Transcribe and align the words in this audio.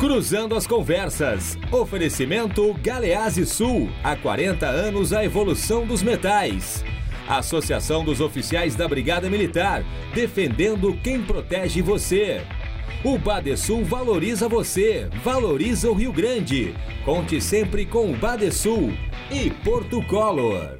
Cruzando 0.00 0.56
as 0.56 0.66
conversas. 0.66 1.58
Oferecimento 1.70 2.72
Galease 2.82 3.44
Sul. 3.44 3.90
Há 4.02 4.16
40 4.16 4.64
anos 4.64 5.12
a 5.12 5.22
evolução 5.22 5.84
dos 5.84 6.02
metais. 6.02 6.82
Associação 7.28 8.02
dos 8.02 8.18
Oficiais 8.18 8.74
da 8.74 8.88
Brigada 8.88 9.28
Militar. 9.28 9.84
Defendendo 10.14 10.96
quem 11.04 11.20
protege 11.20 11.82
você. 11.82 12.40
O 13.04 13.18
Badesul 13.18 13.84
valoriza 13.84 14.48
você, 14.48 15.06
valoriza 15.22 15.90
o 15.90 15.94
Rio 15.94 16.14
Grande. 16.14 16.74
Conte 17.04 17.38
sempre 17.38 17.84
com 17.84 18.10
o 18.10 18.16
Badesul 18.16 18.94
e 19.30 19.50
Porto 19.50 20.02
Color. 20.06 20.78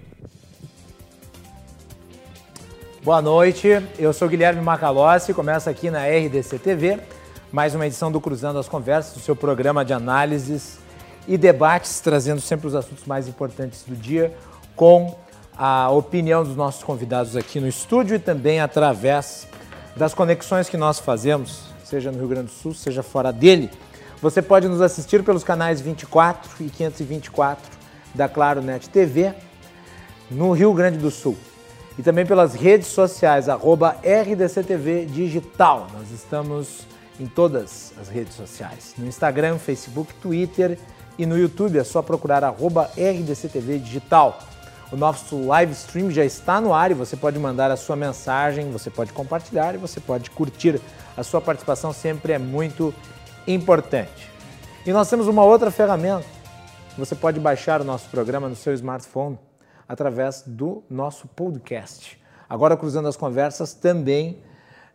Boa 3.02 3.20
noite, 3.20 3.68
eu 3.98 4.14
sou 4.14 4.28
Guilherme 4.28 4.62
Macalossi, 4.62 5.34
começa 5.34 5.68
aqui 5.68 5.90
na 5.90 6.06
RDC 6.06 6.58
TV, 6.58 6.98
mais 7.52 7.74
uma 7.74 7.84
edição 7.84 8.12
do 8.12 8.20
Cruzando 8.20 8.60
as 8.60 8.68
Conversas, 8.68 9.14
do 9.14 9.20
seu 9.20 9.34
programa 9.34 9.84
de 9.84 9.92
análises 9.92 10.78
e 11.26 11.36
debates, 11.36 11.98
trazendo 11.98 12.40
sempre 12.40 12.68
os 12.68 12.76
assuntos 12.76 13.04
mais 13.06 13.26
importantes 13.26 13.82
do 13.82 13.96
dia, 13.96 14.32
com 14.76 15.18
a 15.58 15.90
opinião 15.90 16.44
dos 16.44 16.54
nossos 16.54 16.84
convidados 16.84 17.34
aqui 17.34 17.58
no 17.58 17.66
estúdio 17.66 18.14
e 18.14 18.18
também 18.20 18.60
através 18.60 19.48
das 19.96 20.14
conexões 20.14 20.68
que 20.68 20.76
nós 20.76 21.00
fazemos, 21.00 21.64
seja 21.84 22.12
no 22.12 22.18
Rio 22.18 22.28
Grande 22.28 22.46
do 22.46 22.52
Sul, 22.52 22.72
seja 22.72 23.02
fora 23.02 23.32
dele. 23.32 23.68
Você 24.22 24.40
pode 24.40 24.68
nos 24.68 24.80
assistir 24.80 25.24
pelos 25.24 25.42
canais 25.42 25.80
24 25.80 26.64
e 26.64 26.70
524 26.70 27.64
da 28.14 28.28
Claro 28.28 28.62
Net 28.62 28.88
TV 28.88 29.34
no 30.30 30.52
Rio 30.52 30.72
Grande 30.72 30.98
do 30.98 31.10
Sul 31.10 31.36
e 31.98 32.02
também 32.02 32.24
pelas 32.24 32.54
redes 32.54 32.86
sociais, 32.86 33.48
arroba 33.48 33.96
RDCTV 34.04 35.06
Digital. 35.06 35.88
Nós 35.92 36.12
estamos 36.12 36.88
em 37.20 37.26
todas 37.26 37.92
as 38.00 38.08
redes 38.08 38.34
sociais, 38.34 38.94
no 38.96 39.06
Instagram, 39.06 39.58
Facebook, 39.58 40.14
Twitter 40.14 40.78
e 41.18 41.26
no 41.26 41.38
YouTube, 41.38 41.78
é 41.78 41.84
só 41.84 42.00
procurar 42.00 42.42
RDCTV 42.42 43.78
Digital. 43.78 44.38
O 44.90 44.96
nosso 44.96 45.46
live 45.46 45.72
stream 45.72 46.10
já 46.10 46.24
está 46.24 46.60
no 46.60 46.72
ar 46.72 46.90
e 46.90 46.94
você 46.94 47.16
pode 47.16 47.38
mandar 47.38 47.70
a 47.70 47.76
sua 47.76 47.94
mensagem, 47.94 48.72
você 48.72 48.88
pode 48.88 49.12
compartilhar 49.12 49.74
e 49.74 49.78
você 49.78 50.00
pode 50.00 50.30
curtir. 50.30 50.80
A 51.14 51.22
sua 51.22 51.42
participação 51.42 51.92
sempre 51.92 52.32
é 52.32 52.38
muito 52.38 52.92
importante. 53.46 54.30
E 54.86 54.92
nós 54.92 55.08
temos 55.10 55.28
uma 55.28 55.44
outra 55.44 55.70
ferramenta. 55.70 56.24
Você 56.96 57.14
pode 57.14 57.38
baixar 57.38 57.82
o 57.82 57.84
nosso 57.84 58.08
programa 58.08 58.48
no 58.48 58.56
seu 58.56 58.72
smartphone 58.72 59.38
através 59.86 60.42
do 60.46 60.82
nosso 60.88 61.28
podcast. 61.28 62.18
Agora, 62.48 62.76
Cruzando 62.76 63.08
as 63.08 63.16
Conversas, 63.16 63.74
também 63.74 64.38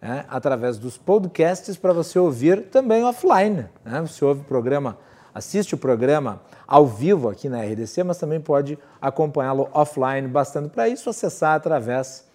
é, 0.01 0.25
através 0.29 0.77
dos 0.77 0.97
podcasts 0.97 1.77
para 1.77 1.93
você 1.93 2.19
ouvir 2.19 2.63
também 2.63 3.03
offline. 3.03 3.65
Né? 3.83 4.01
Você 4.01 4.23
ouve 4.23 4.41
o 4.41 4.43
programa, 4.43 4.97
assiste 5.33 5.75
o 5.75 5.77
programa 5.77 6.41
ao 6.67 6.85
vivo 6.85 7.29
aqui 7.29 7.49
na 7.49 7.61
RDC, 7.61 8.03
mas 8.03 8.17
também 8.17 8.39
pode 8.39 8.77
acompanhá-lo 9.01 9.69
offline, 9.73 10.27
bastando 10.27 10.69
para 10.69 10.87
isso 10.87 11.09
acessar 11.09 11.55
através 11.55 12.25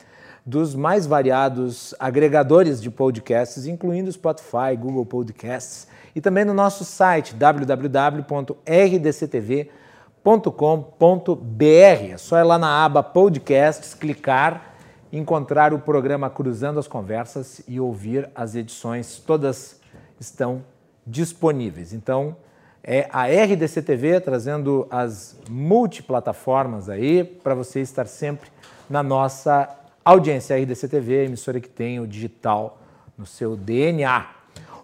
dos 0.44 0.74
mais 0.74 1.06
variados 1.06 1.94
agregadores 1.98 2.80
de 2.80 2.90
podcasts, 2.90 3.66
incluindo 3.66 4.10
Spotify, 4.10 4.74
Google 4.78 5.04
Podcasts 5.04 5.86
e 6.14 6.20
também 6.20 6.44
no 6.44 6.54
nosso 6.54 6.84
site 6.84 7.34
www.rdctv.com 7.34 9.80
www.cruzandosconversas.com.br. 10.22 12.12
É 12.12 12.16
só 12.16 12.38
ir 12.38 12.44
lá 12.44 12.58
na 12.58 12.84
aba 12.84 13.02
Podcasts, 13.02 13.94
clicar, 13.94 14.69
encontrar 15.12 15.74
o 15.74 15.78
programa 15.78 16.30
Cruzando 16.30 16.78
as 16.78 16.86
Conversas 16.86 17.62
e 17.66 17.80
ouvir 17.80 18.30
as 18.34 18.54
edições. 18.54 19.18
Todas 19.18 19.80
estão 20.18 20.62
disponíveis. 21.06 21.92
Então, 21.92 22.36
é 22.82 23.08
a 23.12 23.26
RDC 23.26 23.82
TV 23.82 24.20
trazendo 24.20 24.86
as 24.90 25.36
multiplataformas 25.48 26.88
aí 26.88 27.24
para 27.24 27.54
você 27.54 27.80
estar 27.80 28.06
sempre 28.06 28.50
na 28.88 29.02
nossa 29.02 29.68
audiência. 30.04 30.56
A 30.56 30.58
RDC 30.58 30.88
TV, 30.88 31.20
a 31.20 31.24
emissora 31.24 31.60
que 31.60 31.68
tem 31.68 32.00
o 32.00 32.06
digital 32.06 32.78
no 33.18 33.26
seu 33.26 33.56
DNA. 33.56 34.26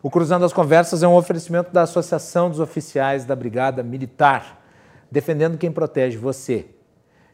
O 0.02 0.10
Cruzando 0.10 0.44
as 0.44 0.52
Conversas 0.52 1.02
é 1.02 1.08
um 1.08 1.16
oferecimento 1.16 1.72
da 1.72 1.82
Associação 1.82 2.50
dos 2.50 2.60
Oficiais 2.60 3.24
da 3.24 3.34
Brigada 3.34 3.82
Militar 3.82 4.62
defendendo 5.10 5.56
quem 5.56 5.72
protege 5.72 6.16
você. 6.16 6.66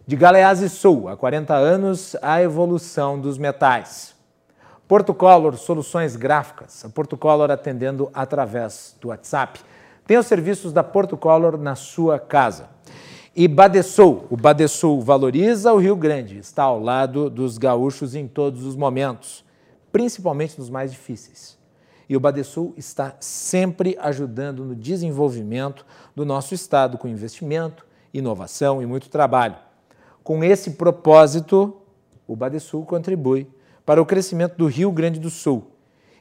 De 0.05 0.17
Galeazzi 0.17 0.69
Sul, 0.69 1.09
há 1.09 1.17
40 1.17 1.55
anos, 1.55 2.17
a 2.21 2.43
evolução 2.43 3.21
dos 3.21 3.39
metais. 3.39 4.17
Porto 4.89 5.15
Color 5.15 5.57
Soluções 5.57 6.17
Gráficas, 6.17 6.85
a 6.85 6.89
Porto 6.89 7.17
Color 7.17 7.53
atendendo 7.53 8.11
através 8.13 8.97
do 9.01 9.09
WhatsApp. 9.09 9.61
Tem 10.05 10.19
os 10.19 10.27
serviços 10.27 10.73
da 10.73 10.83
Porto 10.83 11.17
Color 11.17 11.57
na 11.57 11.77
sua 11.77 12.19
casa. 12.19 12.69
E 13.35 13.47
Badesul, 13.47 14.27
o 14.29 14.37
Badesul 14.37 15.01
valoriza 15.01 15.73
o 15.73 15.79
Rio 15.79 15.95
Grande, 15.95 16.37
está 16.37 16.65
ao 16.65 16.81
lado 16.81 17.31
dos 17.31 17.57
gaúchos 17.57 18.17
em 18.17 18.27
todos 18.27 18.65
os 18.67 18.75
momentos, 18.75 19.45
principalmente 19.93 20.59
nos 20.59 20.69
mais 20.69 20.91
difíceis. 20.91 21.57
E 22.09 22.17
o 22.17 22.21
Badesul 22.21 22.75
está 22.77 23.15
sempre 23.21 23.97
ajudando 24.01 24.65
no 24.65 24.75
desenvolvimento 24.75 25.87
do 26.15 26.27
nosso 26.27 26.55
estado 26.55 26.99
com 26.99 27.07
investimento, 27.07 27.87
inovação 28.13 28.83
e 28.83 28.87
muito 28.87 29.09
trabalho. 29.09 29.55
Com 30.33 30.43
esse 30.43 30.71
propósito, 30.71 31.77
o 32.27 32.35
Badesul 32.35 32.87
contribui 32.87 33.47
para 33.85 34.01
o 34.01 34.07
crescimento 34.07 34.57
do 34.57 34.67
Rio 34.67 34.91
Grande 34.91 35.21
do 35.21 35.29
Sul 35.29 35.73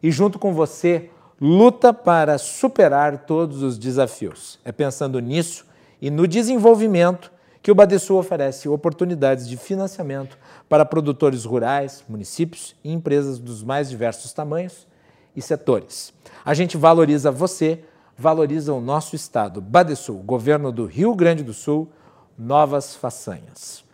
e, 0.04 0.12
junto 0.12 0.38
com 0.38 0.54
você, 0.54 1.10
luta 1.40 1.94
para 1.94 2.38
superar 2.38 3.20
todos 3.20 3.64
os 3.64 3.78
desafios. 3.78 4.60
É 4.66 4.72
pensando 4.74 5.18
nisso 5.22 5.66
e 6.02 6.12
no 6.12 6.28
desenvolvimento 6.28 7.32
que 7.62 7.72
o 7.72 7.74
Badesul 7.74 8.20
oferece 8.20 8.68
oportunidades 8.68 9.48
de 9.48 9.56
financiamento 9.56 10.38
para 10.68 10.84
produtores 10.84 11.46
rurais, 11.46 12.04
municípios 12.10 12.76
e 12.84 12.92
empresas 12.92 13.40
dos 13.40 13.64
mais 13.64 13.90
diversos 13.90 14.34
tamanhos 14.34 14.86
e 15.34 15.42
setores. 15.42 16.14
A 16.44 16.54
gente 16.54 16.76
valoriza 16.76 17.32
você, 17.32 17.86
valoriza 18.18 18.74
o 18.74 18.82
nosso 18.82 19.16
estado. 19.16 19.62
Badesul, 19.62 20.18
governo 20.18 20.70
do 20.70 20.86
Rio 20.86 21.16
Grande 21.16 21.44
do 21.44 21.54
Sul, 21.54 21.90
novas 22.38 22.94
façanhas. 22.94 23.90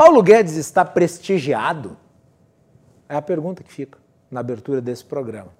Paulo 0.00 0.22
Guedes 0.22 0.56
está 0.56 0.82
prestigiado? 0.82 1.94
É 3.06 3.16
a 3.16 3.20
pergunta 3.20 3.62
que 3.62 3.70
fica 3.70 3.98
na 4.30 4.40
abertura 4.40 4.80
desse 4.80 5.04
programa. 5.04 5.52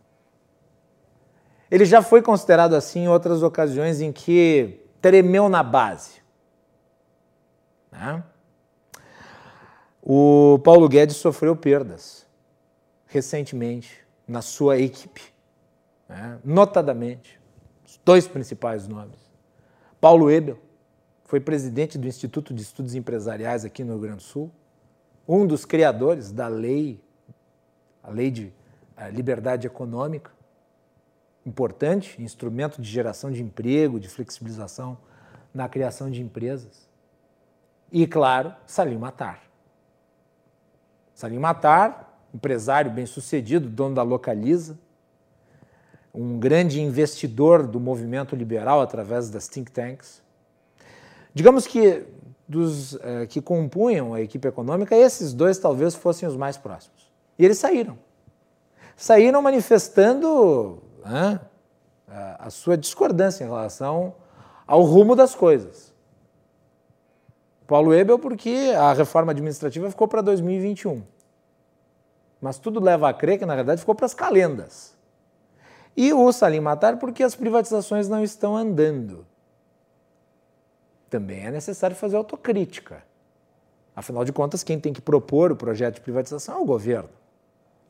Ele 1.71 1.85
já 1.85 2.01
foi 2.01 2.23
considerado 2.23 2.73
assim 2.73 3.01
em 3.01 3.09
outras 3.09 3.43
ocasiões 3.43 4.01
em 4.01 4.11
que 4.11 4.81
tremeu 4.99 5.51
na 5.51 5.63
base. 5.63 6.23
Né? 7.93 8.25
O 10.03 10.59
Paulo 10.65 10.89
Guedes 10.89 11.17
sofreu 11.17 11.55
perdas 11.55 12.27
recentemente 13.09 14.03
na 14.27 14.41
sua 14.41 14.79
equipe. 14.79 15.35
Né? 16.09 16.39
Notadamente, 16.43 17.39
os 17.87 18.01
dois 18.03 18.27
principais 18.27 18.89
nomes. 18.89 19.21
Paulo 20.01 20.31
Ebel 20.31 20.59
foi 21.31 21.39
presidente 21.39 21.97
do 21.97 22.09
Instituto 22.09 22.53
de 22.53 22.61
Estudos 22.61 22.97
Empresariais 22.97 23.65
aqui 23.65 23.85
no 23.85 23.93
Rio 23.93 24.03
Grande 24.03 24.17
do 24.17 24.23
Sul, 24.25 24.51
um 25.29 25.47
dos 25.47 25.65
criadores 25.65 26.33
da 26.33 26.49
lei, 26.49 27.01
a 28.03 28.11
lei 28.11 28.33
de 28.33 28.53
liberdade 29.13 29.65
econômica, 29.65 30.33
importante, 31.47 32.21
instrumento 32.21 32.83
de 32.83 32.91
geração 32.91 33.31
de 33.31 33.41
emprego, 33.41 34.01
de 34.01 34.09
flexibilização 34.09 34.99
na 35.55 35.69
criação 35.69 36.11
de 36.11 36.21
empresas. 36.21 36.89
E, 37.93 38.09
claro, 38.09 38.53
Salim 38.67 38.99
Matar. 38.99 39.41
Salim 41.15 41.39
Matar 41.39 42.27
empresário 42.35 42.91
bem-sucedido, 42.91 43.69
dono 43.69 43.95
da 43.95 44.03
Localiza, 44.03 44.77
um 46.13 46.41
grande 46.41 46.81
investidor 46.81 47.69
do 47.69 47.79
movimento 47.79 48.35
liberal 48.35 48.81
através 48.81 49.31
das 49.31 49.47
think 49.47 49.71
tanks. 49.71 50.29
Digamos 51.35 51.67
que 51.67 52.07
dos 52.49 52.95
eh, 52.97 53.27
que 53.27 53.41
compunham 53.41 54.13
a 54.13 54.21
equipe 54.21 54.47
econômica, 54.49 54.97
esses 54.97 55.33
dois 55.33 55.59
talvez 55.59 55.95
fossem 55.95 56.29
os 56.29 56.37
mais 56.37 56.57
próximos. 56.57 57.11
E 57.39 57.45
eles 57.45 57.59
saíram. 57.59 57.97
Saíram 58.97 59.41
manifestando 59.41 60.83
a 62.39 62.51
sua 62.51 62.77
discordância 62.77 63.45
em 63.45 63.47
relação 63.47 64.15
ao 64.67 64.83
rumo 64.83 65.17
das 65.17 65.35
coisas. 65.35 65.91
Paulo 67.67 67.95
Ebel, 67.95 68.19
porque 68.19 68.75
a 68.77 68.93
reforma 68.93 69.31
administrativa 69.31 69.89
ficou 69.89 70.09
para 70.09 70.21
2021. 70.21 71.03
Mas 72.41 72.59
tudo 72.59 72.81
leva 72.81 73.09
a 73.09 73.15
crer 73.15 73.39
que, 73.39 73.47
na 73.47 73.55
verdade, 73.55 73.81
ficou 73.81 73.95
para 73.95 74.07
as 74.07 74.15
calendas. 74.15 74.99
E 75.97 76.13
o 76.13 76.33
Salim 76.33 76.61
Matar 76.61 76.99
porque 76.99 77.23
as 77.23 77.35
privatizações 77.35 78.09
não 78.09 78.25
estão 78.25 78.57
andando. 78.57 79.25
Também 81.11 81.45
é 81.45 81.51
necessário 81.51 81.97
fazer 81.97 82.17
autocrítica. 82.17 83.03
Afinal 83.95 84.25
de 84.25 84.33
contas, 84.33 84.63
quem 84.63 84.79
tem 84.79 84.93
que 84.93 85.01
propor 85.01 85.51
o 85.51 85.57
projeto 85.57 85.97
de 85.97 86.01
privatização 86.01 86.59
é 86.59 86.61
o 86.61 86.65
governo. 86.65 87.11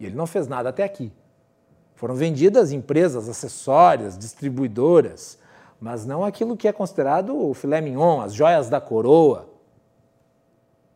E 0.00 0.06
ele 0.06 0.16
não 0.16 0.26
fez 0.26 0.48
nada 0.48 0.70
até 0.70 0.82
aqui. 0.82 1.12
Foram 1.94 2.14
vendidas 2.14 2.72
empresas 2.72 3.28
acessórias, 3.28 4.16
distribuidoras, 4.16 5.38
mas 5.78 6.06
não 6.06 6.24
aquilo 6.24 6.56
que 6.56 6.66
é 6.66 6.72
considerado 6.72 7.36
o 7.36 7.52
filé 7.52 7.82
mignon, 7.82 8.22
as 8.22 8.32
joias 8.32 8.70
da 8.70 8.80
coroa. 8.80 9.50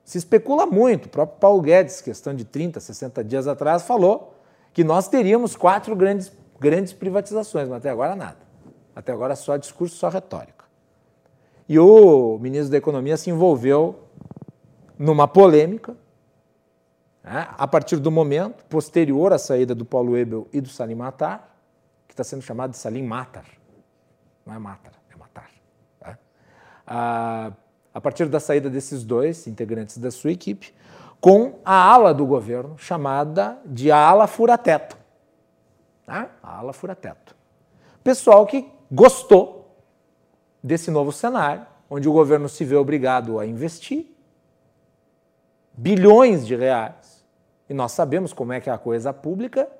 Se 0.02 0.16
especula 0.16 0.64
muito, 0.64 1.06
o 1.06 1.08
próprio 1.10 1.38
Paulo 1.38 1.60
Guedes, 1.60 2.00
questão 2.00 2.34
de 2.34 2.44
30, 2.44 2.80
60 2.80 3.22
dias 3.22 3.46
atrás, 3.46 3.82
falou 3.82 4.34
que 4.72 4.82
nós 4.82 5.06
teríamos 5.08 5.54
quatro 5.54 5.94
grandes, 5.94 6.32
grandes 6.58 6.92
privatizações, 6.94 7.68
mas 7.68 7.78
até 7.78 7.90
agora 7.90 8.16
nada. 8.16 8.38
Até 8.96 9.12
agora 9.12 9.36
só 9.36 9.56
discurso, 9.56 9.96
só 9.96 10.08
retórica. 10.08 10.53
E 11.68 11.78
o 11.78 12.38
ministro 12.38 12.70
da 12.70 12.76
Economia 12.76 13.16
se 13.16 13.30
envolveu 13.30 14.00
numa 14.98 15.26
polêmica, 15.26 15.96
né, 17.22 17.48
a 17.56 17.66
partir 17.66 17.96
do 17.96 18.10
momento 18.10 18.64
posterior 18.66 19.32
à 19.32 19.38
saída 19.38 19.74
do 19.74 19.84
Paulo 19.84 20.16
Ebel 20.16 20.46
e 20.52 20.60
do 20.60 20.68
Salim 20.68 20.94
Matar, 20.94 21.58
que 22.06 22.12
está 22.12 22.22
sendo 22.22 22.42
chamado 22.42 22.72
de 22.72 22.76
Salim 22.76 23.02
Matar. 23.02 23.46
Não 24.44 24.54
é 24.54 24.58
Matar, 24.58 24.92
é 25.10 25.16
Matar. 25.16 25.50
Tá? 25.98 26.18
A, 26.86 27.52
a 27.94 28.00
partir 28.00 28.26
da 28.28 28.38
saída 28.38 28.68
desses 28.68 29.02
dois 29.02 29.46
integrantes 29.46 29.96
da 29.96 30.10
sua 30.10 30.32
equipe, 30.32 30.74
com 31.18 31.58
a 31.64 31.74
ala 31.74 32.12
do 32.12 32.26
governo 32.26 32.76
chamada 32.76 33.58
de 33.64 33.90
ala 33.90 34.26
fura-teto. 34.26 34.98
Tá? 36.04 36.28
A 36.42 36.58
ala 36.58 36.74
fura-teto. 36.74 37.34
Pessoal 38.02 38.44
que 38.44 38.70
gostou 38.92 39.63
desse 40.64 40.90
novo 40.90 41.12
cenário, 41.12 41.66
onde 41.90 42.08
o 42.08 42.12
governo 42.12 42.48
se 42.48 42.64
vê 42.64 42.74
obrigado 42.74 43.38
a 43.38 43.44
investir 43.44 44.06
bilhões 45.76 46.46
de 46.46 46.56
reais. 46.56 47.22
E 47.68 47.74
nós 47.74 47.92
sabemos 47.92 48.32
como 48.32 48.54
é 48.54 48.60
que 48.60 48.70
é 48.70 48.72
a 48.72 48.78
coisa 48.78 49.12
pública. 49.12 49.70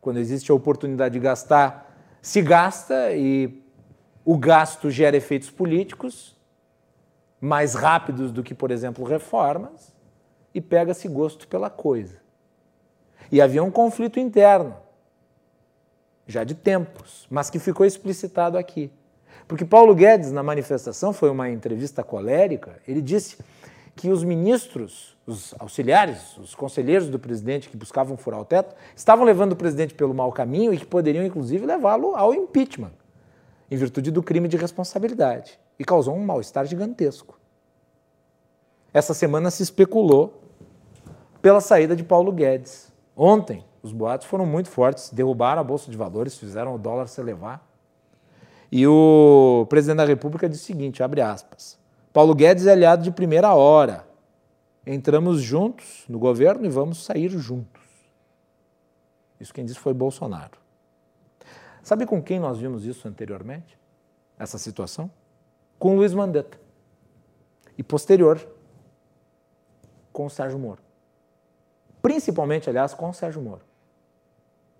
Quando 0.00 0.18
existe 0.18 0.52
a 0.52 0.54
oportunidade 0.54 1.14
de 1.14 1.18
gastar, 1.18 1.92
se 2.22 2.40
gasta 2.40 3.12
e 3.12 3.64
o 4.24 4.38
gasto 4.38 4.90
gera 4.90 5.16
efeitos 5.16 5.50
políticos 5.50 6.36
mais 7.40 7.74
rápidos 7.74 8.30
do 8.30 8.42
que, 8.42 8.54
por 8.54 8.70
exemplo, 8.70 9.04
reformas 9.04 9.92
e 10.54 10.60
pega-se 10.60 11.08
gosto 11.08 11.48
pela 11.48 11.68
coisa. 11.68 12.20
E 13.30 13.40
havia 13.40 13.62
um 13.62 13.70
conflito 13.70 14.20
interno, 14.20 14.76
já 16.26 16.44
de 16.44 16.54
tempos, 16.54 17.26
mas 17.28 17.50
que 17.50 17.58
ficou 17.58 17.84
explicitado 17.84 18.56
aqui. 18.56 18.90
Porque 19.46 19.64
Paulo 19.64 19.94
Guedes, 19.94 20.32
na 20.32 20.42
manifestação, 20.42 21.12
foi 21.12 21.30
uma 21.30 21.48
entrevista 21.48 22.02
colérica, 22.02 22.80
ele 22.86 23.00
disse 23.00 23.38
que 23.94 24.10
os 24.10 24.22
ministros, 24.22 25.16
os 25.26 25.54
auxiliares, 25.58 26.36
os 26.36 26.54
conselheiros 26.54 27.08
do 27.08 27.18
presidente 27.18 27.68
que 27.68 27.76
buscavam 27.76 28.16
furar 28.16 28.40
o 28.40 28.44
teto, 28.44 28.74
estavam 28.94 29.24
levando 29.24 29.52
o 29.52 29.56
presidente 29.56 29.94
pelo 29.94 30.12
mau 30.12 30.30
caminho 30.30 30.74
e 30.74 30.78
que 30.78 30.84
poderiam, 30.84 31.24
inclusive, 31.24 31.64
levá-lo 31.64 32.14
ao 32.14 32.34
impeachment, 32.34 32.92
em 33.70 33.76
virtude 33.76 34.10
do 34.10 34.22
crime 34.22 34.48
de 34.48 34.56
responsabilidade. 34.56 35.58
E 35.78 35.84
causou 35.84 36.14
um 36.14 36.24
mal-estar 36.24 36.66
gigantesco. 36.66 37.38
Essa 38.92 39.14
semana 39.14 39.50
se 39.50 39.62
especulou 39.62 40.42
pela 41.40 41.60
saída 41.60 41.94
de 41.94 42.02
Paulo 42.02 42.32
Guedes. 42.32 42.92
Ontem, 43.14 43.64
os 43.82 43.92
boatos 43.92 44.26
foram 44.26 44.44
muito 44.44 44.68
fortes, 44.68 45.10
derrubaram 45.10 45.60
a 45.60 45.64
Bolsa 45.64 45.90
de 45.90 45.96
Valores, 45.96 46.36
fizeram 46.36 46.74
o 46.74 46.78
dólar 46.78 47.06
se 47.06 47.20
elevar. 47.20 47.65
E 48.70 48.86
o 48.86 49.66
presidente 49.68 49.98
da 49.98 50.04
República 50.04 50.48
disse 50.48 50.64
o 50.64 50.66
seguinte, 50.66 51.02
abre 51.02 51.20
aspas, 51.20 51.78
Paulo 52.12 52.34
Guedes 52.34 52.66
é 52.66 52.72
aliado 52.72 53.02
de 53.02 53.10
primeira 53.10 53.54
hora. 53.54 54.06
Entramos 54.86 55.40
juntos 55.40 56.04
no 56.08 56.18
governo 56.18 56.64
e 56.64 56.68
vamos 56.68 57.04
sair 57.04 57.28
juntos. 57.30 57.82
Isso 59.38 59.52
quem 59.52 59.64
disse 59.64 59.78
foi 59.78 59.92
Bolsonaro. 59.92 60.58
Sabe 61.82 62.06
com 62.06 62.22
quem 62.22 62.40
nós 62.40 62.58
vimos 62.58 62.84
isso 62.84 63.06
anteriormente? 63.06 63.78
Essa 64.38 64.58
situação? 64.58 65.10
Com 65.78 65.94
Luiz 65.94 66.14
Mandetta. 66.14 66.58
E 67.76 67.82
posterior, 67.82 68.40
com 70.12 70.26
o 70.26 70.30
Sérgio 70.30 70.58
Moro. 70.58 70.80
Principalmente, 72.00 72.70
aliás, 72.70 72.94
com 72.94 73.10
o 73.10 73.12
Sérgio 73.12 73.42
Moro. 73.42 73.62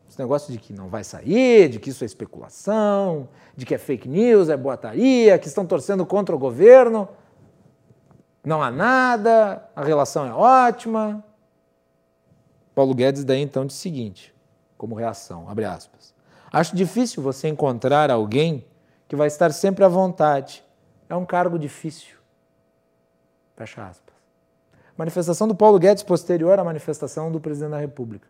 Esse 0.09 0.19
negócio 0.19 0.53
de 0.53 0.59
que 0.59 0.73
não 0.73 0.89
vai 0.89 1.05
sair, 1.05 1.69
de 1.69 1.79
que 1.79 1.91
isso 1.91 2.05
é 2.05 2.07
especulação, 2.07 3.29
de 3.57 3.67
que 3.67 3.75
é 3.75 3.79
fake 3.79 4.09
news, 4.09 4.49
é 4.49 4.57
boataria, 4.57 5.39
que 5.39 5.49
estão 5.49 5.67
torcendo 5.67 6.07
contra 6.07 6.35
o 6.35 6.39
governo 6.39 7.09
não 8.47 8.63
há 8.63 8.71
nada, 8.71 9.69
a 9.75 9.83
relação 9.83 10.25
é 10.25 10.33
ótima. 10.33 11.23
Paulo 12.77 12.95
Guedes 12.95 13.25
daí 13.25 13.41
então 13.41 13.67
disse 13.67 13.81
o 13.81 13.83
seguinte, 13.83 14.33
como 14.79 14.95
reação, 14.95 15.49
abre 15.49 15.65
aspas. 15.65 16.15
Acho 16.53 16.77
difícil 16.77 17.21
você 17.21 17.49
encontrar 17.49 18.09
alguém 18.09 18.65
que 19.09 19.17
vai 19.17 19.27
estar 19.27 19.53
sempre 19.53 19.85
à 19.85 19.89
vontade. 19.89 20.65
É 21.09 21.17
um 21.17 21.27
cargo 21.27 21.59
difícil. 21.59 22.17
Fecha 23.57 23.85
aspas. 23.85 24.15
Manifestação 24.97 25.49
do 25.49 25.55
Paulo 25.55 25.81
Guedes 25.81 26.05
posterior 26.05 26.57
à 26.57 26.63
manifestação 26.63 27.33
do 27.33 27.41
presidente 27.41 27.73
da 27.73 27.79
República. 27.79 28.29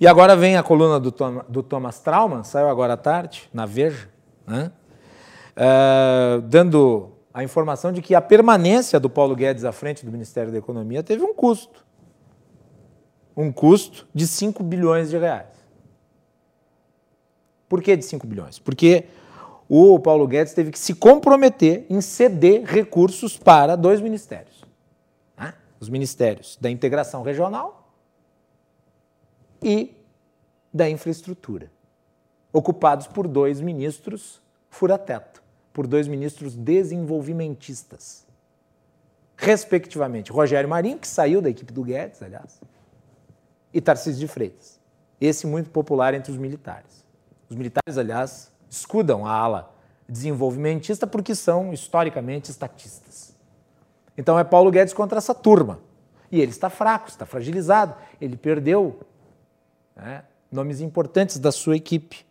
E 0.00 0.06
agora 0.06 0.34
vem 0.34 0.56
a 0.56 0.62
coluna 0.62 0.98
do, 0.98 1.12
Tom, 1.12 1.42
do 1.48 1.62
Thomas 1.62 2.00
Trauman, 2.00 2.42
saiu 2.42 2.68
agora 2.68 2.94
à 2.94 2.96
tarde, 2.96 3.48
na 3.52 3.64
Veja, 3.64 4.08
né? 4.46 4.72
uh, 5.56 6.40
dando 6.42 7.12
a 7.32 7.42
informação 7.42 7.92
de 7.92 8.02
que 8.02 8.14
a 8.14 8.20
permanência 8.20 8.98
do 8.98 9.08
Paulo 9.08 9.34
Guedes 9.34 9.64
à 9.64 9.72
frente 9.72 10.04
do 10.04 10.12
Ministério 10.12 10.52
da 10.52 10.58
Economia 10.58 11.02
teve 11.02 11.22
um 11.22 11.34
custo. 11.34 11.84
Um 13.36 13.50
custo 13.50 14.06
de 14.14 14.26
5 14.26 14.62
bilhões 14.62 15.10
de 15.10 15.18
reais. 15.18 15.54
Por 17.68 17.82
que 17.82 17.96
de 17.96 18.04
5 18.04 18.26
bilhões? 18.26 18.58
Porque 18.58 19.06
o 19.68 19.98
Paulo 19.98 20.26
Guedes 20.28 20.54
teve 20.54 20.70
que 20.70 20.78
se 20.78 20.94
comprometer 20.94 21.86
em 21.90 22.00
ceder 22.00 22.64
recursos 22.64 23.36
para 23.36 23.74
dois 23.74 24.00
ministérios. 24.00 24.62
Né? 25.36 25.54
Os 25.80 25.88
ministérios 25.88 26.56
da 26.60 26.70
integração 26.70 27.22
regional 27.22 27.83
e 29.64 29.96
da 30.72 30.88
infraestrutura, 30.88 31.70
ocupados 32.52 33.06
por 33.06 33.26
dois 33.26 33.60
ministros 33.60 34.40
fura-teto 34.68 35.44
por 35.74 35.88
dois 35.88 36.06
ministros 36.06 36.54
desenvolvimentistas, 36.54 38.24
respectivamente 39.36 40.30
Rogério 40.30 40.70
Marinho, 40.70 40.98
que 40.98 41.08
saiu 41.08 41.42
da 41.42 41.50
equipe 41.50 41.72
do 41.72 41.82
Guedes, 41.82 42.22
aliás, 42.22 42.60
e 43.72 43.80
Tarcísio 43.80 44.20
de 44.20 44.28
Freitas, 44.28 44.78
esse 45.20 45.48
muito 45.48 45.70
popular 45.70 46.14
entre 46.14 46.30
os 46.30 46.38
militares. 46.38 47.04
Os 47.50 47.56
militares, 47.56 47.98
aliás, 47.98 48.52
escudam 48.70 49.26
a 49.26 49.32
ala 49.32 49.74
desenvolvimentista 50.08 51.08
porque 51.08 51.34
são 51.34 51.72
historicamente 51.72 52.52
estatistas. 52.52 53.34
Então 54.16 54.38
é 54.38 54.44
Paulo 54.44 54.70
Guedes 54.70 54.94
contra 54.94 55.18
essa 55.18 55.34
turma. 55.34 55.80
E 56.30 56.40
ele 56.40 56.52
está 56.52 56.70
fraco, 56.70 57.08
está 57.08 57.26
fragilizado, 57.26 57.96
ele 58.20 58.36
perdeu 58.36 59.00
né, 59.94 60.24
nomes 60.50 60.80
importantes 60.80 61.38
da 61.38 61.52
sua 61.52 61.76
equipe. 61.76 62.24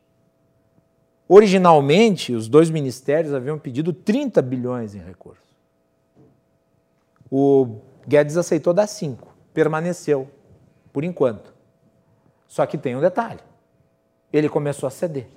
Originalmente, 1.28 2.34
os 2.34 2.48
dois 2.48 2.70
ministérios 2.70 3.34
haviam 3.34 3.58
pedido 3.58 3.94
30 3.94 4.42
bilhões 4.42 4.94
em 4.94 5.00
recursos. 5.00 5.44
O 7.32 7.80
Guedes 8.08 8.38
aceitou 8.38 8.74
dar 8.74 8.88
5, 8.88 9.36
permaneceu, 9.54 10.30
por 10.92 11.04
enquanto. 11.04 11.54
Só 12.48 12.66
que 12.66 12.78
tem 12.78 12.96
um 12.96 13.02
detalhe: 13.02 13.40
ele 14.32 14.48
começou 14.50 14.86
a 14.86 14.92
ceder. 14.92 15.28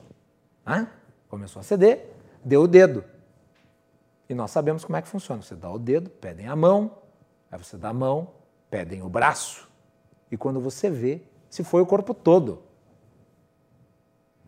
Hã? 0.67 0.89
Começou 1.29 1.61
a 1.61 1.63
ceder, 1.63 2.11
deu 2.45 2.63
o 2.63 2.69
dedo. 2.69 3.05
E 4.29 4.35
nós 4.35 4.51
sabemos 4.51 4.85
como 4.85 4.97
é 4.97 5.03
que 5.03 5.09
funciona. 5.09 5.41
Você 5.41 5.55
dá 5.55 5.71
o 5.71 5.79
dedo, 5.79 6.11
pedem 6.11 6.49
a 6.49 6.57
mão, 6.57 6.99
aí 7.51 7.59
você 7.59 7.77
dá 7.77 7.91
a 7.91 7.95
mão, 7.95 8.29
pedem 8.69 9.03
o 9.03 9.09
braço. 9.09 9.69
E 10.31 10.37
quando 10.37 10.61
você 10.61 10.91
vê, 10.91 11.23
se 11.57 11.65
foi 11.65 11.81
o 11.81 11.87
corpo 11.87 12.13
todo. 12.13 12.63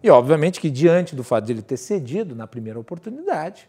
E, 0.03 0.11
obviamente, 0.11 0.61
que 0.61 0.69
diante 0.69 1.17
do 1.17 1.25
fato 1.25 1.47
de 1.47 1.53
ele 1.53 1.63
ter 1.63 1.79
cedido 1.79 2.37
na 2.37 2.47
primeira 2.47 2.79
oportunidade, 2.79 3.67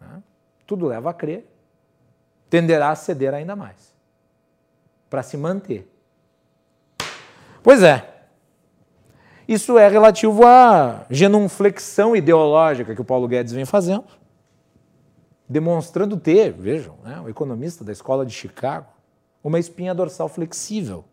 né, 0.00 0.22
tudo 0.66 0.86
leva 0.86 1.10
a 1.10 1.14
crer, 1.14 1.46
tenderá 2.48 2.88
a 2.88 2.96
ceder 2.96 3.34
ainda 3.34 3.54
mais 3.54 3.94
para 5.10 5.22
se 5.22 5.36
manter. 5.36 5.86
Pois 7.62 7.82
é. 7.82 8.12
Isso 9.46 9.76
é 9.76 9.86
relativo 9.86 10.46
à 10.46 11.04
genuflexão 11.10 12.16
ideológica 12.16 12.94
que 12.94 13.00
o 13.02 13.04
Paulo 13.04 13.28
Guedes 13.28 13.52
vem 13.52 13.66
fazendo, 13.66 14.06
demonstrando 15.46 16.16
ter, 16.16 16.50
vejam, 16.50 16.96
né, 17.04 17.20
o 17.20 17.28
economista 17.28 17.84
da 17.84 17.92
escola 17.92 18.24
de 18.24 18.32
Chicago, 18.32 18.86
uma 19.42 19.58
espinha 19.58 19.94
dorsal 19.94 20.30
flexível 20.30 21.04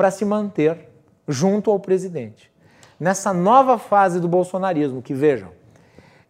para 0.00 0.10
se 0.10 0.24
manter 0.24 0.88
junto 1.28 1.70
ao 1.70 1.78
presidente. 1.78 2.50
Nessa 2.98 3.34
nova 3.34 3.76
fase 3.76 4.18
do 4.18 4.26
bolsonarismo, 4.26 5.02
que 5.02 5.12
vejam, 5.12 5.52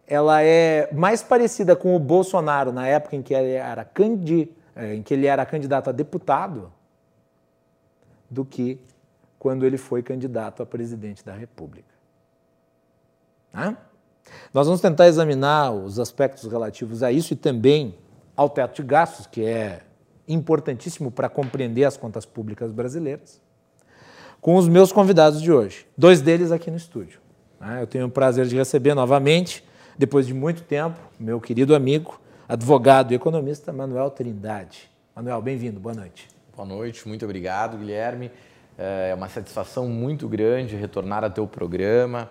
ela 0.05 0.43
é 0.43 0.91
mais 0.91 1.23
parecida 1.23 1.73
com 1.73 1.95
o 1.95 1.99
Bolsonaro 1.99 2.73
na 2.73 2.85
época 2.85 3.15
em 3.15 3.21
que 3.21 3.33
ele 3.33 3.53
era, 3.53 3.89
é, 4.75 4.95
em 4.95 5.01
que 5.01 5.13
ele 5.13 5.25
era 5.25 5.45
candidato 5.45 5.89
a 5.89 5.93
deputado 5.93 6.69
do 8.29 8.43
que 8.43 8.77
quando 9.39 9.65
ele 9.65 9.77
foi 9.77 10.03
candidato 10.03 10.61
a 10.61 10.65
presidente 10.65 11.23
da 11.23 11.33
República. 11.33 11.95
Nós 14.53 14.67
vamos 14.67 14.81
tentar 14.81 15.07
examinar 15.07 15.71
os 15.71 15.97
aspectos 15.97 16.51
relativos 16.51 17.03
a 17.03 17.09
isso 17.09 17.31
e 17.31 17.37
também 17.37 17.97
ao 18.35 18.49
teto 18.49 18.81
de 18.81 18.83
gastos, 18.85 19.27
que 19.27 19.45
é 19.45 19.81
importantíssimo 20.27 21.09
para 21.09 21.29
compreender 21.29 21.85
as 21.85 21.95
contas 21.95 22.25
públicas 22.25 22.69
brasileiras, 22.73 23.40
com 24.41 24.55
os 24.55 24.67
meus 24.67 24.91
convidados 24.91 25.39
de 25.39 25.51
hoje, 25.51 25.85
dois 25.95 26.19
deles 26.19 26.51
aqui 26.51 26.71
no 26.71 26.77
estúdio. 26.77 27.19
Né? 27.59 27.79
Eu 27.79 27.85
tenho 27.85 28.07
o 28.07 28.09
prazer 28.09 28.47
de 28.47 28.55
receber 28.55 28.95
novamente, 28.95 29.63
depois 29.95 30.25
de 30.25 30.33
muito 30.33 30.63
tempo, 30.63 30.99
meu 31.19 31.39
querido 31.39 31.75
amigo, 31.75 32.19
advogado 32.49 33.11
e 33.11 33.15
economista 33.15 33.71
Manuel 33.71 34.09
Trindade. 34.09 34.89
Manuel, 35.15 35.39
bem-vindo, 35.43 35.79
boa 35.79 35.93
noite. 35.93 36.27
Boa 36.55 36.67
noite, 36.67 37.07
muito 37.07 37.23
obrigado, 37.23 37.77
Guilherme. 37.77 38.31
É 38.77 39.13
uma 39.15 39.29
satisfação 39.29 39.87
muito 39.87 40.27
grande 40.27 40.75
retornar 40.75 41.23
ao 41.23 41.29
teu 41.29 41.45
programa 41.45 42.27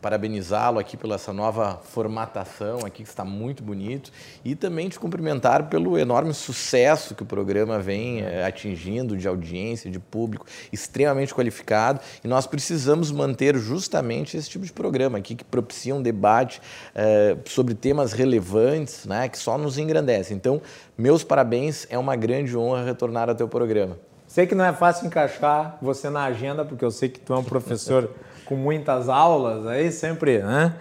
parabenizá-lo 0.00 0.78
aqui 0.78 0.96
pela 0.96 1.14
essa 1.14 1.32
nova 1.32 1.80
formatação 1.82 2.80
aqui 2.84 3.02
que 3.02 3.08
está 3.08 3.24
muito 3.24 3.62
bonito 3.62 4.12
e 4.44 4.54
também 4.54 4.88
te 4.88 4.98
cumprimentar 4.98 5.68
pelo 5.68 5.98
enorme 5.98 6.32
sucesso 6.32 7.14
que 7.14 7.22
o 7.22 7.26
programa 7.26 7.78
vem 7.78 8.22
é, 8.22 8.44
atingindo 8.44 9.16
de 9.16 9.26
audiência, 9.26 9.90
de 9.90 9.98
público 9.98 10.46
extremamente 10.72 11.34
qualificado 11.34 12.00
e 12.22 12.28
nós 12.28 12.46
precisamos 12.46 13.10
manter 13.10 13.56
justamente 13.56 14.36
esse 14.36 14.48
tipo 14.48 14.64
de 14.64 14.72
programa 14.72 15.18
aqui 15.18 15.34
que 15.34 15.44
propicia 15.44 15.94
um 15.94 16.02
debate 16.02 16.60
é, 16.94 17.36
sobre 17.44 17.74
temas 17.74 18.12
relevantes, 18.12 19.06
né, 19.06 19.28
que 19.28 19.38
só 19.38 19.58
nos 19.58 19.78
engrandece. 19.78 20.34
Então, 20.34 20.60
meus 20.96 21.24
parabéns, 21.24 21.86
é 21.90 21.98
uma 21.98 22.16
grande 22.16 22.56
honra 22.56 22.84
retornar 22.84 23.28
ao 23.28 23.34
teu 23.34 23.48
programa. 23.48 23.98
Sei 24.26 24.46
que 24.46 24.54
não 24.54 24.64
é 24.64 24.74
fácil 24.74 25.06
encaixar 25.06 25.78
você 25.80 26.10
na 26.10 26.24
agenda, 26.24 26.62
porque 26.62 26.84
eu 26.84 26.90
sei 26.90 27.08
que 27.08 27.18
tu 27.18 27.32
é 27.32 27.38
um 27.38 27.44
professor 27.44 28.10
com 28.48 28.56
muitas 28.56 29.08
aulas, 29.08 29.66
aí 29.66 29.92
sempre 29.92 30.38
né? 30.38 30.74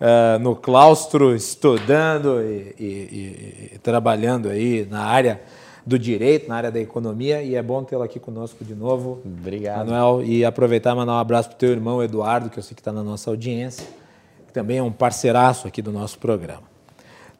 Uh, 0.00 0.38
no 0.40 0.56
claustro, 0.56 1.32
estudando 1.32 2.42
e, 2.42 2.74
e, 2.76 3.70
e, 3.74 3.78
trabalhando 3.78 4.48
aí 4.48 4.84
na 4.90 5.04
área 5.04 5.40
do 5.86 5.96
direito, 5.96 6.48
na 6.48 6.56
área 6.56 6.72
da 6.72 6.80
economia, 6.80 7.40
e 7.40 7.54
é 7.54 7.62
bom 7.62 7.84
tê-lo 7.84 8.02
aqui 8.02 8.18
conosco 8.18 8.64
de 8.64 8.74
novo. 8.74 9.20
Obrigado. 9.24 9.86
Manuel, 9.86 10.24
e 10.24 10.44
aproveitar 10.44 10.92
e 10.92 10.96
mandar 10.96 11.12
um 11.12 11.18
abraço 11.18 11.50
para 11.50 11.54
o 11.54 11.58
teu 11.58 11.70
irmão 11.70 12.02
Eduardo, 12.02 12.50
que 12.50 12.58
eu 12.58 12.62
sei 12.64 12.74
que 12.74 12.80
está 12.80 12.90
na 12.90 13.04
nossa 13.04 13.30
audiência, 13.30 13.86
que 14.48 14.52
também 14.52 14.78
é 14.78 14.82
um 14.82 14.90
parceiraço 14.90 15.68
aqui 15.68 15.80
do 15.80 15.92
nosso 15.92 16.18
programa. 16.18 16.64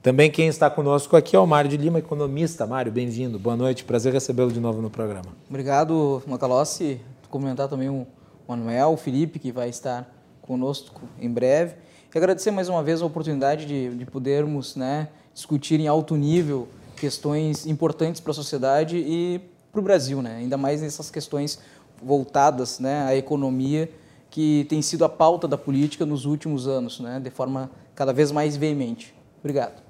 Também 0.01 0.31
quem 0.31 0.47
está 0.47 0.71
conosco 0.71 1.17
aqui 1.17 1.35
é 1.35 1.39
o 1.41 1.47
Mário 1.47 1.69
de 1.69 1.77
Lima, 1.77 1.99
economista. 1.99 2.65
Mário, 2.65 2.93
bem-vindo. 2.93 3.41
Boa 3.41 3.57
noite, 3.57 3.83
prazer 3.83 4.13
recebê-lo 4.13 4.53
de 4.53 4.61
novo 4.61 4.81
no 4.81 4.91
programa. 4.91 5.31
Obrigado, 5.49 6.23
Macalossi. 6.29 7.01
Comentar 7.29 7.69
também 7.69 7.89
um 7.89 8.07
Manuel, 8.57 8.93
o 8.93 8.97
Felipe, 8.97 9.39
que 9.39 9.51
vai 9.51 9.69
estar 9.69 10.13
conosco 10.43 11.03
em 11.19 11.31
breve. 11.31 11.75
E 12.15 12.19
agradecer 12.19 12.51
mais 12.51 12.69
uma 12.69 12.83
vez 12.83 13.01
a 13.01 13.07
oportunidade 13.07 13.65
de, 13.65 13.97
de 13.97 14.05
podermos 14.05 14.77
né, 14.77 15.09
discutir 15.33 15.81
em 15.81 15.89
alto 15.89 16.15
nível 16.15 16.69
questões 16.97 17.67
importantes 17.67 18.21
para 18.21 18.31
a 18.31 18.35
sociedade 18.35 18.97
e 18.97 19.41
para 19.73 19.81
o 19.81 19.83
Brasil, 19.83 20.21
né? 20.21 20.37
ainda 20.37 20.57
mais 20.59 20.83
nessas 20.83 21.11
questões 21.11 21.59
voltadas 22.03 22.79
né, 22.79 23.05
à 23.05 23.17
economia, 23.17 23.91
que 24.31 24.67
tem 24.69 24.83
sido 24.83 25.05
a 25.05 25.09
pauta 25.09 25.49
da 25.49 25.57
política 25.57 26.05
nos 26.05 26.27
últimos 26.27 26.69
anos, 26.69 27.01
né, 27.01 27.19
de 27.19 27.31
forma 27.31 27.71
cada 27.95 28.13
vez 28.13 28.31
mais 28.31 28.57
veemente. 28.57 29.15
Obrigado. 29.41 29.83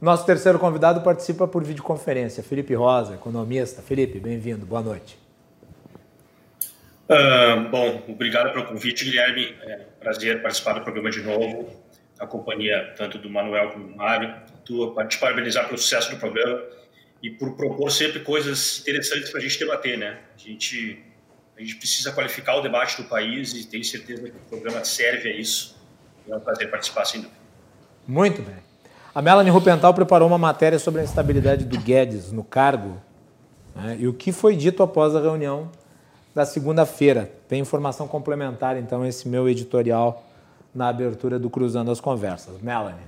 Nosso 0.00 0.26
terceiro 0.26 0.58
convidado 0.58 1.00
participa 1.02 1.46
por 1.46 1.64
videoconferência, 1.64 2.42
Felipe 2.42 2.74
Rosa, 2.74 3.14
economista. 3.14 3.80
Felipe, 3.80 4.18
bem-vindo, 4.18 4.66
boa 4.66 4.82
noite. 4.82 5.27
Uh, 7.08 7.68
bom, 7.70 8.02
obrigado 8.06 8.52
pelo 8.52 8.66
convite, 8.66 9.04
Guilherme. 9.04 9.56
É 9.62 9.76
um 9.76 10.00
prazer 10.00 10.42
participar 10.42 10.74
do 10.74 10.82
programa 10.82 11.10
de 11.10 11.22
novo. 11.22 11.70
A 12.20 12.26
companhia 12.26 12.92
tanto 12.96 13.16
do 13.16 13.30
Manuel 13.30 13.70
como 13.70 13.88
do 13.88 13.96
Mário. 13.96 14.34
Tu, 14.64 14.92
para 14.92 15.06
te 15.06 15.18
parabenizar 15.18 15.66
pelo 15.66 15.78
sucesso 15.78 16.10
do 16.10 16.18
programa 16.18 16.62
e 17.22 17.30
por 17.30 17.56
propor 17.56 17.90
sempre 17.90 18.20
coisas 18.20 18.80
interessantes 18.80 19.30
para 19.30 19.40
a 19.40 19.42
gente 19.42 19.58
debater, 19.58 19.96
né? 19.96 20.18
A 20.34 20.38
gente, 20.38 21.02
a 21.56 21.60
gente 21.60 21.76
precisa 21.76 22.12
qualificar 22.12 22.56
o 22.56 22.60
debate 22.60 23.00
do 23.00 23.08
país 23.08 23.54
e 23.54 23.66
tenho 23.66 23.84
certeza 23.84 24.28
que 24.28 24.36
o 24.36 24.48
programa 24.48 24.84
serve 24.84 25.30
a 25.30 25.32
isso. 25.32 25.76
É 26.28 26.36
um 26.36 26.40
prazer 26.40 26.70
participar, 26.70 27.06
sem 27.06 27.22
dúvida. 27.22 27.40
Muito 28.06 28.42
bem. 28.42 28.56
A 29.14 29.22
Melanie 29.22 29.50
Rupental 29.50 29.94
preparou 29.94 30.28
uma 30.28 30.36
matéria 30.36 30.78
sobre 30.78 31.00
a 31.00 31.04
instabilidade 31.04 31.64
do 31.64 31.78
Guedes 31.78 32.30
no 32.30 32.44
cargo 32.44 33.00
né? 33.74 33.96
e 33.98 34.06
o 34.06 34.12
que 34.12 34.30
foi 34.30 34.54
dito 34.54 34.82
após 34.82 35.16
a 35.16 35.20
reunião 35.20 35.70
da 36.38 36.46
segunda-feira. 36.46 37.28
Tem 37.48 37.58
informação 37.58 38.06
complementar, 38.06 38.76
então, 38.76 39.04
esse 39.04 39.28
meu 39.28 39.48
editorial 39.48 40.22
na 40.72 40.88
abertura 40.88 41.36
do 41.36 41.50
Cruzando 41.50 41.90
as 41.90 42.00
Conversas. 42.00 42.62
Melanie. 42.62 43.02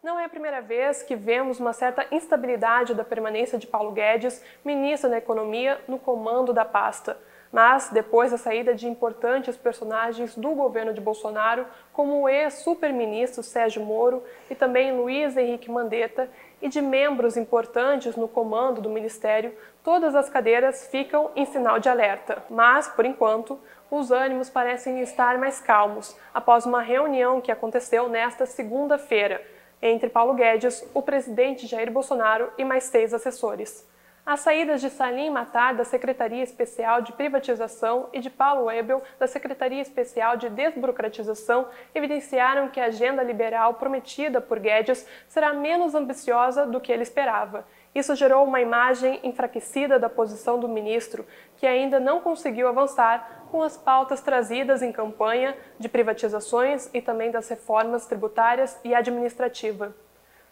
Não 0.00 0.16
é 0.16 0.24
a 0.24 0.28
primeira 0.28 0.62
vez 0.62 1.02
que 1.02 1.16
vemos 1.16 1.58
uma 1.58 1.72
certa 1.72 2.06
instabilidade 2.12 2.94
da 2.94 3.02
permanência 3.02 3.58
de 3.58 3.66
Paulo 3.66 3.90
Guedes, 3.90 4.40
ministro 4.64 5.10
da 5.10 5.18
Economia, 5.18 5.80
no 5.88 5.98
comando 5.98 6.52
da 6.52 6.64
pasta. 6.64 7.16
Mas, 7.50 7.88
depois 7.90 8.30
da 8.30 8.38
saída 8.38 8.74
de 8.74 8.86
importantes 8.86 9.56
personagens 9.56 10.36
do 10.36 10.50
governo 10.50 10.94
de 10.94 11.00
Bolsonaro, 11.00 11.66
como 11.92 12.20
o 12.20 12.28
ex-superministro 12.28 13.42
Sérgio 13.42 13.82
Moro 13.82 14.22
e 14.48 14.54
também 14.54 14.96
Luiz 14.96 15.36
Henrique 15.36 15.70
Mandetta, 15.70 16.28
e 16.60 16.68
de 16.68 16.80
membros 16.80 17.36
importantes 17.36 18.16
no 18.16 18.28
comando 18.28 18.80
do 18.80 18.90
ministério, 18.90 19.52
todas 19.88 20.14
as 20.14 20.28
cadeiras 20.28 20.86
ficam 20.88 21.30
em 21.34 21.46
sinal 21.46 21.78
de 21.78 21.88
alerta. 21.88 22.42
Mas, 22.50 22.86
por 22.88 23.06
enquanto, 23.06 23.58
os 23.90 24.10
ânimos 24.10 24.50
parecem 24.50 25.00
estar 25.00 25.38
mais 25.38 25.62
calmos 25.62 26.14
após 26.34 26.66
uma 26.66 26.82
reunião 26.82 27.40
que 27.40 27.50
aconteceu 27.50 28.06
nesta 28.06 28.44
segunda-feira 28.44 29.40
entre 29.80 30.10
Paulo 30.10 30.34
Guedes, 30.34 30.86
o 30.92 31.00
presidente 31.00 31.66
Jair 31.66 31.90
Bolsonaro 31.90 32.52
e 32.58 32.66
mais 32.66 32.84
seis 32.84 33.14
assessores. 33.14 33.88
As 34.26 34.40
saídas 34.40 34.82
de 34.82 34.90
Salim 34.90 35.30
Matar, 35.30 35.72
da 35.72 35.84
Secretaria 35.84 36.42
Especial 36.42 37.00
de 37.00 37.14
Privatização, 37.14 38.10
e 38.12 38.20
de 38.20 38.28
Paulo 38.28 38.64
Webel, 38.64 39.02
da 39.18 39.26
Secretaria 39.26 39.80
Especial 39.80 40.36
de 40.36 40.50
Desburocratização, 40.50 41.66
evidenciaram 41.94 42.68
que 42.68 42.78
a 42.78 42.88
agenda 42.88 43.22
liberal 43.22 43.72
prometida 43.72 44.38
por 44.38 44.58
Guedes 44.58 45.08
será 45.26 45.54
menos 45.54 45.94
ambiciosa 45.94 46.66
do 46.66 46.78
que 46.78 46.92
ele 46.92 47.04
esperava. 47.04 47.64
Isso 47.94 48.14
gerou 48.14 48.44
uma 48.44 48.60
imagem 48.60 49.20
enfraquecida 49.22 49.98
da 49.98 50.08
posição 50.08 50.58
do 50.58 50.68
ministro, 50.68 51.26
que 51.56 51.66
ainda 51.66 51.98
não 51.98 52.20
conseguiu 52.20 52.68
avançar 52.68 53.46
com 53.50 53.62
as 53.62 53.76
pautas 53.76 54.20
trazidas 54.20 54.82
em 54.82 54.92
campanha 54.92 55.56
de 55.78 55.88
privatizações 55.88 56.90
e 56.92 57.00
também 57.00 57.30
das 57.30 57.48
reformas 57.48 58.06
tributárias 58.06 58.78
e 58.84 58.94
administrativa. 58.94 59.94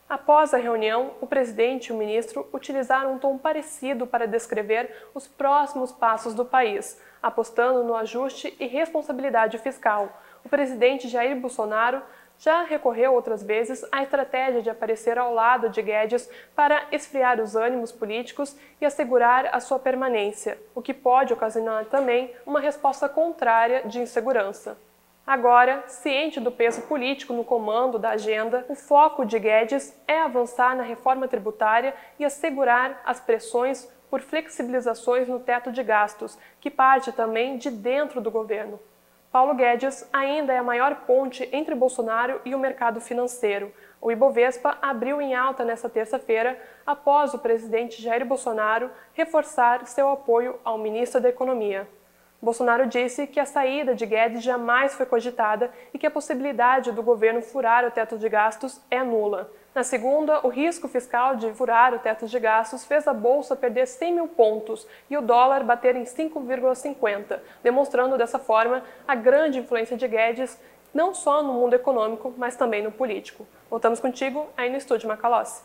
Após 0.09 0.55
a 0.55 0.59
reunião, 0.59 1.14
o 1.21 1.26
presidente 1.26 1.88
e 1.88 1.93
o 1.93 1.97
ministro 1.97 2.49
utilizaram 2.52 3.14
um 3.14 3.19
tom 3.19 3.37
parecido 3.37 4.07
para 4.07 4.26
descrever 4.26 5.09
os 5.12 5.26
próximos 5.26 5.90
passos 5.90 6.33
do 6.33 6.45
país, 6.45 7.00
apostando 7.21 7.83
no 7.83 7.95
ajuste 7.95 8.57
e 8.61 8.66
responsabilidade 8.66 9.59
fiscal. 9.59 10.23
O 10.45 10.49
presidente 10.49 11.09
Jair 11.09 11.35
Bolsonaro 11.35 12.00
já 12.38 12.62
recorreu 12.62 13.14
outras 13.14 13.43
vezes 13.43 13.85
à 13.90 14.02
estratégia 14.02 14.62
de 14.62 14.71
aparecer 14.71 15.19
ao 15.19 15.33
lado 15.33 15.69
de 15.69 15.81
Guedes 15.83 16.28
para 16.55 16.87
esfriar 16.93 17.40
os 17.40 17.57
ânimos 17.57 17.93
políticos 17.93 18.57
e 18.81 18.85
assegurar 18.85 19.55
a 19.55 19.61
sua 19.61 19.78
permanência, 19.78 20.59
o 20.75 20.83
que 20.83 20.95
pode 20.95 21.33
ocasionar 21.33 21.87
também 21.87 22.31
uma 22.45 22.61
resposta 22.61 23.09
contrária 23.09 23.83
de 23.87 24.00
insegurança. 24.00 24.76
Agora, 25.26 25.83
ciente 25.88 26.38
do 26.38 26.52
peso 26.52 26.83
político 26.83 27.33
no 27.33 27.45
comando 27.45 27.99
da 27.99 28.11
agenda, 28.11 28.64
o 28.69 28.76
foco 28.76 29.25
de 29.25 29.38
Guedes 29.40 29.93
é 30.07 30.21
avançar 30.21 30.76
na 30.76 30.85
reforma 30.85 31.26
tributária 31.26 31.95
e 32.16 32.25
assegurar 32.25 33.02
as 33.05 33.19
pressões 33.19 33.90
por 34.09 34.21
flexibilizações 34.21 35.26
no 35.26 35.40
teto 35.40 35.73
de 35.73 35.83
gastos, 35.83 36.38
que 36.61 36.71
parte 36.71 37.11
também 37.11 37.59
de 37.59 37.71
dentro 37.71 38.21
do 38.21 38.31
governo. 38.31 38.78
Paulo 39.37 39.52
Guedes 39.52 40.09
ainda 40.14 40.55
é 40.55 40.57
a 40.57 40.62
maior 40.62 41.02
ponte 41.07 41.47
entre 41.52 41.75
Bolsonaro 41.75 42.40
e 42.43 42.55
o 42.55 42.59
mercado 42.59 43.02
financeiro. 43.02 43.71
O 44.00 44.11
Ibovespa 44.11 44.78
abriu 44.81 45.21
em 45.21 45.35
alta 45.35 45.62
nesta 45.62 45.90
terça-feira 45.90 46.59
após 46.87 47.35
o 47.35 47.38
presidente 47.38 48.00
Jair 48.00 48.25
Bolsonaro 48.25 48.90
reforçar 49.12 49.87
seu 49.87 50.09
apoio 50.09 50.59
ao 50.64 50.78
ministro 50.78 51.21
da 51.21 51.28
Economia. 51.28 51.87
Bolsonaro 52.40 52.87
disse 52.87 53.26
que 53.26 53.38
a 53.38 53.45
saída 53.45 53.95
de 53.95 54.07
Guedes 54.07 54.43
jamais 54.43 54.95
foi 54.95 55.05
cogitada 55.05 55.71
e 55.93 55.99
que 55.99 56.07
a 56.07 56.11
possibilidade 56.11 56.90
do 56.90 57.02
governo 57.02 57.43
furar 57.43 57.85
o 57.85 57.90
teto 57.90 58.16
de 58.16 58.31
gastos 58.31 58.81
é 58.90 59.05
nula. 59.05 59.52
Na 59.76 59.85
segunda, 59.85 60.40
o 60.42 60.49
risco 60.49 60.88
fiscal 60.88 61.37
de 61.37 61.52
furar 61.52 61.92
o 61.92 61.99
teto 61.99 62.26
de 62.26 62.40
gastos 62.40 62.83
fez 62.83 63.06
a 63.06 63.12
bolsa 63.12 63.54
perder 63.54 63.87
100 63.87 64.14
mil 64.14 64.26
pontos 64.26 64.87
e 65.11 65.18
o 65.18 65.21
dólar 65.21 65.62
bater 65.64 65.95
em 65.95 66.04
5,50, 66.04 67.38
demonstrando 67.62 68.16
dessa 68.16 68.38
forma 68.38 68.83
a 69.06 69.14
grande 69.14 69.59
influência 69.59 69.95
de 69.95 70.09
Guedes 70.09 70.59
não 70.95 71.12
só 71.12 71.42
no 71.42 71.52
mundo 71.52 71.75
econômico, 71.75 72.33
mas 72.38 72.56
também 72.56 72.83
no 72.83 72.90
político. 72.90 73.47
Voltamos 73.68 74.00
contigo 74.00 74.47
aí 74.56 74.71
no 74.71 74.78
estúdio 74.78 75.09
Macalossi. 75.09 75.61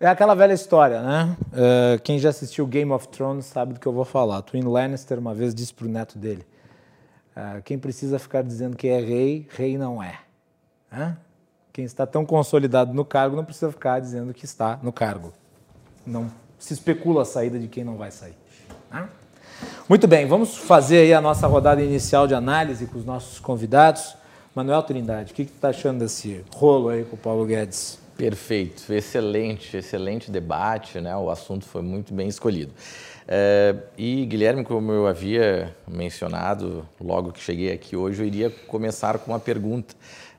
É 0.00 0.08
aquela 0.08 0.34
velha 0.34 0.52
história, 0.52 1.00
né? 1.00 1.36
Uh, 1.52 2.02
quem 2.02 2.18
já 2.18 2.30
assistiu 2.30 2.66
Game 2.66 2.90
of 2.90 3.06
Thrones 3.06 3.46
sabe 3.46 3.74
do 3.74 3.78
que 3.78 3.86
eu 3.86 3.92
vou 3.92 4.04
falar. 4.04 4.42
Twin 4.42 4.64
Lannister 4.64 5.20
uma 5.20 5.32
vez 5.32 5.54
disse 5.54 5.72
para 5.72 5.86
o 5.86 5.88
neto 5.88 6.18
dele: 6.18 6.44
uh, 7.36 7.62
quem 7.62 7.78
precisa 7.78 8.18
ficar 8.18 8.42
dizendo 8.42 8.76
que 8.76 8.88
é 8.88 8.98
rei, 8.98 9.46
rei 9.52 9.78
não 9.78 10.02
é. 10.02 10.18
Hã? 10.92 11.16
Quem 11.72 11.86
está 11.86 12.06
tão 12.06 12.26
consolidado 12.26 12.92
no 12.92 13.02
cargo 13.02 13.34
não 13.34 13.44
precisa 13.44 13.72
ficar 13.72 13.98
dizendo 13.98 14.34
que 14.34 14.44
está 14.44 14.78
no 14.82 14.92
cargo. 14.92 15.32
Não 16.06 16.30
se 16.58 16.74
especula 16.74 17.22
a 17.22 17.24
saída 17.24 17.58
de 17.58 17.66
quem 17.66 17.82
não 17.82 17.96
vai 17.96 18.10
sair. 18.10 18.34
Hã? 18.92 19.08
Muito 19.88 20.06
bem, 20.06 20.26
vamos 20.26 20.56
fazer 20.56 20.98
aí 20.98 21.14
a 21.14 21.20
nossa 21.20 21.46
rodada 21.46 21.82
inicial 21.82 22.26
de 22.26 22.34
análise 22.34 22.86
com 22.86 22.98
os 22.98 23.06
nossos 23.06 23.40
convidados. 23.40 24.14
Manuel 24.54 24.82
Trindade, 24.82 25.32
o 25.32 25.34
que, 25.34 25.46
tu 25.46 25.54
está 25.54 25.70
achando 25.70 26.00
desse 26.00 26.44
rolo 26.54 26.90
aí 26.90 27.04
com 27.04 27.16
o 27.16 27.18
Paulo 27.18 27.46
Guedes? 27.46 27.98
Perfeito, 28.18 28.92
excelente, 28.92 29.74
excelente 29.74 30.30
debate, 30.30 31.00
né? 31.00 31.16
O 31.16 31.30
assunto 31.30 31.64
foi 31.64 31.80
muito 31.80 32.12
bem 32.12 32.28
escolhido. 32.28 32.72
É, 33.26 33.74
e 33.96 34.26
Guilherme, 34.26 34.62
como 34.62 34.92
eu 34.92 35.06
havia 35.06 35.74
mencionado 35.88 36.86
logo 37.00 37.32
que 37.32 37.40
cheguei 37.40 37.72
aqui 37.72 37.96
hoje, 37.96 38.20
eu 38.20 38.26
iria 38.26 38.50
começar 38.50 39.18
com 39.18 39.32
uma 39.32 39.40
pergunta 39.40 39.94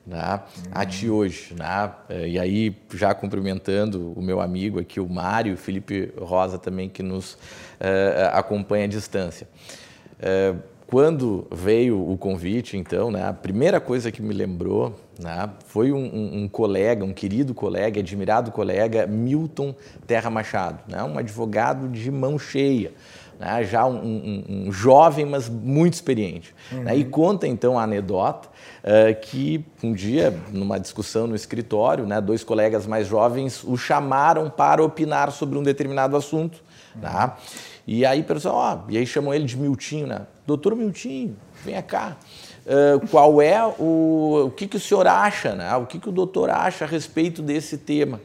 né, 0.06 0.40
a 0.70 0.84
ti 0.84 1.08
hoje. 1.08 1.54
Né? 1.54 1.92
É, 2.08 2.28
e 2.28 2.38
aí, 2.38 2.76
já 2.92 3.14
cumprimentando 3.14 4.12
o 4.12 4.22
meu 4.22 4.40
amigo 4.40 4.78
aqui, 4.78 5.00
o 5.00 5.08
Mário, 5.08 5.54
o 5.54 5.56
Felipe 5.56 6.12
Rosa 6.18 6.58
também, 6.58 6.88
que 6.88 7.02
nos 7.02 7.38
é, 7.80 8.30
acompanha 8.32 8.84
à 8.84 8.88
distância. 8.88 9.48
É, 10.20 10.54
quando 10.86 11.46
veio 11.50 12.08
o 12.08 12.16
convite, 12.16 12.76
então, 12.76 13.10
né, 13.10 13.26
a 13.26 13.32
primeira 13.32 13.80
coisa 13.80 14.12
que 14.12 14.22
me 14.22 14.34
lembrou 14.34 14.94
né, 15.18 15.50
foi 15.66 15.90
um, 15.90 16.04
um, 16.04 16.42
um, 16.42 16.48
colega, 16.48 17.04
um 17.04 17.12
querido 17.12 17.54
colega, 17.54 18.00
admirado 18.00 18.52
colega, 18.52 19.06
Milton 19.06 19.74
Terra 20.06 20.30
Machado, 20.30 20.78
né, 20.86 21.02
um 21.02 21.18
advogado 21.18 21.88
de 21.88 22.10
mão 22.10 22.38
cheia, 22.38 22.92
né, 23.38 23.64
já 23.64 23.86
um, 23.86 24.44
um, 24.48 24.72
jovem, 24.72 25.24
mas 25.24 25.48
muito 25.48 25.94
experiente. 25.94 26.54
Uhum. 26.72 26.82
Né, 26.82 26.96
e 26.96 27.04
conta, 27.04 27.46
então, 27.46 27.78
a 27.78 27.82
anedota 27.82 28.48
uh, 28.82 29.20
que 29.20 29.64
um 29.82 29.92
dia, 29.92 30.36
numa 30.50 30.78
discussão 30.78 31.26
no 31.26 31.34
escritório, 31.34 32.06
né, 32.06 32.20
dois 32.20 32.44
colegas 32.44 32.86
mais 32.86 33.06
jovens 33.06 33.62
o 33.64 33.76
chamaram 33.76 34.50
para 34.50 34.82
opinar 34.82 35.32
sobre 35.32 35.58
um 35.58 35.62
determinado 35.62 36.16
assunto. 36.16 36.62
Uhum. 36.94 37.00
Tá? 37.02 37.36
E 37.86 38.06
aí, 38.06 38.22
pessoal, 38.22 38.54
ó, 38.56 38.90
e 38.90 38.96
aí 38.96 39.06
chamam 39.06 39.34
ele 39.34 39.44
de 39.44 39.58
Miltinho, 39.58 40.06
né? 40.06 40.22
Doutor 40.46 40.74
Miltinho, 40.74 41.36
venha 41.62 41.82
cá. 41.82 42.16
Uh, 42.64 43.06
qual 43.08 43.42
é 43.42 43.62
o, 43.78 44.46
o 44.46 44.50
que, 44.50 44.66
que 44.66 44.78
o 44.78 44.80
senhor 44.80 45.06
acha, 45.06 45.54
né? 45.54 45.74
O 45.76 45.84
que, 45.84 45.98
que 45.98 46.08
o 46.08 46.12
doutor 46.12 46.48
acha 46.48 46.86
a 46.86 46.88
respeito 46.88 47.42
desse 47.42 47.76
tema? 47.76 48.20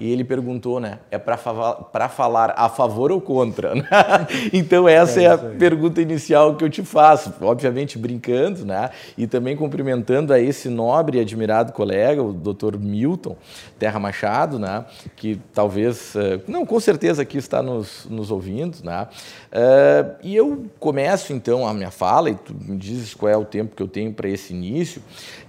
E 0.00 0.10
ele 0.10 0.24
perguntou, 0.24 0.80
né? 0.80 0.98
É 1.10 1.18
para 1.18 2.08
falar 2.08 2.54
a 2.56 2.70
favor 2.70 3.12
ou 3.12 3.20
contra? 3.20 3.74
Né? 3.74 3.86
então, 4.50 4.88
essa 4.88 5.20
é, 5.20 5.24
é 5.24 5.30
a 5.30 5.36
pergunta 5.36 6.00
inicial 6.00 6.56
que 6.56 6.64
eu 6.64 6.70
te 6.70 6.82
faço. 6.82 7.34
Obviamente, 7.38 7.98
brincando, 7.98 8.64
né? 8.64 8.88
E 9.18 9.26
também 9.26 9.54
cumprimentando 9.54 10.32
a 10.32 10.40
esse 10.40 10.70
nobre 10.70 11.18
e 11.18 11.20
admirado 11.20 11.74
colega, 11.74 12.22
o 12.22 12.32
Dr. 12.32 12.78
Milton 12.78 13.36
Terra 13.78 14.00
Machado, 14.00 14.58
né? 14.58 14.86
Que 15.14 15.38
talvez, 15.52 16.16
eh, 16.16 16.40
não, 16.48 16.64
com 16.64 16.80
certeza 16.80 17.20
aqui 17.20 17.36
está 17.36 17.62
nos, 17.62 18.06
nos 18.08 18.30
ouvindo, 18.30 18.78
né? 18.82 19.06
Uh, 19.52 20.16
e 20.22 20.34
eu 20.34 20.64
começo, 20.78 21.32
então, 21.34 21.66
a 21.66 21.74
minha 21.74 21.90
fala, 21.90 22.30
e 22.30 22.34
tu 22.36 22.54
me 22.54 22.76
dizes 22.76 23.12
qual 23.12 23.30
é 23.30 23.36
o 23.36 23.44
tempo 23.44 23.76
que 23.76 23.82
eu 23.82 23.88
tenho 23.88 24.14
para 24.14 24.28
esse 24.28 24.54
início, 24.54 25.02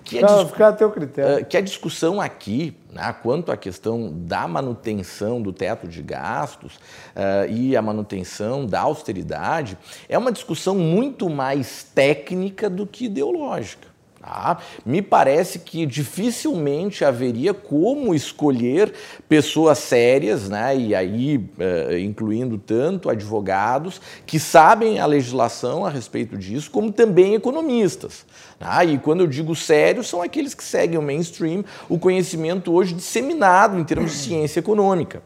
que 0.04 0.20
a, 0.20 0.22
Não, 0.22 0.48
fica 0.48 0.68
a 0.68 0.74
teu 0.74 0.92
critério. 0.92 1.44
Uh, 1.44 1.46
que 1.46 1.58
a 1.58 1.62
discussão 1.62 2.20
aqui, 2.20 2.76
né, 2.92 3.16
quanto 3.22 3.52
à 3.52 3.58
questão 3.58 4.12
da 4.14 4.48
manutenção 4.48 5.42
do 5.42 5.54
teto 5.54 5.88
de 5.88 6.02
gastos 6.02 6.76
uh, 6.76 7.50
e 7.50 7.76
a 7.76 7.82
manutenção 7.82 8.66
da 8.66 8.82
austeridade, 8.82 9.78
é 10.10 10.18
uma 10.18 10.32
discussão 10.32 10.76
muito 10.76 11.30
mais 11.30 11.84
técnica 11.84 12.70
do 12.70 12.86
que 12.86 13.06
ideológica. 13.06 13.92
Tá? 14.22 14.60
Me 14.86 15.02
parece 15.02 15.58
que 15.58 15.84
dificilmente 15.84 17.04
haveria 17.04 17.56
como 17.56 18.14
escolher 18.14 18.94
pessoas 19.28 19.80
sérias, 19.80 20.48
né? 20.48 20.78
e 20.78 20.94
aí 20.94 21.38
uh, 21.38 21.98
incluindo 21.98 22.60
tanto 22.60 23.10
advogados 23.10 24.00
que 24.24 24.40
sabem 24.40 25.00
a 25.00 25.08
legislação 25.08 25.84
a 25.84 25.90
respeito 25.90 26.38
disso, 26.38 26.70
como 26.70 26.92
também 26.92 27.34
economistas. 27.34 28.24
Ah, 28.64 28.86
e 28.86 28.98
quando 28.98 29.22
eu 29.22 29.28
digo 29.28 29.56
sério, 29.56 30.04
são 30.04 30.22
aqueles 30.22 30.54
que 30.54 30.64
seguem 30.64 30.98
o 30.98 31.02
mainstream, 31.02 31.66
o 31.90 31.98
conhecimento 31.98 32.72
hoje 32.72 32.94
disseminado 32.94 33.78
em 33.78 33.84
termos 33.84 34.12
de 34.12 34.18
ciência 34.24 34.60
econômica. 34.60 35.24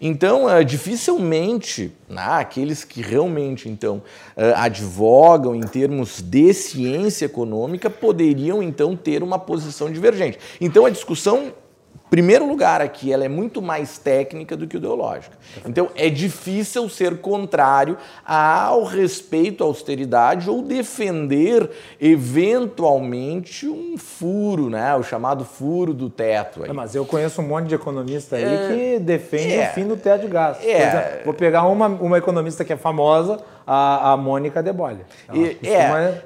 Então, 0.00 0.46
uh, 0.46 0.64
dificilmente 0.64 1.92
né, 2.08 2.24
aqueles 2.26 2.84
que 2.84 3.02
realmente 3.02 3.68
então 3.68 3.96
uh, 4.36 4.54
advogam 4.56 5.54
em 5.54 5.62
termos 5.62 6.22
de 6.22 6.52
ciência 6.54 7.26
econômica 7.26 7.90
poderiam 7.90 8.62
então 8.62 8.96
ter 8.96 9.22
uma 9.22 9.38
posição 9.38 9.92
divergente. 9.92 10.38
Então, 10.60 10.86
a 10.86 10.90
discussão 10.90 11.52
primeiro 12.10 12.46
lugar 12.46 12.80
aqui, 12.80 13.12
ela 13.12 13.24
é 13.24 13.28
muito 13.28 13.60
mais 13.60 13.98
técnica 13.98 14.56
do 14.56 14.66
que 14.66 14.76
ideológica. 14.76 15.36
Então, 15.66 15.88
é 15.94 16.08
difícil 16.08 16.88
ser 16.88 17.18
contrário 17.18 17.96
ao 18.24 18.84
respeito 18.84 19.62
à 19.62 19.66
austeridade 19.66 20.48
ou 20.48 20.62
defender 20.62 21.70
eventualmente 22.00 23.68
um 23.68 23.96
furo, 23.96 24.70
né? 24.70 24.94
o 24.94 25.02
chamado 25.02 25.44
furo 25.44 25.92
do 25.92 26.08
teto. 26.08 26.64
Aí. 26.64 26.72
Mas 26.72 26.94
eu 26.94 27.04
conheço 27.04 27.40
um 27.40 27.46
monte 27.46 27.66
de 27.66 27.74
economista 27.74 28.36
aí 28.36 28.44
é, 28.44 28.68
que 28.68 28.98
defende 29.00 29.54
é, 29.54 29.70
o 29.70 29.74
fim 29.74 29.86
do 29.86 29.96
teto 29.96 30.22
de 30.22 30.28
gastos. 30.28 30.66
É, 30.66 30.88
exemplo, 30.88 31.24
vou 31.24 31.34
pegar 31.34 31.64
uma, 31.64 31.86
uma 31.86 32.18
economista 32.18 32.64
que 32.64 32.72
é 32.72 32.76
famosa, 32.76 33.38
a, 33.70 34.12
a 34.12 34.16
Mônica 34.16 34.62
Debolha. 34.62 35.04
E, 35.30 35.58
é, 35.62 36.22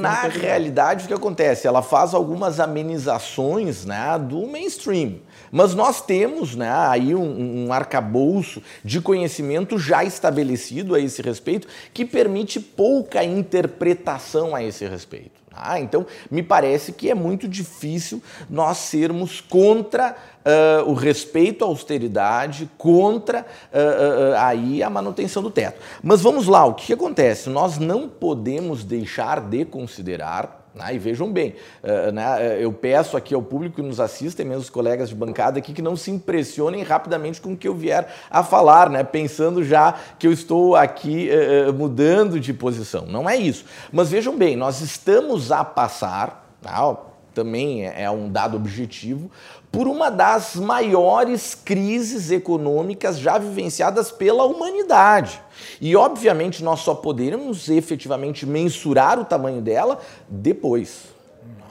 na 0.00 0.22
realidade, 0.22 1.04
o 1.04 1.08
que 1.08 1.14
acontece? 1.14 1.66
Ela 1.66 1.82
faz 1.82 2.14
algumas 2.14 2.60
amenizações 2.60 3.84
né, 3.84 4.16
do 4.16 4.46
mainstream. 4.46 5.16
Mas 5.50 5.74
nós 5.74 6.00
temos 6.00 6.54
né, 6.54 6.70
aí 6.70 7.12
um, 7.12 7.66
um 7.66 7.72
arcabouço 7.72 8.62
de 8.84 9.00
conhecimento 9.00 9.76
já 9.80 10.04
estabelecido 10.04 10.94
a 10.94 11.00
esse 11.00 11.20
respeito 11.20 11.66
que 11.92 12.04
permite 12.04 12.60
pouca 12.60 13.24
interpretação 13.24 14.54
a 14.54 14.62
esse 14.62 14.86
respeito. 14.86 15.45
Ah, 15.56 15.80
então, 15.80 16.06
me 16.30 16.42
parece 16.42 16.92
que 16.92 17.10
é 17.10 17.14
muito 17.14 17.48
difícil 17.48 18.22
nós 18.48 18.76
sermos 18.78 19.40
contra 19.40 20.14
uh, 20.44 20.90
o 20.90 20.94
respeito 20.94 21.64
à 21.64 21.68
austeridade, 21.68 22.70
contra 22.76 23.40
uh, 23.40 23.42
uh, 23.42 24.36
aí 24.38 24.82
a 24.82 24.90
manutenção 24.90 25.42
do 25.42 25.50
teto. 25.50 25.80
Mas 26.02 26.20
vamos 26.20 26.46
lá, 26.46 26.64
o 26.64 26.74
que 26.74 26.92
acontece? 26.92 27.48
Nós 27.48 27.78
não 27.78 28.08
podemos 28.08 28.84
deixar 28.84 29.40
de 29.40 29.64
considerar 29.64 30.65
né? 30.76 30.94
E 30.94 30.98
vejam 30.98 31.32
bem, 31.32 31.54
uh, 31.82 32.12
né? 32.12 32.62
eu 32.62 32.70
peço 32.70 33.16
aqui 33.16 33.34
ao 33.34 33.42
público 33.42 33.76
que 33.76 33.82
nos 33.82 33.98
assista, 33.98 34.42
e 34.42 34.44
mesmo 34.44 34.62
os 34.62 34.70
colegas 34.70 35.08
de 35.08 35.14
bancada 35.14 35.58
aqui, 35.58 35.72
que 35.72 35.80
não 35.80 35.96
se 35.96 36.10
impressionem 36.10 36.82
rapidamente 36.82 37.40
com 37.40 37.54
o 37.54 37.56
que 37.56 37.66
eu 37.66 37.74
vier 37.74 38.06
a 38.30 38.44
falar, 38.44 38.90
né? 38.90 39.02
pensando 39.02 39.64
já 39.64 39.94
que 40.18 40.26
eu 40.26 40.32
estou 40.32 40.76
aqui 40.76 41.30
uh, 41.30 41.72
mudando 41.72 42.38
de 42.38 42.52
posição. 42.52 43.06
Não 43.06 43.28
é 43.28 43.36
isso. 43.36 43.64
Mas 43.90 44.10
vejam 44.10 44.36
bem, 44.36 44.54
nós 44.54 44.82
estamos 44.82 45.50
a 45.50 45.64
passar, 45.64 46.46
tá? 46.60 46.94
também 47.36 47.86
é, 47.86 48.04
é 48.04 48.10
um 48.10 48.30
dado 48.30 48.56
objetivo, 48.56 49.30
por 49.70 49.86
uma 49.86 50.10
das 50.10 50.56
maiores 50.56 51.54
crises 51.54 52.30
econômicas 52.30 53.18
já 53.18 53.38
vivenciadas 53.38 54.10
pela 54.10 54.44
humanidade. 54.44 55.40
E, 55.80 55.94
obviamente, 55.94 56.64
nós 56.64 56.80
só 56.80 56.94
poderemos 56.94 57.68
efetivamente 57.68 58.46
mensurar 58.46 59.18
o 59.18 59.24
tamanho 59.24 59.60
dela 59.60 59.98
depois. 60.28 61.04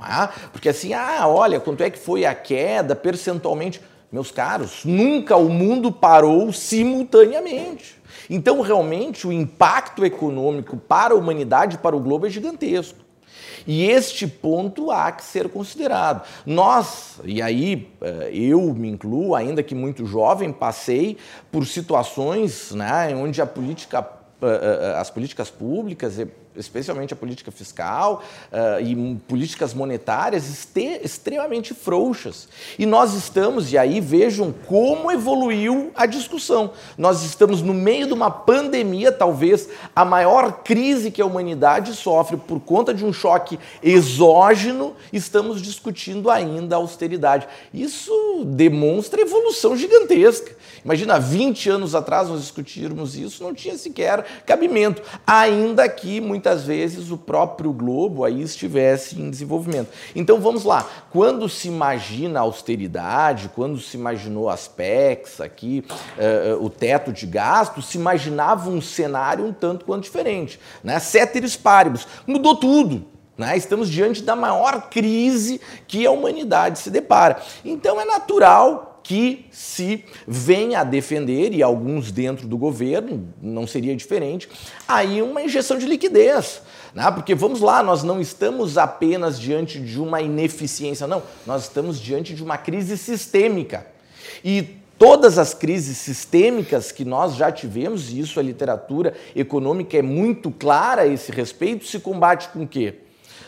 É? 0.04 0.28
Porque 0.52 0.70
assim, 0.70 0.94
ah, 0.94 1.28
olha, 1.28 1.60
quanto 1.60 1.82
é 1.82 1.90
que 1.90 1.98
foi 1.98 2.26
a 2.26 2.36
queda 2.36 2.96
percentualmente? 2.96 3.82
Meus 4.12 4.32
caros, 4.32 4.86
nunca 4.86 5.36
o 5.36 5.50
mundo 5.50 5.92
parou 5.92 6.54
simultaneamente. 6.54 8.02
Então, 8.30 8.62
realmente, 8.62 9.28
o 9.28 9.32
impacto 9.32 10.06
econômico 10.06 10.78
para 10.78 11.14
a 11.14 11.18
humanidade, 11.18 11.78
para 11.78 11.96
o 11.96 12.00
globo, 12.00 12.28
é 12.28 12.30
gigantesco. 12.30 13.05
E 13.68 13.90
este 13.90 14.28
ponto 14.28 14.92
há 14.92 15.12
que 15.12 15.24
ser 15.24 15.50
considerado. 15.50 16.26
Nós, 16.46 17.20
e 17.24 17.42
aí 17.42 17.90
eh, 18.02 18.30
eu 18.32 18.74
me 18.74 18.90
incluo, 18.90 19.34
ainda 19.34 19.64
que 19.64 19.74
muito 19.74 20.06
jovem, 20.06 20.52
passei 20.52 21.18
por 21.52 21.66
situações 21.66 22.72
né, 22.72 23.16
onde 23.16 23.42
a 23.42 23.46
política, 23.46 24.08
eh, 24.42 24.46
eh, 24.46 25.00
as 25.00 25.10
políticas 25.10 25.50
públicas 25.50 26.20
especialmente 26.58 27.14
a 27.14 27.16
política 27.16 27.52
fiscal 27.52 28.24
uh, 28.52 28.82
e 28.82 29.16
políticas 29.28 29.74
monetárias 29.74 30.68
extremamente 31.04 31.74
frouxas. 31.74 32.48
E 32.78 32.86
nós 32.86 33.14
estamos, 33.14 33.72
e 33.72 33.78
aí 33.78 34.00
vejam 34.00 34.54
como 34.66 35.12
evoluiu 35.12 35.92
a 35.96 36.06
discussão. 36.06 36.72
Nós 36.98 37.24
estamos 37.24 37.62
no 37.62 37.74
meio 37.74 38.08
de 38.08 38.14
uma 38.14 38.30
pandemia, 38.30 39.12
talvez 39.12 39.70
a 39.96 40.06
maior 40.06 40.64
crise 40.64 41.12
que 41.12 41.22
a 41.22 41.26
humanidade 41.26 41.94
sofre 41.96 42.38
por 42.38 42.60
conta 42.60 42.94
de 42.94 43.06
um 43.06 43.14
choque 43.14 43.60
exógeno, 43.82 44.96
estamos 45.12 45.62
discutindo 45.62 46.30
ainda 46.30 46.76
a 46.76 46.80
austeridade. 46.80 47.48
Isso 47.74 48.44
demonstra 48.46 49.22
evolução 49.22 49.76
gigantesca. 49.76 50.56
Imagina, 50.84 51.20
20 51.20 51.70
anos 51.72 51.96
atrás 51.96 52.30
nós 52.30 52.42
discutirmos 52.42 53.16
isso, 53.16 53.44
não 53.44 53.56
tinha 53.56 53.76
sequer 53.76 54.24
cabimento, 54.46 55.02
ainda 55.26 55.90
que 55.90 56.22
muitas 56.22 56.45
vezes 56.54 57.12
o 57.12 57.18
próprio 57.18 57.74
globo 57.74 58.24
aí 58.24 58.42
estivesse 58.42 59.20
em 59.20 59.30
desenvolvimento. 59.30 59.90
Então 60.16 60.40
vamos 60.40 60.64
lá, 60.64 60.88
quando 61.12 61.50
se 61.50 61.68
imagina 61.68 62.40
austeridade, 62.40 63.50
quando 63.56 63.80
se 63.80 63.98
imaginou 63.98 64.50
as 64.50 64.68
PECs 64.68 65.42
aqui, 65.42 65.84
uh, 65.90 66.64
o 66.64 66.70
teto 66.70 67.12
de 67.12 67.26
gastos, 67.26 67.88
se 67.88 67.98
imaginava 67.98 68.70
um 68.70 68.82
cenário 68.82 69.46
um 69.46 69.54
tanto 69.54 69.86
quanto 69.86 70.04
diferente. 70.04 70.60
Né? 70.84 71.00
Ceteris 71.00 71.56
paribus, 71.56 72.08
mudou 72.28 72.56
tudo. 72.56 73.06
Né? 73.38 73.58
Estamos 73.58 73.90
diante 73.90 74.22
da 74.24 74.36
maior 74.36 74.90
crise 74.90 75.60
que 75.88 76.06
a 76.06 76.12
humanidade 76.12 76.80
se 76.80 76.90
depara. 76.90 77.42
Então 77.64 78.00
é 78.00 78.06
natural 78.06 78.95
que 79.06 79.46
se 79.52 80.04
venha 80.28 80.80
a 80.80 80.84
defender, 80.84 81.54
e 81.54 81.62
alguns 81.62 82.12
dentro 82.12 82.48
do 82.48 82.58
governo, 82.58 83.32
não 83.40 83.68
seria 83.68 83.96
diferente, 83.96 84.50
aí 84.88 85.22
uma 85.22 85.44
injeção 85.44 85.78
de 85.78 85.86
liquidez. 85.86 86.64
Né? 86.92 87.12
Porque 87.12 87.36
vamos 87.36 87.62
lá, 87.62 87.84
nós 87.84 88.02
não 88.02 88.20
estamos 88.20 88.80
apenas 88.80 89.40
diante 89.40 89.80
de 89.80 90.02
uma 90.02 90.24
ineficiência, 90.24 91.06
não, 91.06 91.22
nós 91.46 91.66
estamos 91.66 92.02
diante 92.02 92.34
de 92.34 92.44
uma 92.44 92.58
crise 92.58 92.98
sistêmica. 92.98 93.86
E 94.44 94.70
todas 94.98 95.38
as 95.38 95.54
crises 95.54 96.00
sistêmicas 96.00 96.92
que 96.92 97.06
nós 97.06 97.36
já 97.36 97.52
tivemos, 97.52 98.12
e 98.12 98.20
isso 98.20 98.40
a 98.40 98.44
literatura 98.44 99.14
econômica 99.36 99.96
é 99.96 100.02
muito 100.02 100.50
clara 100.50 101.04
a 101.04 101.08
esse 101.08 101.32
respeito, 101.32 101.86
se 101.86 102.00
combate 102.00 102.50
com 102.50 102.64
o 102.64 102.68
quê? 102.68 102.96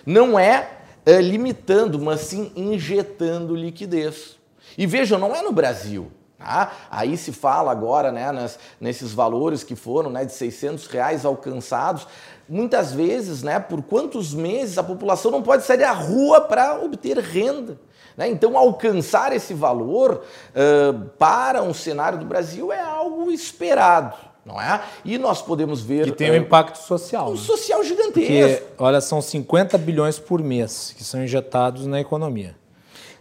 Não 0.06 0.38
é, 0.38 0.70
é 1.04 1.20
limitando, 1.20 1.98
mas 1.98 2.20
sim 2.22 2.52
injetando 2.56 3.56
liquidez. 3.56 4.37
E 4.78 4.86
vejam, 4.86 5.18
não 5.18 5.36
é 5.36 5.42
no 5.42 5.52
Brasil. 5.52 6.12
Tá? 6.38 6.72
Aí 6.92 7.18
se 7.18 7.32
fala 7.32 7.72
agora 7.72 8.12
né, 8.12 8.32
nas, 8.32 8.60
nesses 8.80 9.12
valores 9.12 9.63
que 9.63 9.76
foram 9.76 10.10
né, 10.10 10.24
de 10.24 10.34
600 10.34 10.86
reais 10.88 11.26
alcançados. 11.26 12.08
Muitas 12.48 12.94
vezes, 12.94 13.42
né, 13.42 13.60
por 13.60 13.82
quantos 13.82 14.34
meses 14.34 14.78
a 14.78 14.84
população 14.84 15.32
não 15.32 15.42
pode 15.42 15.63
sair 15.63 15.84
à 15.84 15.92
rua 15.92 16.42
para 16.42 16.80
obter 16.80 17.18
renda. 17.18 17.80
Né? 18.16 18.30
Então, 18.30 18.58
alcançar 18.58 19.34
esse 19.36 19.54
valor 19.54 20.24
uh, 20.52 21.10
para 21.18 21.63
um 21.63 21.74
cenário 21.74 22.20
do 22.20 22.26
Brasil 22.26 22.72
é 22.72 22.80
algo 22.80 23.32
esperado. 23.32 24.16
Não 24.46 24.62
é? 24.62 24.82
E 25.04 25.18
nós 25.18 25.42
podemos 25.42 25.82
ver. 25.82 26.06
Que 26.06 26.12
tem 26.13 26.32
um 26.32 26.36
impacto 26.36 26.78
social. 26.78 27.30
Um 27.30 27.34
né? 27.34 27.38
social 27.38 27.84
gigantesco. 27.84 28.66
Porque, 28.68 28.84
olha, 28.84 29.02
são 29.02 29.22
50 29.22 29.78
bilhões 29.78 30.18
por 30.18 30.42
mês 30.42 30.96
que 30.98 31.04
são 31.04 31.22
injetados 31.22 31.86
na 31.86 32.00
economia. 32.00 32.56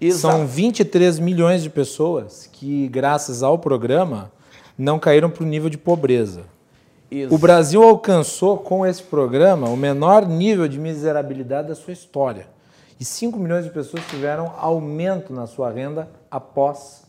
Exato. 0.01 0.37
São 0.37 0.47
23 0.47 1.19
milhões 1.19 1.63
de 1.63 1.71
pessoas 1.71 2.49
que, 2.53 2.89
graças 2.89 3.43
ao 3.43 3.59
programa, 3.59 4.31
não 4.77 4.99
caíram 4.99 5.31
para 5.31 5.43
o 5.43 5.47
nível 5.47 5.71
de 5.71 5.79
pobreza. 5.79 6.43
Exato. 7.11 7.35
O 7.35 7.39
Brasil 7.39 7.83
alcançou 7.83 8.59
com 8.59 8.85
esse 8.85 9.03
programa 9.03 9.69
o 9.69 9.77
menor 9.77 10.27
nível 10.27 10.67
de 10.69 10.79
miserabilidade 10.79 11.69
da 11.69 11.75
sua 11.75 11.93
história. 11.93 12.47
E 12.99 13.05
5 13.05 13.39
milhões 13.39 13.65
de 13.65 13.71
pessoas 13.71 14.03
tiveram 14.09 14.53
aumento 14.59 15.33
na 15.33 15.47
sua 15.47 15.71
renda 15.71 16.09
após 16.31 17.05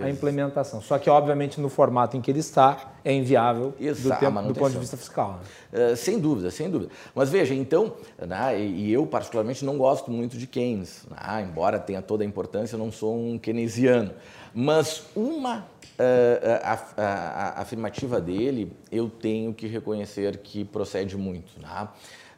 a 0.00 0.08
implementação. 0.08 0.80
Só 0.80 0.98
que, 0.98 1.10
obviamente, 1.10 1.60
no 1.60 1.68
formato 1.68 2.16
em 2.16 2.20
que 2.20 2.30
ele 2.30 2.40
está, 2.40 2.92
é 3.04 3.12
inviável 3.12 3.74
do, 3.78 4.16
tempo, 4.18 4.42
do, 4.42 4.54
ponto 4.54 4.72
de 4.72 4.78
vista 4.78 4.96
fiscal. 4.96 5.40
Né? 5.72 5.92
Uh, 5.92 5.96
sem 5.96 6.18
dúvida, 6.18 6.50
sem 6.50 6.70
dúvida. 6.70 6.90
Mas 7.14 7.28
veja, 7.28 7.54
então, 7.54 7.94
né, 8.18 8.58
e 8.58 8.92
eu 8.92 9.06
particularmente 9.06 9.64
não 9.64 9.76
gosto 9.76 10.10
muito 10.10 10.38
de 10.38 10.46
Keynes, 10.46 11.04
né, 11.10 11.46
embora 11.48 11.78
tenha 11.78 12.00
toda 12.00 12.22
a 12.24 12.26
importância, 12.26 12.76
eu 12.76 12.78
não 12.78 12.92
sou 12.92 13.18
um 13.18 13.38
keynesiano. 13.38 14.12
Mas 14.54 15.04
uma 15.14 15.58
uh, 15.58 16.60
a, 16.62 17.02
a, 17.02 17.58
a, 17.58 17.62
afirmativa 17.62 18.20
dele, 18.20 18.72
eu 18.90 19.08
tenho 19.08 19.52
que 19.52 19.66
reconhecer 19.66 20.38
que 20.38 20.64
procede 20.64 21.16
muito. 21.16 21.60
Né? 21.60 21.88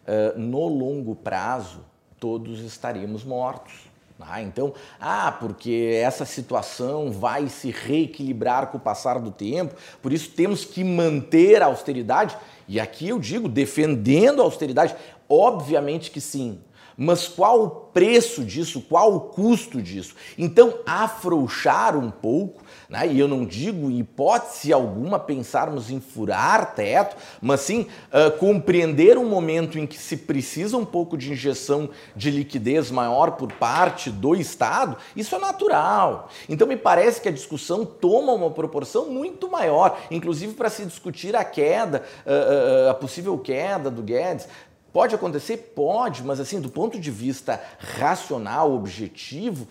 Uh, 0.06 0.38
no 0.38 0.66
longo 0.68 1.14
prazo, 1.14 1.80
todos 2.18 2.60
estaremos 2.60 3.24
mortos. 3.24 3.93
Ah, 4.20 4.40
então, 4.40 4.72
ah, 5.00 5.33
porque 5.33 5.98
essa 6.00 6.24
situação 6.24 7.11
vai 7.11 7.48
se 7.48 7.70
reequilibrar 7.70 8.68
com 8.68 8.79
o 8.79 8.81
passar 8.81 9.18
do 9.18 9.31
tempo, 9.31 9.74
por 10.00 10.12
isso 10.12 10.31
temos 10.31 10.64
que 10.64 10.85
manter 10.85 11.62
a 11.62 11.66
austeridade. 11.66 12.37
E 12.68 12.79
aqui 12.79 13.09
eu 13.09 13.18
digo, 13.18 13.48
defendendo 13.48 14.40
a 14.40 14.44
austeridade, 14.44 14.94
obviamente 15.29 16.11
que 16.11 16.20
sim. 16.20 16.61
Mas 16.96 17.26
qual 17.26 17.62
o 17.62 17.70
preço 17.70 18.44
disso? 18.44 18.80
Qual 18.80 19.14
o 19.14 19.20
custo 19.20 19.80
disso? 19.80 20.14
Então, 20.38 20.74
afrouxar 20.87 21.96
um 21.96 22.11
pouco, 22.11 22.62
né? 22.88 23.07
e 23.07 23.18
eu 23.18 23.26
não 23.26 23.44
digo 23.44 23.90
em 23.90 23.98
hipótese 23.98 24.72
alguma 24.72 25.18
pensarmos 25.18 25.90
em 25.90 26.00
furar 26.00 26.74
teto, 26.74 27.16
mas 27.40 27.61
sim 27.61 27.87
uh, 28.12 28.30
compreender 28.38 29.18
um 29.18 29.28
momento 29.28 29.78
em 29.78 29.87
que 29.87 29.98
se 29.98 30.16
precisa 30.18 30.76
um 30.76 30.85
pouco 30.85 31.16
de 31.16 31.33
injeção 31.33 31.88
de 32.14 32.30
liquidez 32.30 32.90
maior 32.90 33.33
por 33.33 33.52
parte 33.52 34.11
do 34.11 34.35
Estado, 34.35 34.96
isso 35.16 35.35
é 35.35 35.38
natural. 35.38 36.28
Então, 36.48 36.66
me 36.66 36.76
parece 36.76 37.20
que 37.20 37.28
a 37.28 37.33
discussão 37.33 37.85
toma 37.85 38.33
uma 38.33 38.50
proporção 38.50 39.11
muito 39.11 39.50
maior, 39.50 39.98
inclusive 40.11 40.54
para 40.54 40.70
se 40.70 40.85
discutir 40.85 41.35
a 41.35 41.44
queda, 41.44 42.04
uh, 42.24 42.87
uh, 42.87 42.90
a 42.90 42.94
possível 42.94 43.37
queda 43.38 43.90
do 43.90 44.02
Guedes. 44.02 44.48
Pode 44.94 45.12
acontecer? 45.12 45.72
Pode, 45.74 46.22
mas 46.22 46.38
assim, 46.38 46.61
do 46.61 46.68
ponto 46.68 47.00
de 47.00 47.11
vista 47.11 47.61
racional, 47.98 48.72
objetivo, 48.72 49.66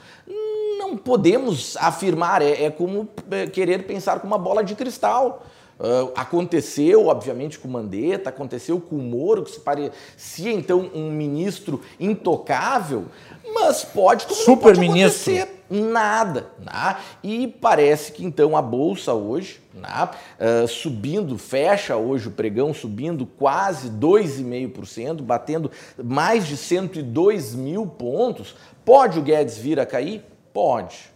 não 0.78 0.98
podemos 0.98 1.78
afirmar. 1.78 2.42
É, 2.42 2.66
é 2.66 2.70
como 2.70 3.08
é, 3.32 3.48
querer 3.48 3.88
pensar 3.88 4.20
com 4.20 4.28
uma 4.28 4.38
bola 4.38 4.62
de 4.62 4.76
cristal. 4.76 5.46
Uh, 5.80 6.12
aconteceu, 6.14 7.08
obviamente, 7.08 7.58
com 7.58 7.70
o 7.70 7.72
Mandetta, 7.72 8.30
aconteceu 8.30 8.82
com 8.82 8.98
o 8.98 9.02
Moro, 9.02 9.44
que 9.44 9.52
se 9.52 9.62
parecia 9.62 10.52
então 10.52 10.92
um 10.94 11.10
ministro 11.10 11.80
intocável, 11.98 13.06
mas 13.56 13.86
pode, 13.86 14.26
como 14.26 14.42
Super 14.42 14.76
pode 14.76 14.80
ministro. 14.82 15.34
acontecer 15.34 15.64
nada. 15.70 16.48
Né? 16.60 16.98
E 17.24 17.48
parece 17.48 18.12
que 18.12 18.26
então 18.26 18.58
a 18.58 18.62
Bolsa 18.62 19.14
hoje, 19.14 19.62
né, 19.74 20.10
uh, 20.40 20.68
subindo, 20.68 21.38
fecha 21.38 21.96
hoje 21.96 22.28
o 22.28 22.32
pregão 22.32 22.74
subindo 22.74 23.26
quase 23.26 23.90
2,5%, 23.90 25.22
batendo 25.22 25.72
mais 26.04 26.48
de 26.48 26.56
102 26.56 27.56
mil 27.56 27.88
pontos. 27.88 28.56
Pode 28.86 29.20
o 29.20 29.22
Guedes 29.22 29.58
vir 29.58 29.80
a 29.80 29.86
cair? 29.86 30.24
Pode. 30.54 31.12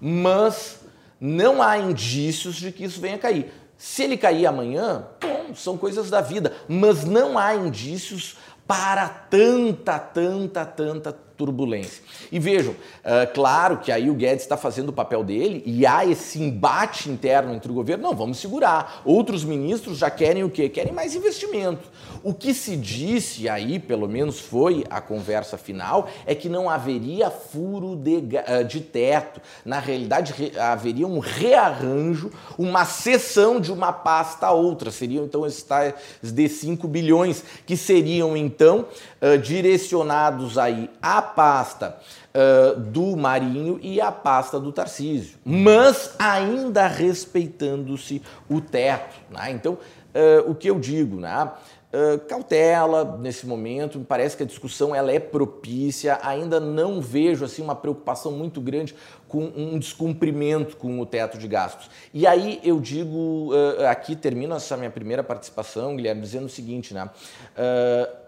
Mas 0.00 0.80
não 1.20 1.62
há 1.62 1.78
indícios 1.78 2.56
de 2.56 2.72
que 2.72 2.84
isso 2.84 3.00
venha 3.00 3.16
a 3.16 3.18
cair. 3.18 3.52
Se 3.76 4.02
ele 4.02 4.16
cair 4.16 4.46
amanhã, 4.46 5.06
bom, 5.20 5.54
são 5.54 5.76
coisas 5.76 6.10
da 6.10 6.20
vida, 6.20 6.52
mas 6.68 7.04
não 7.04 7.38
há 7.38 7.54
indícios 7.54 8.36
para 8.66 9.08
tanta, 9.08 9.98
tanta, 9.98 10.64
tanta 10.64 11.12
turbulência. 11.40 12.02
E 12.30 12.38
vejam, 12.38 12.72
uh, 12.72 13.32
claro 13.32 13.78
que 13.78 13.90
aí 13.90 14.10
o 14.10 14.14
Guedes 14.14 14.42
está 14.42 14.58
fazendo 14.58 14.90
o 14.90 14.92
papel 14.92 15.24
dele 15.24 15.62
e 15.64 15.86
há 15.86 16.04
esse 16.04 16.38
embate 16.38 17.08
interno 17.08 17.54
entre 17.54 17.72
o 17.72 17.74
governo. 17.74 18.02
Não, 18.02 18.14
vamos 18.14 18.38
segurar. 18.38 19.00
Outros 19.06 19.42
ministros 19.42 19.96
já 19.96 20.10
querem 20.10 20.44
o 20.44 20.50
quê? 20.50 20.68
Querem 20.68 20.92
mais 20.92 21.14
investimento. 21.14 21.88
O 22.22 22.34
que 22.34 22.52
se 22.52 22.76
disse 22.76 23.48
aí, 23.48 23.78
pelo 23.78 24.06
menos 24.06 24.38
foi 24.38 24.84
a 24.90 25.00
conversa 25.00 25.56
final, 25.56 26.10
é 26.26 26.34
que 26.34 26.50
não 26.50 26.68
haveria 26.68 27.30
furo 27.30 27.96
de, 27.96 28.16
uh, 28.16 28.64
de 28.68 28.80
teto. 28.80 29.40
Na 29.64 29.78
realidade, 29.78 30.34
re, 30.34 30.52
haveria 30.58 31.06
um 31.06 31.20
rearranjo, 31.20 32.30
uma 32.58 32.84
cessão 32.84 33.58
de 33.58 33.72
uma 33.72 33.94
pasta 33.94 34.48
a 34.48 34.52
outra. 34.52 34.90
Seriam 34.90 35.24
então 35.24 35.46
esses 35.46 35.62
tais 35.62 35.94
de 36.22 36.48
5 36.50 36.86
bilhões 36.86 37.42
que 37.64 37.78
seriam 37.78 38.36
então 38.36 38.84
uh, 39.22 39.38
direcionados 39.38 40.58
aí 40.58 40.90
a 41.00 41.22
pasta 41.34 41.96
uh, 42.34 42.78
do 42.78 43.16
Marinho 43.16 43.78
e 43.82 44.00
a 44.00 44.12
pasta 44.12 44.58
do 44.58 44.72
Tarcísio, 44.72 45.38
mas 45.44 46.14
ainda 46.18 46.86
respeitando-se 46.86 48.22
o 48.48 48.60
teto. 48.60 49.16
Né? 49.30 49.50
Então, 49.52 49.74
uh, 49.74 50.50
o 50.50 50.54
que 50.54 50.68
eu 50.68 50.78
digo, 50.78 51.16
né? 51.20 51.50
Uh, 51.92 52.20
cautela 52.20 53.18
nesse 53.18 53.44
momento, 53.44 53.98
me 53.98 54.04
parece 54.04 54.36
que 54.36 54.44
a 54.44 54.46
discussão 54.46 54.94
ela 54.94 55.10
é 55.10 55.18
propícia, 55.18 56.20
ainda 56.22 56.60
não 56.60 57.00
vejo 57.00 57.44
assim 57.44 57.62
uma 57.62 57.74
preocupação 57.74 58.30
muito 58.30 58.60
grande 58.60 58.94
com 59.26 59.50
um 59.56 59.76
descumprimento 59.76 60.76
com 60.76 61.00
o 61.00 61.06
teto 61.06 61.36
de 61.36 61.48
gastos. 61.48 61.90
E 62.14 62.28
aí 62.28 62.60
eu 62.62 62.78
digo, 62.78 63.52
uh, 63.52 63.86
aqui 63.88 64.14
termino 64.14 64.54
essa 64.54 64.76
minha 64.76 64.90
primeira 64.90 65.24
participação, 65.24 65.96
Guilherme, 65.96 66.20
dizendo 66.20 66.46
o 66.46 66.48
seguinte, 66.48 66.94
né? 66.94 67.10
Uh, 67.56 68.19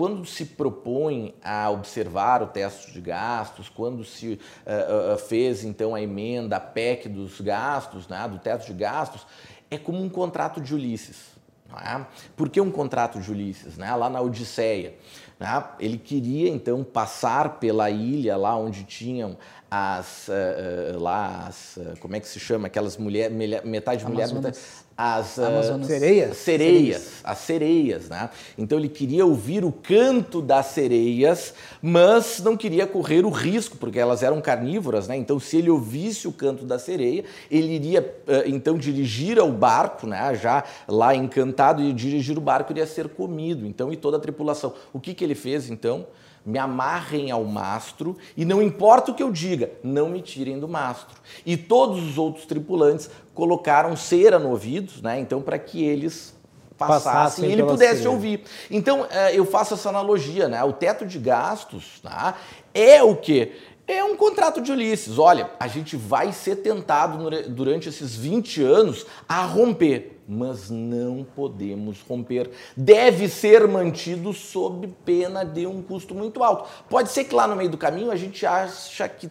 quando 0.00 0.24
se 0.24 0.46
propõe 0.46 1.34
a 1.44 1.68
observar 1.68 2.42
o 2.42 2.46
teto 2.46 2.90
de 2.90 3.02
gastos, 3.02 3.68
quando 3.68 4.02
se 4.02 4.40
uh, 4.64 5.12
uh, 5.12 5.18
fez 5.18 5.62
então 5.62 5.94
a 5.94 6.00
emenda, 6.00 6.56
a 6.56 6.60
PEC 6.60 7.06
dos 7.06 7.38
gastos, 7.38 8.08
né, 8.08 8.26
do 8.26 8.38
teto 8.38 8.64
de 8.64 8.72
gastos, 8.72 9.26
é 9.70 9.76
como 9.76 10.02
um 10.02 10.08
contrato 10.08 10.58
de 10.58 10.74
Ulisses. 10.74 11.38
É? 11.84 12.00
Por 12.34 12.48
que 12.48 12.62
um 12.62 12.70
contrato 12.70 13.20
de 13.20 13.30
Ulisses? 13.30 13.76
Né? 13.76 13.94
Lá 13.94 14.08
na 14.08 14.22
Odisseia. 14.22 14.94
Né? 15.38 15.64
Ele 15.78 15.98
queria 15.98 16.48
então 16.48 16.82
passar 16.82 17.60
pela 17.60 17.90
ilha 17.90 18.38
lá 18.38 18.56
onde 18.56 18.84
tinham 18.84 19.36
as, 19.70 20.28
uh, 20.28 20.98
lá 20.98 21.46
as, 21.46 21.78
como 22.00 22.16
é 22.16 22.20
que 22.20 22.26
se 22.26 22.40
chama 22.40 22.68
aquelas 22.68 22.96
mulheres 22.96 23.36
metade 23.64 24.04
mulher 24.06 24.32
metade, 24.32 24.58
as 25.02 25.38
uh, 25.38 25.82
sereias? 25.82 26.36
sereias, 26.36 27.12
as 27.24 27.38
sereias, 27.38 28.08
né? 28.10 28.28
Então 28.58 28.78
ele 28.78 28.90
queria 28.90 29.24
ouvir 29.24 29.64
o 29.64 29.72
canto 29.72 30.42
das 30.42 30.66
sereias, 30.66 31.54
mas 31.80 32.38
não 32.40 32.54
queria 32.54 32.86
correr 32.86 33.24
o 33.24 33.30
risco, 33.30 33.78
porque 33.78 33.98
elas 33.98 34.22
eram 34.22 34.42
carnívoras, 34.42 35.08
né? 35.08 35.16
Então 35.16 35.40
se 35.40 35.56
ele 35.56 35.70
ouvisse 35.70 36.28
o 36.28 36.32
canto 36.32 36.66
da 36.66 36.78
sereia, 36.78 37.24
ele 37.50 37.72
iria 37.72 38.02
uh, 38.02 38.46
então 38.46 38.76
dirigir 38.76 39.38
ao 39.38 39.50
barco, 39.50 40.06
né? 40.06 40.34
Já 40.34 40.64
lá 40.86 41.14
encantado 41.14 41.82
e 41.82 41.94
dirigir 41.94 42.36
o 42.36 42.40
barco 42.42 42.70
iria 42.70 42.86
ser 42.86 43.08
comido. 43.08 43.66
Então 43.66 43.90
e 43.90 43.96
toda 43.96 44.18
a 44.18 44.20
tripulação. 44.20 44.74
O 44.92 45.00
que 45.00 45.14
que 45.14 45.24
ele 45.24 45.34
fez 45.34 45.70
então? 45.70 46.06
Me 46.44 46.58
amarrem 46.58 47.30
ao 47.30 47.44
mastro 47.44 48.16
e 48.36 48.44
não 48.44 48.62
importa 48.62 49.10
o 49.10 49.14
que 49.14 49.22
eu 49.22 49.30
diga, 49.30 49.70
não 49.82 50.08
me 50.08 50.22
tirem 50.22 50.58
do 50.58 50.66
mastro. 50.66 51.16
E 51.44 51.56
todos 51.56 52.02
os 52.02 52.18
outros 52.18 52.46
tripulantes 52.46 53.10
colocaram 53.34 53.96
cera 53.96 54.38
no 54.38 54.50
ouvido, 54.50 54.92
né? 55.02 55.20
Então, 55.20 55.42
para 55.42 55.58
que 55.58 55.84
eles 55.84 56.34
passassem 56.76 57.48
e 57.48 57.52
ele 57.52 57.62
pudesse 57.62 58.08
ouvir. 58.08 58.42
Então, 58.70 59.06
eh, 59.10 59.36
eu 59.36 59.44
faço 59.44 59.74
essa 59.74 59.90
analogia, 59.90 60.48
né? 60.48 60.64
O 60.64 60.72
teto 60.72 61.04
de 61.04 61.18
gastos 61.18 62.00
tá? 62.02 62.34
é 62.72 63.02
o 63.02 63.14
que? 63.14 63.52
É 63.86 64.02
um 64.04 64.16
contrato 64.16 64.60
de 64.60 64.70
Ulisses. 64.72 65.18
Olha, 65.18 65.50
a 65.58 65.66
gente 65.66 65.96
vai 65.96 66.32
ser 66.32 66.56
tentado 66.56 67.28
durante 67.48 67.88
esses 67.88 68.14
20 68.14 68.62
anos 68.62 69.04
a 69.28 69.42
romper 69.42 70.19
mas 70.30 70.70
não 70.70 71.26
podemos 71.34 72.00
romper. 72.02 72.52
Deve 72.76 73.28
ser 73.28 73.66
mantido 73.66 74.32
sob 74.32 74.86
pena 75.04 75.44
de 75.44 75.66
um 75.66 75.82
custo 75.82 76.14
muito 76.14 76.44
alto. 76.44 76.70
Pode 76.88 77.10
ser 77.10 77.24
que 77.24 77.34
lá 77.34 77.48
no 77.48 77.56
meio 77.56 77.68
do 77.68 77.76
caminho 77.76 78.12
a 78.12 78.16
gente 78.16 78.46
acha 78.46 79.08
que 79.08 79.28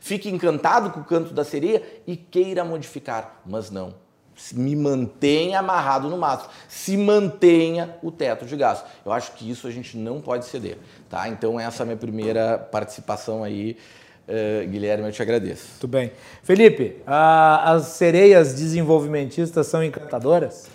fique 0.00 0.30
encantado 0.30 0.90
com 0.90 1.00
o 1.00 1.04
canto 1.04 1.34
da 1.34 1.44
sereia 1.44 1.82
e 2.06 2.16
queira 2.16 2.64
modificar, 2.64 3.42
mas 3.44 3.68
não. 3.68 3.94
Me 4.52 4.76
mantenha 4.76 5.58
amarrado 5.58 6.08
no 6.08 6.16
mastro, 6.16 6.48
se 6.68 6.96
mantenha 6.96 7.96
o 8.00 8.10
teto 8.10 8.46
de 8.46 8.56
gasto. 8.56 8.86
Eu 9.04 9.12
acho 9.12 9.32
que 9.32 9.50
isso 9.50 9.66
a 9.66 9.70
gente 9.70 9.96
não 9.96 10.20
pode 10.20 10.46
ceder, 10.46 10.78
tá? 11.10 11.28
Então 11.28 11.58
essa 11.58 11.82
é 11.82 11.84
a 11.84 11.86
minha 11.86 11.98
primeira 11.98 12.58
participação 12.58 13.42
aí 13.42 13.76
Uh, 14.28 14.68
Guilherme, 14.68 15.04
eu 15.06 15.12
te 15.12 15.20
agradeço. 15.20 15.68
Muito 15.72 15.88
bem. 15.88 16.12
Felipe, 16.42 17.02
as 17.06 17.86
sereias 17.86 18.54
desenvolvimentistas 18.54 19.66
são 19.66 19.82
encantadoras? 19.82 20.70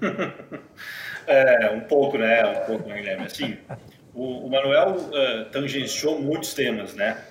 é, 1.26 1.70
um 1.70 1.80
pouco, 1.80 2.18
né? 2.18 2.44
Um 2.44 2.66
pouco, 2.66 2.88
né, 2.88 2.96
Guilherme? 2.96 3.26
Assim, 3.26 3.56
o, 4.12 4.46
o 4.46 4.50
Manuel 4.50 4.96
uh, 4.96 5.44
tangenciou 5.52 6.20
muitos 6.20 6.52
temas, 6.52 6.94
né? 6.94 7.22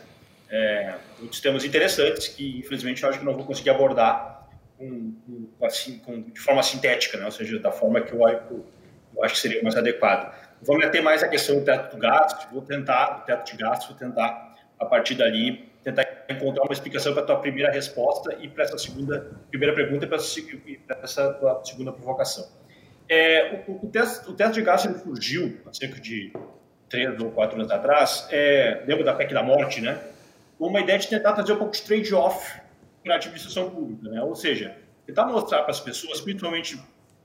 É, 0.50 0.96
muitos 1.20 1.39
temas 1.42 1.63
interessantes 1.63 2.28
que, 2.30 2.60
infelizmente, 2.60 3.04
eu 3.04 3.10
acho 3.10 3.20
que 3.20 3.26
não 3.26 3.36
vou 3.36 3.46
conseguir 3.46 3.70
abordar 3.70 4.48
com, 4.78 5.13
com, 5.60 5.65
assim, 5.65 6.00
com, 6.00 6.22
de 6.22 6.39
forma 6.39 6.63
sintética, 6.63 7.18
né? 7.18 7.26
Ou 7.26 7.32
seja, 7.32 7.60
da 7.60 7.72
forma 7.72 8.02
que 8.02 8.13
eu, 8.13 8.20
eu 8.20 9.24
acho 9.24 9.36
que 9.36 9.39
seria 9.42 9.62
mais 9.62 9.76
adequado. 9.76 10.34
Vou 10.62 10.78
me 10.78 10.86
ater 10.86 11.04
mais 11.04 11.22
à 11.22 11.28
questão 11.28 11.60
do 11.60 11.65
teto 11.65 11.96
do 11.96 12.02
gasto, 12.02 12.52
vou 12.52 12.62
tentar, 12.62 13.20
do 13.20 13.26
teto 13.26 13.52
de 13.52 13.58
gastos, 13.58 13.89
vou 13.89 13.98
tentar 13.98 14.49
a 14.80 14.86
partir 14.86 15.15
dali 15.15 15.70
tentar 15.84 16.06
encontrar 16.30 16.63
uma 16.63 16.74
explicação 16.74 17.13
para 17.13 17.24
a 17.24 17.26
tua 17.26 17.38
primeira 17.38 17.72
resposta 17.72 18.36
e 18.39 18.48
para 18.48 18.63
essa 18.63 18.78
segunda 18.78 19.32
primeira 19.50 19.74
pergunta 19.74 20.06
e 20.06 20.78
para 20.78 21.00
essa 21.02 21.34
tua 21.34 21.63
segunda 21.63 21.92
provocação. 21.92 22.48
É, 23.08 23.63
o, 23.68 23.86
o, 23.86 23.89
teste, 23.89 24.30
o 24.30 24.34
teste 24.34 24.54
de 24.56 24.62
gasto 24.62 25.00
surgiu 25.00 25.60
há 25.65 25.74
cerca 25.74 26.00
de 26.00 26.32
três 26.88 27.20
ou 27.20 27.32
quatro 27.32 27.58
anos 27.60 27.72
atrás, 27.72 28.28
é, 28.32 28.84
lembra 28.88 29.04
da 29.04 29.13
PEC 29.13 29.34
da 29.34 29.44
morte, 29.44 29.82
né? 29.82 30.00
Uma 30.60 30.82
ideia 30.82 31.00
de 31.00 31.08
tentar 31.08 31.34
trazer 31.34 31.54
um 31.54 31.58
pouco 31.58 31.74
de 31.74 31.82
trade-off 31.82 32.60
para 33.04 33.13
a 33.13 33.18
administração 33.18 33.70
pública, 33.70 34.10
né? 34.10 34.22
Ou 34.22 34.36
seja, 34.36 34.76
tentar 35.06 35.26
mostrar 35.26 35.62
para 35.62 35.72
as 35.72 35.80
pessoas, 35.80 36.20
principalmente 36.22 36.80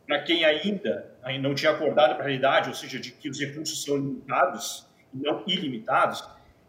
para 0.07 0.23
quem 0.23 0.45
ainda, 0.45 1.11
ainda 1.23 1.49
não 1.49 1.55
tinha 1.55 1.73
acordado 1.73 2.15
para 2.15 2.25
a 2.25 2.27
realidade, 2.27 2.69
ou 2.69 2.75
seja, 2.75 2.99
de 2.99 3.11
que 3.11 3.29
os 3.29 3.41
recursos 3.41 3.83
são 3.83 3.97
limitados 3.97 4.87
e 5.13 5.19
não 5.19 5.43
ilimitados, 5.47 6.23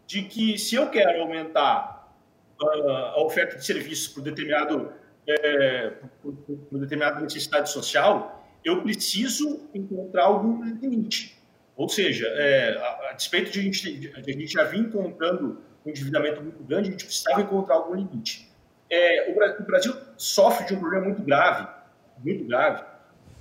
de 0.08 0.24
que 0.24 0.58
se 0.58 0.76
eu 0.76 0.90
quero 0.90 1.22
aumentar 1.22 2.14
uh, 2.62 2.90
a 2.90 3.24
oferta 3.24 3.58
de 3.58 3.66
serviços 3.66 4.08
por 4.08 4.22
determinado 4.22 4.92
é, 5.28 5.94
por, 6.22 6.80
determinada 6.80 7.20
necessidade 7.20 7.72
social, 7.72 8.48
eu 8.64 8.82
preciso 8.84 9.68
encontrar 9.74 10.26
algum 10.26 10.64
limite. 10.64 11.42
Ou 11.76 11.90
seja, 11.90 12.28
é, 12.28 12.78
a, 12.78 13.10
a, 13.10 13.14
despeito 13.14 13.52
de 13.52 13.60
a, 13.60 13.64
gente, 13.64 13.98
de 13.98 14.14
a 14.16 14.22
gente 14.22 14.48
já 14.48 14.64
vir 14.64 14.82
encontrando 14.82 15.62
um 15.86 15.90
endividamento 15.90 16.42
muito 16.42 16.64
grande, 16.64 16.90
a 16.90 16.92
gente 16.92 17.06
precisava 17.06 17.42
encontrar 17.42 17.76
algum 17.76 17.96
limite. 17.96 18.50
É, 18.90 19.32
o, 19.32 19.62
o, 19.62 19.66
Brasil 19.66 19.96
sofre 20.16 20.66
de 20.68 20.76
um 20.76 20.80
problema 20.80 21.06
muito 21.06 21.24
grave, 21.24 21.68
muito 22.24 22.46
grave, 22.46 22.84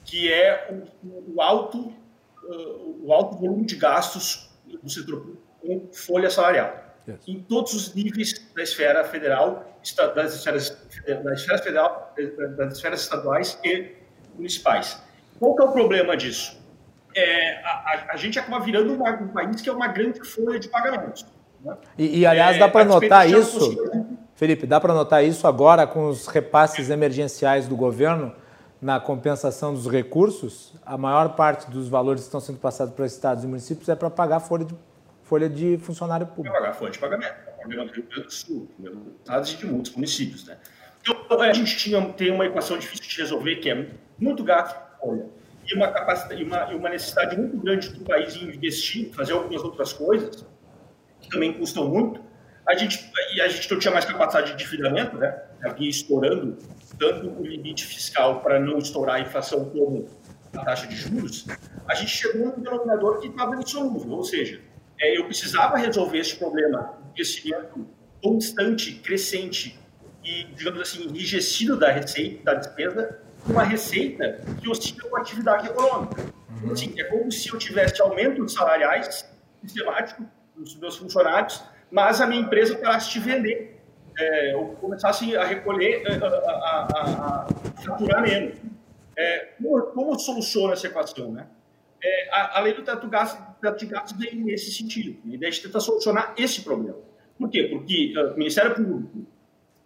que 0.04 0.32
é 0.32 0.68
o, 0.70 1.34
o 1.34 1.42
alto, 1.42 1.94
uh, 2.42 3.06
o 3.06 3.12
alto 3.12 3.36
volume 3.36 3.66
de 3.66 3.76
gastos 3.76 4.50
do 4.82 4.88
setor 4.88 5.20
público 5.20 5.43
com 5.64 5.88
folha 5.92 6.30
salarial. 6.30 6.84
Yes. 7.08 7.18
Em 7.26 7.40
todos 7.40 7.74
os 7.74 7.94
níveis 7.94 8.32
da 8.54 8.62
esfera 8.62 9.04
federal, 9.04 9.78
das 10.14 10.34
esferas, 10.34 10.76
da 11.06 11.34
esfera 11.34 11.58
federal, 11.58 12.14
das 12.56 12.74
esferas 12.74 13.02
estaduais 13.02 13.58
e 13.62 13.92
municipais. 14.34 15.02
Qual 15.38 15.54
que 15.54 15.62
é 15.62 15.66
o 15.66 15.72
problema 15.72 16.16
disso? 16.16 16.62
É, 17.14 17.60
a, 17.64 18.06
a, 18.12 18.16
gente 18.16 18.38
acaba 18.38 18.64
virando 18.64 18.94
uma, 18.94 19.10
um 19.10 19.28
país 19.28 19.60
que 19.60 19.68
é 19.68 19.72
uma 19.72 19.86
grande 19.86 20.24
folha 20.24 20.58
de 20.58 20.68
pagamentos. 20.68 21.24
Né? 21.62 21.76
E, 21.96 22.20
e, 22.20 22.26
aliás, 22.26 22.58
dá 22.58 22.68
para 22.68 22.80
é, 22.80 22.84
notar 22.84 23.28
isso, 23.28 23.76
Felipe, 24.34 24.66
dá 24.66 24.80
para 24.80 24.92
notar 24.92 25.24
isso 25.24 25.46
agora 25.46 25.86
com 25.86 26.08
os 26.08 26.26
repasses 26.26 26.90
emergenciais 26.90 27.68
do 27.68 27.76
governo 27.76 28.34
na 28.80 28.98
compensação 28.98 29.72
dos 29.72 29.86
recursos. 29.86 30.74
A 30.84 30.98
maior 30.98 31.36
parte 31.36 31.70
dos 31.70 31.88
valores 31.88 32.22
que 32.22 32.26
estão 32.26 32.40
sendo 32.40 32.58
passados 32.58 32.94
para 32.94 33.06
estados 33.06 33.44
e 33.44 33.46
municípios 33.46 33.88
é 33.88 33.94
para 33.94 34.10
pagar 34.10 34.40
folha 34.40 34.64
de 34.64 34.74
folha 35.34 35.48
de 35.48 35.76
funcionário 35.78 36.26
público. 36.28 36.56
Pagar 36.56 36.72
folha 36.74 36.92
de 36.92 36.98
pagamento, 37.00 37.34
Rio 37.66 37.68
Grande 37.68 38.02
do 38.02 38.30
Sul, 38.30 38.68
e 38.78 39.56
de 39.56 39.66
muitos 39.66 39.92
municípios. 39.92 40.46
Né? 40.46 40.56
Então, 41.00 41.40
a 41.40 41.52
gente 41.52 41.76
tinha, 41.76 42.00
tem 42.12 42.30
uma 42.30 42.46
equação 42.46 42.78
difícil 42.78 43.08
de 43.08 43.18
resolver, 43.18 43.56
que 43.56 43.68
é 43.68 43.88
muito 44.16 44.44
gasto 44.44 44.78
folha 45.00 45.26
e 45.66 45.74
uma, 45.74 45.88
capacidade, 45.88 46.40
e 46.40 46.44
uma, 46.44 46.72
e 46.72 46.76
uma 46.76 46.88
necessidade 46.88 47.36
muito 47.36 47.56
grande 47.56 47.88
do 47.88 48.04
país 48.04 48.36
em 48.36 48.44
investir, 48.44 49.12
fazer 49.12 49.32
algumas 49.32 49.64
outras 49.64 49.92
coisas, 49.92 50.46
que 51.20 51.28
também 51.30 51.52
custam 51.52 51.88
muito. 51.88 52.20
A 52.68 52.76
gente, 52.76 53.10
e 53.34 53.40
a 53.40 53.48
gente 53.48 53.70
não 53.70 53.78
tinha 53.78 53.92
mais 53.92 54.04
capacidade 54.04 54.48
de 54.48 54.52
endividamento, 54.52 55.16
né? 55.16 55.36
Havia 55.64 55.88
estourando 55.90 56.56
tanto 56.98 57.28
o 57.28 57.44
limite 57.44 57.84
fiscal 57.84 58.40
para 58.40 58.60
não 58.60 58.78
estourar 58.78 59.16
a 59.16 59.20
inflação 59.20 59.68
como 59.70 60.06
a 60.54 60.64
taxa 60.64 60.86
de 60.86 60.94
juros. 60.94 61.46
A 61.88 61.94
gente 61.94 62.10
chegou 62.10 62.46
num 62.46 62.62
denominador 62.62 63.20
que 63.20 63.26
estava 63.26 63.56
insolúvel, 63.56 64.12
ou 64.12 64.24
seja, 64.24 64.60
é, 65.00 65.18
eu 65.18 65.24
precisava 65.24 65.76
resolver 65.76 66.18
esse 66.18 66.36
problema 66.36 66.98
de 67.06 67.12
crescimento 67.14 67.86
constante, 68.22 68.94
crescente 68.94 69.78
e, 70.22 70.44
digamos 70.54 70.80
assim, 70.80 71.04
enrijecido 71.04 71.78
da 71.78 71.90
receita, 71.90 72.42
da 72.44 72.54
despesa, 72.54 73.20
uma 73.46 73.62
receita 73.62 74.40
que 74.60 74.68
oscila 74.68 75.08
com 75.08 75.16
a 75.16 75.20
atividade 75.20 75.66
econômica. 75.66 76.22
Uhum. 76.62 76.72
Assim, 76.72 76.94
é 76.98 77.04
como 77.04 77.30
se 77.30 77.48
eu 77.50 77.58
tivesse 77.58 78.00
aumentos 78.00 78.54
salariais 78.54 79.28
sistemáticos 79.62 80.26
dos 80.56 80.76
meus 80.76 80.96
funcionários, 80.96 81.62
mas 81.90 82.20
a 82.20 82.26
minha 82.26 82.40
empresa 82.40 82.76
parasse 82.76 83.12
de 83.12 83.20
vender, 83.20 83.78
é, 84.18 84.56
ou 84.56 84.74
começasse 84.76 85.36
a 85.36 85.44
recolher, 85.44 86.02
é, 86.06 86.14
a, 86.14 86.26
a, 86.26 86.88
a, 86.94 87.46
a 87.46 87.82
faturar 87.82 88.22
menos. 88.22 88.56
É, 89.16 89.50
como, 89.60 89.82
como 89.82 90.18
soluciona 90.18 90.72
essa 90.72 90.86
equação, 90.86 91.30
né? 91.30 91.46
é, 92.04 92.28
a, 92.30 92.60
lei 92.60 92.74
do 92.74 92.82
teto, 92.82 93.08
gasto, 93.08 93.42
de 93.70 94.36
nesse 94.36 94.72
sentido. 94.72 95.16
A 95.24 95.34
ideia 95.34 95.50
de 95.50 95.60
tentar 95.60 95.80
solucionar 95.80 96.34
esse 96.36 96.62
problema. 96.62 96.98
Por 97.38 97.50
quê? 97.50 97.68
Porque 97.70 98.14
uh, 98.16 98.36
Ministério 98.36 98.74
Público, 98.74 99.26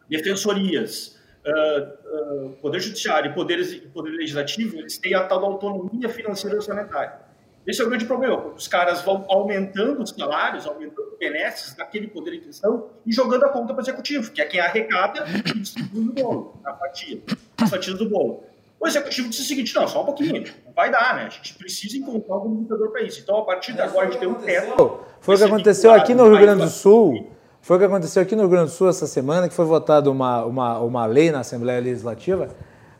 defensorias, 0.08 1.18
uh, 1.46 2.46
uh, 2.46 2.50
Poder 2.60 2.80
Judiciário 2.80 3.30
e 3.30 3.34
poderes, 3.34 3.74
Poder 3.92 4.10
Legislativo, 4.10 4.78
eles 4.78 4.98
têm 4.98 5.14
a 5.14 5.24
tal 5.24 5.44
autonomia 5.44 6.08
financeira 6.08 6.56
e 6.56 6.58
orçamentária. 6.58 7.28
Esse 7.66 7.82
é 7.82 7.84
o 7.84 7.88
grande 7.88 8.06
problema, 8.06 8.40
porque 8.40 8.56
os 8.56 8.66
caras 8.66 9.02
vão 9.02 9.26
aumentando 9.28 10.02
os 10.02 10.10
salários, 10.10 10.66
aumentando 10.66 11.12
os 11.12 11.18
benesses 11.18 11.74
daquele 11.74 12.08
poder 12.08 12.32
em 12.34 12.40
questão 12.40 12.88
e 13.04 13.12
jogando 13.12 13.44
a 13.44 13.50
conta 13.50 13.74
para 13.74 13.82
o 13.82 13.84
executivo, 13.84 14.30
que 14.32 14.40
é 14.40 14.46
quem 14.46 14.58
arrecada 14.58 15.26
e 15.28 15.58
distribui 15.58 16.08
o 16.08 16.12
bolo, 16.12 16.60
a 16.64 16.72
fatia, 16.72 17.20
as 17.58 17.68
fatias 17.68 17.98
do 17.98 18.08
bolo. 18.08 18.42
O 18.80 18.86
executivo 18.86 19.28
disse 19.28 19.42
o 19.42 19.44
seguinte: 19.46 19.74
não, 19.74 19.88
só 19.88 20.02
um 20.02 20.06
pouquinho, 20.06 20.44
não 20.64 20.72
vai 20.74 20.90
dar, 20.90 21.16
né? 21.16 21.24
A 21.26 21.28
gente 21.28 21.54
precisa 21.54 21.96
encontrar 21.96 22.34
algum 22.34 22.54
indicador 22.54 22.90
para 22.90 23.02
isso. 23.02 23.20
Então, 23.20 23.38
a 23.38 23.44
partir 23.44 23.72
de 23.72 23.80
agora, 23.80 24.06
a 24.06 24.10
gente 24.10 24.20
tem 24.20 24.28
um 24.28 24.34
teto. 24.34 25.00
Foi 25.20 25.34
o 25.34 25.38
que 25.38 25.44
aconteceu 25.44 25.92
aqui 25.92 26.14
no 26.14 26.28
Rio 26.28 26.40
Grande 26.40 26.64
do 26.64 26.70
Sul. 26.70 27.32
Foi 27.60 27.76
o 27.76 27.80
que 27.80 27.86
aconteceu 27.86 28.22
aqui 28.22 28.36
no 28.36 28.42
Rio 28.42 28.50
Grande 28.50 28.70
do 28.70 28.74
Sul 28.74 28.88
essa 28.88 29.06
semana, 29.06 29.48
que 29.48 29.54
foi 29.54 29.64
votada 29.64 30.10
uma, 30.10 30.44
uma, 30.44 30.78
uma 30.78 31.06
lei 31.06 31.30
na 31.30 31.40
Assembleia 31.40 31.80
Legislativa 31.80 32.48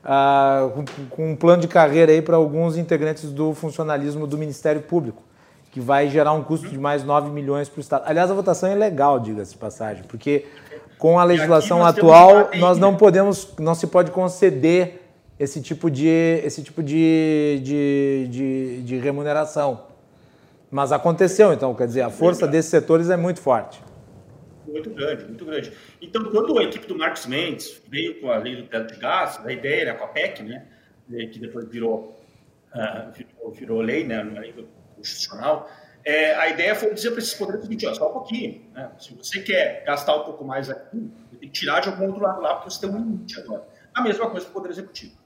ah, 0.05 0.71
com, 0.75 1.07
com 1.07 1.33
um 1.33 1.37
plano 1.37 1.63
de 1.63 1.69
carreira 1.69 2.13
aí 2.13 2.23
para 2.23 2.37
alguns 2.37 2.77
integrantes 2.77 3.31
do 3.31 3.55
funcionalismo 3.55 4.27
do 4.27 4.39
Ministério 4.39 4.81
Público, 4.81 5.23
que 5.71 5.81
vai 5.81 6.09
gerar 6.09 6.33
um 6.33 6.43
custo 6.43 6.69
de 6.69 6.79
mais 6.79 7.05
9 7.05 7.31
milhões 7.31 7.69
para 7.69 7.79
o 7.79 7.81
Estado. 7.81 8.05
Aliás, 8.07 8.31
a 8.31 8.35
votação 8.35 8.71
é 8.71 8.75
legal, 8.75 9.21
diga-se 9.21 9.53
de 9.53 9.59
passagem, 9.59 10.05
porque 10.09 10.47
com 10.99 11.19
a 11.19 11.25
legislação 11.25 11.81
nós 11.81 11.97
atual, 11.97 12.51
nós 12.57 12.79
não 12.79 12.97
podemos, 12.97 13.55
não 13.59 13.75
se 13.75 13.87
pode 13.87 14.11
conceder 14.11 15.08
esse 15.39 15.63
tipo 15.63 15.91
de, 15.91 16.09
esse 16.45 16.63
tipo 16.63 16.83
de, 16.83 17.61
de, 17.63 18.29
de, 18.29 18.83
de 18.83 18.97
remuneração. 18.99 19.87
Mas 20.71 20.93
aconteceu, 20.93 21.53
então, 21.53 21.75
quer 21.75 21.87
dizer, 21.87 22.03
a 22.03 22.11
força 22.11 22.47
desses 22.47 22.71
setores 22.71 23.09
é 23.09 23.17
muito 23.17 23.41
forte. 23.41 23.81
Muito 24.67 24.91
grande, 24.91 25.25
muito 25.25 25.45
grande. 25.47 25.73
Então, 26.03 26.25
quando 26.25 26.59
a 26.59 26.65
equipe 26.65 26.87
do 26.87 26.97
Marcos 26.97 27.25
Mendes 27.25 27.81
veio 27.89 28.21
com 28.21 28.31
a 28.31 28.37
lei 28.37 28.57
do 28.57 28.65
teto 28.65 28.93
de 28.93 29.01
gastos, 29.01 29.47
a 29.47 29.53
ideia 29.53 29.83
era 29.83 29.95
com 29.95 30.05
a 30.05 30.09
PEC, 30.09 30.43
né, 30.43 30.67
que 31.33 31.39
depois 31.39 31.67
virou, 31.69 32.21
uh, 32.75 33.11
virou, 33.13 33.51
virou, 33.53 33.81
lei, 33.81 34.05
né, 34.05 34.23
uma 34.23 34.41
lei 34.41 34.55
constitucional, 34.95 35.71
é, 36.05 36.35
a 36.35 36.49
ideia 36.51 36.75
foi 36.75 36.93
dizer 36.93 37.11
para 37.11 37.21
esses 37.21 37.35
poderes 37.35 37.61
o 37.61 37.65
seguinte, 37.65 37.87
ó, 37.87 37.95
só 37.95 38.11
um 38.11 38.13
pouquinho, 38.13 38.63
né, 38.75 38.91
se 38.99 39.15
você 39.15 39.41
quer 39.41 39.85
gastar 39.87 40.17
um 40.17 40.25
pouco 40.25 40.45
mais 40.45 40.69
aqui, 40.69 41.11
tem 41.41 41.49
que 41.49 41.61
tirar 41.61 41.81
de 41.81 41.89
algum 41.89 42.07
outro 42.07 42.21
lado 42.23 42.41
lá, 42.43 42.57
porque 42.57 42.71
você 42.71 42.81
tem 42.81 42.91
um 42.91 42.99
limite 42.99 43.41
agora. 43.41 43.67
A 43.95 44.03
mesma 44.03 44.29
coisa 44.29 44.45
para 44.45 44.51
o 44.51 44.55
Poder 44.55 44.71
Executivo. 44.71 45.17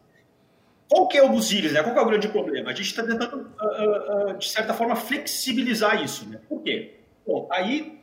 Qual 0.93 1.09
que 1.09 1.17
é 1.17 1.23
o 1.23 1.29
dos 1.31 1.51
né? 1.51 1.83
Qual 1.83 1.95
que 1.95 1.99
é 1.99 2.03
o 2.03 2.07
grande 2.07 2.29
problema? 2.29 2.71
A 2.71 2.75
gente 2.75 2.89
está 2.89 3.03
tentando, 3.03 3.51
uh, 3.59 4.31
uh, 4.33 4.37
de 4.37 4.47
certa 4.47 4.75
forma, 4.75 4.95
flexibilizar 4.95 6.05
isso, 6.05 6.29
né? 6.29 6.39
Por 6.47 6.61
quê? 6.63 7.01
Bom, 7.27 7.49
aí 7.51 7.99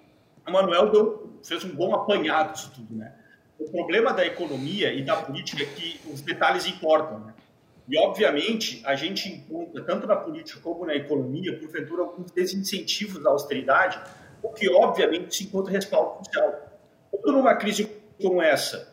o 0.48 0.52
Manuel 0.52 0.90
deu, 0.90 1.40
fez 1.44 1.64
um 1.64 1.70
bom 1.70 1.94
apanhado 1.94 2.54
disso 2.54 2.72
tudo, 2.74 2.96
né? 2.96 3.14
O 3.60 3.70
problema 3.70 4.12
da 4.12 4.26
economia 4.26 4.92
e 4.92 5.04
da 5.04 5.18
política 5.18 5.62
é 5.62 5.68
que 5.68 6.02
os 6.12 6.22
detalhes 6.22 6.66
importam, 6.66 7.20
né? 7.20 7.36
E, 7.88 7.96
obviamente, 7.96 8.82
a 8.84 8.96
gente 8.96 9.30
encontra, 9.30 9.84
tanto 9.84 10.08
na 10.08 10.16
política 10.16 10.60
como 10.60 10.84
na 10.84 10.96
economia, 10.96 11.60
porventura, 11.60 12.02
alguns 12.02 12.32
desincentivos 12.32 13.24
à 13.24 13.30
austeridade, 13.30 14.02
o 14.42 14.50
que, 14.50 14.68
obviamente, 14.68 15.36
se 15.36 15.44
encontra 15.44 15.72
respaldo 15.72 16.26
social. 16.26 16.80
Quando 17.12 17.34
numa 17.34 17.54
crise 17.54 17.88
como 18.20 18.42
essa, 18.42 18.89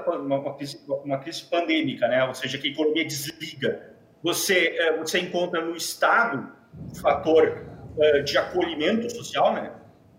uma, 0.00 0.38
uma, 0.38 0.54
crise, 0.54 0.80
uma 0.86 1.18
crise 1.18 1.44
pandêmica, 1.44 2.08
né? 2.08 2.24
ou 2.24 2.34
seja, 2.34 2.58
que 2.58 2.68
a 2.68 2.70
economia 2.70 3.04
desliga, 3.04 3.94
você, 4.22 4.76
eh, 4.78 4.96
você 4.96 5.18
encontra 5.18 5.60
no 5.60 5.76
Estado 5.76 6.52
um 6.90 6.94
fator 6.94 7.66
eh, 7.98 8.22
de 8.22 8.38
acolhimento 8.38 9.08
social, 9.10 9.52
né? 9.52 9.72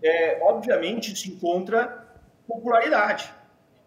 é, 0.03 0.39
obviamente 0.43 1.15
se 1.15 1.29
encontra 1.29 2.05
popularidade. 2.47 3.31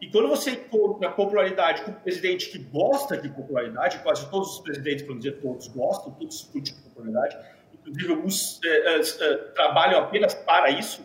E 0.01 0.11
quando 0.11 0.29
você 0.29 0.51
encontra 0.51 1.11
popularidade 1.11 1.83
com 1.83 1.91
um 1.91 1.95
presidente 1.95 2.51
que 2.51 2.59
gosta 2.59 3.17
de 3.17 3.29
popularidade, 3.29 3.99
quase 4.01 4.29
todos 4.31 4.55
os 4.55 4.61
presidentes, 4.61 5.05
para 5.05 5.17
dizer 5.17 5.41
todos, 5.41 5.69
gostam, 5.69 6.13
todos 6.13 6.41
discutem 6.41 6.75
popularidade, 6.75 7.37
inclusive 7.75 8.13
alguns 8.13 8.61
é, 8.65 9.01
é, 9.01 9.37
trabalham 9.55 10.01
apenas 10.01 10.35
para 10.35 10.71
isso, 10.71 11.03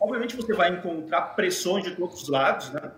obviamente 0.00 0.36
você 0.36 0.52
vai 0.52 0.70
encontrar 0.70 1.22
pressões 1.34 1.84
de 1.84 1.96
todos 1.96 2.22
os 2.22 2.28
lados 2.28 2.70
né, 2.70 2.92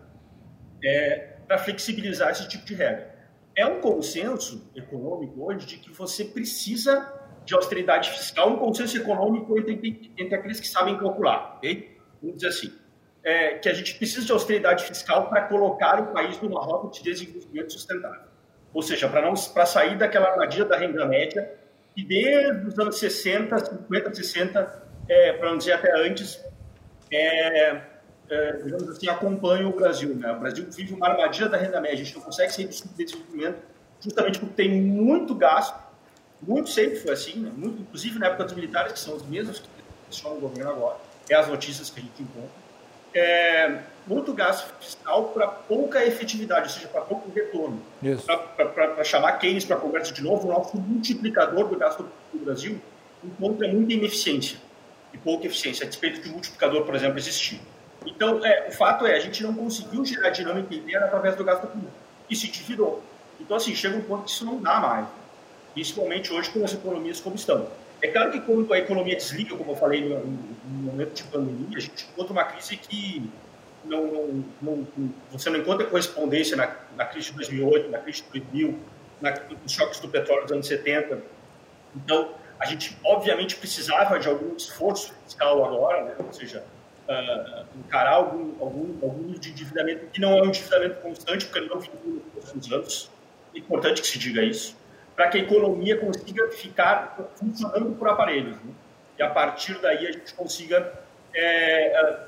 é, 0.84 1.36
para 1.46 1.58
flexibilizar 1.58 2.30
esse 2.30 2.48
tipo 2.48 2.64
de 2.64 2.74
regra. 2.74 3.14
É 3.56 3.66
um 3.66 3.80
consenso 3.80 4.70
econômico 4.74 5.44
hoje 5.44 5.66
de 5.66 5.76
que 5.78 5.92
você 5.92 6.24
precisa 6.24 7.12
de 7.44 7.54
austeridade 7.54 8.10
fiscal, 8.10 8.50
um 8.50 8.56
consenso 8.56 8.96
econômico 8.96 9.58
entre, 9.58 10.12
entre 10.16 10.34
aqueles 10.34 10.60
que 10.60 10.68
sabem 10.68 10.96
calcular? 10.98 11.60
Vamos 12.22 12.36
dizer 12.36 12.48
assim, 12.48 12.72
é, 13.24 13.54
que 13.54 13.68
a 13.68 13.74
gente 13.74 13.94
precisa 13.96 14.24
de 14.24 14.32
austeridade 14.32 14.84
fiscal 14.84 15.28
para 15.28 15.42
colocar 15.42 16.00
o 16.00 16.12
país 16.12 16.40
numa 16.40 16.60
rota 16.60 16.88
de 16.88 17.02
desenvolvimento 17.02 17.72
sustentável. 17.72 18.30
Ou 18.72 18.82
seja, 18.82 19.08
para 19.08 19.66
sair 19.66 19.98
daquela 19.98 20.30
armadilha 20.30 20.64
da 20.64 20.76
renda 20.76 21.04
média, 21.06 21.52
que 21.94 22.04
desde 22.04 22.68
os 22.68 22.78
anos 22.78 22.98
60, 22.98 23.58
50, 23.58 24.14
60, 24.14 24.82
é, 25.08 25.32
para 25.32 25.50
não 25.50 25.58
dizer 25.58 25.72
até 25.72 25.92
antes, 26.06 26.42
é, 27.12 27.80
é, 28.30 28.52
digamos 28.62 28.88
assim, 28.88 29.08
acompanha 29.08 29.68
o 29.68 29.72
Brasil. 29.72 30.14
Né? 30.14 30.32
O 30.32 30.40
Brasil 30.40 30.66
vive 30.70 30.94
uma 30.94 31.08
armadilha 31.08 31.48
da 31.48 31.56
renda 31.56 31.80
média, 31.80 32.00
a 32.00 32.04
gente 32.04 32.14
não 32.16 32.22
consegue 32.22 32.52
sair 32.52 32.66
do 32.66 32.74
subdesenvolvimento 32.74 33.58
justamente 34.00 34.38
porque 34.38 34.54
tem 34.54 34.70
muito 34.70 35.34
gasto 35.34 35.90
muito 36.42 36.70
sempre 36.70 36.96
foi 36.96 37.12
assim, 37.12 37.38
né? 37.38 37.52
Muito, 37.54 37.82
inclusive 37.82 38.18
na 38.18 38.26
época 38.26 38.44
dos 38.44 38.54
militares, 38.54 38.92
que 38.92 38.98
são 38.98 39.14
os 39.14 39.26
mesmos 39.26 39.58
que 39.60 39.68
estão 40.10 40.34
no 40.34 40.40
governo 40.40 40.70
agora, 40.70 40.96
é 41.28 41.34
as 41.34 41.48
notícias 41.48 41.90
que 41.90 42.00
a 42.00 42.02
gente 42.02 42.22
encontra. 42.22 42.70
É, 43.12 43.80
muito 44.06 44.32
gasto 44.32 44.72
fiscal 44.80 45.28
para 45.28 45.46
pouca 45.48 46.04
efetividade, 46.04 46.68
ou 46.68 46.68
seja, 46.68 46.88
para 46.88 47.02
pouco 47.02 47.30
retorno. 47.30 47.82
Para 48.56 49.04
chamar 49.04 49.32
Keynes 49.32 49.64
para 49.64 49.76
a 49.76 49.80
conversa 49.80 50.12
de 50.12 50.22
novo, 50.22 50.48
o 50.48 50.52
nosso 50.52 50.76
multiplicador 50.76 51.68
do 51.68 51.76
gasto 51.76 52.08
do 52.32 52.38
Brasil 52.44 52.80
encontra 53.22 53.68
muita 53.68 53.92
ineficiência 53.92 54.58
e 55.12 55.18
pouca 55.18 55.46
eficiência, 55.46 55.84
a 55.84 55.88
despeito 55.88 56.22
de 56.22 56.28
multiplicador, 56.30 56.84
por 56.84 56.94
exemplo, 56.94 57.18
existir. 57.18 57.60
Então, 58.06 58.44
é, 58.44 58.68
o 58.68 58.72
fato 58.72 59.06
é, 59.06 59.16
a 59.16 59.20
gente 59.20 59.42
não 59.42 59.54
conseguiu 59.54 60.04
gerar 60.04 60.30
dinâmica 60.30 60.74
interna 60.74 61.06
através 61.06 61.36
do 61.36 61.44
gasto 61.44 61.66
público. 61.66 61.92
E 62.28 62.36
se 62.36 62.48
dividiu. 62.48 63.00
Então, 63.38 63.56
assim, 63.56 63.74
chega 63.74 63.96
um 63.96 64.02
ponto 64.02 64.24
que 64.24 64.30
isso 64.30 64.44
não 64.44 64.60
dá 64.60 64.80
mais 64.80 65.06
principalmente 65.72 66.32
hoje 66.32 66.50
com 66.50 66.64
as 66.64 66.72
economias 66.72 67.20
como 67.20 67.36
estão. 67.36 67.68
É 68.02 68.08
claro 68.08 68.32
que 68.32 68.40
quando 68.40 68.72
a 68.72 68.78
economia 68.78 69.16
desliga, 69.16 69.56
como 69.56 69.72
eu 69.72 69.76
falei 69.76 70.08
no, 70.08 70.18
no 70.24 70.82
momento 70.90 71.12
de 71.12 71.22
pandemia, 71.24 71.76
a 71.76 71.80
gente 71.80 72.08
encontra 72.12 72.32
uma 72.32 72.44
crise 72.44 72.76
que 72.76 73.30
não, 73.84 74.06
não, 74.06 74.46
não, 74.62 74.88
você 75.30 75.50
não 75.50 75.58
encontra 75.58 75.86
correspondência 75.86 76.56
na, 76.56 76.74
na, 76.96 77.04
crise 77.04 77.30
de 77.30 77.36
2008, 77.36 77.90
na 77.90 77.98
crise 77.98 78.22
de 78.22 78.40
2000, 78.40 78.78
na, 79.20 79.34
nos 79.62 79.72
choques 79.72 80.00
do 80.00 80.08
petróleo 80.08 80.42
dos 80.42 80.52
anos 80.52 80.66
70. 80.66 81.22
Então, 81.94 82.30
a 82.58 82.66
gente 82.66 82.96
obviamente 83.04 83.56
precisava 83.56 84.18
de 84.18 84.28
algum 84.28 84.56
esforço 84.56 85.14
fiscal 85.24 85.64
agora, 85.64 86.04
né? 86.04 86.14
ou 86.18 86.32
seja, 86.32 86.64
uh, 87.10 87.66
encarar 87.78 88.12
algum, 88.12 88.52
algum, 88.62 88.94
algum 89.02 89.22
nível 89.22 89.40
de 89.40 89.50
endividamento 89.50 90.06
que 90.06 90.20
não 90.20 90.38
é 90.38 90.42
um 90.42 90.46
endividamento 90.46 91.00
constante, 91.00 91.46
porque 91.46 91.60
não 91.60 91.80
vem 91.80 91.90
nos 92.04 92.44
últimos 92.44 92.72
anos. 92.72 93.10
É 93.54 93.58
importante 93.58 94.00
que 94.00 94.06
se 94.06 94.18
diga 94.18 94.42
isso 94.42 94.78
para 95.16 95.28
que 95.28 95.38
a 95.38 95.40
economia 95.42 95.98
consiga 95.98 96.48
ficar 96.48 97.30
funcionando 97.34 97.94
por 97.96 98.08
aparelhos. 98.08 98.56
Né? 98.56 98.72
E 99.18 99.22
a 99.22 99.28
partir 99.28 99.78
daí 99.80 100.06
a 100.06 100.12
gente 100.12 100.32
consiga 100.32 100.92
é, 101.34 101.88
é, 101.88 102.20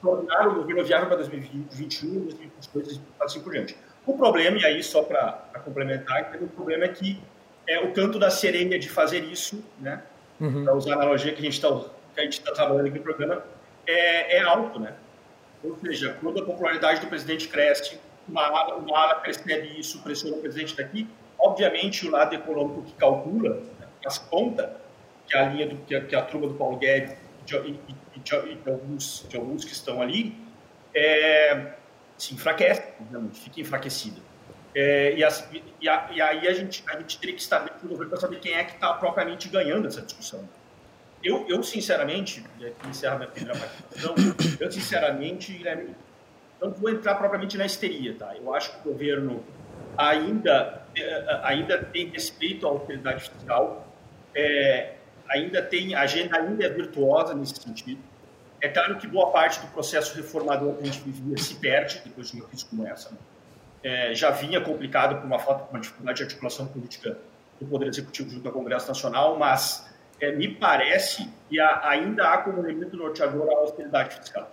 tornar 0.00 0.48
o 0.48 0.54
governo 0.54 0.82
viável 0.82 1.08
para 1.08 1.16
2021, 1.18 2.20
2022 2.24 2.96
e 2.96 3.00
assim 3.20 3.40
por 3.42 3.52
diante. 3.52 3.76
O 4.06 4.16
problema, 4.16 4.56
e 4.56 4.64
aí 4.64 4.82
só 4.82 5.02
para 5.02 5.32
complementar, 5.62 6.34
o 6.40 6.48
problema 6.48 6.84
é 6.84 6.88
que 6.88 7.20
é, 7.66 7.80
o 7.80 7.92
canto 7.92 8.18
da 8.18 8.30
sereia 8.30 8.78
de 8.78 8.88
fazer 8.88 9.22
isso, 9.24 9.62
né, 9.78 10.02
uhum. 10.40 10.64
para 10.64 10.74
usar 10.74 10.92
a 10.92 10.96
analogia 10.96 11.32
que 11.32 11.40
a 11.40 11.44
gente 11.44 11.52
está 11.52 11.70
tá 11.70 12.52
trabalhando 12.54 12.86
aqui 12.86 12.98
no 12.98 13.04
programa, 13.04 13.44
é, 13.90 14.36
é, 14.36 14.42
alto. 14.42 14.78
Né? 14.78 14.94
Ou 15.62 15.78
seja, 15.80 16.16
quando 16.20 16.42
a 16.42 16.44
popularidade 16.44 17.00
do 17.00 17.06
presidente 17.06 17.48
cresce, 17.48 17.98
uma 18.28 18.46
ala, 18.46 18.76
uma 18.76 18.98
ala 18.98 19.14
percebe 19.16 19.78
isso, 19.78 20.02
pressiona 20.02 20.36
o 20.36 20.40
presidente 20.40 20.76
daqui, 20.76 21.06
Obviamente, 21.40 22.06
o 22.06 22.10
lado 22.10 22.34
econômico 22.34 22.82
que 22.82 22.92
calcula, 22.92 23.54
né, 23.54 23.86
as 24.04 24.18
conta, 24.18 24.76
que 25.26 25.36
é 25.36 25.40
a 25.40 25.48
linha 25.48 25.66
do, 25.66 25.76
que, 25.76 25.94
a, 25.94 26.04
que 26.04 26.14
a 26.14 26.22
turma 26.22 26.48
do 26.48 26.54
Paulo 26.54 26.76
Guedes 26.76 27.16
de, 27.46 27.56
e, 27.56 27.72
de, 27.72 27.96
de, 28.14 28.54
de, 28.54 28.70
alguns, 28.70 29.26
de 29.26 29.36
alguns 29.36 29.64
que 29.64 29.72
estão 29.72 30.02
ali, 30.02 30.36
é, 30.94 31.72
se 32.18 32.34
enfraquece, 32.34 32.82
obviamente, 33.00 33.40
fica 33.40 33.60
enfraquecida. 33.60 34.20
É, 34.74 35.14
e, 35.14 35.24
as, 35.24 35.48
e, 35.80 35.88
a, 35.88 36.10
e, 36.12 36.20
aí 36.20 36.46
a 36.46 36.52
gente, 36.52 36.84
a 36.88 36.98
gente 36.98 37.18
teria 37.18 37.34
que 37.34 37.40
estar 37.40 37.60
dentro 37.60 37.80
do 37.80 37.88
governo 37.88 38.10
para 38.10 38.20
saber 38.20 38.38
quem 38.38 38.52
é 38.52 38.62
que 38.62 38.74
está 38.74 38.92
propriamente 38.92 39.48
ganhando 39.48 39.88
essa 39.88 40.02
discussão. 40.02 40.46
Eu, 41.22 41.46
eu 41.48 41.62
sinceramente, 41.62 42.44
e 42.58 42.66
aqui 42.66 42.88
encerra 42.88 43.16
minha 43.16 43.28
primeira 43.28 43.58
participação, 43.58 44.14
eu 44.58 44.72
sinceramente, 44.72 45.52
Guilherme, 45.52 45.94
não 46.60 46.70
vou 46.72 46.90
entrar 46.90 47.14
propriamente 47.16 47.56
na 47.58 47.66
histeria, 47.66 48.14
tá? 48.14 48.34
Eu 48.36 48.54
acho 48.54 48.72
que 48.72 48.88
o 48.88 48.92
governo 48.92 49.42
ainda, 49.96 50.82
eh, 50.96 51.40
ainda 51.42 51.78
tem 51.82 52.08
respeito 52.08 52.66
à 52.66 52.70
autoridade 52.70 53.28
fiscal, 53.28 53.86
é, 54.34 54.94
ainda 55.28 55.62
tem, 55.62 55.94
a 55.94 56.02
agenda 56.02 56.38
ainda 56.38 56.64
é 56.64 56.68
virtuosa 56.68 57.34
nesse 57.34 57.60
sentido. 57.60 58.00
É 58.60 58.68
claro 58.68 58.98
que 58.98 59.06
boa 59.06 59.30
parte 59.30 59.60
do 59.60 59.66
processo 59.68 60.14
reformador 60.16 60.74
que 60.74 60.82
a 60.82 60.86
gente 60.86 61.00
vivia 61.00 61.36
se 61.38 61.54
perde 61.54 62.02
depois 62.04 62.30
de 62.30 62.36
uma 62.36 62.46
crise 62.46 62.64
como 62.66 62.86
essa. 62.86 63.10
Né? 63.10 63.16
É, 63.82 64.14
já 64.14 64.30
vinha 64.30 64.60
complicado 64.60 65.16
por 65.16 65.26
uma 65.26 65.38
falta, 65.38 65.70
uma 65.70 65.80
dificuldade 65.80 66.18
de 66.18 66.24
articulação 66.24 66.66
política 66.66 67.16
do 67.58 67.66
Poder 67.66 67.88
Executivo 67.88 68.30
junto 68.30 68.46
ao 68.46 68.52
Congresso 68.52 68.88
Nacional, 68.88 69.38
mas 69.38 69.89
é, 70.20 70.32
me 70.32 70.48
parece 70.48 71.28
que 71.48 71.58
há, 71.58 71.88
ainda 71.88 72.28
há 72.28 72.38
como 72.38 72.60
elemento 72.60 72.96
norteador 72.96 73.48
a 73.50 73.58
austeridade 73.58 74.16
fiscal. 74.16 74.50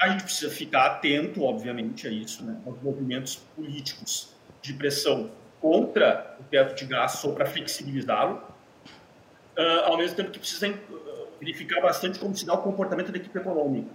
A 0.00 0.08
gente 0.08 0.24
precisa 0.24 0.50
ficar 0.50 0.86
atento, 0.86 1.42
obviamente, 1.42 2.06
a 2.08 2.10
isso, 2.10 2.44
né, 2.44 2.60
aos 2.66 2.80
movimentos 2.82 3.36
políticos 3.54 4.34
de 4.60 4.72
pressão 4.74 5.30
contra 5.60 6.36
o 6.40 6.44
teto 6.44 6.74
de 6.74 6.84
gastos 6.86 7.24
ou 7.24 7.34
para 7.34 7.46
flexibilizá-lo, 7.46 8.42
uh, 9.56 9.84
ao 9.84 9.96
mesmo 9.96 10.16
tempo 10.16 10.30
que 10.30 10.38
precisa 10.40 10.74
verificar 11.38 11.80
bastante 11.80 12.18
como 12.18 12.34
se 12.36 12.44
dá 12.44 12.54
o 12.54 12.58
comportamento 12.58 13.12
da 13.12 13.18
equipe 13.18 13.38
econômica. 13.38 13.90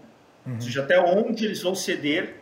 Uhum. 0.46 0.56
Ou 0.56 0.62
seja, 0.62 0.82
até 0.82 1.00
onde 1.00 1.46
eles 1.46 1.62
vão 1.62 1.76
ceder 1.76 2.36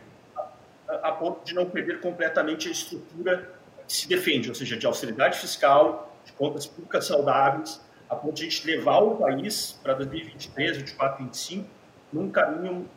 a, 0.88 1.08
a 1.08 1.12
ponto 1.12 1.44
de 1.44 1.54
não 1.54 1.68
perder 1.68 2.00
completamente 2.00 2.68
a 2.68 2.70
estrutura 2.70 3.52
que 3.86 3.92
se 3.92 4.08
defende, 4.08 4.48
ou 4.48 4.54
seja, 4.54 4.76
de 4.76 4.86
austeridade 4.86 5.38
fiscal, 5.38 6.16
de 6.24 6.32
contas 6.32 6.66
públicas 6.66 7.04
saudáveis, 7.06 7.80
a 8.08 8.14
ponto 8.14 8.34
de 8.34 8.42
a 8.42 8.44
gente 8.48 8.66
levar 8.66 8.98
o 9.00 9.16
país 9.16 9.78
para 9.82 9.94
2023, 9.94 10.70
2024, 10.70 11.24
2025 11.24 11.76
num 12.12 12.30
caminho 12.30 12.88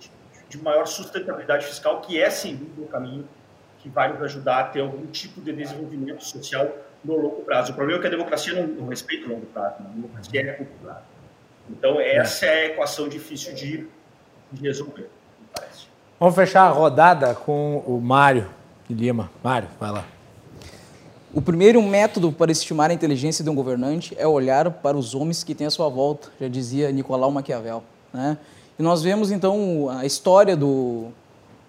de 0.47 0.61
maior 0.61 0.85
sustentabilidade 0.85 1.65
fiscal, 1.65 2.01
que 2.01 2.21
é, 2.21 2.29
sem 2.29 2.55
dúvida, 2.55 2.81
o 2.81 2.87
caminho 2.87 3.27
que 3.79 3.89
vai 3.89 4.11
nos 4.11 4.21
ajudar 4.21 4.59
a 4.59 4.63
ter 4.65 4.81
algum 4.81 5.05
tipo 5.07 5.41
de 5.41 5.53
desenvolvimento 5.53 6.23
social 6.23 6.69
no 7.03 7.15
longo 7.15 7.41
prazo. 7.43 7.71
O 7.71 7.75
problema 7.75 7.99
é 7.99 8.01
que 8.01 8.07
a 8.07 8.11
democracia 8.11 8.53
não, 8.53 8.67
não 8.67 8.87
respeita 8.87 9.27
o 9.27 9.29
longo 9.29 9.45
prazo, 9.47 9.81
né? 9.81 9.89
a 9.89 9.93
democracia 9.93 10.41
é 10.41 10.65
prazo. 10.83 11.05
Então, 11.69 11.99
essa 11.99 12.45
é 12.45 12.49
a 12.49 12.65
equação 12.67 13.07
difícil 13.07 13.53
de, 13.53 13.87
de 14.51 14.61
resolver, 14.61 15.09
me 15.39 15.47
parece. 15.53 15.87
Vamos 16.19 16.35
fechar 16.35 16.63
a 16.63 16.69
rodada 16.69 17.33
com 17.35 17.77
o 17.85 18.01
Mário 18.01 18.49
de 18.87 18.95
Lima. 18.95 19.29
Mário, 19.43 19.69
vai 19.79 19.91
lá. 19.91 20.03
O 21.31 21.41
primeiro 21.41 21.81
método 21.81 22.31
para 22.31 22.51
estimar 22.51 22.89
a 22.89 22.93
inteligência 22.93 23.43
de 23.43 23.49
um 23.49 23.55
governante 23.55 24.15
é 24.17 24.27
olhar 24.27 24.71
para 24.71 24.97
os 24.97 25.13
homens 25.13 25.43
que 25.43 25.53
tem 25.53 25.67
à 25.67 25.69
sua 25.69 25.87
volta, 25.87 26.29
já 26.41 26.47
dizia 26.47 26.91
Nicolau 26.91 27.29
Maquiavel. 27.29 27.83
Né? 28.11 28.35
E 28.77 28.81
nós 28.81 29.03
vemos 29.03 29.29
então 29.31 29.89
a 29.89 30.05
história 30.05 30.55
do, 30.55 31.09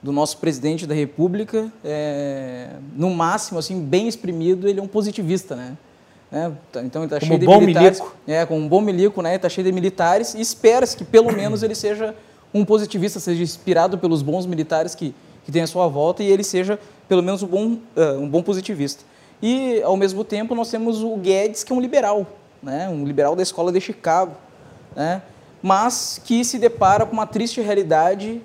do 0.02 0.12
nosso 0.12 0.38
presidente 0.38 0.86
da 0.86 0.94
República, 0.94 1.70
é, 1.84 2.70
no 2.96 3.10
máximo, 3.10 3.58
assim, 3.58 3.82
bem 3.82 4.08
exprimido, 4.08 4.66
ele 4.66 4.80
é 4.80 4.82
um 4.82 4.88
positivista, 4.88 5.54
né? 5.54 5.76
né? 6.30 6.52
Então 6.82 7.04
está 7.04 7.20
cheio 7.20 7.38
de 7.38 7.44
bom 7.44 7.60
militares. 7.60 7.98
Milico. 7.98 8.16
É, 8.26 8.46
com 8.46 8.58
um 8.58 8.66
bom 8.66 8.80
milico, 8.80 9.20
né? 9.20 9.34
Está 9.34 9.50
cheio 9.50 9.66
de 9.66 9.72
militares 9.72 10.34
e 10.34 10.40
espera-se 10.40 10.96
que 10.96 11.04
pelo 11.04 11.30
menos 11.32 11.62
ele 11.62 11.74
seja 11.74 12.14
um 12.54 12.64
positivista, 12.64 13.20
seja 13.20 13.42
inspirado 13.42 13.98
pelos 13.98 14.22
bons 14.22 14.46
militares 14.46 14.94
que, 14.94 15.14
que 15.44 15.52
tem 15.52 15.62
à 15.62 15.66
sua 15.66 15.86
volta 15.86 16.22
e 16.22 16.26
ele 16.26 16.44
seja 16.44 16.78
pelo 17.06 17.22
menos 17.22 17.42
um 17.42 17.46
bom, 17.46 17.72
uh, 17.96 18.18
um 18.18 18.28
bom 18.28 18.42
positivista. 18.42 19.04
E, 19.42 19.82
ao 19.82 19.96
mesmo 19.96 20.24
tempo, 20.24 20.54
nós 20.54 20.70
temos 20.70 21.02
o 21.02 21.16
Guedes, 21.16 21.64
que 21.64 21.72
é 21.72 21.76
um 21.76 21.80
liberal, 21.80 22.26
né? 22.62 22.88
um 22.88 23.04
liberal 23.04 23.34
da 23.34 23.42
escola 23.42 23.72
de 23.72 23.80
Chicago. 23.80 24.32
Né? 24.94 25.22
mas 25.62 26.20
que 26.24 26.44
se 26.44 26.58
depara 26.58 27.04
com 27.04 27.12
uma 27.12 27.26
triste 27.26 27.60
realidade 27.60 28.40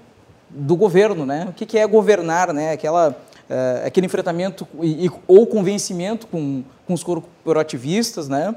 do 0.49 0.75
governo, 0.75 1.25
né? 1.25 1.47
O 1.49 1.53
que, 1.53 1.77
é 1.77 1.87
governar, 1.87 2.53
né? 2.53 2.71
Aquela, 2.71 3.09
uh, 3.09 3.85
aquele 3.85 4.05
enfrentamento 4.05 4.67
e, 4.81 5.09
ou 5.27 5.47
convencimento 5.47 6.27
com, 6.27 6.63
com 6.85 6.93
os 6.93 7.03
corporativistas, 7.03 8.27
né? 8.27 8.55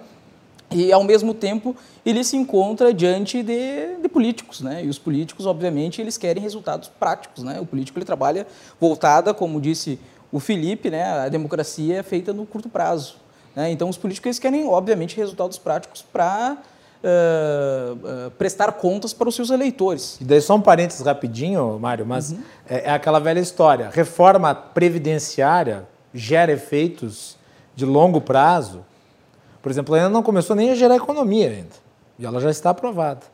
E, 0.71 0.93
ao 0.93 1.03
mesmo 1.03 1.33
tempo, 1.33 1.75
ele 2.05 2.23
se 2.23 2.37
encontra 2.37 2.93
diante 2.93 3.43
de, 3.43 3.97
de, 4.03 4.09
políticos, 4.09 4.61
né? 4.61 4.85
E 4.85 4.89
os 4.89 4.99
políticos, 4.99 5.47
obviamente, 5.47 6.01
eles 6.01 6.19
querem 6.19 6.43
resultados 6.43 6.89
práticos, 6.89 7.43
né? 7.43 7.59
O 7.61 7.65
político, 7.65 7.99
ele 7.99 8.05
trabalha 8.05 8.47
voltada, 8.79 9.33
como 9.33 9.61
disse 9.61 9.99
o 10.31 10.39
Felipe, 10.41 10.91
né? 10.91 11.05
A 11.05 11.29
democracia 11.29 11.99
é 11.99 12.03
feita 12.03 12.33
no 12.33 12.45
curto 12.45 12.69
prazo. 12.69 13.17
Né? 13.55 13.71
Então, 13.71 13.89
os 13.89 13.97
políticos, 13.97 14.39
querem, 14.39 14.67
obviamente, 14.67 15.17
resultados 15.17 15.59
práticos 15.59 16.03
para 16.03 16.59
uh, 17.03 18.27
uh, 18.27 18.31
prestar 18.33 18.73
contas 18.73 19.13
para 19.13 19.29
os 19.29 19.35
seus 19.35 19.51
eleitores. 19.51 20.19
E 20.21 20.25
daí 20.25 20.41
só 20.41 20.55
um 20.55 20.61
parênteses 20.61 21.05
rapidinho, 21.05 21.79
Mário, 21.79 22.07
mas 22.07 22.33
uhum. 22.33 22.43
é, 22.69 22.89
é 22.89 22.91
aquela 22.91 23.19
velha 23.19 23.41
história. 23.41 23.91
Reforma 23.93 24.55
previdenciária 24.55 25.87
gera 26.13 26.53
efeitos 26.53 27.37
de 27.75 27.85
longo 27.85 28.21
prazo. 28.21 28.85
Por 29.63 29.71
exemplo, 29.71 29.95
ainda 29.95 30.09
não 30.09 30.23
começou 30.23 30.55
nem 30.55 30.71
a 30.71 30.75
gerar 30.75 30.97
economia 30.97 31.49
ainda. 31.49 31.89
E 32.19 32.27
ela 32.27 32.41
já 32.41 32.51
está 32.51 32.71
aprovada. 32.71 33.27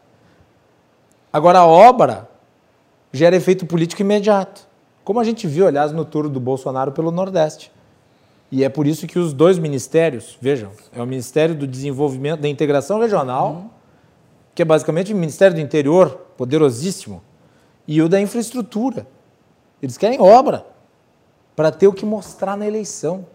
Agora, 1.32 1.60
a 1.60 1.66
obra 1.66 2.28
gera 3.12 3.36
efeito 3.36 3.66
político 3.66 4.02
imediato. 4.02 4.66
Como 5.04 5.20
a 5.20 5.24
gente 5.24 5.46
viu, 5.46 5.66
aliás, 5.66 5.92
no 5.92 6.04
tour 6.04 6.28
do 6.28 6.40
Bolsonaro 6.40 6.90
pelo 6.92 7.10
Nordeste. 7.10 7.70
E 8.50 8.64
é 8.64 8.68
por 8.68 8.86
isso 8.86 9.06
que 9.06 9.18
os 9.18 9.32
dois 9.32 9.58
ministérios, 9.58 10.38
vejam, 10.40 10.70
é 10.92 11.02
o 11.02 11.06
Ministério 11.06 11.54
do 11.54 11.66
Desenvolvimento, 11.66 12.40
da 12.40 12.48
Integração 12.48 13.00
Regional, 13.00 13.52
uhum. 13.52 13.70
que 14.54 14.62
é 14.62 14.64
basicamente 14.64 15.12
o 15.12 15.16
Ministério 15.16 15.54
do 15.54 15.60
Interior, 15.60 16.10
poderosíssimo, 16.36 17.22
e 17.86 18.00
o 18.00 18.08
da 18.08 18.20
Infraestrutura. 18.20 19.06
Eles 19.82 19.98
querem 19.98 20.20
obra 20.20 20.64
para 21.54 21.70
ter 21.70 21.86
o 21.86 21.92
que 21.92 22.06
mostrar 22.06 22.56
na 22.56 22.66
eleição. 22.66 23.26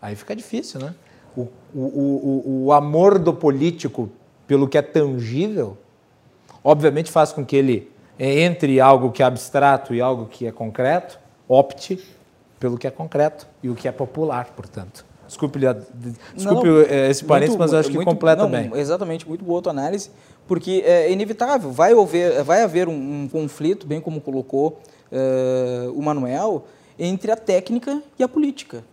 Aí 0.00 0.14
fica 0.14 0.36
difícil, 0.36 0.80
né? 0.80 0.94
O, 1.36 1.48
o, 1.74 1.80
o, 1.80 2.64
o 2.66 2.72
amor 2.72 3.18
do 3.18 3.32
político 3.32 4.10
pelo 4.46 4.68
que 4.68 4.78
é 4.78 4.82
tangível, 4.82 5.76
obviamente 6.62 7.10
faz 7.10 7.32
com 7.32 7.44
que 7.44 7.56
ele, 7.56 7.90
entre 8.18 8.80
algo 8.80 9.10
que 9.10 9.22
é 9.22 9.26
abstrato 9.26 9.94
e 9.94 10.00
algo 10.00 10.26
que 10.26 10.46
é 10.46 10.52
concreto, 10.52 11.18
opte 11.48 12.02
pelo 12.58 12.78
que 12.78 12.86
é 12.86 12.90
concreto 12.90 13.46
e 13.62 13.68
o 13.68 13.74
que 13.74 13.86
é 13.86 13.92
popular, 13.92 14.52
portanto. 14.56 15.04
Desculpe, 15.26 15.58
desculpe 16.34 16.68
não, 16.68 16.80
eh, 16.82 17.10
esse 17.10 17.24
parênteses, 17.24 17.56
mas 17.56 17.72
eu 17.72 17.78
acho 17.80 17.88
que 17.88 17.96
muito, 17.96 18.08
completa 18.08 18.44
não, 18.44 18.50
bem. 18.50 18.70
Exatamente, 18.74 19.28
muito 19.28 19.44
boa 19.44 19.58
a 19.58 19.62
tua 19.62 19.72
análise, 19.72 20.10
porque 20.46 20.82
é 20.86 21.10
inevitável, 21.10 21.70
vai 21.72 21.92
haver, 21.92 22.44
vai 22.44 22.62
haver 22.62 22.88
um, 22.88 23.22
um 23.22 23.28
conflito, 23.28 23.86
bem 23.86 24.00
como 24.00 24.20
colocou 24.20 24.80
uh, 25.10 25.92
o 25.92 26.00
Manuel, 26.00 26.64
entre 26.98 27.32
a 27.32 27.36
técnica 27.36 28.00
e 28.18 28.22
a 28.22 28.28
política. 28.28 28.84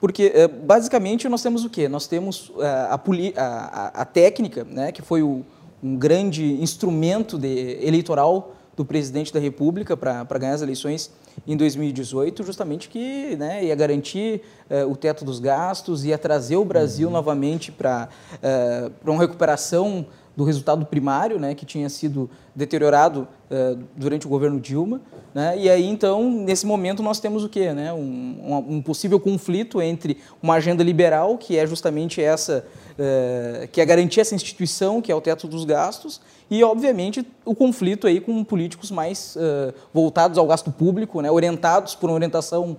Porque, 0.00 0.32
uh, 0.34 0.48
basicamente, 0.64 1.28
nós 1.28 1.42
temos 1.42 1.64
o 1.64 1.70
quê? 1.70 1.88
Nós 1.88 2.08
temos 2.08 2.48
uh, 2.50 2.62
a, 2.62 3.00
a, 3.36 3.86
a, 4.02 4.04
técnica, 4.04 4.64
né, 4.64 4.90
que 4.90 5.00
foi 5.00 5.22
o, 5.22 5.44
um 5.82 5.96
grande 5.96 6.60
instrumento 6.60 7.38
de, 7.38 7.78
eleitoral 7.86 8.54
do 8.78 8.84
presidente 8.84 9.32
da 9.34 9.40
República 9.40 9.96
para 9.96 10.38
ganhar 10.38 10.54
as 10.54 10.62
eleições 10.62 11.10
em 11.44 11.56
2018, 11.56 12.44
justamente 12.44 12.88
que 12.88 13.34
né, 13.36 13.64
ia 13.64 13.74
garantir 13.74 14.40
uh, 14.70 14.88
o 14.88 14.96
teto 14.96 15.24
dos 15.24 15.40
gastos, 15.40 16.04
ia 16.04 16.16
trazer 16.16 16.56
o 16.56 16.64
Brasil 16.64 17.08
uhum. 17.08 17.14
novamente 17.14 17.72
para 17.72 18.08
uh, 18.34 19.10
uma 19.10 19.20
recuperação 19.20 20.06
do 20.38 20.44
resultado 20.44 20.86
primário, 20.86 21.36
né, 21.36 21.52
que 21.52 21.66
tinha 21.66 21.88
sido 21.88 22.30
deteriorado 22.54 23.26
uh, 23.50 23.82
durante 23.96 24.24
o 24.24 24.28
governo 24.30 24.60
Dilma. 24.60 25.00
Né, 25.34 25.58
e 25.58 25.68
aí, 25.68 25.84
então, 25.84 26.30
nesse 26.30 26.64
momento, 26.64 27.02
nós 27.02 27.18
temos 27.18 27.42
o 27.42 27.48
quê? 27.48 27.72
Né, 27.72 27.92
um, 27.92 28.64
um 28.68 28.80
possível 28.80 29.18
conflito 29.18 29.82
entre 29.82 30.16
uma 30.40 30.54
agenda 30.54 30.84
liberal, 30.84 31.36
que 31.36 31.58
é 31.58 31.66
justamente 31.66 32.22
essa, 32.22 32.64
uh, 32.92 33.66
que 33.72 33.80
é 33.80 33.84
garantir 33.84 34.20
essa 34.20 34.32
instituição, 34.32 35.02
que 35.02 35.10
é 35.10 35.14
o 35.14 35.20
teto 35.20 35.48
dos 35.48 35.64
gastos, 35.64 36.20
e, 36.48 36.62
obviamente, 36.62 37.26
o 37.44 37.52
conflito 37.52 38.06
aí 38.06 38.20
com 38.20 38.44
políticos 38.44 38.92
mais 38.92 39.34
uh, 39.34 39.74
voltados 39.92 40.38
ao 40.38 40.46
gasto 40.46 40.70
público, 40.70 41.20
né, 41.20 41.28
orientados 41.28 41.96
por 41.96 42.08
uma 42.08 42.14
orientação 42.14 42.76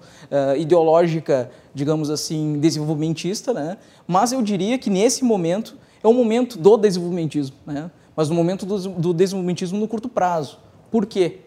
ideológica, 0.58 1.52
digamos 1.74 2.10
assim, 2.10 2.58
desenvolvimentista. 2.58 3.54
Né? 3.54 3.76
Mas 4.08 4.32
eu 4.32 4.42
diria 4.42 4.78
que, 4.78 4.90
nesse 4.90 5.26
momento, 5.26 5.76
é 6.04 6.08
o 6.08 6.14
momento 6.14 6.58
do 6.58 6.78
desenvolvimentismo, 6.78 7.56
né? 7.66 7.92
mas 8.16 8.30
no 8.30 8.36
momento 8.36 8.66
do, 8.66 8.78
do 8.90 9.14
desenvolvimentismo 9.14 9.80
no 9.80 9.88
curto 9.88 10.10
prazo. 10.10 10.60
Por 10.92 11.06
quê? 11.06 11.40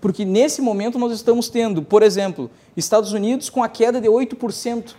Porque, 0.00 0.24
nesse 0.24 0.62
momento, 0.62 0.98
nós 0.98 1.12
estamos 1.12 1.48
tendo, 1.48 1.82
por 1.82 2.02
exemplo, 2.02 2.50
Estados 2.76 3.12
Unidos 3.12 3.50
com 3.50 3.62
a 3.62 3.68
queda 3.68 4.00
de 4.00 4.08
8% 4.08 4.94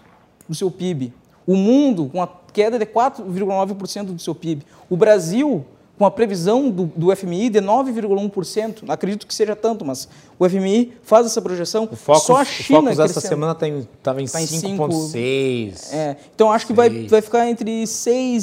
do 0.48 0.56
seu 0.56 0.70
PIB, 0.70 1.14
o 1.48 1.56
mundo 1.56 2.10
com 2.12 2.22
a 2.22 2.28
queda 2.52 2.78
de 2.78 2.86
4,9% 2.86 4.06
do 4.06 4.20
seu 4.20 4.36
PIB, 4.36 4.66
o 4.90 4.98
Brasil 4.98 5.66
com 6.00 6.06
a 6.06 6.12
previsão 6.12 6.70
do, 6.72 6.86
do 6.96 7.14
FMI 7.14 7.50
de 7.50 7.60
9,1%. 7.60 8.84
Não 8.84 8.94
acredito 8.94 9.28
que 9.28 9.36
seja 9.36 9.54
tanto, 9.54 9.84
mas 9.84 10.08
o 10.40 10.48
FMI 10.48 10.94
faz 11.04 11.26
essa 11.26 11.42
projeção. 11.42 11.90
O 11.92 12.16
Só 12.16 12.38
a 12.38 12.46
China. 12.46 12.80
O 12.80 12.84
Focus 12.84 13.00
essa 13.00 13.20
semana 13.20 13.52
estava 13.52 14.22
em 14.22 14.26
5,6%. 14.26 15.90
Tá 15.90 15.98
é, 15.98 16.16
então 16.34 16.50
acho 16.54 16.66
que 16.66 16.72
vai, 16.72 16.90
vai 17.06 17.22
ficar 17.22 17.50
entre 17.50 17.84
6% 17.84 18.14
e 18.14 18.38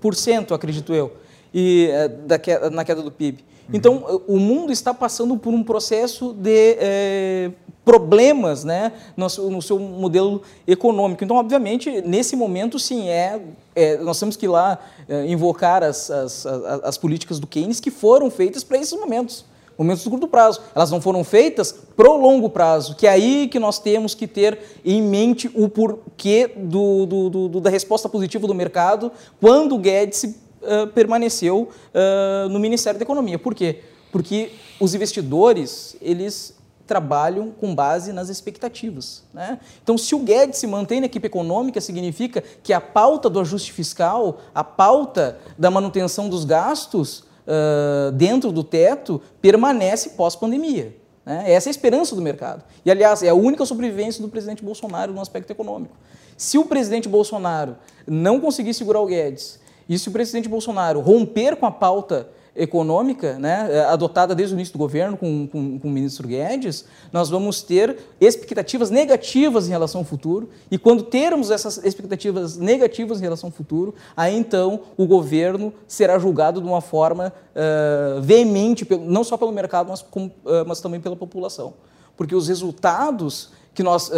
7%, 0.00 0.52
acredito 0.54 0.94
eu, 0.94 1.12
e, 1.52 1.90
é, 1.90 2.06
da 2.06 2.38
na 2.70 2.84
queda 2.84 3.02
do 3.02 3.10
PIB. 3.10 3.44
Uhum. 3.70 3.76
Então, 3.76 4.22
o 4.26 4.38
mundo 4.38 4.72
está 4.72 4.92
passando 4.92 5.36
por 5.36 5.54
um 5.54 5.62
processo 5.62 6.32
de 6.32 6.76
é, 6.78 7.50
problemas 7.84 8.64
né, 8.64 8.92
no, 9.16 9.62
seu 9.62 9.78
modelo 9.78 10.42
econômico. 10.66 11.24
Então, 11.24 11.36
obviamente, 11.36 12.02
nesse 12.02 12.36
momento, 12.36 12.78
sim, 12.78 13.08
é, 13.08 13.40
é 13.74 13.96
nós 13.98 14.18
temos 14.18 14.36
que 14.36 14.46
ir 14.46 14.48
lá 14.48 14.78
é, 15.08 15.26
invocar 15.26 15.82
as, 15.82 16.10
as, 16.10 16.46
as, 16.46 16.84
as, 16.84 16.98
políticas 16.98 17.38
do 17.38 17.46
Keynes 17.46 17.80
que 17.80 17.90
foram 17.90 18.30
feitas 18.30 18.62
para 18.62 18.78
esses 18.78 18.92
momentos, 18.92 19.44
momentos 19.78 20.04
do 20.04 20.10
curto 20.10 20.28
prazo. 20.28 20.60
Elas 20.74 20.90
não 20.90 21.00
foram 21.00 21.24
feitas 21.24 21.72
para 21.96 22.10
o 22.10 22.16
longo 22.16 22.50
prazo, 22.50 22.96
que 22.96 23.06
é 23.06 23.10
aí 23.10 23.48
que 23.48 23.58
nós 23.58 23.78
temos 23.78 24.14
que 24.14 24.26
ter 24.26 24.58
em 24.84 25.00
mente 25.00 25.50
o 25.54 25.68
porquê 25.68 26.50
do, 26.56 27.06
do, 27.06 27.48
do 27.48 27.60
da 27.60 27.70
resposta 27.70 28.08
positiva 28.08 28.46
do 28.46 28.54
mercado 28.54 29.10
quando 29.40 29.76
o 29.76 29.78
Guedes 29.78 30.36
uh, 30.62 30.86
permaneceu 30.88 31.68
uh, 31.94 32.48
no 32.48 32.58
Ministério 32.58 32.98
da 32.98 33.04
Economia. 33.04 33.38
Por 33.38 33.54
quê? 33.54 33.80
Porque 34.12 34.52
os 34.80 34.94
investidores, 34.94 35.96
eles 36.00 36.58
trabalham 36.90 37.52
com 37.52 37.72
base 37.72 38.12
nas 38.12 38.28
expectativas. 38.28 39.22
Né? 39.32 39.60
Então, 39.80 39.96
se 39.96 40.12
o 40.12 40.18
Guedes 40.18 40.58
se 40.58 40.66
mantém 40.66 40.98
na 40.98 41.06
equipe 41.06 41.24
econômica, 41.24 41.80
significa 41.80 42.42
que 42.64 42.72
a 42.72 42.80
pauta 42.80 43.30
do 43.30 43.38
ajuste 43.38 43.72
fiscal, 43.72 44.40
a 44.52 44.64
pauta 44.64 45.38
da 45.56 45.70
manutenção 45.70 46.28
dos 46.28 46.44
gastos 46.44 47.20
uh, 47.20 48.10
dentro 48.12 48.50
do 48.50 48.64
teto 48.64 49.22
permanece 49.40 50.10
pós-pandemia. 50.10 50.96
Né? 51.24 51.52
Essa 51.52 51.68
é 51.68 51.70
a 51.70 51.72
esperança 51.72 52.16
do 52.16 52.22
mercado. 52.22 52.64
E, 52.84 52.90
aliás, 52.90 53.22
é 53.22 53.28
a 53.28 53.34
única 53.34 53.64
sobrevivência 53.64 54.20
do 54.20 54.28
presidente 54.28 54.64
Bolsonaro 54.64 55.12
no 55.12 55.20
aspecto 55.20 55.52
econômico. 55.52 55.94
Se 56.36 56.58
o 56.58 56.64
presidente 56.64 57.08
Bolsonaro 57.08 57.76
não 58.04 58.40
conseguir 58.40 58.74
segurar 58.74 59.00
o 59.00 59.06
Guedes, 59.06 59.59
e 59.90 59.98
se 59.98 60.08
o 60.08 60.12
presidente 60.12 60.48
Bolsonaro 60.48 61.00
romper 61.00 61.56
com 61.56 61.66
a 61.66 61.70
pauta 61.72 62.28
econômica, 62.54 63.38
né, 63.40 63.68
eh, 63.70 63.84
adotada 63.86 64.36
desde 64.36 64.54
o 64.54 64.56
início 64.56 64.72
do 64.72 64.78
governo 64.78 65.16
com, 65.16 65.48
com, 65.48 65.80
com, 65.80 65.88
o 65.88 65.90
ministro 65.90 66.28
Guedes, 66.28 66.84
nós 67.12 67.28
vamos 67.28 67.60
ter 67.60 67.96
expectativas 68.20 68.88
negativas 68.88 69.66
em 69.66 69.70
relação 69.70 70.02
ao 70.02 70.04
futuro. 70.04 70.48
E 70.70 70.78
quando 70.78 71.02
termos 71.02 71.50
essas 71.50 71.84
expectativas 71.84 72.56
negativas 72.56 73.18
em 73.18 73.22
relação 73.22 73.48
ao 73.48 73.52
futuro, 73.52 73.92
aí 74.16 74.36
então 74.36 74.80
o 74.96 75.06
governo 75.08 75.72
será 75.88 76.20
julgado 76.20 76.60
de 76.60 76.68
uma 76.68 76.80
forma 76.80 77.32
uh, 77.56 78.20
veemente, 78.20 78.86
não 79.00 79.24
só 79.24 79.36
pelo 79.36 79.50
mercado, 79.50 79.88
mas, 79.88 80.02
com, 80.02 80.26
uh, 80.26 80.64
mas 80.68 80.80
também 80.80 81.00
pela 81.00 81.16
população. 81.16 81.74
Porque 82.16 82.34
os 82.34 82.46
resultados 82.46 83.50
que 83.74 83.82
nós 83.82 84.08
uh, 84.08 84.12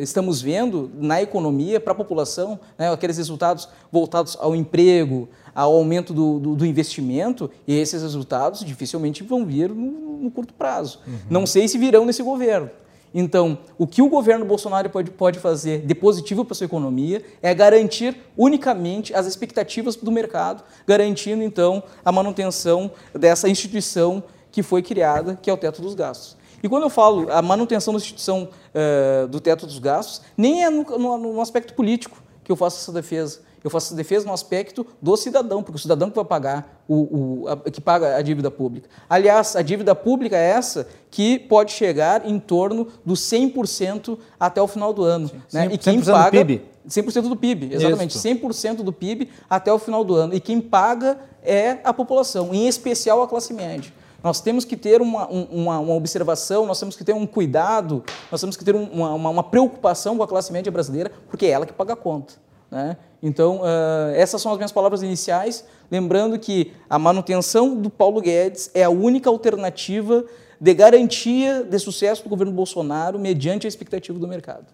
estamos 0.00 0.42
vendo 0.42 0.90
na 0.98 1.22
economia 1.22 1.78
para 1.80 1.92
a 1.92 1.96
população, 1.96 2.58
né, 2.76 2.92
aqueles 2.92 3.16
resultados 3.16 3.68
voltados 3.90 4.36
ao 4.40 4.56
emprego, 4.56 5.28
ao 5.54 5.72
aumento 5.72 6.12
do, 6.12 6.38
do, 6.38 6.54
do, 6.56 6.66
investimento, 6.66 7.50
e 7.66 7.74
esses 7.78 8.02
resultados 8.02 8.64
dificilmente 8.64 9.22
vão 9.22 9.46
vir 9.46 9.70
no, 9.70 10.18
no 10.18 10.30
curto 10.30 10.52
prazo. 10.52 11.00
Uhum. 11.06 11.18
Não 11.30 11.46
sei 11.46 11.68
se 11.68 11.78
virão 11.78 12.04
nesse 12.04 12.22
governo. 12.22 12.70
Então, 13.14 13.56
o 13.78 13.86
que 13.86 14.02
o 14.02 14.10
governo 14.10 14.44
Bolsonaro 14.44 14.90
pode, 14.90 15.10
pode 15.10 15.38
fazer 15.38 15.86
de 15.86 15.94
positivo 15.94 16.44
para 16.44 16.52
a 16.52 16.56
sua 16.56 16.66
economia 16.66 17.24
é 17.40 17.54
garantir 17.54 18.14
unicamente 18.36 19.14
as 19.14 19.26
expectativas 19.26 19.96
do 19.96 20.12
mercado, 20.12 20.62
garantindo, 20.86 21.42
então, 21.42 21.82
a 22.04 22.12
manutenção 22.12 22.90
dessa 23.14 23.48
instituição 23.48 24.22
que 24.52 24.62
foi 24.62 24.82
criada, 24.82 25.38
que 25.40 25.48
é 25.48 25.52
o 25.52 25.56
teto 25.56 25.80
dos 25.80 25.94
gastos. 25.94 26.36
E 26.66 26.68
quando 26.68 26.82
eu 26.82 26.90
falo 26.90 27.30
a 27.30 27.40
manutenção 27.40 27.94
da 27.94 27.98
instituição 27.98 28.48
uh, 28.74 29.28
do 29.28 29.38
teto 29.38 29.66
dos 29.66 29.78
gastos, 29.78 30.20
nem 30.36 30.64
é 30.64 30.68
no, 30.68 30.82
no, 30.82 31.16
no 31.16 31.40
aspecto 31.40 31.72
político 31.74 32.20
que 32.42 32.50
eu 32.50 32.56
faço 32.56 32.78
essa 32.78 32.92
defesa 32.92 33.46
eu 33.66 33.70
faço 33.70 33.88
essa 33.88 33.96
defesa 33.96 34.24
no 34.24 34.32
aspecto 34.32 34.86
do 35.02 35.16
cidadão, 35.16 35.60
porque 35.60 35.74
o 35.74 35.80
cidadão 35.80 36.08
que 36.08 36.14
vai 36.14 36.24
pagar, 36.24 36.84
o, 36.86 37.42
o 37.42 37.48
a, 37.48 37.68
que 37.68 37.80
paga 37.80 38.16
a 38.16 38.22
dívida 38.22 38.48
pública. 38.48 38.88
Aliás, 39.10 39.56
a 39.56 39.62
dívida 39.62 39.92
pública 39.92 40.36
é 40.36 40.50
essa 40.50 40.86
que 41.10 41.36
pode 41.36 41.72
chegar 41.72 42.28
em 42.28 42.38
torno 42.38 42.86
dos 43.04 43.20
100% 43.22 44.18
até 44.38 44.62
o 44.62 44.68
final 44.68 44.92
do 44.92 45.02
ano. 45.02 45.28
Né? 45.52 45.68
E 45.72 45.78
quem 45.78 46.00
paga, 46.00 46.44
do 46.44 46.46
PIB. 46.46 46.62
100% 46.88 47.22
do 47.22 47.34
PIB, 47.34 47.74
exatamente. 47.74 48.16
Isso. 48.16 48.28
100% 48.28 48.84
do 48.84 48.92
PIB 48.92 49.30
até 49.50 49.72
o 49.72 49.80
final 49.80 50.04
do 50.04 50.14
ano. 50.14 50.32
E 50.32 50.38
quem 50.38 50.60
paga 50.60 51.18
é 51.42 51.78
a 51.82 51.92
população, 51.92 52.54
em 52.54 52.68
especial 52.68 53.20
a 53.20 53.26
classe 53.26 53.52
média. 53.52 53.92
Nós 54.26 54.40
temos 54.40 54.64
que 54.64 54.76
ter 54.76 55.00
uma, 55.00 55.28
uma, 55.28 55.78
uma, 55.78 55.94
observação, 55.94 56.66
nós 56.66 56.80
temos 56.80 56.96
que 56.96 57.04
ter 57.04 57.12
um 57.12 57.24
cuidado, 57.24 58.02
nós 58.28 58.40
temos 58.40 58.56
que 58.56 58.64
ter 58.64 58.74
uma, 58.74 59.14
uma, 59.14 59.30
uma 59.30 59.42
preocupação 59.44 60.16
com 60.16 60.22
a 60.24 60.26
classe 60.26 60.52
média 60.52 60.72
brasileira, 60.72 61.12
porque 61.28 61.46
é 61.46 61.50
ela 61.50 61.64
que 61.64 61.72
paga 61.72 61.92
a 61.92 61.96
conta. 61.96 62.34
Né? 62.68 62.96
Então, 63.22 63.60
uh, 63.60 64.10
essas 64.16 64.42
são 64.42 64.50
as 64.50 64.58
minhas 64.58 64.72
palavras 64.72 65.00
iniciais, 65.00 65.64
lembrando 65.88 66.36
que 66.40 66.72
a 66.90 66.98
manutenção 66.98 67.76
do 67.76 67.88
Paulo 67.88 68.20
Guedes 68.20 68.68
é 68.74 68.82
a 68.82 68.90
única 68.90 69.30
alternativa 69.30 70.24
de 70.60 70.74
garantia 70.74 71.62
de 71.62 71.78
sucesso 71.78 72.24
do 72.24 72.28
governo 72.28 72.52
Bolsonaro 72.52 73.20
mediante 73.20 73.64
a 73.64 73.68
expectativa 73.68 74.18
do 74.18 74.26
mercado. 74.26 74.66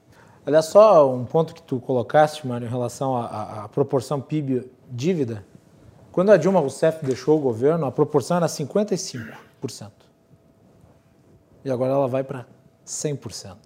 Olha 0.47 0.63
só 0.63 1.15
um 1.15 1.27
ponto 1.27 1.53
que 1.53 1.61
tu 1.61 1.79
colocaste, 1.79 2.47
Mário, 2.47 2.67
em 2.67 2.71
relação 2.71 3.15
à, 3.15 3.65
à 3.65 3.69
proporção 3.69 4.19
PIB-dívida. 4.19 5.45
Quando 6.13 6.31
a 6.31 6.37
Dilma 6.37 6.61
Rousseff 6.61 7.05
deixou 7.05 7.39
o 7.39 7.41
governo, 7.41 7.87
a 7.87 7.91
proporção 7.91 8.37
era 8.37 8.47
55%. 8.47 9.33
E 11.65 11.71
agora 11.71 11.93
ela 11.93 12.09
vai 12.09 12.25
para 12.25 12.47
100%. 12.87 13.57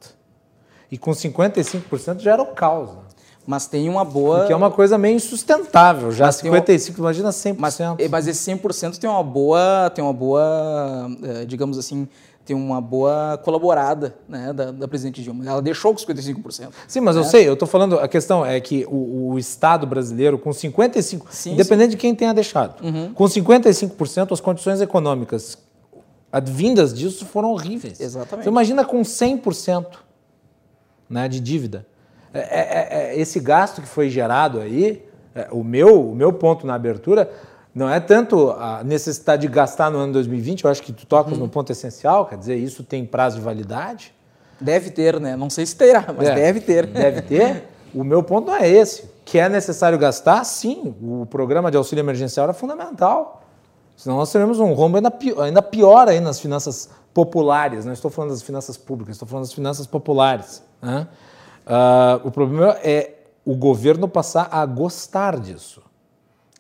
E 0.91 0.99
com 0.99 1.11
55% 1.11 2.21
já 2.21 2.33
era 2.33 2.43
o 2.43 2.47
caos. 2.47 2.91
Né? 2.91 3.03
Mas 3.47 3.67
tem 3.67 3.89
uma 3.89 4.05
boa. 4.05 4.41
Porque 4.41 4.53
é 4.53 4.57
uma 4.57 4.71
coisa 4.71 4.99
meio 4.99 5.17
insustentável, 5.17 6.11
já 6.11 6.27
mas 6.27 6.37
55, 6.37 6.99
uma... 6.99 7.07
imagina 7.07 7.31
100%. 7.31 7.57
Mas, 7.59 7.79
mas 8.11 8.27
esse 8.27 8.51
100% 8.51 8.99
tem 8.99 9.09
uma 9.09 9.23
boa, 9.23 9.91
tem 9.95 10.05
uma 10.05 10.13
boa, 10.13 11.09
eh, 11.23 11.45
digamos 11.45 11.79
assim, 11.79 12.09
tem 12.45 12.57
uma 12.57 12.81
boa 12.81 13.39
colaborada 13.45 14.17
né, 14.29 14.53
da, 14.53 14.73
da, 14.73 14.89
presidente 14.89 15.23
Dilma. 15.23 15.45
Ela 15.45 15.63
deixou 15.63 15.95
com 15.95 16.01
55%. 16.01 16.71
Sim, 16.89 17.01
mas 17.01 17.15
né? 17.15 17.23
eu 17.23 17.25
sei, 17.25 17.49
eu 17.49 17.55
estou 17.55 17.69
falando, 17.69 17.99
a 17.99 18.09
questão 18.09 18.45
é 18.45 18.61
que 18.61 18.85
o, 18.89 19.33
o 19.33 19.39
Estado 19.39 19.87
brasileiro, 19.87 20.39
com 20.39 20.51
55%, 20.51 21.23
sim, 21.31 21.53
independente 21.53 21.91
sim. 21.91 21.91
de 21.91 21.97
quem 21.97 22.15
tenha 22.15 22.35
deixado, 22.35 22.83
uhum. 22.85 23.13
com 23.13 23.25
55%, 23.25 24.33
as 24.33 24.41
condições 24.41 24.81
econômicas 24.81 25.59
advindas 26.31 26.93
disso 26.93 27.25
foram 27.25 27.51
horríveis. 27.51 28.01
Exatamente. 28.01 28.45
Você 28.45 28.51
imagina 28.51 28.85
com 28.85 29.01
100% 29.03 29.87
né, 31.09 31.29
de 31.29 31.41
dívida. 31.41 31.87
É, 32.33 32.41
é, 32.41 32.89
é, 32.91 33.21
esse 33.21 33.41
gasto 33.41 33.81
que 33.81 33.89
foi 33.89 34.11
gerado 34.11 34.61
aí, 34.61 35.05
é, 35.35 35.49
o, 35.51 35.65
meu, 35.65 36.11
o 36.11 36.15
meu 36.15 36.33
ponto 36.33 36.67
na 36.67 36.75
abertura 36.75 37.31
não 37.75 37.91
é 37.91 38.01
tanto 38.01 38.51
a 38.53 38.83
necessidade 38.85 39.43
de 39.43 39.49
gastar 39.49 39.91
no 39.91 39.99
ano 39.99 40.13
2020, 40.15 40.65
eu 40.65 40.71
acho 40.71 40.83
que 40.83 40.93
tu 40.93 41.07
tocas 41.07 41.35
hum. 41.35 41.41
no 41.41 41.49
ponto 41.49 41.71
essencial, 41.71 42.27
quer 42.27 42.39
dizer, 42.39 42.57
isso 42.57 42.83
tem 42.83 43.05
prazo 43.05 43.37
de 43.37 43.43
validade? 43.43 44.15
Deve 44.61 44.91
ter, 44.91 45.21
né? 45.21 45.37
Não 45.37 45.51
sei 45.51 45.67
se 45.67 45.77
terá, 45.77 46.07
mas 46.17 46.29
é, 46.29 46.35
deve 46.35 46.61
ter. 46.61 46.87
Deve 46.89 47.21
ter. 47.23 47.65
O 47.95 48.03
meu 48.03 48.23
ponto 48.23 48.47
não 48.47 48.57
é 48.57 48.69
esse. 48.69 49.05
Que 49.25 49.39
é 49.39 49.49
necessário 49.49 49.99
gastar, 49.99 50.43
sim. 50.45 50.95
O 51.03 51.27
programa 51.27 51.71
de 51.71 51.77
auxílio 51.77 52.03
emergencial 52.03 52.45
era 52.45 52.55
fundamental. 52.55 53.46
Senão 53.97 54.17
nós 54.17 54.31
teremos 54.31 54.61
um 54.61 54.73
rombo 54.75 54.97
ainda 54.97 55.11
pior, 55.11 55.43
ainda 55.43 55.63
pior 55.63 56.09
aí 56.09 56.21
nas 56.21 56.39
finanças 56.39 56.91
populares. 57.15 57.85
Não 57.85 57.93
estou 57.93 58.11
falando 58.11 58.31
das 58.31 58.43
finanças 58.43 58.77
públicas, 58.77 59.15
estou 59.15 59.27
falando 59.27 59.45
das 59.45 59.53
finanças 59.55 59.87
populares. 59.87 60.63
Né? 60.83 61.09
Uh, 61.67 62.29
o 62.29 62.31
problema 62.31 62.77
é 62.83 63.15
o 63.45 63.55
governo 63.55 64.07
passar 64.07 64.49
a 64.53 64.67
gostar 64.67 65.41
disso. 65.41 65.81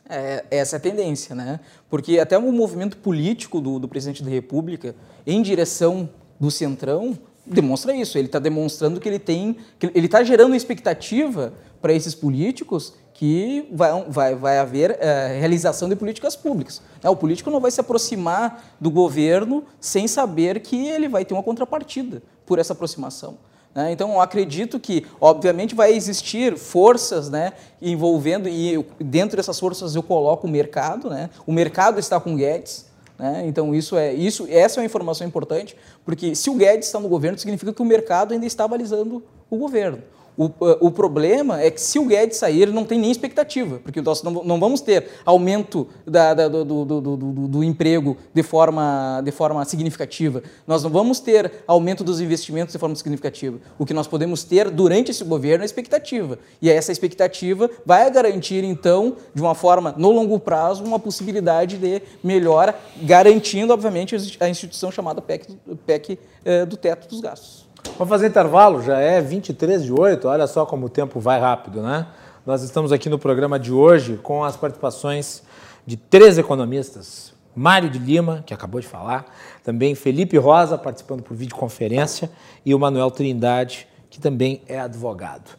É, 0.08 0.44
essa 0.50 0.76
é 0.76 0.78
a 0.78 0.80
tendência, 0.80 1.34
né? 1.34 1.58
Porque 1.90 2.18
até 2.20 2.38
o 2.38 2.52
movimento 2.52 2.96
político 2.96 3.60
do, 3.60 3.80
do 3.80 3.88
presidente 3.88 4.22
da 4.22 4.30
República 4.30 4.94
em 5.26 5.42
direção 5.42 6.08
do 6.38 6.48
centrão 6.48 7.18
demonstra 7.44 7.94
isso. 7.94 8.16
Ele 8.16 8.26
está 8.26 8.38
demonstrando 8.38 9.00
que 9.00 9.08
ele 9.08 9.18
tem, 9.18 9.56
que 9.78 9.90
ele 9.94 10.06
está 10.06 10.22
gerando 10.22 10.54
expectativa 10.54 11.52
para 11.82 11.92
esses 11.92 12.14
políticos 12.14 12.94
que 13.16 13.66
vai, 13.72 14.04
vai, 14.08 14.34
vai 14.34 14.58
haver 14.58 14.90
uh, 14.90 15.40
realização 15.40 15.88
de 15.88 15.96
políticas 15.96 16.36
públicas. 16.36 16.82
É, 17.02 17.08
o 17.08 17.16
político 17.16 17.50
não 17.50 17.60
vai 17.60 17.70
se 17.70 17.80
aproximar 17.80 18.76
do 18.78 18.90
governo 18.90 19.64
sem 19.80 20.06
saber 20.06 20.60
que 20.60 20.86
ele 20.86 21.08
vai 21.08 21.24
ter 21.24 21.32
uma 21.32 21.42
contrapartida 21.42 22.22
por 22.44 22.58
essa 22.58 22.74
aproximação. 22.74 23.38
Né? 23.74 23.90
Então, 23.90 24.20
acredito 24.20 24.78
que, 24.78 25.06
obviamente, 25.18 25.74
vai 25.74 25.94
existir 25.94 26.58
forças 26.58 27.30
né, 27.30 27.54
envolvendo, 27.80 28.50
e 28.50 28.84
dentro 29.00 29.38
dessas 29.38 29.58
forças 29.58 29.94
eu 29.94 30.02
coloco 30.02 30.46
o 30.46 30.50
mercado. 30.50 31.08
Né? 31.08 31.30
O 31.46 31.52
mercado 31.52 31.98
está 31.98 32.20
com 32.20 32.36
Guedes. 32.36 32.84
Né? 33.18 33.44
Então, 33.46 33.74
isso 33.74 33.96
é, 33.96 34.12
isso, 34.12 34.46
essa 34.50 34.78
é 34.78 34.82
uma 34.82 34.86
informação 34.86 35.26
importante, 35.26 35.74
porque 36.04 36.34
se 36.34 36.50
o 36.50 36.54
Guedes 36.54 36.88
está 36.88 37.00
no 37.00 37.08
governo, 37.08 37.38
significa 37.38 37.72
que 37.72 37.80
o 37.80 37.84
mercado 37.84 38.34
ainda 38.34 38.44
está 38.44 38.68
balizando 38.68 39.22
o 39.48 39.56
governo. 39.56 40.02
O, 40.36 40.50
o 40.80 40.90
problema 40.90 41.62
é 41.62 41.70
que 41.70 41.80
se 41.80 41.98
o 41.98 42.04
Guedes 42.04 42.36
sair, 42.36 42.70
não 42.70 42.84
tem 42.84 42.98
nem 42.98 43.10
expectativa, 43.10 43.80
porque 43.82 44.02
nós 44.02 44.22
não, 44.22 44.44
não 44.44 44.60
vamos 44.60 44.82
ter 44.82 45.08
aumento 45.24 45.88
da, 46.06 46.34
da, 46.34 46.48
do, 46.48 46.64
do, 46.64 47.00
do, 47.00 47.16
do, 47.16 47.64
emprego 47.64 48.18
de 48.34 48.42
forma, 48.42 49.22
de 49.24 49.30
forma 49.30 49.64
significativa, 49.64 50.42
nós 50.66 50.82
não 50.82 50.90
vamos 50.90 51.20
ter 51.20 51.50
aumento 51.66 52.04
dos 52.04 52.20
investimentos 52.20 52.72
de 52.72 52.78
forma 52.78 52.94
significativa. 52.94 53.58
O 53.78 53.86
que 53.86 53.94
nós 53.94 54.06
podemos 54.06 54.44
ter 54.44 54.68
durante 54.70 55.10
esse 55.10 55.24
governo 55.24 55.62
é 55.62 55.66
expectativa. 55.66 56.38
E 56.60 56.68
essa 56.70 56.92
expectativa 56.92 57.70
vai 57.86 58.10
garantir, 58.10 58.62
então, 58.62 59.16
de 59.34 59.40
uma 59.40 59.54
forma 59.54 59.94
no 59.96 60.10
longo 60.10 60.38
prazo, 60.38 60.84
uma 60.84 60.98
possibilidade 60.98 61.78
de 61.78 62.02
melhora, 62.22 62.74
garantindo, 63.02 63.72
obviamente, 63.72 64.14
a 64.38 64.48
instituição 64.48 64.90
chamada 64.90 65.22
PEC, 65.22 65.56
PEC 65.86 66.18
eh, 66.44 66.66
do 66.66 66.76
teto 66.76 67.08
dos 67.08 67.20
gastos. 67.20 67.65
Vamos 67.98 68.08
fazer 68.08 68.26
intervalo, 68.26 68.82
já 68.82 68.98
é 68.98 69.20
23 69.20 69.84
de 69.84 69.92
8, 69.92 70.28
olha 70.28 70.46
só 70.46 70.66
como 70.66 70.86
o 70.86 70.88
tempo 70.88 71.18
vai 71.18 71.40
rápido, 71.40 71.80
né? 71.80 72.06
Nós 72.44 72.62
estamos 72.62 72.92
aqui 72.92 73.08
no 73.08 73.18
programa 73.18 73.58
de 73.58 73.72
hoje 73.72 74.18
com 74.22 74.44
as 74.44 74.56
participações 74.56 75.42
de 75.86 75.96
três 75.96 76.36
economistas. 76.36 77.32
Mário 77.54 77.88
de 77.88 77.98
Lima, 77.98 78.44
que 78.44 78.52
acabou 78.52 78.80
de 78.80 78.86
falar, 78.86 79.24
também 79.64 79.94
Felipe 79.94 80.36
Rosa, 80.36 80.76
participando 80.76 81.22
por 81.22 81.34
videoconferência, 81.34 82.30
e 82.64 82.74
o 82.74 82.78
Manuel 82.78 83.10
Trindade, 83.10 83.88
que 84.10 84.20
também 84.20 84.62
é 84.68 84.78
advogado. 84.78 85.50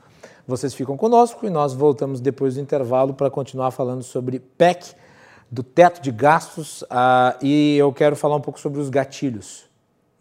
Vocês 0.47 0.73
ficam 0.73 0.95
conosco 0.95 1.45
e 1.45 1.49
nós 1.49 1.73
voltamos 1.73 2.21
depois 2.21 2.53
do 2.55 2.61
intervalo 2.61 3.13
para 3.13 3.29
continuar 3.31 3.71
falando 3.71 4.03
sobre 4.03 4.39
PEC, 4.39 4.93
do 5.49 5.63
teto 5.63 6.01
de 6.01 6.11
gastos, 6.11 6.83
uh, 6.83 7.35
e 7.41 7.77
eu 7.77 7.91
quero 7.91 8.15
falar 8.15 8.35
um 8.35 8.41
pouco 8.41 8.59
sobre 8.59 8.79
os 8.79 8.89
gatilhos 8.89 9.66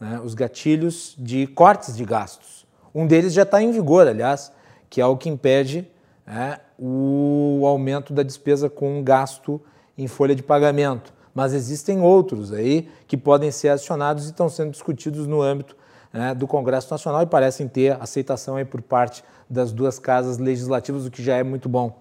né, 0.01 0.21
os 0.23 0.35
gatilhos 0.35 1.15
de 1.19 1.47
cortes 1.47 1.97
de 1.97 2.05
gastos. 2.05 2.67
Um 2.95 3.07
deles 3.07 3.33
já 3.33 3.43
está 3.43 3.63
em 3.63 3.71
vigor, 3.71 4.07
aliás, 4.07 4.53
que 4.89 5.01
é 5.01 5.07
o 5.07 5.17
que 5.17 5.29
impede 5.29 5.89
né, 6.27 6.59
o 6.79 7.63
aumento 7.67 8.13
da 8.13 8.23
despesa 8.23 8.69
com 8.69 9.03
gasto 9.03 9.61
em 9.97 10.07
folha 10.07 10.35
de 10.35 10.43
pagamento. 10.43 11.13
Mas 11.35 11.53
existem 11.53 12.01
outros 12.01 12.53
aí 12.53 12.89
que 13.07 13.17
podem 13.17 13.51
ser 13.51 13.69
acionados 13.69 14.25
e 14.25 14.31
estão 14.31 14.49
sendo 14.49 14.71
discutidos 14.71 15.27
no 15.27 15.43
âmbito 15.43 15.77
né, 16.13 16.35
do 16.35 16.47
Congresso 16.47 16.91
Nacional 16.91 17.23
e 17.23 17.27
parecem 17.27 17.69
ter 17.69 18.01
aceitação 18.01 18.57
aí 18.57 18.65
por 18.65 18.81
parte 18.81 19.23
das 19.49 19.73
duas 19.73 19.99
casas 19.99 20.39
legislativas, 20.39 21.07
o 21.07 21.11
que 21.11 21.23
já 21.23 21.37
é 21.37 21.43
muito 21.43 21.69
bom. 21.69 21.99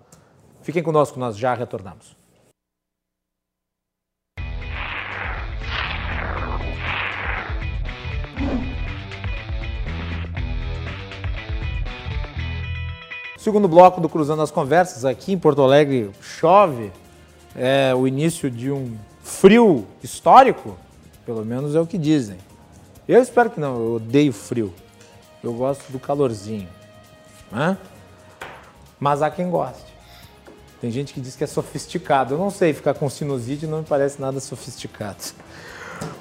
Fiquem 0.61 0.81
conosco, 0.81 1.19
nós 1.19 1.37
já 1.37 1.53
retornamos. 1.53 2.15
Segundo 13.45 13.67
bloco 13.67 14.01
do 14.01 14.09
Cruzando 14.09 14.41
as 14.41 14.49
Conversas, 14.49 15.05
aqui 15.05 15.33
em 15.33 15.37
Porto 15.37 15.61
Alegre 15.61 16.09
chove, 16.19 16.91
é 17.55 17.93
o 17.93 18.07
início 18.07 18.49
de 18.49 18.71
um 18.71 18.97
frio 19.21 19.85
histórico, 20.01 20.75
pelo 21.27 21.45
menos 21.45 21.75
é 21.75 21.79
o 21.79 21.85
que 21.85 21.95
dizem. 21.95 22.37
Eu 23.07 23.21
espero 23.21 23.51
que 23.51 23.59
não, 23.59 23.75
eu 23.75 23.93
odeio 23.97 24.33
frio. 24.33 24.73
Eu 25.43 25.53
gosto 25.53 25.91
do 25.91 25.99
calorzinho. 25.99 26.67
Né? 27.51 27.77
Mas 28.99 29.21
há 29.21 29.29
quem 29.29 29.47
goste. 29.47 29.93
Tem 30.81 30.89
gente 30.89 31.13
que 31.13 31.21
diz 31.21 31.35
que 31.35 31.43
é 31.43 31.47
sofisticado. 31.47 32.33
Eu 32.33 32.39
não 32.39 32.49
sei, 32.49 32.73
ficar 32.73 32.95
com 32.95 33.07
sinusite 33.07 33.67
não 33.67 33.81
me 33.81 33.85
parece 33.85 34.19
nada 34.19 34.39
sofisticado. 34.39 35.23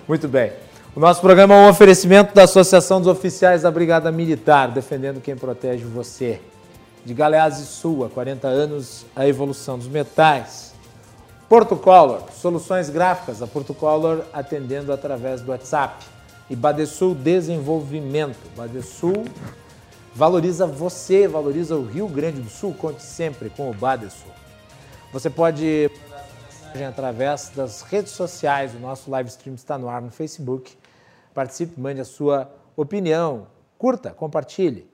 Muito 0.06 0.28
bem. 0.28 0.52
O 0.94 1.00
nosso 1.00 1.22
programa 1.22 1.54
é 1.54 1.56
um 1.56 1.70
oferecimento 1.70 2.34
da 2.34 2.42
Associação 2.42 2.98
dos 3.00 3.08
Oficiais 3.08 3.62
da 3.62 3.70
Brigada 3.70 4.12
Militar, 4.12 4.70
defendendo 4.70 5.22
quem 5.22 5.34
protege 5.34 5.86
você 5.86 6.38
de 7.04 7.12
Galeazzi 7.12 7.66
Sul, 7.66 8.04
há 8.04 8.08
40 8.08 8.48
anos, 8.48 9.04
a 9.14 9.26
evolução 9.28 9.78
dos 9.78 9.88
metais. 9.88 10.72
Porto 11.48 11.76
Color, 11.76 12.22
soluções 12.32 12.88
gráficas, 12.88 13.42
a 13.42 13.46
Porto 13.46 13.74
Color 13.74 14.24
atendendo 14.32 14.92
através 14.92 15.42
do 15.42 15.50
WhatsApp. 15.50 16.04
E 16.48 16.56
Badesul 16.56 17.14
Desenvolvimento. 17.14 18.50
Badesul 18.56 19.24
valoriza 20.14 20.66
você, 20.66 21.28
valoriza 21.28 21.76
o 21.76 21.84
Rio 21.84 22.08
Grande 22.08 22.40
do 22.40 22.48
Sul. 22.48 22.74
Conte 22.74 23.02
sempre 23.02 23.50
com 23.50 23.70
o 23.70 23.74
Badesul. 23.74 24.32
Você 25.12 25.28
pode 25.28 25.90
mandar 26.02 26.24
mensagem 26.28 26.86
através 26.86 27.52
das 27.54 27.82
redes 27.82 28.12
sociais. 28.12 28.74
O 28.74 28.78
nosso 28.78 29.10
live 29.10 29.28
stream 29.28 29.54
está 29.54 29.76
no 29.76 29.88
ar 29.88 30.00
no 30.00 30.10
Facebook. 30.10 30.76
Participe, 31.34 31.78
mande 31.78 32.00
a 32.00 32.04
sua 32.04 32.50
opinião, 32.76 33.46
curta, 33.78 34.10
compartilhe. 34.10 34.93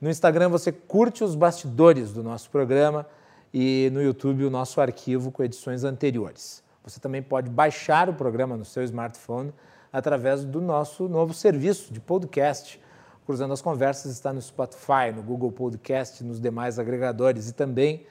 No 0.00 0.08
Instagram 0.08 0.48
você 0.48 0.70
curte 0.70 1.24
os 1.24 1.34
bastidores 1.34 2.12
do 2.12 2.22
nosso 2.22 2.48
programa 2.50 3.04
e 3.52 3.90
no 3.92 4.00
YouTube 4.00 4.44
o 4.44 4.50
nosso 4.50 4.80
arquivo 4.80 5.32
com 5.32 5.42
edições 5.42 5.82
anteriores. 5.82 6.62
Você 6.84 7.00
também 7.00 7.20
pode 7.20 7.50
baixar 7.50 8.08
o 8.08 8.14
programa 8.14 8.56
no 8.56 8.64
seu 8.64 8.84
smartphone 8.84 9.52
através 9.92 10.44
do 10.44 10.60
nosso 10.60 11.08
novo 11.08 11.34
serviço 11.34 11.92
de 11.92 11.98
podcast. 11.98 12.80
Cruzando 13.26 13.52
as 13.52 13.60
Conversas 13.60 14.12
está 14.12 14.32
no 14.32 14.40
Spotify, 14.40 15.12
no 15.14 15.22
Google 15.22 15.50
Podcast, 15.50 16.22
nos 16.22 16.40
demais 16.40 16.78
agregadores 16.78 17.48
e 17.48 17.52
também 17.52 18.06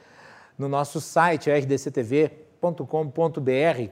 no 0.57 0.67
nosso 0.67 0.99
site 0.99 1.49
rdctv.com.br. 1.49 2.31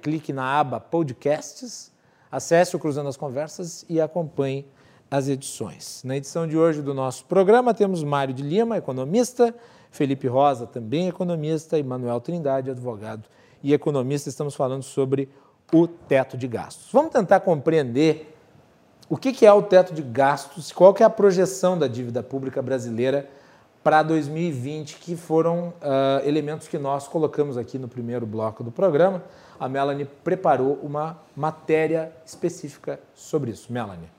Clique 0.02 0.34
na 0.34 0.60
aba 0.60 0.82
Podcasts, 0.82 1.93
acesse 2.30 2.76
o 2.76 2.80
Cruzando 2.80 3.08
as 3.08 3.16
Conversas 3.16 3.86
e 3.88 4.02
acompanhe 4.02 4.68
as 5.10 5.28
edições. 5.28 6.01
Na 6.03 6.18
edição 6.18 6.47
de 6.47 6.58
hoje 6.58 6.82
do 6.82 6.93
nosso 6.93 7.26
programa 7.26 7.74
temos 7.74 8.03
Mário 8.03 8.34
de 8.34 8.43
Lima, 8.43 8.78
economista, 8.78 9.53
Felipe 9.91 10.28
Rosa, 10.28 10.66
também 10.66 11.08
economista, 11.08 11.78
e 11.78 11.84
Manuel 11.84 12.20
Trindade, 12.20 12.72
advogado 12.72 13.24
e 13.64 13.74
economista. 13.74 14.30
Estamos 14.30 14.56
falando 14.56 14.84
sobre 14.84 15.30
o 15.74 15.88
teto 15.88 16.38
de 16.38 16.47
gastos. 16.47 16.89
Vamos 16.91 17.12
tentar 17.12 17.39
compreender 17.39 18.36
o 19.10 19.18
que 19.18 19.45
é 19.45 19.53
o 19.53 19.62
teto 19.62 19.93
de 19.93 20.01
gastos, 20.01 20.72
qual 20.72 20.95
é 20.99 21.03
a 21.03 21.10
projeção 21.10 21.78
da 21.78 21.88
dívida 21.88 22.24
pública 22.24 22.62
brasileira 22.62 23.30
para 23.84 24.01
2020, 24.01 24.97
que 24.97 25.16
foram 25.16 25.70
uh, 25.70 26.28
elementos 26.28 26.68
que 26.68 26.78
nós 26.80 27.08
colocamos 27.08 27.56
aqui 27.56 27.78
no 27.78 27.88
primeiro 27.88 28.26
bloco 28.26 28.64
do 28.64 28.72
programa. 28.72 29.24
A 29.60 29.70
Melanie 29.70 30.06
preparou 30.24 30.80
uma 30.82 31.20
matéria 31.36 32.12
específica 32.26 32.99
sobre 33.14 33.51
isso. 33.51 33.72
Melanie. 33.72 34.14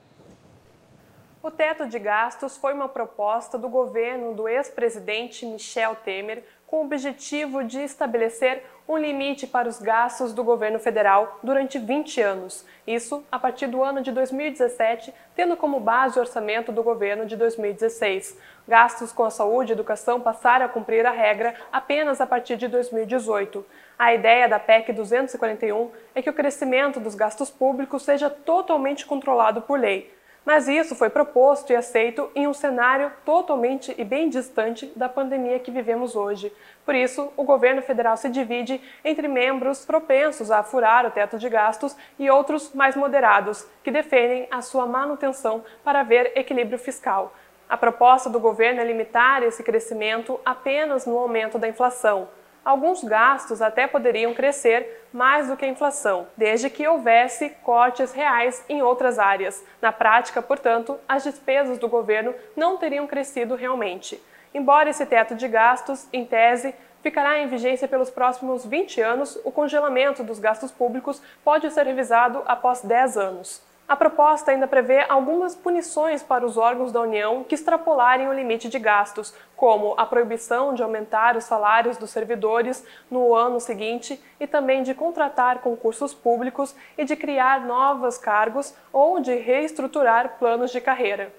O 1.47 1.51
teto 1.51 1.87
de 1.87 1.97
gastos 1.97 2.57
foi 2.57 2.73
uma 2.73 2.89
proposta 2.89 3.57
do 3.57 3.69
governo 3.69 4.33
do 4.33 4.49
ex-presidente 4.49 5.45
Michel 5.45 5.95
Temer 5.95 6.43
com 6.67 6.81
o 6.81 6.83
objetivo 6.83 7.63
de 7.63 7.79
estabelecer 7.79 8.65
um 8.85 8.97
limite 8.97 9.47
para 9.47 9.69
os 9.69 9.79
gastos 9.79 10.33
do 10.33 10.43
governo 10.43 10.77
federal 10.77 11.39
durante 11.41 11.79
20 11.79 12.19
anos. 12.19 12.65
Isso 12.85 13.23
a 13.31 13.39
partir 13.39 13.67
do 13.67 13.81
ano 13.81 14.01
de 14.01 14.11
2017, 14.11 15.13
tendo 15.37 15.55
como 15.55 15.79
base 15.79 16.19
o 16.19 16.21
orçamento 16.21 16.69
do 16.69 16.83
governo 16.83 17.25
de 17.25 17.37
2016. 17.37 18.37
Gastos 18.67 19.13
com 19.13 19.23
a 19.23 19.29
saúde 19.29 19.71
e 19.71 19.73
educação 19.73 20.19
passaram 20.19 20.65
a 20.65 20.69
cumprir 20.69 21.05
a 21.05 21.11
regra 21.11 21.55
apenas 21.71 22.19
a 22.19 22.27
partir 22.27 22.57
de 22.57 22.67
2018. 22.67 23.65
A 23.97 24.13
ideia 24.13 24.49
da 24.49 24.59
PEC 24.59 24.91
241 24.91 25.91
é 26.13 26.21
que 26.21 26.29
o 26.29 26.33
crescimento 26.33 26.99
dos 26.99 27.15
gastos 27.15 27.49
públicos 27.49 28.03
seja 28.03 28.29
totalmente 28.29 29.05
controlado 29.05 29.61
por 29.61 29.79
lei 29.79 30.16
mas 30.47 30.65
isso 30.69 30.95
foi 30.95 31.09
proposto 31.09 31.73
e 31.73 31.75
aceito 31.75 32.31
em 32.33 32.47
um 32.47 32.53
cenário 32.53 33.11
totalmente 33.25 33.93
e 33.97 34.05
bem 34.05 34.29
distante 34.29 34.89
da 34.95 35.09
pandemia 35.09 35.59
que 35.59 35.69
vivemos 35.69 36.15
hoje. 36.15 36.53
Por 36.85 36.95
isso, 36.95 37.33
o 37.35 37.43
governo 37.43 37.81
federal 37.81 38.15
se 38.15 38.29
divide 38.29 38.79
entre 39.03 39.27
membros 39.27 39.83
propensos 39.83 40.49
a 40.49 40.63
furar 40.63 41.05
o 41.05 41.11
teto 41.11 41.37
de 41.37 41.49
gastos 41.49 41.97
e 42.17 42.29
outros 42.29 42.73
mais 42.73 42.95
moderados, 42.95 43.67
que 43.83 43.91
defendem 43.91 44.47
a 44.49 44.61
sua 44.61 44.85
manutenção 44.85 45.65
para 45.83 45.99
haver 45.99 46.31
equilíbrio 46.33 46.79
fiscal. 46.79 47.33
A 47.67 47.75
proposta 47.75 48.29
do 48.29 48.39
governo 48.39 48.79
é 48.79 48.85
limitar 48.85 49.43
esse 49.43 49.61
crescimento 49.61 50.39
apenas 50.45 51.05
no 51.05 51.17
aumento 51.17 51.59
da 51.59 51.67
inflação 51.67 52.29
alguns 52.67 53.01
gastos 53.01 53.61
até 53.61 53.87
poderiam 53.87 54.33
crescer 54.33 55.07
mais 55.13 55.47
do 55.47 55.55
que 55.55 55.63
a 55.63 55.69
inflação, 55.69 56.27
desde 56.35 56.69
que 56.69 56.85
houvesse 56.85 57.49
cortes 57.63 58.11
reais 58.11 58.61
em 58.67 58.81
outras 58.81 59.17
áreas. 59.17 59.63
Na 59.81 59.93
prática, 59.93 60.41
portanto, 60.41 60.99
as 61.07 61.23
despesas 61.23 61.77
do 61.77 61.87
governo 61.87 62.35
não 62.57 62.75
teriam 62.75 63.07
crescido 63.07 63.55
realmente. 63.55 64.21
Embora 64.53 64.89
esse 64.89 65.05
teto 65.05 65.33
de 65.33 65.47
gastos, 65.47 66.09
em 66.11 66.25
tese, 66.25 66.75
ficará 67.01 67.39
em 67.39 67.47
vigência 67.47 67.87
pelos 67.87 68.09
próximos 68.09 68.65
20 68.65 68.99
anos, 68.99 69.39
o 69.45 69.51
congelamento 69.51 70.21
dos 70.21 70.37
gastos 70.37 70.69
públicos 70.69 71.21
pode 71.45 71.71
ser 71.71 71.85
revisado 71.85 72.43
após 72.45 72.81
10 72.81 73.15
anos. 73.15 73.66
A 73.87 73.95
proposta 73.95 74.51
ainda 74.51 74.67
prevê 74.67 75.05
algumas 75.07 75.55
punições 75.55 76.21
para 76.21 76.45
os 76.45 76.57
órgãos 76.57 76.91
da 76.91 76.99
União 76.99 77.45
que 77.45 77.55
extrapolarem 77.55 78.27
o 78.27 78.33
limite 78.33 78.67
de 78.67 78.77
gastos, 78.77 79.33
como 79.55 79.93
a 79.97 80.05
proibição 80.05 80.73
de 80.73 80.83
aumentar 80.83 81.37
os 81.37 81.45
salários 81.45 81.95
dos 81.95 82.09
servidores 82.09 82.85
no 83.09 83.33
ano 83.33 83.61
seguinte 83.61 84.21
e 84.41 84.45
também 84.45 84.83
de 84.83 84.93
contratar 84.93 85.59
concursos 85.59 86.13
públicos 86.13 86.75
e 86.97 87.05
de 87.05 87.15
criar 87.15 87.65
novos 87.65 88.17
cargos 88.17 88.75
ou 88.91 89.21
de 89.21 89.33
reestruturar 89.35 90.37
planos 90.37 90.71
de 90.71 90.81
carreira. 90.81 91.31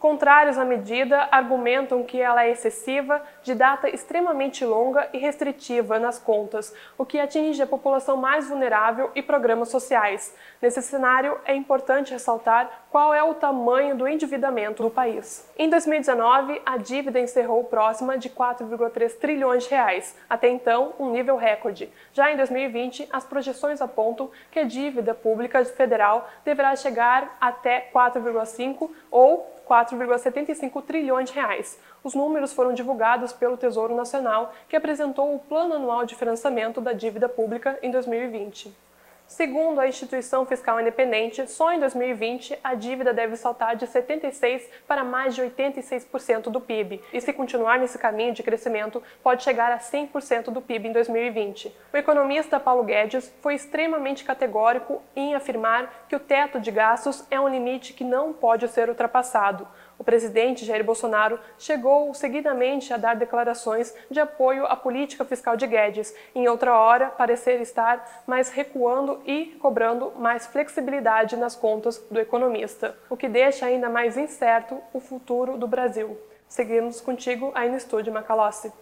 Contrários 0.00 0.56
à 0.56 0.64
medida 0.64 1.28
argumentam 1.30 2.02
que 2.02 2.18
ela 2.18 2.42
é 2.42 2.50
excessiva, 2.50 3.20
de 3.42 3.54
data 3.54 3.86
extremamente 3.86 4.64
longa 4.64 5.06
e 5.12 5.18
restritiva 5.18 5.98
nas 5.98 6.18
contas, 6.18 6.74
o 6.96 7.04
que 7.04 7.20
atinge 7.20 7.60
a 7.60 7.66
população 7.66 8.16
mais 8.16 8.48
vulnerável 8.48 9.10
e 9.14 9.20
programas 9.20 9.68
sociais. 9.68 10.34
Nesse 10.62 10.80
cenário, 10.80 11.38
é 11.44 11.54
importante 11.54 12.14
ressaltar 12.14 12.86
qual 12.90 13.12
é 13.12 13.22
o 13.22 13.34
tamanho 13.34 13.94
do 13.94 14.08
endividamento 14.08 14.82
do 14.82 14.88
país. 14.88 15.46
Em 15.58 15.68
2019, 15.68 16.62
a 16.64 16.78
dívida 16.78 17.20
encerrou 17.20 17.62
próxima 17.64 18.16
de 18.16 18.30
4,3 18.30 19.18
trilhões 19.18 19.64
de 19.64 19.70
reais, 19.70 20.16
até 20.30 20.48
então 20.48 20.94
um 20.98 21.10
nível 21.10 21.36
recorde. 21.36 21.92
Já 22.14 22.32
em 22.32 22.38
2020, 22.38 23.06
as 23.12 23.24
projeções 23.24 23.82
apontam 23.82 24.30
que 24.50 24.60
a 24.60 24.64
dívida 24.64 25.12
pública 25.12 25.62
federal 25.66 26.26
deverá 26.42 26.74
chegar 26.74 27.36
até 27.38 27.90
4,5 27.92 28.90
ou 29.10 29.59
4,75 29.70 30.82
trilhões 30.82 31.30
de 31.30 31.36
reais. 31.36 31.78
Os 32.02 32.12
números 32.12 32.52
foram 32.52 32.74
divulgados 32.74 33.32
pelo 33.32 33.56
Tesouro 33.56 33.94
Nacional, 33.94 34.52
que 34.68 34.74
apresentou 34.74 35.32
o 35.32 35.38
Plano 35.38 35.74
Anual 35.74 36.04
de 36.04 36.16
Financiamento 36.16 36.80
da 36.80 36.92
Dívida 36.92 37.28
Pública 37.28 37.78
em 37.80 37.92
2020. 37.92 38.89
Segundo 39.30 39.78
a 39.78 39.86
instituição 39.86 40.44
fiscal 40.44 40.80
independente, 40.80 41.48
só 41.48 41.72
em 41.72 41.78
2020 41.78 42.58
a 42.64 42.74
dívida 42.74 43.14
deve 43.14 43.36
saltar 43.36 43.76
de 43.76 43.86
76% 43.86 44.62
para 44.88 45.04
mais 45.04 45.36
de 45.36 45.42
86% 45.42 46.50
do 46.50 46.60
PIB, 46.60 47.00
e 47.12 47.20
se 47.20 47.32
continuar 47.32 47.78
nesse 47.78 47.96
caminho 47.96 48.34
de 48.34 48.42
crescimento, 48.42 49.00
pode 49.22 49.44
chegar 49.44 49.70
a 49.70 49.78
100% 49.78 50.50
do 50.50 50.60
PIB 50.60 50.88
em 50.88 50.92
2020. 50.92 51.72
O 51.92 51.96
economista 51.96 52.58
Paulo 52.58 52.82
Guedes 52.82 53.32
foi 53.40 53.54
extremamente 53.54 54.24
categórico 54.24 55.00
em 55.14 55.32
afirmar 55.36 56.06
que 56.08 56.16
o 56.16 56.20
teto 56.20 56.58
de 56.58 56.72
gastos 56.72 57.24
é 57.30 57.40
um 57.40 57.48
limite 57.48 57.92
que 57.92 58.02
não 58.02 58.32
pode 58.32 58.66
ser 58.66 58.88
ultrapassado. 58.88 59.66
O 60.00 60.02
presidente 60.02 60.64
Jair 60.64 60.82
Bolsonaro 60.82 61.38
chegou 61.58 62.14
seguidamente 62.14 62.90
a 62.90 62.96
dar 62.96 63.16
declarações 63.16 63.94
de 64.10 64.18
apoio 64.18 64.64
à 64.64 64.74
política 64.74 65.26
fiscal 65.26 65.58
de 65.58 65.66
Guedes. 65.66 66.14
Em 66.34 66.48
outra 66.48 66.74
hora, 66.74 67.08
parecer 67.08 67.60
estar 67.60 68.22
mais 68.26 68.48
recuando 68.48 69.20
e 69.26 69.58
cobrando 69.60 70.10
mais 70.18 70.46
flexibilidade 70.46 71.36
nas 71.36 71.54
contas 71.54 72.02
do 72.10 72.18
economista, 72.18 72.96
o 73.10 73.16
que 73.16 73.28
deixa 73.28 73.66
ainda 73.66 73.90
mais 73.90 74.16
incerto 74.16 74.78
o 74.94 75.00
futuro 75.00 75.58
do 75.58 75.68
Brasil. 75.68 76.18
Seguimos 76.48 77.02
contigo 77.02 77.52
aí 77.54 77.68
no 77.68 77.76
estúdio 77.76 78.10
Macalossi. 78.10 78.72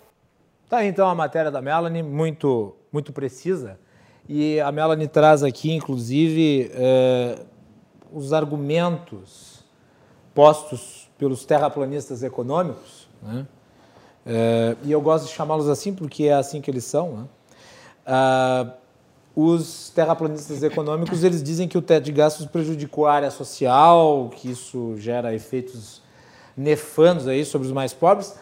Tá 0.69 0.85
então 0.85 1.09
a 1.09 1.17
matéria 1.17 1.51
da 1.51 1.61
Melanie, 1.61 2.05
muito, 2.05 2.77
muito 2.93 3.13
precisa. 3.13 3.77
E 4.29 4.61
a 4.61 4.71
Melanie 4.71 5.09
traz 5.09 5.43
aqui, 5.43 5.73
inclusive, 5.73 6.71
eh, 6.73 7.45
os 8.13 8.33
argumentos 8.33 9.67
postos 10.33 11.08
pelos 11.19 11.45
terraplanistas 11.45 12.23
econômicos, 12.23 13.09
né? 13.23 13.47
é, 14.25 14.77
e 14.85 14.93
eu 14.93 15.01
gosto 15.01 15.27
de 15.27 15.33
chamá-los 15.33 15.69
assim 15.69 15.93
porque 15.93 16.25
é 16.25 16.35
assim 16.35 16.61
que 16.61 16.71
eles 16.71 16.85
são. 16.85 17.13
Né? 17.13 17.25
Ah, 18.07 18.73
os 19.37 19.91
terraplanistas 19.91 20.63
econômicos 20.63 21.23
eles 21.23 21.43
dizem 21.43 21.69
que 21.69 21.77
o 21.77 21.83
teto 21.83 22.05
de 22.05 22.13
gastos 22.13 22.47
prejudicou 22.47 23.07
a 23.07 23.13
área 23.13 23.31
social, 23.31 24.31
que 24.35 24.51
isso 24.51 24.97
gera 24.97 25.35
efeitos 25.35 26.03
nefandos 26.57 27.29
aí 27.29 27.45
sobre 27.45 27.69
os 27.69 27.73
mais 27.73 27.93
pobres, 27.93 28.35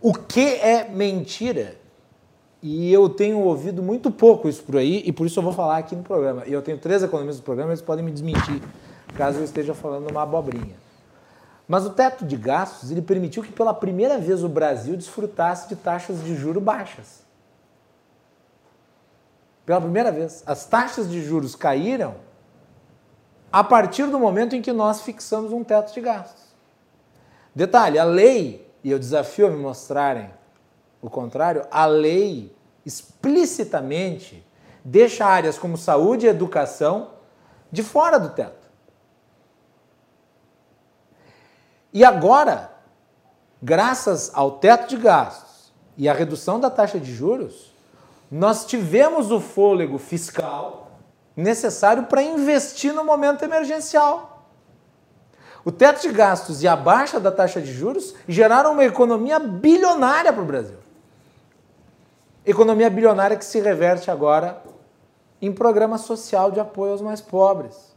o 0.00 0.12
que 0.12 0.40
é 0.40 0.88
mentira. 0.88 1.76
E 2.62 2.92
eu 2.92 3.08
tenho 3.08 3.40
ouvido 3.40 3.82
muito 3.82 4.10
pouco 4.10 4.48
isso 4.48 4.62
por 4.62 4.76
aí, 4.76 5.02
e 5.04 5.12
por 5.12 5.26
isso 5.26 5.38
eu 5.38 5.42
vou 5.42 5.52
falar 5.52 5.78
aqui 5.78 5.96
no 5.96 6.02
programa. 6.02 6.44
E 6.46 6.52
eu 6.52 6.62
tenho 6.62 6.78
três 6.78 7.02
economistas 7.02 7.38
no 7.40 7.44
programa, 7.44 7.70
eles 7.70 7.82
podem 7.82 8.04
me 8.04 8.12
desmentir, 8.12 8.62
caso 9.16 9.38
eu 9.38 9.44
esteja 9.44 9.74
falando 9.74 10.08
uma 10.10 10.22
abobrinha. 10.22 10.83
Mas 11.66 11.86
o 11.86 11.90
teto 11.90 12.24
de 12.24 12.36
gastos 12.36 12.90
ele 12.90 13.00
permitiu 13.00 13.42
que 13.42 13.52
pela 13.52 13.72
primeira 13.72 14.18
vez 14.18 14.44
o 14.44 14.48
Brasil 14.48 14.96
desfrutasse 14.96 15.68
de 15.68 15.76
taxas 15.76 16.22
de 16.22 16.34
juro 16.34 16.60
baixas. 16.60 17.24
Pela 19.64 19.80
primeira 19.80 20.12
vez, 20.12 20.42
as 20.46 20.66
taxas 20.66 21.08
de 21.08 21.22
juros 21.22 21.56
caíram 21.56 22.16
a 23.50 23.64
partir 23.64 24.06
do 24.06 24.18
momento 24.18 24.54
em 24.54 24.60
que 24.60 24.72
nós 24.72 25.02
fixamos 25.02 25.52
um 25.52 25.64
teto 25.64 25.94
de 25.94 26.00
gastos. 26.00 26.42
Detalhe, 27.54 27.98
a 27.98 28.04
lei, 28.04 28.70
e 28.82 28.90
eu 28.90 28.98
desafio 28.98 29.46
a 29.46 29.50
me 29.50 29.56
mostrarem 29.56 30.28
o 31.00 31.08
contrário, 31.08 31.66
a 31.70 31.86
lei 31.86 32.54
explicitamente 32.84 34.44
deixa 34.84 35.24
áreas 35.24 35.58
como 35.58 35.78
saúde 35.78 36.26
e 36.26 36.28
educação 36.28 37.10
de 37.70 37.82
fora 37.82 38.18
do 38.18 38.30
teto. 38.30 38.63
E 41.94 42.04
agora, 42.04 42.72
graças 43.62 44.32
ao 44.34 44.58
teto 44.58 44.88
de 44.88 44.96
gastos 44.96 45.72
e 45.96 46.08
à 46.08 46.12
redução 46.12 46.58
da 46.58 46.68
taxa 46.68 46.98
de 46.98 47.14
juros, 47.14 47.72
nós 48.28 48.66
tivemos 48.66 49.30
o 49.30 49.38
fôlego 49.38 49.96
fiscal 49.96 50.90
necessário 51.36 52.06
para 52.06 52.20
investir 52.20 52.92
no 52.92 53.04
momento 53.04 53.44
emergencial. 53.44 54.48
O 55.64 55.70
teto 55.70 56.02
de 56.02 56.08
gastos 56.08 56.64
e 56.64 56.68
a 56.68 56.74
baixa 56.74 57.20
da 57.20 57.30
taxa 57.30 57.60
de 57.60 57.72
juros 57.72 58.12
geraram 58.26 58.72
uma 58.72 58.84
economia 58.84 59.38
bilionária 59.38 60.32
para 60.32 60.42
o 60.42 60.46
Brasil. 60.46 60.78
Economia 62.44 62.90
bilionária 62.90 63.36
que 63.36 63.44
se 63.44 63.60
reverte 63.60 64.10
agora 64.10 64.60
em 65.40 65.52
programa 65.52 65.96
social 65.96 66.50
de 66.50 66.58
apoio 66.58 66.90
aos 66.90 67.00
mais 67.00 67.20
pobres 67.20 67.94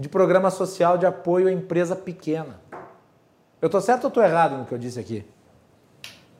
de 0.00 0.08
programa 0.08 0.50
social 0.50 0.96
de 0.96 1.04
apoio 1.04 1.46
à 1.46 1.52
empresa 1.52 1.94
pequena. 1.94 2.59
Eu 3.60 3.66
estou 3.66 3.80
certo 3.82 4.04
ou 4.04 4.08
estou 4.08 4.22
errado 4.22 4.56
no 4.56 4.64
que 4.64 4.72
eu 4.72 4.78
disse 4.78 4.98
aqui? 4.98 5.22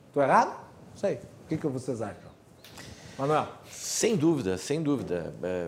Estou 0.07 0.23
errado? 0.23 0.49
Não 0.89 0.97
sei. 0.97 1.19
O 1.45 1.47
que, 1.47 1.55
que 1.55 1.67
vocês 1.67 2.01
acham? 2.01 2.31
Manuel. 3.15 3.47
Sem 3.69 4.15
dúvida, 4.15 4.57
sem 4.57 4.81
dúvida. 4.81 5.31
É, 5.43 5.67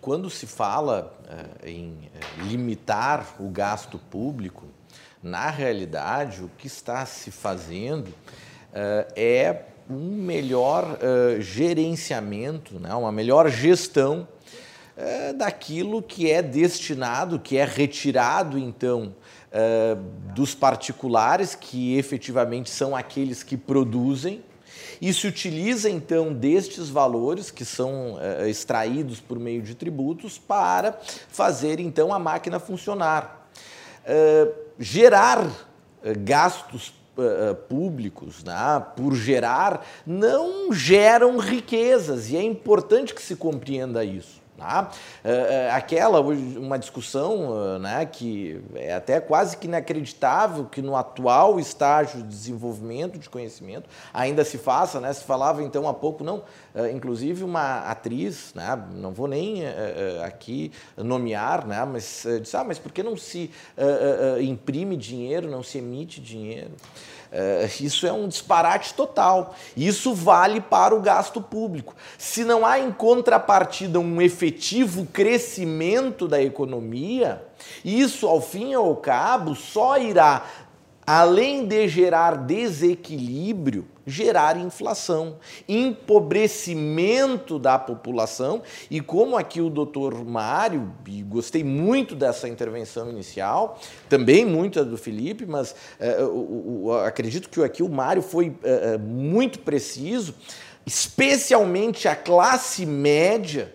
quando 0.00 0.30
se 0.30 0.46
fala 0.46 1.12
é, 1.64 1.68
em 1.68 1.98
é, 2.14 2.42
limitar 2.44 3.34
o 3.40 3.48
gasto 3.48 3.98
público, 3.98 4.66
na 5.20 5.50
realidade, 5.50 6.44
o 6.44 6.50
que 6.56 6.68
está 6.68 7.04
se 7.06 7.30
fazendo 7.30 8.12
é 9.16 9.62
um 9.88 10.16
melhor 10.16 10.98
gerenciamento, 11.40 12.78
né? 12.78 12.94
uma 12.94 13.10
melhor 13.10 13.48
gestão 13.48 14.28
é, 14.96 15.32
daquilo 15.32 16.02
que 16.02 16.30
é 16.30 16.42
destinado, 16.42 17.38
que 17.38 17.56
é 17.56 17.64
retirado, 17.64 18.58
então, 18.58 19.14
é, 19.56 19.96
dos 20.34 20.52
particulares, 20.52 21.54
que 21.54 21.96
efetivamente 21.96 22.68
são 22.68 22.96
aqueles 22.96 23.44
que 23.44 23.56
produzem, 23.56 24.42
e 25.00 25.12
se 25.14 25.28
utiliza 25.28 25.88
então 25.88 26.32
destes 26.32 26.88
valores 26.88 27.52
que 27.52 27.64
são 27.64 28.18
é, 28.20 28.50
extraídos 28.50 29.20
por 29.20 29.38
meio 29.38 29.62
de 29.62 29.76
tributos 29.76 30.38
para 30.38 30.98
fazer 31.28 31.78
então 31.78 32.12
a 32.12 32.18
máquina 32.18 32.58
funcionar. 32.58 33.48
É, 34.04 34.50
gerar 34.78 35.48
gastos 36.18 36.92
públicos, 37.68 38.42
né, 38.42 38.84
por 38.96 39.14
gerar, 39.14 39.86
não 40.04 40.72
geram 40.72 41.38
riquezas 41.38 42.28
e 42.28 42.36
é 42.36 42.42
importante 42.42 43.14
que 43.14 43.22
se 43.22 43.36
compreenda 43.36 44.04
isso. 44.04 44.43
Tá? 44.56 44.88
É, 45.24 45.32
é, 45.32 45.70
aquela, 45.72 46.20
uma 46.20 46.78
discussão 46.78 47.78
né, 47.80 48.06
que 48.06 48.62
é 48.76 48.94
até 48.94 49.20
quase 49.20 49.56
que 49.56 49.66
inacreditável 49.66 50.66
que 50.66 50.80
no 50.80 50.94
atual 50.94 51.58
estágio 51.58 52.22
de 52.22 52.28
desenvolvimento 52.28 53.18
de 53.18 53.28
conhecimento 53.28 53.88
ainda 54.12 54.44
se 54.44 54.56
faça, 54.56 55.00
né? 55.00 55.12
se 55.12 55.24
falava 55.24 55.60
então 55.60 55.88
há 55.88 55.94
pouco, 55.94 56.22
não, 56.22 56.44
inclusive 56.92 57.42
uma 57.42 57.80
atriz, 57.80 58.54
né, 58.54 58.80
não 58.92 59.12
vou 59.12 59.26
nem 59.26 59.62
aqui 60.24 60.70
nomear, 60.96 61.66
né, 61.66 61.84
mas 61.84 62.24
disse, 62.40 62.56
ah, 62.56 62.64
mas 62.64 62.78
por 62.78 62.92
que 62.92 63.02
não 63.02 63.16
se 63.16 63.50
imprime 64.40 64.96
dinheiro, 64.96 65.50
não 65.50 65.64
se 65.64 65.78
emite 65.78 66.20
dinheiro? 66.20 66.70
É, 67.36 67.68
isso 67.80 68.06
é 68.06 68.12
um 68.12 68.28
disparate 68.28 68.94
total. 68.94 69.56
Isso 69.76 70.14
vale 70.14 70.60
para 70.60 70.94
o 70.94 71.00
gasto 71.00 71.42
público. 71.42 71.92
Se 72.16 72.44
não 72.44 72.64
há 72.64 72.78
em 72.78 72.92
contrapartida 72.92 73.98
um 73.98 74.22
efetivo 74.22 75.04
crescimento 75.12 76.28
da 76.28 76.40
economia, 76.40 77.44
isso, 77.84 78.28
ao 78.28 78.40
fim 78.40 78.70
e 78.70 78.74
ao 78.74 78.94
cabo, 78.94 79.56
só 79.56 79.98
irá 79.98 80.44
além 81.04 81.66
de 81.66 81.88
gerar 81.88 82.36
desequilíbrio, 82.36 83.84
gerar 84.06 84.56
inflação, 84.56 85.36
empobrecimento 85.68 87.58
da 87.58 87.78
população. 87.78 88.62
E 88.90 89.00
como 89.00 89.36
aqui 89.36 89.60
o 89.60 89.70
doutor 89.70 90.24
Mário, 90.24 90.92
e 91.06 91.22
gostei 91.22 91.64
muito 91.64 92.14
dessa 92.14 92.48
intervenção 92.48 93.10
inicial, 93.10 93.78
também 94.08 94.44
muito 94.44 94.84
do 94.84 94.98
Felipe, 94.98 95.46
mas 95.46 95.74
uh, 96.00 96.92
acredito 97.06 97.48
que 97.48 97.62
aqui 97.62 97.82
o 97.82 97.88
Mário 97.88 98.22
foi 98.22 98.48
uh, 98.48 98.98
muito 98.98 99.58
preciso, 99.60 100.34
especialmente 100.86 102.06
a 102.08 102.14
classe 102.14 102.84
média, 102.84 103.74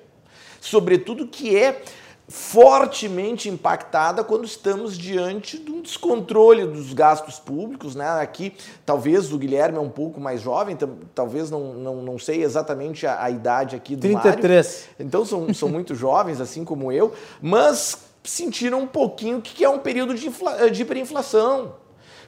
sobretudo 0.62 1.28
que 1.28 1.56
é 1.56 1.82
fortemente 2.30 3.50
impactada 3.50 4.24
quando 4.24 4.46
estamos 4.46 4.96
diante 4.96 5.58
de 5.58 5.72
um 5.72 5.82
descontrole 5.82 6.64
dos 6.68 6.94
gastos 6.94 7.40
públicos. 7.40 7.96
Né? 7.96 8.08
Aqui, 8.08 8.54
talvez 8.86 9.34
o 9.34 9.38
Guilherme 9.38 9.80
é 9.80 9.82
um 9.82 9.90
pouco 9.90 10.22
mais 10.22 10.40
jovem, 10.40 10.78
talvez 11.16 11.50
não, 11.50 11.74
não, 11.74 11.96
não 12.04 12.20
sei 12.20 12.44
exatamente 12.44 13.08
a, 13.08 13.24
a 13.24 13.32
idade 13.32 13.76
aqui 13.76 13.96
do 13.96 14.02
33. 14.02 14.88
Mário. 14.90 15.08
Então 15.08 15.26
são, 15.26 15.52
são 15.54 15.70
muito 15.70 15.96
jovens, 15.96 16.40
assim 16.40 16.64
como 16.64 16.92
eu, 16.92 17.14
mas 17.42 17.98
sentiram 18.24 18.82
um 18.82 18.88
pouquinho 18.88 19.40
o 19.40 19.42
que 19.42 19.64
é 19.64 19.70
um 19.70 19.80
período 19.80 20.14
de, 20.14 20.30
de 20.72 20.82
hiperinflação. 20.84 21.74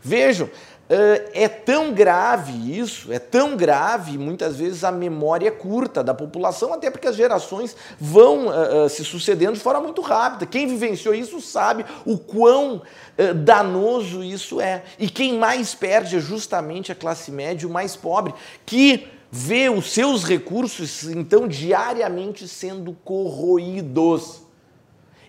Vejam, 0.02 0.50
é 1.34 1.48
tão 1.48 1.94
grave 1.94 2.78
isso, 2.78 3.14
é 3.14 3.20
tão 3.20 3.56
grave, 3.56 4.18
muitas 4.18 4.58
vezes 4.58 4.84
a 4.84 4.92
memória 4.92 5.48
é 5.48 5.52
curta 5.52 6.04
da 6.04 6.14
população, 6.14 6.74
até 6.74 6.92
porque 6.92 7.08
as 7.08 7.16
gerações 7.16 7.78
vão 7.98 8.48
uh, 8.48 8.90
se 8.90 9.06
sucedendo 9.06 9.54
de 9.54 9.62
forma 9.62 9.80
muito 9.80 10.02
rápida. 10.02 10.46
Quem 10.46 10.68
vivenciou 10.68 11.16
isso 11.16 11.40
sabe 11.40 11.86
o 12.06 12.18
quão 12.18 12.76
uh, 13.18 13.34
danoso 13.34 14.22
isso 14.22 14.60
é. 14.60 14.84
E 15.00 15.10
quem 15.10 15.38
mais 15.38 15.74
perde 15.74 16.18
é 16.18 16.20
justamente 16.20 16.92
a 16.92 16.96
classe 16.96 17.32
média, 17.32 17.66
o 17.68 17.72
mais 17.72 17.96
pobre, 17.96 18.34
que 18.66 19.08
vê 19.32 19.70
os 19.70 19.94
seus 19.94 20.26
recursos, 20.26 21.06
então, 21.06 21.48
diariamente 21.48 22.50
sendo 22.50 22.92
corroídos. 23.06 24.42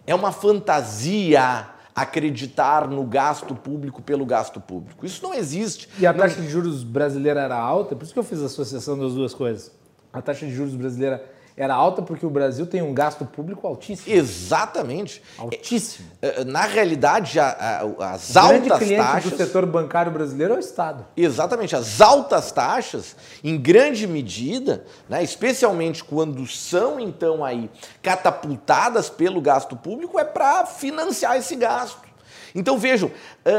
É 0.05 0.13
uma 0.13 0.33
fantasia 0.33 1.69
acreditar 1.95 2.89
no 2.89 3.05
gasto 3.05 3.55
público 3.55 4.01
pelo 4.01 4.25
gasto 4.25 4.61
público. 4.61 5.05
Isso 5.05 5.23
não 5.23 5.35
existe. 5.35 5.89
E 5.99 6.07
a 6.07 6.15
taxa 6.15 6.41
de 6.41 6.49
juros 6.49 6.83
brasileira 6.83 7.41
era 7.41 7.57
alta, 7.57 7.95
por 7.95 8.05
isso 8.05 8.13
que 8.13 8.19
eu 8.19 8.25
fiz 8.25 8.43
a 8.43 8.47
associação 8.47 8.99
das 8.99 9.15
duas 9.15 9.35
coisas. 9.35 9.71
A 10.13 10.23
taxa 10.23 10.47
de 10.47 10.55
juros 10.55 10.75
brasileira 10.75 11.25
era 11.57 11.75
alta 11.75 12.03
porque 12.03 12.25
o 12.25 12.31
Brasil 12.31 12.67
tem 12.67 12.83
um 12.83 12.95
gasto 12.95 13.25
público 13.25 13.67
altíssimo. 13.67 14.15
Exatamente. 14.15 15.23
Altíssimo. 15.39 16.09
É, 16.21 16.41
é, 16.41 16.45
na 16.45 16.63
realidade, 16.63 17.39
a, 17.39 17.49
a, 17.99 18.13
as 18.15 18.35
o 18.35 18.39
altas 18.39 18.79
cliente 18.79 19.03
taxas. 19.03 19.31
do 19.31 19.37
setor 19.37 19.67
bancário 19.67 20.11
brasileiro 20.11 20.55
é 20.55 20.57
o 20.57 20.61
Estado. 20.61 21.05
Exatamente. 21.17 21.77
As 21.77 22.01
altas 22.01 22.51
taxas, 22.53 23.15
em 23.45 23.59
grande 23.59 24.07
medida, 24.07 24.85
né, 25.09 25.23
especialmente 25.23 26.03
quando 26.03 26.47
são 26.47 26.99
então 26.99 27.45
aí 27.45 27.71
catapultadas 28.03 29.11
pelo 29.11 29.41
gasto 29.41 29.77
público, 29.77 30.19
é 30.19 30.25
para 30.25 30.65
financiar 30.67 31.37
esse 31.37 31.55
gasto. 31.57 32.12
Então 32.55 32.79
vejam, 32.79 33.11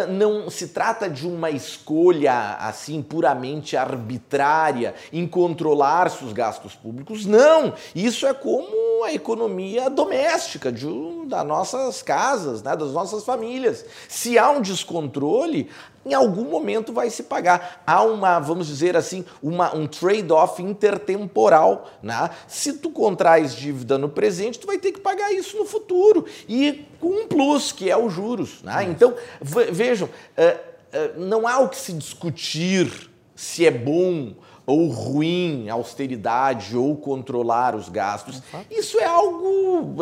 não 0.09 0.49
se 0.49 0.67
trata 0.67 1.09
de 1.09 1.27
uma 1.27 1.49
escolha 1.49 2.57
assim 2.59 3.01
puramente 3.01 3.75
arbitrária 3.75 4.93
em 5.11 5.27
controlar-se 5.27 6.23
os 6.23 6.33
gastos 6.33 6.75
públicos. 6.75 7.25
Não! 7.25 7.73
Isso 7.95 8.25
é 8.27 8.33
como 8.33 9.03
a 9.03 9.13
economia 9.13 9.89
doméstica 9.89 10.71
de, 10.71 10.87
das 11.27 11.45
nossas 11.45 12.01
casas, 12.01 12.61
né, 12.61 12.75
das 12.75 12.91
nossas 12.91 13.23
famílias. 13.23 13.85
Se 14.07 14.37
há 14.37 14.49
um 14.49 14.61
descontrole, 14.61 15.69
em 16.05 16.13
algum 16.13 16.43
momento 16.43 16.91
vai 16.91 17.09
se 17.09 17.23
pagar. 17.23 17.81
Há 17.85 18.03
uma, 18.03 18.39
vamos 18.39 18.67
dizer 18.67 18.95
assim, 18.97 19.25
uma, 19.41 19.75
um 19.75 19.87
trade-off 19.87 20.61
intertemporal. 20.61 21.89
Né? 22.01 22.29
Se 22.47 22.73
tu 22.73 22.89
contrais 22.89 23.55
dívida 23.55 23.97
no 23.97 24.09
presente, 24.09 24.59
tu 24.59 24.67
vai 24.67 24.77
ter 24.77 24.91
que 24.91 24.99
pagar 24.99 25.31
isso 25.31 25.57
no 25.57 25.65
futuro. 25.65 26.25
E 26.47 26.85
com 26.99 27.07
um 27.07 27.27
plus, 27.27 27.71
que 27.71 27.89
é 27.89 27.97
os 27.97 28.11
juros. 28.11 28.61
Né? 28.63 28.83
Então, 28.89 29.15
vejam, 29.41 30.07
uh, 30.07 30.41
uh, 30.41 31.19
não 31.19 31.47
há 31.47 31.59
o 31.59 31.69
que 31.69 31.77
se 31.77 31.93
discutir 31.93 33.09
se 33.35 33.65
é 33.65 33.71
bom 33.71 34.33
ou 34.65 34.87
ruim 34.87 35.67
austeridade 35.69 36.77
ou 36.77 36.95
controlar 36.95 37.75
os 37.75 37.89
gastos. 37.89 38.41
Isso 38.71 38.97
é 38.97 39.03
algo 39.03 39.97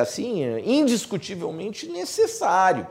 assim 0.00 0.42
indiscutivelmente 0.64 1.86
necessário. 1.86 2.88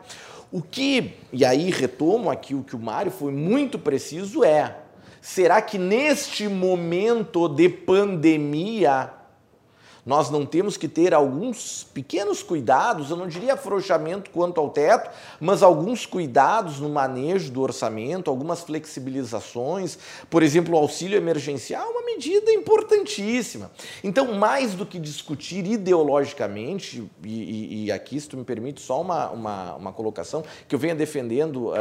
O 0.52 0.62
que, 0.62 1.14
e 1.32 1.46
aí 1.46 1.70
retomo 1.70 2.30
aqui 2.30 2.56
o 2.56 2.64
que 2.64 2.76
o 2.76 2.80
Mário 2.80 3.12
foi 3.12 3.32
muito 3.32 3.78
preciso, 3.78 4.44
é: 4.44 4.78
será 5.22 5.62
que 5.62 5.78
neste 5.78 6.48
momento 6.48 7.48
de 7.48 7.70
pandemia 7.70 9.14
nós 10.06 10.30
não 10.30 10.46
temos 10.46 10.78
que 10.78 10.88
ter 10.88 11.14
alguns 11.14 11.88
pequenos 11.94 12.42
cuidados, 12.42 13.10
eu 13.10 13.18
não 13.18 13.28
diria 13.28 13.54
afrouxamento 13.54 14.30
quanto 14.32 14.60
ao 14.60 14.70
teto, 14.70 15.10
mas 15.40 15.62
alguns 15.62 16.06
cuidados 16.06 16.80
no 16.80 16.90
manejo 16.90 17.52
do 17.52 17.62
orçamento, 17.62 18.30
algumas 18.30 18.62
flexibilizações. 18.62 19.98
Por 20.30 20.44
exemplo, 20.44 20.76
o 20.76 20.78
auxílio 20.78 21.18
emergencial 21.18 21.88
é 21.88 21.90
uma 21.90 22.06
medida 22.06 22.52
importantíssima. 22.52 23.72
Então, 24.04 24.34
mais 24.34 24.74
do 24.74 24.86
que 24.86 25.00
discutir 25.00 25.66
ideologicamente, 25.66 27.04
e, 27.24 27.28
e, 27.28 27.86
e 27.86 27.92
aqui, 27.92 28.20
se 28.20 28.28
tu 28.28 28.38
me 28.38 28.44
permite, 28.44 28.82
só 28.82 29.02
uma, 29.02 29.30
uma, 29.30 29.76
uma 29.76 29.94
colocação 29.94 30.44
que 30.68 30.76
eu 30.76 30.80
venho 30.80 30.96
defendendo 30.96 31.68
uh, 31.68 31.72
uh, 31.72 31.76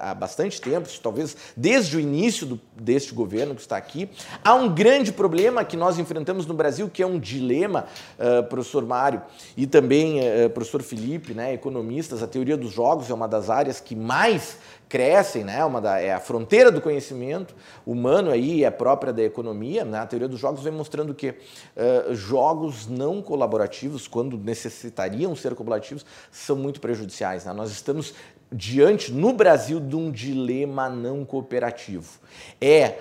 há 0.00 0.14
bastante 0.14 0.60
tempo, 0.60 0.88
talvez 1.02 1.36
desde 1.56 1.96
o 1.96 2.00
início 2.00 2.46
do, 2.46 2.60
deste 2.76 3.14
governo 3.14 3.54
que 3.54 3.60
está 3.60 3.76
aqui, 3.76 4.08
há 4.44 4.54
um 4.54 4.72
grande 4.72 5.12
problema 5.12 5.64
que 5.64 5.76
nós 5.76 5.98
enfrentamos 5.98 6.46
no 6.46 6.54
Brasil, 6.54 6.88
que 6.88 7.02
é 7.02 7.06
um 7.06 7.18
dilema 7.18 7.59
tema, 7.60 7.86
uh, 8.18 8.42
professor 8.44 8.86
Mário, 8.86 9.22
e 9.56 9.66
também 9.66 10.20
uh, 10.20 10.50
professor 10.50 10.82
Felipe, 10.82 11.34
né, 11.34 11.52
economistas, 11.52 12.22
a 12.22 12.26
teoria 12.26 12.56
dos 12.56 12.72
jogos 12.72 13.10
é 13.10 13.14
uma 13.14 13.28
das 13.28 13.50
áreas 13.50 13.80
que 13.80 13.94
mais 13.94 14.58
crescem, 14.88 15.44
né? 15.44 15.64
Uma 15.64 15.80
da, 15.80 16.00
é 16.00 16.12
a 16.12 16.18
fronteira 16.18 16.72
do 16.72 16.80
conhecimento 16.80 17.54
humano 17.86 18.28
aí 18.28 18.64
é 18.64 18.70
própria 18.72 19.12
da 19.12 19.22
economia. 19.22 19.84
Né? 19.84 20.00
A 20.00 20.06
teoria 20.06 20.26
dos 20.26 20.40
jogos 20.40 20.64
vem 20.64 20.72
mostrando 20.72 21.14
que 21.14 21.30
uh, 21.30 22.12
jogos 22.12 22.88
não 22.88 23.22
colaborativos, 23.22 24.08
quando 24.08 24.36
necessitariam 24.36 25.36
ser 25.36 25.54
colaborativos, 25.54 26.04
são 26.32 26.56
muito 26.56 26.80
prejudiciais. 26.80 27.44
Né? 27.44 27.52
Nós 27.52 27.70
estamos 27.70 28.14
diante 28.50 29.12
no 29.12 29.32
Brasil 29.32 29.78
de 29.78 29.94
um 29.94 30.10
dilema 30.10 30.88
não 30.88 31.24
cooperativo. 31.24 32.18
É 32.60 32.98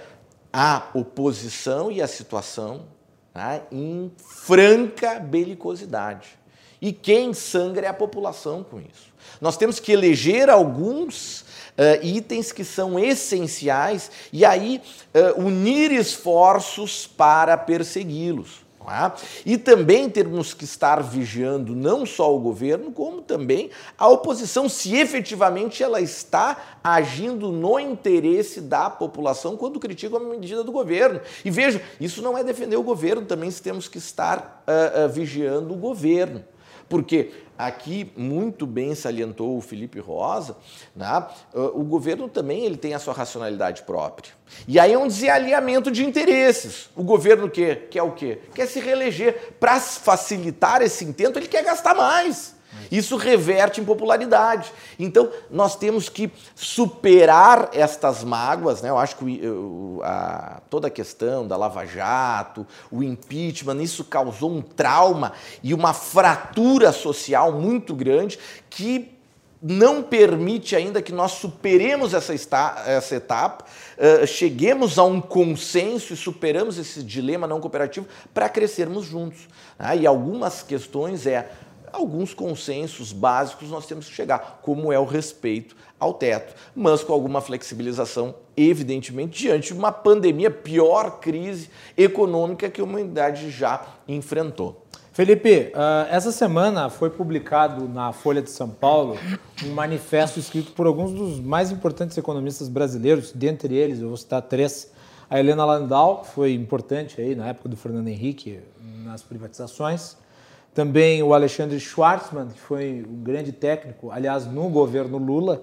a 0.54 0.90
oposição 0.94 1.92
e 1.92 2.04
a 2.04 2.08
situação 2.08 2.82
né, 3.40 3.62
em 3.72 4.12
franca 4.18 5.18
belicosidade. 5.18 6.28
E 6.82 6.92
quem 6.92 7.34
sangra 7.34 7.86
é 7.86 7.90
a 7.90 7.94
população 7.94 8.64
com 8.64 8.80
isso. 8.80 9.14
Nós 9.40 9.56
temos 9.56 9.80
que 9.80 9.94
eleger 9.94 10.50
alguns 10.50 11.42
uh, 11.42 12.04
itens 12.04 12.52
que 12.52 12.66
são 12.66 13.00
essenciais 13.00 14.12
e 14.34 14.44
aí 14.44 14.82
uh, 15.14 15.42
unir 15.42 15.92
esforços 15.92 17.08
para 17.08 17.58
persegui-los. 17.58 18.66
É? 18.88 19.12
E 19.46 19.58
também 19.58 20.10
temos 20.10 20.54
que 20.54 20.64
estar 20.64 21.04
vigiando 21.04 21.76
não 21.76 22.06
só 22.06 22.36
o 22.36 22.40
governo, 22.40 22.92
como 22.92 23.22
também 23.22 23.70
a 23.98 24.08
oposição, 24.08 24.68
se 24.68 24.96
efetivamente 24.96 25.84
ela 25.84 26.02
está 26.02 26.80
agindo 26.84 27.52
no 27.52 27.80
interesse 27.80 28.62
da 28.62 28.90
população 28.90 29.58
quando 29.58 29.80
critica 29.80 30.18
a 30.18 30.20
medida 30.20 30.64
do 30.64 30.72
governo. 30.72 31.22
E 31.46 31.52
veja, 31.52 31.82
isso 32.00 32.22
não 32.22 32.38
é 32.38 32.44
defender 32.44 32.78
o 32.78 32.84
governo, 32.84 33.26
também 33.26 33.52
temos 33.52 33.88
que 33.88 33.98
estar 34.00 34.64
uh, 34.68 35.06
uh, 35.06 35.10
vigiando 35.10 35.74
o 35.74 35.78
governo. 35.78 36.44
Porque 36.90 37.32
aqui 37.58 38.12
muito 38.16 38.66
bem 38.66 38.96
salientou 38.96 39.58
o 39.58 39.62
Felipe 39.62 40.00
Rosa, 40.00 40.58
né? 40.96 41.28
o 41.54 41.84
governo 41.84 42.28
também 42.28 42.66
ele 42.66 42.78
tem 42.78 42.94
a 42.94 43.00
sua 43.00 43.14
racionalidade 43.14 43.84
própria. 43.84 44.32
E 44.68 44.80
aí 44.80 44.94
é 44.94 44.98
um 44.98 45.08
desalinhamento 45.08 45.92
de 45.92 46.06
interesses. 46.06 46.90
O 46.96 47.04
governo 47.04 47.50
quer, 47.50 47.88
quer 47.90 48.02
o 48.02 48.12
quê? 48.12 48.40
Quer 48.56 48.66
se 48.66 48.80
reeleger. 48.80 49.54
Para 49.60 49.80
facilitar 49.80 50.82
esse 50.82 51.06
intento, 51.06 51.38
ele 51.38 51.48
quer 51.48 51.64
gastar 51.64 51.94
mais. 51.94 52.59
Isso 52.92 53.18
reverte 53.18 53.82
em 53.82 53.86
popularidade. 53.86 54.72
Então, 54.98 55.30
nós 55.50 55.76
temos 55.76 56.10
que 56.10 56.32
superar 56.56 57.70
estas 57.74 58.24
mágoas. 58.24 58.82
Né? 58.82 58.90
Eu 58.90 58.98
acho 58.98 59.16
que 59.18 59.42
a, 60.04 60.62
toda 60.70 60.88
a 60.88 60.92
questão 60.92 61.48
da 61.48 61.58
Lava 61.58 61.86
Jato, 61.86 62.66
o 62.92 63.04
impeachment, 63.04 63.82
isso 63.82 64.04
causou 64.04 64.52
um 64.52 64.62
trauma 64.62 65.34
e 65.64 65.74
uma 65.74 65.94
fratura 65.94 66.92
social 66.92 67.52
muito 67.52 67.94
grande 67.94 68.40
que 68.70 69.20
não 69.62 70.02
permite 70.02 70.76
ainda 70.76 71.02
que 71.02 71.12
nós 71.12 71.34
superemos 71.34 72.14
essa, 72.14 72.34
esta, 72.34 72.82
essa 72.86 73.16
etapa, 73.16 73.66
uh, 73.98 74.26
cheguemos 74.26 74.98
a 74.98 75.04
um 75.04 75.20
consenso 75.20 76.14
e 76.14 76.18
superamos 76.18 76.78
esse 76.78 77.04
dilema 77.04 77.46
não 77.46 77.60
cooperativo 77.60 78.08
para 78.34 78.48
crescermos 78.48 79.06
juntos. 79.06 79.50
Né? 79.78 79.98
E 79.98 80.08
algumas 80.08 80.64
questões 80.64 81.28
é 81.28 81.52
alguns 81.92 82.34
consensos 82.34 83.12
básicos 83.12 83.70
nós 83.70 83.86
temos 83.86 84.08
que 84.08 84.14
chegar, 84.14 84.60
como 84.62 84.92
é 84.92 85.00
o 85.00 85.06
respeito 85.06 85.76
ao 86.00 86.14
teto, 86.14 86.56
mas 86.76 87.04
com 87.04 87.12
alguma 87.12 87.42
flexibilização, 87.42 88.36
evidentemente, 88.56 89.44
diante 89.44 89.74
de 89.74 89.80
uma 89.80 89.92
pandemia, 89.92 90.50
pior 90.50 91.20
crise 91.20 91.70
econômica 91.98 92.70
que 92.70 92.80
a 92.80 92.84
humanidade 92.84 93.50
já 93.52 93.86
enfrentou. 94.08 94.86
Felipe, 95.12 95.74
uh, 95.76 96.08
essa 96.10 96.32
semana 96.32 96.90
foi 96.90 97.10
publicado 97.10 97.90
na 97.90 98.14
Folha 98.14 98.42
de 98.42 98.50
São 98.50 98.70
Paulo 98.70 99.18
um 99.66 99.74
manifesto 99.74 100.40
escrito 100.40 100.72
por 100.72 100.88
alguns 100.88 101.12
dos 101.12 101.40
mais 101.42 101.72
importantes 101.72 102.18
economistas 102.18 102.70
brasileiros, 102.70 103.34
dentre 103.34 103.76
eles, 103.76 104.00
eu 104.00 104.08
vou 104.08 104.16
citar 104.16 104.42
três. 104.42 104.92
A 105.30 105.40
Helena 105.40 105.66
Landau, 105.66 106.22
que 106.22 106.30
foi 106.30 106.54
importante 106.54 107.20
aí 107.20 107.36
na 107.36 107.50
época 107.50 107.70
do 107.70 107.76
Fernando 107.76 108.08
Henrique 108.08 108.62
nas 109.04 109.22
privatizações. 109.22 110.16
Também 110.80 111.22
o 111.22 111.34
Alexandre 111.34 111.78
Schwartzman, 111.78 112.48
que 112.48 112.60
foi 112.62 113.06
um 113.06 113.22
grande 113.22 113.52
técnico, 113.52 114.12
aliás, 114.12 114.46
no 114.46 114.70
governo 114.70 115.18
Lula, 115.18 115.62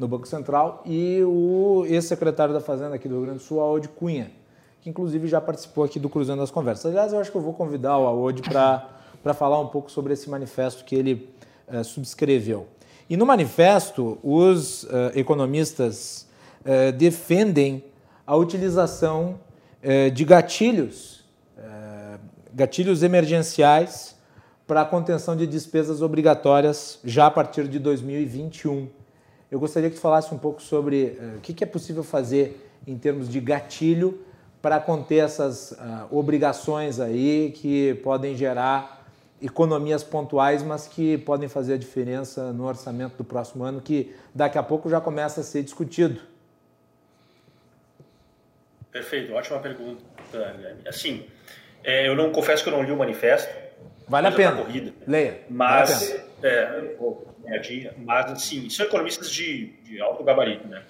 no 0.00 0.08
Banco 0.08 0.26
Central, 0.26 0.82
e 0.84 1.22
o 1.22 1.84
ex-secretário 1.86 2.52
da 2.52 2.60
Fazenda 2.60 2.96
aqui 2.96 3.06
do 3.06 3.14
Rio 3.14 3.22
Grande 3.22 3.38
do 3.38 3.44
Sul, 3.44 3.60
Aode 3.60 3.86
Cunha, 3.86 4.32
que 4.80 4.90
inclusive 4.90 5.28
já 5.28 5.40
participou 5.40 5.84
aqui 5.84 6.00
do 6.00 6.08
Cruzando 6.08 6.42
as 6.42 6.50
Conversas. 6.50 6.86
Aliás, 6.86 7.12
eu 7.12 7.20
acho 7.20 7.30
que 7.30 7.36
eu 7.36 7.40
vou 7.40 7.52
convidar 7.52 7.96
o 7.98 8.04
Aode 8.04 8.42
para 8.42 9.32
falar 9.32 9.60
um 9.60 9.68
pouco 9.68 9.88
sobre 9.92 10.12
esse 10.12 10.28
manifesto 10.28 10.84
que 10.84 10.96
ele 10.96 11.32
uh, 11.68 11.84
subscreveu. 11.84 12.66
E 13.08 13.16
no 13.16 13.24
manifesto, 13.24 14.18
os 14.24 14.82
uh, 14.82 14.88
economistas 15.14 16.26
uh, 16.62 16.90
defendem 16.90 17.84
a 18.26 18.34
utilização 18.34 19.38
de 20.14 20.24
gatilhos, 20.24 21.24
gatilhos 22.54 23.02
emergenciais 23.02 24.11
para 24.72 24.80
a 24.80 24.84
contenção 24.86 25.36
de 25.36 25.46
despesas 25.46 26.00
obrigatórias 26.00 26.98
já 27.04 27.26
a 27.26 27.30
partir 27.30 27.68
de 27.68 27.78
2021. 27.78 28.88
Eu 29.50 29.60
gostaria 29.60 29.90
que 29.90 29.96
tu 29.96 30.00
falasse 30.00 30.34
um 30.34 30.38
pouco 30.38 30.62
sobre 30.62 31.18
uh, 31.20 31.36
o 31.36 31.40
que, 31.42 31.62
é 31.62 31.66
possível 31.66 32.02
fazer 32.02 32.72
em 32.86 32.96
termos 32.96 33.28
de 33.28 33.38
gatilho 33.38 34.24
para 34.62 34.80
conter 34.80 35.18
essas 35.18 35.72
uh, 35.72 36.06
obrigações 36.10 36.98
aí 37.00 37.52
que 37.54 38.00
podem 38.02 38.34
gerar 38.34 39.06
economias 39.42 40.02
pontuais, 40.02 40.62
mas 40.62 40.88
que 40.88 41.18
podem 41.18 41.50
fazer 41.50 41.74
a 41.74 41.76
diferença 41.76 42.50
no 42.50 42.64
orçamento 42.64 43.18
do 43.18 43.24
próximo 43.24 43.64
ano, 43.64 43.78
que 43.78 44.16
daqui 44.34 44.56
a 44.56 44.62
pouco 44.62 44.88
já 44.88 45.02
começa 45.02 45.42
a 45.42 45.44
ser 45.44 45.62
discutido. 45.62 46.18
Perfeito, 48.90 49.34
ótima 49.34 49.58
pergunta, 49.58 50.02
Guilherme. 50.32 50.88
Assim, 50.88 51.26
é, 51.84 52.08
eu 52.08 52.16
não 52.16 52.32
confesso 52.32 52.62
que 52.62 52.70
eu 52.70 52.72
não 52.72 52.82
li 52.82 52.90
o 52.90 52.96
manifesto. 52.96 53.61
Vale 54.12 54.26
a 54.26 54.32
pena. 54.32 54.56
Corrida, 54.56 54.92
Leia. 55.06 55.40
Mas, 55.48 55.90
vale 55.90 56.22
é, 56.42 56.96
mas 57.96 58.32
assim, 58.32 58.68
são 58.68 58.84
economistas 58.84 59.30
de, 59.30 59.68
de 59.84 60.02
alto 60.02 60.22
gabarito, 60.22 60.68
né? 60.68 60.82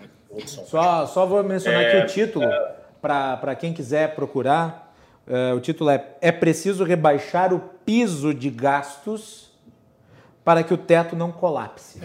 Só, 0.47 1.07
só 1.07 1.25
vou 1.25 1.45
mencionar 1.45 1.83
é, 1.85 2.03
aqui 2.03 2.05
o 2.05 2.25
título, 2.25 2.45
é, 2.45 2.75
para 3.01 3.55
quem 3.55 3.73
quiser 3.73 4.17
procurar. 4.17 4.93
Uh, 5.25 5.55
o 5.55 5.61
título 5.61 5.89
é 5.89 6.05
É 6.21 6.33
preciso 6.33 6.83
rebaixar 6.83 7.55
o 7.55 7.61
piso 7.61 8.35
de 8.35 8.51
gastos 8.51 9.53
para 10.45 10.65
que 10.65 10.75
o 10.75 10.77
teto 10.77 11.15
não 11.15 11.31
colapse. 11.31 12.01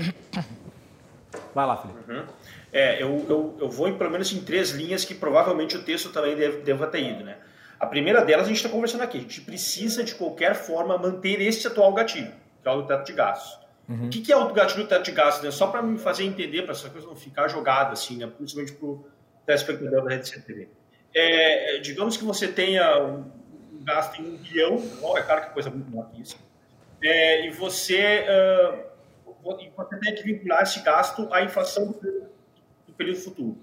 Vai 1.56 1.66
lá, 1.66 1.78
Felipe. 1.78 2.12
Uhum. 2.12 2.24
É, 2.72 3.02
eu, 3.02 3.26
eu, 3.28 3.58
eu 3.62 3.70
vou 3.72 3.88
em, 3.88 3.98
pelo 3.98 4.12
menos 4.12 4.32
em 4.32 4.42
três 4.42 4.70
linhas 4.70 5.04
que 5.04 5.16
provavelmente 5.16 5.76
o 5.76 5.82
texto 5.82 6.12
também 6.12 6.36
deve, 6.36 6.58
deva 6.58 6.86
ter 6.86 7.02
ido. 7.02 7.24
Né? 7.24 7.38
A 7.80 7.86
primeira 7.86 8.24
delas 8.24 8.46
a 8.46 8.48
gente 8.48 8.58
está 8.58 8.70
conversando 8.70 9.02
aqui. 9.02 9.18
A 9.18 9.22
gente 9.22 9.42
precisa, 9.42 10.04
de 10.04 10.16
qualquer 10.16 10.56
forma, 10.56 10.98
manter 10.98 11.42
este 11.42 11.68
atual 11.68 11.94
gatilho, 11.94 12.32
que 12.62 12.68
é 12.68 12.72
o 12.72 12.82
do 12.82 12.88
teto 12.88 13.06
de 13.06 13.14
gastos. 13.14 13.68
Uhum. 13.88 14.08
O 14.08 14.10
que, 14.10 14.22
que 14.22 14.32
é 14.32 14.38
o 14.38 14.52
gatilho 14.52 14.84
do 14.84 14.90
teto 14.90 15.04
de 15.04 15.12
gastos? 15.12 15.44
Né? 15.44 15.52
Só 15.52 15.68
para 15.68 15.82
me 15.82 15.98
fazer 15.98 16.24
entender, 16.24 16.64
para 16.64 16.72
essa 16.72 16.90
coisa 16.90 17.08
não 17.08 17.16
ficar 17.16 17.48
jogada, 17.48 17.94
assim, 17.94 18.18
né? 18.18 18.28
principalmente 18.28 18.74
para 18.74 18.88
o 18.88 19.06
telespectador 19.46 20.04
da 20.04 20.10
Rede 20.10 20.28
CTV. 20.28 20.70
É, 21.16 21.78
digamos 21.80 22.18
que 22.18 22.24
você 22.24 22.48
tenha 22.48 23.02
um 23.04 23.32
gasto 23.84 24.22
em 24.22 24.26
um 24.26 24.38
bilhão, 24.38 24.84
oh, 25.02 25.18
é 25.18 25.24
claro 25.24 25.46
que 25.46 25.50
coisa 25.52 25.70
muito 25.70 25.90
maior 25.90 26.10
que 26.12 26.22
isso, 26.22 26.38
é, 27.02 27.46
e 27.46 27.52
você, 27.52 28.26
uh, 28.28 28.84
você 29.44 30.00
tem 30.02 30.16
que 30.16 30.24
vincular 30.24 30.64
esse 30.64 30.82
gasto 30.82 31.32
à 31.32 31.44
inflação 31.44 31.92
do, 31.92 32.28
do 32.88 32.94
período 32.94 33.20
futuro. 33.20 33.58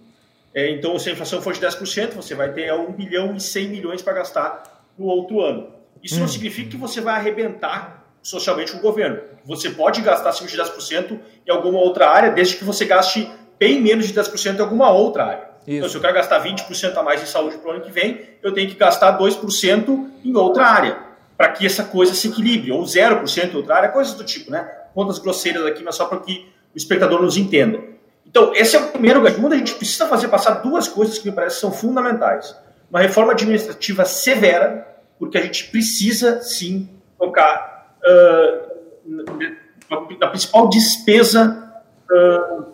É, 0.54 0.70
então, 0.70 0.96
se 0.98 1.08
a 1.08 1.12
inflação 1.12 1.42
for 1.42 1.52
de 1.52 1.60
10%, 1.60 2.12
você 2.12 2.34
vai 2.34 2.52
ter 2.52 2.72
1 2.72 2.92
bilhão 2.92 3.34
e 3.34 3.40
100 3.40 3.68
milhões 3.68 4.00
para 4.00 4.12
gastar 4.12 4.84
no 4.96 5.06
outro 5.06 5.40
ano. 5.40 5.68
Isso 6.02 6.16
hum. 6.16 6.20
não 6.20 6.28
significa 6.28 6.70
que 6.70 6.76
você 6.76 7.00
vai 7.00 7.14
arrebentar 7.14 8.04
socialmente 8.22 8.72
com 8.72 8.78
o 8.78 8.80
governo. 8.80 9.20
Você 9.44 9.70
pode 9.70 10.00
gastar 10.00 10.30
acima 10.30 10.48
de 10.48 10.56
10% 10.56 11.18
em 11.46 11.50
alguma 11.50 11.78
outra 11.78 12.08
área, 12.08 12.30
desde 12.30 12.56
que 12.56 12.64
você 12.64 12.84
gaste 12.84 13.28
bem 13.58 13.80
menos 13.82 14.06
de 14.06 14.14
10% 14.14 14.56
em 14.56 14.60
alguma 14.60 14.90
outra 14.90 15.24
área. 15.24 15.54
Isso. 15.66 15.76
Então, 15.76 15.88
se 15.88 15.96
eu 15.96 16.00
quero 16.00 16.14
gastar 16.14 16.42
20% 16.42 16.96
a 16.96 17.02
mais 17.02 17.22
em 17.22 17.26
saúde 17.26 17.58
para 17.58 17.70
o 17.70 17.72
ano 17.72 17.80
que 17.82 17.90
vem, 17.90 18.20
eu 18.42 18.52
tenho 18.52 18.68
que 18.68 18.76
gastar 18.76 19.18
2% 19.18 20.10
em 20.24 20.36
outra 20.36 20.66
área, 20.66 20.98
para 21.36 21.48
que 21.48 21.66
essa 21.66 21.84
coisa 21.84 22.14
se 22.14 22.28
equilibre, 22.28 22.70
ou 22.70 22.82
0% 22.82 23.52
em 23.52 23.56
outra 23.56 23.76
área, 23.76 23.88
coisas 23.88 24.14
do 24.14 24.24
tipo, 24.24 24.50
né? 24.50 24.68
Contas 24.94 25.18
grosseiras 25.18 25.66
aqui, 25.66 25.82
mas 25.82 25.96
só 25.96 26.04
para 26.04 26.20
que 26.20 26.46
o 26.74 26.76
espectador 26.76 27.20
nos 27.20 27.36
entenda. 27.36 27.93
Então, 28.34 28.52
esse 28.52 28.74
é 28.74 28.80
o 28.80 28.88
primeiro. 28.88 29.24
Segundo, 29.30 29.52
a 29.52 29.56
gente 29.56 29.76
precisa 29.76 30.08
fazer 30.08 30.26
passar 30.26 30.54
duas 30.54 30.88
coisas 30.88 31.16
que 31.16 31.30
me 31.30 31.32
parecem 31.32 31.60
são 31.60 31.70
fundamentais. 31.70 32.56
Uma 32.90 32.98
reforma 32.98 33.30
administrativa 33.30 34.04
severa, 34.04 34.88
porque 35.20 35.38
a 35.38 35.40
gente 35.40 35.70
precisa, 35.70 36.42
sim, 36.42 36.90
tocar 37.16 37.94
uh, 38.02 39.30
na 40.18 40.26
principal 40.26 40.68
despesa 40.68 41.80
uh, 42.10 42.64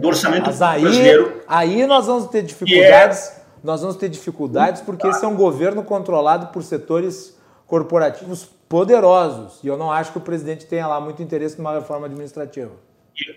do 0.00 0.06
orçamento 0.06 0.46
Mas 0.46 0.62
aí, 0.62 0.82
brasileiro. 0.82 1.42
Aí 1.48 1.84
nós 1.84 2.06
vamos 2.06 2.28
ter 2.28 2.42
dificuldades, 2.42 3.26
é... 3.26 3.42
nós 3.64 3.80
vamos 3.80 3.96
ter 3.96 4.08
dificuldades 4.08 4.82
porque 4.82 5.08
esse 5.08 5.24
é 5.24 5.26
um 5.26 5.34
governo 5.34 5.82
controlado 5.82 6.46
por 6.52 6.62
setores 6.62 7.36
corporativos 7.66 8.48
poderosos. 8.68 9.58
E 9.64 9.66
eu 9.66 9.76
não 9.76 9.90
acho 9.90 10.12
que 10.12 10.18
o 10.18 10.20
presidente 10.20 10.64
tenha 10.64 10.86
lá 10.86 11.00
muito 11.00 11.20
interesse 11.20 11.58
numa 11.58 11.74
reforma 11.74 12.06
administrativa. 12.06 12.70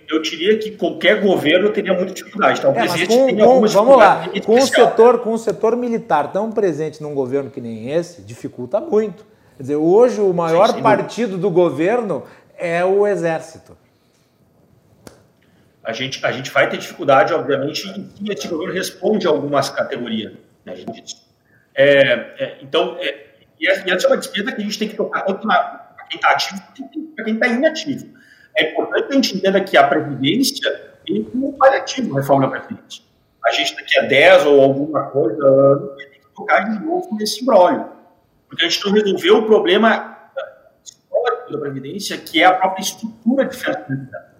Eu 0.08 0.22
diria 0.22 0.58
que 0.58 0.72
qualquer 0.72 1.22
governo 1.22 1.70
teria 1.70 1.94
muita 1.94 2.14
dificuldade. 2.14 2.60
Então, 2.60 2.72
o 2.72 2.76
é, 2.76 2.80
presidente 2.80 3.08
com, 3.08 3.26
tem 3.26 3.38
com, 3.38 3.68
Vamos 3.68 3.98
lá, 3.98 4.30
com 4.46 4.56
o, 4.56 4.66
setor, 4.66 5.20
com 5.20 5.34
o 5.34 5.38
setor 5.38 5.76
militar 5.76 6.32
tão 6.32 6.52
presente 6.52 7.04
num 7.04 7.14
governo 7.14 7.52
que 7.52 7.60
nem 7.60 7.92
esse, 7.92 8.22
dificulta 8.22 8.80
muito. 8.80 9.26
Quer 9.58 9.64
dizer, 9.64 9.76
hoje 9.76 10.22
o 10.22 10.34
maior 10.34 10.68
sim, 10.68 10.76
sim, 10.76 10.82
partido 10.82 11.38
do 11.38 11.50
governo 11.50 12.24
é 12.58 12.84
o 12.86 13.06
Exército 13.06 13.78
a 15.86 15.94
gente, 15.94 16.26
a 16.26 16.32
gente 16.32 16.52
vai 16.52 16.68
ter 16.68 16.78
dificuldade, 16.78 17.32
obviamente, 17.34 17.84
que 18.16 18.32
esse 18.32 18.48
governo 18.48 18.74
responde 18.74 19.28
a 19.28 19.30
algumas 19.30 19.70
categorias. 19.70 20.34
Né, 20.66 20.74
é, 21.76 21.86
é, 21.86 22.58
então, 22.62 22.98
é, 23.00 23.26
e 23.60 23.68
essa 23.68 23.88
é 23.88 24.08
uma 24.08 24.18
despesa 24.18 24.52
que 24.52 24.62
a 24.62 24.64
gente 24.64 24.80
tem 24.80 24.90
que 24.90 24.96
tocar 24.96 25.22
tanto 25.22 25.46
para 25.46 26.08
quem 26.10 26.18
está 26.18 26.32
ativo 26.32 26.62
quanto 26.76 27.00
para 27.16 27.26
quem 27.26 27.34
está 27.36 27.48
inativo. 27.48 28.15
É 28.58 28.72
importante 28.72 29.08
a 29.10 29.14
gente 29.14 29.38
entenda 29.38 29.62
que 29.62 29.78
a 29.78 29.88
Previdência 29.88 30.72
tem 31.06 31.24
como 31.24 31.54
paliativo 31.58 32.18
a 32.18 32.22
reforma 32.22 32.48
da 32.48 32.60
Previdência. 32.60 33.04
A 33.46 33.52
gente 33.52 33.76
daqui 33.76 34.00
a 34.00 34.04
10 34.04 34.46
ou 34.48 34.62
alguma 34.62 35.04
coisa 35.10 35.94
vai 35.96 36.06
ter 36.06 36.20
que 36.20 36.28
tocar 36.36 36.62
de 36.62 36.86
novo 36.86 37.16
nesse 37.16 37.42
embrólio. 37.42 37.86
Porque 38.48 38.66
a 38.66 38.70
gente 38.70 38.86
não 38.86 38.94
resolveu 38.94 39.38
o 39.38 39.46
problema 39.46 40.18
histórico 40.84 41.52
da 41.52 41.60
Previdência, 41.60 42.18
que 42.18 42.42
é 42.42 42.46
a 42.46 42.54
própria 42.54 42.82
estrutura 42.82 43.46
de 43.46 43.56
financiamento 43.56 44.36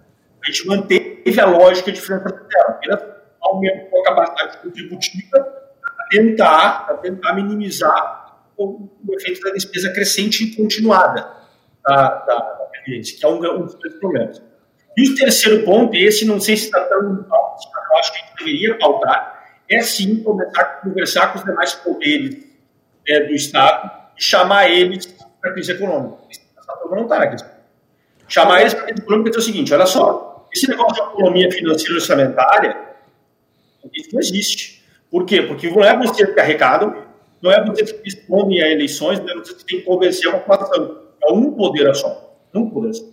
a 0.46 0.52
gente 0.52 0.68
manteve 0.68 1.40
a 1.40 1.46
lógica 1.46 1.92
de 1.92 2.00
financiamento 2.00 2.48
dela, 2.48 3.22
aumentou 3.42 4.00
a 4.02 4.04
capacidade 4.04 4.58
contributiva 4.60 5.40
para 5.40 6.08
tentar, 6.10 7.00
tentar 7.02 7.34
minimizar 7.34 8.38
o, 8.58 8.88
efeito 9.14 9.42
da 9.42 9.52
despesa 9.52 9.92
crescente 9.92 10.44
e 10.44 10.56
continuada 10.56 11.28
da, 11.84 12.10
da, 12.26 12.55
que 12.86 13.26
é 13.26 13.28
um, 13.28 13.36
um 13.36 13.66
dos 13.66 13.76
grandes 13.76 14.00
problemas. 14.00 14.42
E 14.98 15.10
o 15.10 15.16
terceiro 15.16 15.66
ponto, 15.66 15.96
esse 15.96 16.24
não 16.26 16.40
sei 16.40 16.56
se 16.56 16.66
está 16.66 16.82
tão 16.86 17.26
alto, 17.30 17.70
eu 17.92 17.98
acho 17.98 18.14
que 18.14 18.20
a 18.20 18.22
gente 18.22 18.38
deveria 18.38 18.78
pautar, 18.78 19.36
é 19.70 19.82
sim 19.82 20.24
começar 20.24 20.62
a 20.62 20.66
conversar 20.66 21.34
com 21.34 21.40
os 21.40 21.46
demais 21.46 21.74
poderes 21.74 22.46
é, 23.08 23.20
do 23.22 23.34
Estado 23.34 23.92
e 24.18 24.24
chamar 24.24 24.70
eles 24.70 25.08
para 25.42 25.52
a 25.52 25.54
crise 25.54 25.72
econômica. 25.72 26.18
Essa 26.30 26.90
não 26.90 27.04
está. 27.04 27.48
Chamar 28.28 28.62
eles 28.62 28.74
para 28.74 28.84
a 28.84 28.86
crise 28.88 29.02
econômica 29.02 29.30
e 29.30 29.32
dizer 29.32 29.42
o 29.42 29.46
seguinte: 29.46 29.74
olha 29.74 29.86
só, 29.86 30.48
esse 30.54 30.70
negócio 30.70 30.94
de 30.94 31.02
autonomia 31.02 31.52
financeira 31.52 31.96
orçamentária, 31.96 32.78
isso 33.94 34.10
não 34.14 34.20
existe. 34.20 34.84
Por 35.12 35.26
quê? 35.26 35.42
Porque 35.42 35.70
não 35.70 35.84
é 35.84 35.98
você 35.98 36.26
que 36.26 36.40
arrecada, 36.40 36.94
não 37.42 37.52
é 37.52 37.64
você 37.66 37.86
que 37.86 38.04
responde 38.04 38.62
a 38.62 38.72
eleições, 38.72 39.20
não 39.20 39.30
é 39.30 39.36
você 39.36 39.54
que 39.54 39.66
tem 39.66 39.80
que 39.80 39.86
convencer 39.86 40.30
a 40.30 40.40
população. 40.40 41.04
É 41.24 41.32
um 41.32 41.52
poder 41.52 41.94
só. 41.96 42.25
Só. 42.94 43.06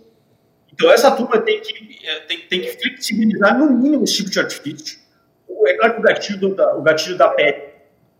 Então, 0.71 0.91
essa 0.91 1.11
turma 1.11 1.39
tem 1.39 1.61
que, 1.61 1.99
é, 2.07 2.19
tem, 2.21 2.39
tem 2.47 2.61
que 2.61 2.71
flexibilizar, 2.71 3.57
no 3.57 3.71
mínimo, 3.71 4.03
esse 4.03 4.17
tipo 4.17 4.29
de 4.29 4.39
artifício. 4.39 4.99
É 5.65 5.73
claro 5.75 5.93
que 5.93 5.99
o 5.99 6.03
gatilho 6.03 6.55
da, 6.55 6.75
o 6.75 6.81
gatilho 6.81 7.17
da 7.17 7.29
PEC, 7.29 7.73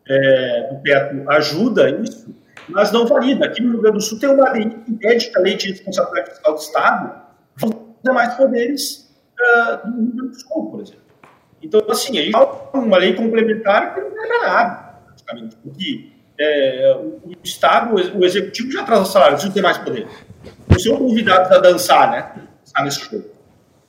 é, 0.08 0.70
do 0.72 0.82
teto 0.84 1.30
ajuda 1.32 1.90
isso, 2.02 2.34
mas 2.70 2.92
não 2.92 3.08
valida. 3.08 3.46
Aqui 3.46 3.62
no 3.62 3.72
Rio 3.72 3.82
Grande 3.82 3.98
do 3.98 4.04
Sul 4.04 4.20
tem 4.20 4.30
uma 4.30 4.52
lei 4.52 4.70
que 4.70 4.94
pede 4.94 5.30
que 5.30 5.38
a 5.38 5.42
lei 5.42 5.56
de 5.56 5.72
responsabilidade 5.72 6.32
fiscal 6.32 6.54
do 6.54 6.60
Estado 6.60 7.24
mais 8.12 8.34
poderes 8.36 9.10
uh, 9.40 9.90
do 9.90 9.98
Rio 9.98 10.12
Grande 10.16 10.30
do 10.30 10.36
Sul, 10.36 10.72
por 10.72 10.82
exemplo. 10.82 11.04
Então, 11.62 11.82
assim, 11.90 12.18
a 12.18 12.22
gente 12.22 12.36
uma 12.74 12.98
lei 12.98 13.14
complementar 13.14 13.96
que 13.96 14.02
não 14.02 14.26
é 14.26 14.28
nada, 14.28 15.00
praticamente, 15.06 15.56
porque 15.64 16.12
é, 16.38 16.94
o, 16.98 17.30
o, 17.30 17.36
Estado, 17.42 17.96
o 17.96 18.26
Executivo 18.26 18.72
já 18.72 18.84
traz 18.84 19.02
o 19.02 19.06
salário, 19.06 19.42
não 19.42 19.52
tem 19.52 19.64
mais 19.64 19.78
poder. 19.78 20.06
Eles 20.74 20.84
são 20.84 20.98
convidados 20.98 21.52
a 21.52 21.60
dançar, 21.60 22.12
né? 22.12 22.32
Dançar 22.66 22.84
nesse 22.84 23.00
jogo. 23.10 23.30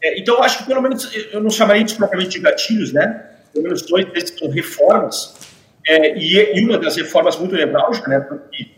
É, 0.03 0.19
então, 0.21 0.43
acho 0.43 0.59
que 0.59 0.65
pelo 0.67 0.83
menos, 0.83 1.11
eu 1.33 1.43
não 1.43 1.51
chamaria 1.51 1.83
isso 1.83 1.97
propriamente 1.97 2.33
de 2.33 2.41
gatilhos, 2.41 2.93
né? 2.93 3.31
Pelo 3.53 3.65
menos 3.65 3.83
dois 3.83 4.05
desses 4.13 4.39
são 4.39 4.51
reformas, 4.51 5.35
é, 5.87 6.17
e, 6.19 6.59
e, 6.59 6.65
uma 6.65 6.79
das 6.79 6.97
reformas 6.97 7.39
muito 7.39 7.55
nevrálgica, 7.55 8.09
né? 8.09 8.21
Porque 8.21 8.69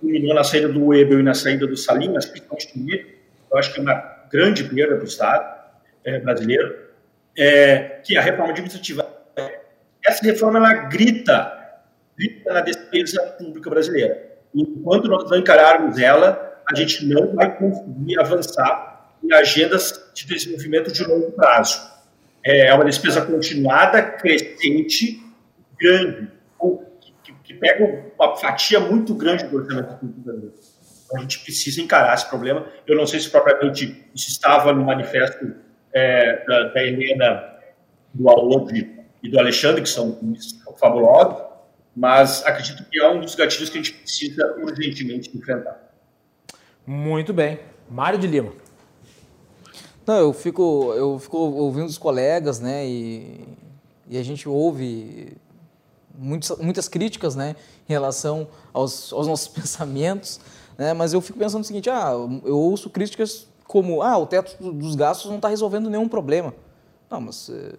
culminou 0.00 0.34
na 0.34 0.44
saída 0.44 0.68
do 0.68 0.86
Webel 0.86 1.20
e 1.20 1.22
na 1.22 1.34
saída 1.34 1.66
do 1.66 1.76
Salinas, 1.76 2.26
principalmente 2.26 2.78
do 2.78 2.84
Webel, 2.84 3.06
eu 3.50 3.58
acho 3.58 3.72
que 3.72 3.80
é 3.80 3.82
uma 3.82 4.26
grande 4.30 4.64
perda 4.64 4.94
para 4.96 5.04
o 5.04 5.08
Estado 5.08 5.60
é, 6.04 6.18
brasileiro, 6.18 6.76
é, 7.36 8.00
que 8.04 8.16
a 8.16 8.22
reforma 8.22 8.50
administrativa, 8.52 9.06
essa 10.04 10.24
reforma 10.24 10.58
ela 10.58 10.72
grita, 10.88 11.80
grita 12.16 12.52
na 12.52 12.60
despesa 12.60 13.22
pública 13.38 13.70
brasileira. 13.70 14.30
Enquanto 14.54 15.08
nós 15.08 15.30
não 15.30 15.38
encararmos 15.38 15.98
ela, 15.98 16.49
a 16.70 16.74
gente 16.74 17.04
não 17.04 17.34
vai 17.34 17.56
conseguir 17.56 18.18
avançar 18.20 19.10
em 19.22 19.32
agendas 19.32 20.10
de 20.14 20.26
desenvolvimento 20.26 20.92
de 20.92 21.04
longo 21.04 21.32
prazo. 21.32 21.90
É, 22.44 22.68
é 22.68 22.74
uma 22.74 22.84
despesa 22.84 23.20
continuada, 23.22 24.02
crescente, 24.02 25.22
grande, 25.78 26.28
que, 27.22 27.32
que 27.44 27.54
pega 27.54 28.12
uma 28.18 28.36
fatia 28.36 28.80
muito 28.80 29.14
grande 29.14 29.44
do 29.44 29.56
orçamento 29.56 29.94
público 29.96 30.20
brasileiro. 30.20 30.54
Então, 31.04 31.18
a 31.18 31.22
gente 31.22 31.40
precisa 31.40 31.80
encarar 31.82 32.14
esse 32.14 32.28
problema. 32.28 32.66
Eu 32.86 32.96
não 32.96 33.06
sei 33.06 33.18
se 33.18 33.28
propriamente 33.28 34.08
isso 34.14 34.30
estava 34.30 34.72
no 34.72 34.84
manifesto 34.84 35.54
é, 35.92 36.44
da, 36.46 36.68
da, 36.68 36.84
Helena, 36.84 37.58
do 38.14 38.28
Aode 38.28 38.88
e 39.22 39.28
do 39.28 39.38
Alexandre, 39.38 39.82
que 39.82 39.88
são 39.88 40.18
fabulosos, 40.78 41.42
mas 41.94 42.46
acredito 42.46 42.84
que 42.88 42.98
é 42.98 43.08
um 43.08 43.20
dos 43.20 43.34
gatilhos 43.34 43.68
que 43.68 43.78
a 43.78 43.82
gente 43.82 43.92
precisa 43.92 44.54
urgentemente 44.58 45.36
enfrentar. 45.36 45.89
Muito 46.86 47.32
bem. 47.32 47.60
Mário 47.88 48.18
de 48.18 48.26
Lima. 48.26 48.52
Não, 50.06 50.16
eu 50.16 50.32
fico, 50.32 50.92
eu 50.94 51.18
fico 51.18 51.36
ouvindo 51.36 51.86
os 51.86 51.98
colegas, 51.98 52.58
né, 52.58 52.86
e, 52.86 53.46
e 54.08 54.18
a 54.18 54.22
gente 54.22 54.48
ouve 54.48 55.36
muitas, 56.18 56.58
muitas 56.58 56.88
críticas, 56.88 57.36
né, 57.36 57.54
em 57.88 57.92
relação 57.92 58.48
aos, 58.72 59.12
aos 59.12 59.26
nossos 59.26 59.46
pensamentos, 59.54 60.40
né, 60.76 60.92
mas 60.94 61.12
eu 61.12 61.20
fico 61.20 61.38
pensando 61.38 61.62
o 61.62 61.66
seguinte, 61.66 61.88
ah, 61.90 62.12
eu 62.44 62.58
ouço 62.58 62.90
críticas 62.90 63.46
como, 63.66 64.02
ah, 64.02 64.18
o 64.18 64.26
teto 64.26 64.72
dos 64.72 64.96
gastos 64.96 65.28
não 65.28 65.36
está 65.36 65.48
resolvendo 65.48 65.88
nenhum 65.88 66.08
problema. 66.08 66.52
Não, 67.08 67.20
mas 67.20 67.48
eh, 67.48 67.76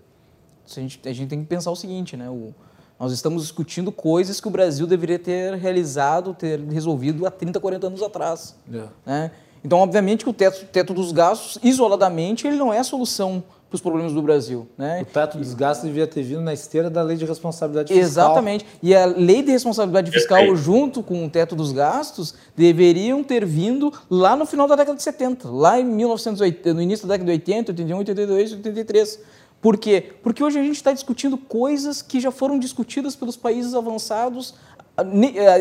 a 0.66 0.80
gente, 0.80 1.02
a 1.06 1.12
gente 1.12 1.28
tem 1.28 1.42
que 1.42 1.48
pensar 1.48 1.70
o 1.70 1.76
seguinte, 1.76 2.16
né, 2.16 2.30
o, 2.30 2.54
nós 3.02 3.14
estamos 3.14 3.42
discutindo 3.42 3.92
coisas 3.92 4.40
que 4.40 4.48
o 4.48 4.52
Brasil 4.52 4.86
deveria 4.86 5.18
ter 5.18 5.56
realizado, 5.56 6.36
ter 6.36 6.60
resolvido 6.60 7.26
há 7.26 7.32
30, 7.32 7.60
40 7.60 7.88
anos 7.88 8.04
atrás. 8.04 8.56
É. 8.72 8.84
Né? 9.04 9.32
Então, 9.66 9.80
obviamente 9.80 10.24
que 10.24 10.30
o 10.30 10.34
teto, 10.34 10.68
teto 10.72 10.94
dos 10.94 11.12
gastos, 11.12 11.58
isoladamente, 11.64 12.46
ele 12.46 12.58
não 12.58 12.72
é 12.72 12.78
a 12.78 12.84
solução 12.84 13.44
para 13.68 13.76
os 13.76 13.82
problemas 13.82 14.14
do 14.14 14.22
Brasil. 14.22 14.68
Né? 14.78 15.02
O 15.02 15.06
teto 15.06 15.40
dos 15.40 15.56
gastos 15.56 15.88
devia 15.88 16.06
ter 16.06 16.22
vindo 16.22 16.42
na 16.42 16.54
esteira 16.54 16.92
da 16.92 17.02
lei 17.02 17.18
de 17.18 17.26
responsabilidade 17.26 17.88
fiscal. 17.92 18.08
Exatamente. 18.08 18.68
E 18.84 18.94
a 18.94 19.06
lei 19.06 19.42
de 19.42 19.52
responsabilidade 19.52 20.12
fiscal, 20.12 20.56
junto 20.56 21.02
com 21.02 21.26
o 21.26 21.30
teto 21.30 21.56
dos 21.56 21.72
gastos, 21.72 22.36
deveriam 22.56 23.24
ter 23.24 23.44
vindo 23.46 23.92
lá 24.12 24.36
no 24.36 24.46
final 24.46 24.68
da 24.68 24.76
década 24.76 24.96
de 24.96 25.02
70, 25.02 25.50
lá 25.50 25.80
em 25.80 25.86
1980, 25.86 26.74
no 26.76 26.82
início 26.84 27.08
da 27.08 27.16
década 27.16 27.32
de 27.32 27.32
80, 27.32 27.72
81, 27.72 27.98
82, 27.98 28.54
83. 28.54 29.20
Por 29.62 29.78
quê? 29.78 30.14
Porque 30.24 30.44
hoje 30.44 30.60
a 30.60 30.64
gente 30.64 30.76
está 30.76 30.92
discutindo 30.92 31.38
coisas 31.38 32.02
que 32.02 32.20
já 32.20 32.32
foram 32.32 32.58
discutidas 32.58 33.16
pelos 33.16 33.38
países 33.38 33.76
avançados, 33.76 34.56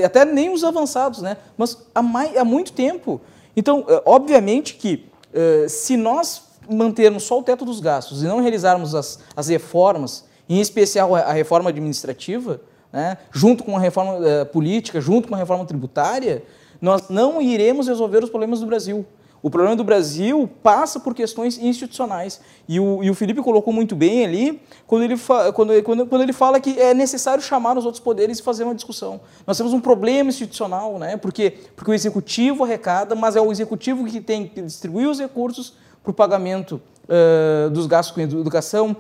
até 0.05 0.25
nem 0.25 0.53
os 0.53 0.65
avançados, 0.65 1.21
né? 1.21 1.37
mas 1.57 1.77
há, 1.95 2.03
mais, 2.03 2.35
há 2.37 2.45
muito 2.45 2.73
tempo. 2.73 3.21
Então, 3.55 3.85
eh, 3.89 4.03
obviamente 4.07 4.75
que 4.75 5.07
eh, 5.35 5.67
se 5.69 5.97
nós 5.97 6.43
mantermos 6.69 7.25
só 7.25 7.39
o 7.39 7.43
teto 7.43 7.65
dos 7.65 7.81
gastos 7.81 8.23
e 8.23 8.27
não 8.27 8.41
realizarmos 8.41 8.95
as, 8.95 9.19
as 9.37 9.49
reformas, 9.49 10.25
em 10.49 10.61
especial 10.61 11.15
a 11.15 11.33
reforma 11.33 11.69
administrativa, 11.69 12.61
né, 12.93 13.19
junto 13.31 13.63
com 13.63 13.77
a 13.77 13.81
reforma 13.81 14.19
política, 14.47 15.01
junto 15.01 15.29
com 15.29 15.35
a 15.35 15.39
reforma 15.39 15.65
tributária, 15.65 16.43
nós 16.81 17.09
não 17.09 17.41
iremos 17.41 17.87
resolver 17.87 18.25
os 18.25 18.31
problemas 18.31 18.61
do 18.61 18.67
Brasil. 18.67 19.05
O 19.43 19.49
problema 19.49 19.75
do 19.75 19.83
Brasil 19.83 20.49
passa 20.63 21.01
por 21.01 21.15
questões 21.15 21.59
institucionais. 21.59 22.41
E 22.69 22.79
o, 22.79 23.03
e 23.03 23.11
o 23.11 23.15
Felipe 23.15 23.41
colocou 23.41 23.73
muito 23.73 23.97
bem 23.97 24.25
ali 24.25 24.61
quando 24.87 25.05
ele, 25.05 25.15
quando, 25.55 26.07
quando 26.07 26.23
ele 26.23 26.33
fala 26.33 26.61
que 26.61 26.79
é 26.79 26.93
necessário 26.93 27.43
chamar 27.43 27.79
os 27.79 27.87
outros 27.87 28.03
poderes 28.03 28.39
e 28.39 28.43
fazer 28.43 28.65
uma 28.65 28.75
discussão. 28.75 29.21
Nós 29.47 29.57
temos 29.57 29.73
um 29.73 29.81
problema 29.81 30.29
institucional, 30.29 30.99
né? 30.99 31.17
porque, 31.17 31.55
porque 31.75 31.91
o 31.91 31.95
executivo 31.95 32.65
arrecada, 32.65 33.15
mas 33.15 33.35
é 33.35 33.41
o 33.41 33.51
executivo 33.51 34.05
que 34.05 34.21
tem 34.21 34.47
que 34.47 34.61
distribuir 34.61 35.09
os 35.09 35.19
recursos 35.19 35.75
para 36.03 36.11
o 36.11 36.15
pagamento 36.15 36.81
uh, 37.05 37.71
dos 37.71 37.87
gastos 37.87 38.15
com 38.15 38.21
educação, 38.21 38.95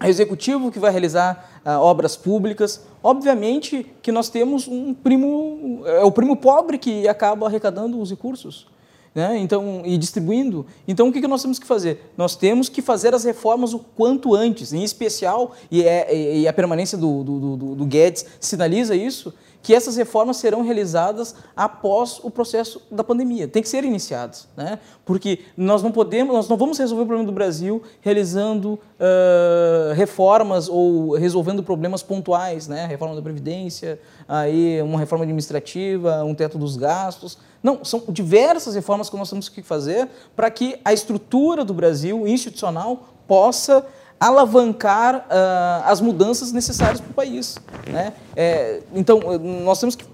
é 0.00 0.06
o 0.06 0.08
executivo 0.08 0.70
que 0.70 0.78
vai 0.78 0.90
realizar 0.90 1.62
uh, 1.64 1.70
obras 1.78 2.14
públicas. 2.14 2.82
Obviamente 3.02 3.86
que 4.02 4.12
nós 4.12 4.28
temos 4.28 4.68
um 4.68 4.92
primo, 4.92 5.82
é 5.86 6.04
o 6.04 6.10
primo 6.10 6.36
pobre 6.36 6.76
que 6.76 7.08
acaba 7.08 7.46
arrecadando 7.46 7.98
os 7.98 8.10
recursos 8.10 8.66
né? 9.14 9.38
então, 9.38 9.82
e 9.84 9.96
distribuindo. 9.98 10.66
Então, 10.86 11.08
o 11.08 11.12
que, 11.12 11.20
que 11.20 11.28
nós 11.28 11.42
temos 11.42 11.58
que 11.58 11.66
fazer? 11.66 12.12
Nós 12.16 12.34
temos 12.34 12.68
que 12.68 12.80
fazer 12.80 13.14
as 13.14 13.24
reformas 13.24 13.74
o 13.74 13.78
quanto 13.78 14.34
antes, 14.34 14.72
em 14.72 14.82
especial, 14.82 15.54
e, 15.70 15.82
é, 15.82 16.38
e 16.38 16.48
a 16.48 16.52
permanência 16.52 16.96
do, 16.96 17.22
do, 17.22 17.56
do, 17.56 17.74
do 17.74 17.84
Guedes 17.84 18.24
sinaliza 18.40 18.96
isso, 18.96 19.34
que 19.62 19.74
essas 19.74 19.96
reformas 19.96 20.38
serão 20.38 20.62
realizadas 20.62 21.34
após 21.56 22.18
o 22.22 22.30
processo 22.30 22.82
da 22.90 23.04
pandemia. 23.04 23.46
Tem 23.46 23.62
que 23.62 23.68
ser 23.68 23.84
iniciadas, 23.84 24.48
né? 24.56 24.80
Porque 25.04 25.40
nós 25.56 25.82
não 25.82 25.92
podemos, 25.92 26.34
nós 26.34 26.48
não 26.48 26.56
vamos 26.56 26.78
resolver 26.78 27.04
o 27.04 27.06
problema 27.06 27.26
do 27.26 27.32
Brasil 27.32 27.82
realizando 28.00 28.72
uh, 28.72 29.94
reformas 29.94 30.68
ou 30.68 31.14
resolvendo 31.14 31.62
problemas 31.62 32.02
pontuais, 32.02 32.66
né? 32.66 32.86
Reforma 32.86 33.14
da 33.14 33.22
previdência, 33.22 34.00
aí 34.28 34.82
uma 34.82 34.98
reforma 34.98 35.24
administrativa, 35.24 36.24
um 36.24 36.34
teto 36.34 36.58
dos 36.58 36.76
gastos. 36.76 37.38
Não, 37.62 37.84
são 37.84 38.02
diversas 38.08 38.74
reformas 38.74 39.08
que 39.08 39.16
nós 39.16 39.30
temos 39.30 39.48
que 39.48 39.62
fazer 39.62 40.08
para 40.34 40.50
que 40.50 40.80
a 40.84 40.92
estrutura 40.92 41.64
do 41.64 41.72
Brasil 41.72 42.26
institucional 42.26 43.08
possa 43.28 43.86
alavancar 44.22 45.16
uh, 45.16 45.82
as 45.84 46.00
mudanças 46.00 46.52
necessárias 46.52 47.00
para 47.00 47.10
o 47.10 47.14
país. 47.14 47.56
Né? 47.88 48.12
É, 48.36 48.80
então, 48.94 49.18
nós 49.64 49.80
temos 49.80 49.96
que 49.96 50.04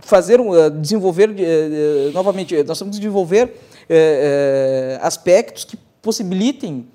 fazer, 0.00 0.40
uh, 0.40 0.70
desenvolver, 0.70 1.30
uh, 1.30 2.12
novamente, 2.12 2.60
nós 2.64 2.78
temos 2.78 2.96
que 2.96 3.00
desenvolver 3.00 3.54
aspectos 5.02 5.64
que 5.64 5.76
possibilitem 6.00 6.88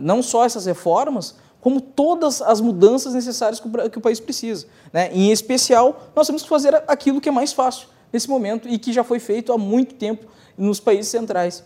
não 0.00 0.20
só 0.20 0.44
essas 0.44 0.66
reformas, 0.66 1.36
como 1.60 1.80
todas 1.80 2.42
as 2.42 2.60
mudanças 2.60 3.14
necessárias 3.14 3.60
que 3.60 3.68
o, 3.68 3.90
que 3.90 3.98
o 3.98 4.00
país 4.00 4.18
precisa. 4.18 4.66
Né? 4.92 5.10
Em 5.12 5.30
especial, 5.30 6.10
nós 6.14 6.26
temos 6.26 6.42
que 6.42 6.48
fazer 6.48 6.74
aquilo 6.88 7.20
que 7.20 7.28
é 7.28 7.32
mais 7.32 7.52
fácil 7.52 7.86
nesse 8.12 8.28
momento 8.28 8.68
e 8.68 8.78
que 8.78 8.92
já 8.92 9.04
foi 9.04 9.20
feito 9.20 9.52
há 9.52 9.56
muito 9.56 9.94
tempo 9.94 10.26
nos 10.58 10.80
países 10.80 11.08
centrais. 11.08 11.64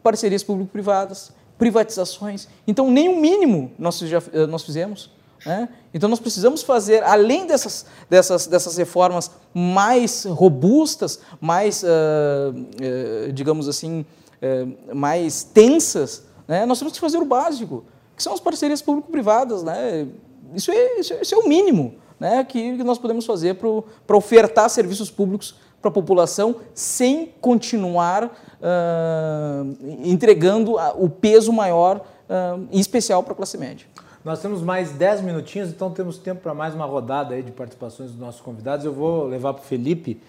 Parcerias 0.00 0.44
público-privadas, 0.44 1.32
privatizações. 1.58 2.48
Então, 2.66 2.90
nem 2.90 3.08
o 3.08 3.20
mínimo 3.20 3.72
nós, 3.78 3.98
já, 3.98 4.22
eh, 4.32 4.46
nós 4.46 4.62
fizemos. 4.62 5.10
Né? 5.44 5.68
Então, 5.94 6.08
nós 6.08 6.18
precisamos 6.18 6.62
fazer, 6.62 7.02
além 7.02 7.46
dessas, 7.46 7.86
dessas, 8.10 8.46
dessas 8.46 8.76
reformas 8.76 9.30
mais 9.54 10.24
robustas, 10.24 11.20
mais, 11.40 11.82
uh, 11.82 11.86
uh, 11.88 13.32
digamos 13.32 13.68
assim, 13.68 14.04
uh, 14.42 14.94
mais 14.94 15.44
tensas, 15.44 16.24
né? 16.48 16.66
nós 16.66 16.78
temos 16.78 16.94
que 16.94 17.00
fazer 17.00 17.18
o 17.18 17.24
básico, 17.24 17.84
que 18.16 18.22
são 18.22 18.32
as 18.32 18.40
parcerias 18.40 18.82
público-privadas. 18.82 19.62
Né? 19.62 20.08
Isso, 20.54 20.70
é, 20.70 21.00
isso, 21.00 21.12
é, 21.12 21.22
isso 21.22 21.34
é 21.34 21.38
o 21.38 21.48
mínimo 21.48 21.94
né? 22.18 22.42
que, 22.44 22.76
que 22.76 22.84
nós 22.84 22.98
podemos 22.98 23.24
fazer 23.24 23.54
para 23.54 24.16
ofertar 24.16 24.68
serviços 24.68 25.10
públicos 25.10 25.54
para 25.86 25.90
a 25.90 25.92
população 25.92 26.56
sem 26.74 27.32
continuar 27.40 28.24
uh, 28.24 29.76
entregando 30.04 30.76
o 30.96 31.08
peso 31.08 31.52
maior, 31.52 31.98
uh, 31.98 32.66
em 32.72 32.80
especial 32.80 33.22
para 33.22 33.32
a 33.32 33.36
classe 33.36 33.56
média. 33.56 33.86
Nós 34.24 34.40
temos 34.42 34.62
mais 34.62 34.90
10 34.90 35.20
minutinhos, 35.20 35.68
então 35.68 35.90
temos 35.90 36.18
tempo 36.18 36.40
para 36.42 36.52
mais 36.52 36.74
uma 36.74 36.84
rodada 36.84 37.34
aí 37.34 37.42
de 37.42 37.52
participações 37.52 38.10
dos 38.10 38.18
nossos 38.18 38.40
convidados. 38.40 38.84
Eu 38.84 38.92
vou 38.92 39.26
levar 39.26 39.54
para 39.54 39.62
o 39.62 39.64
Felipe. 39.64 40.20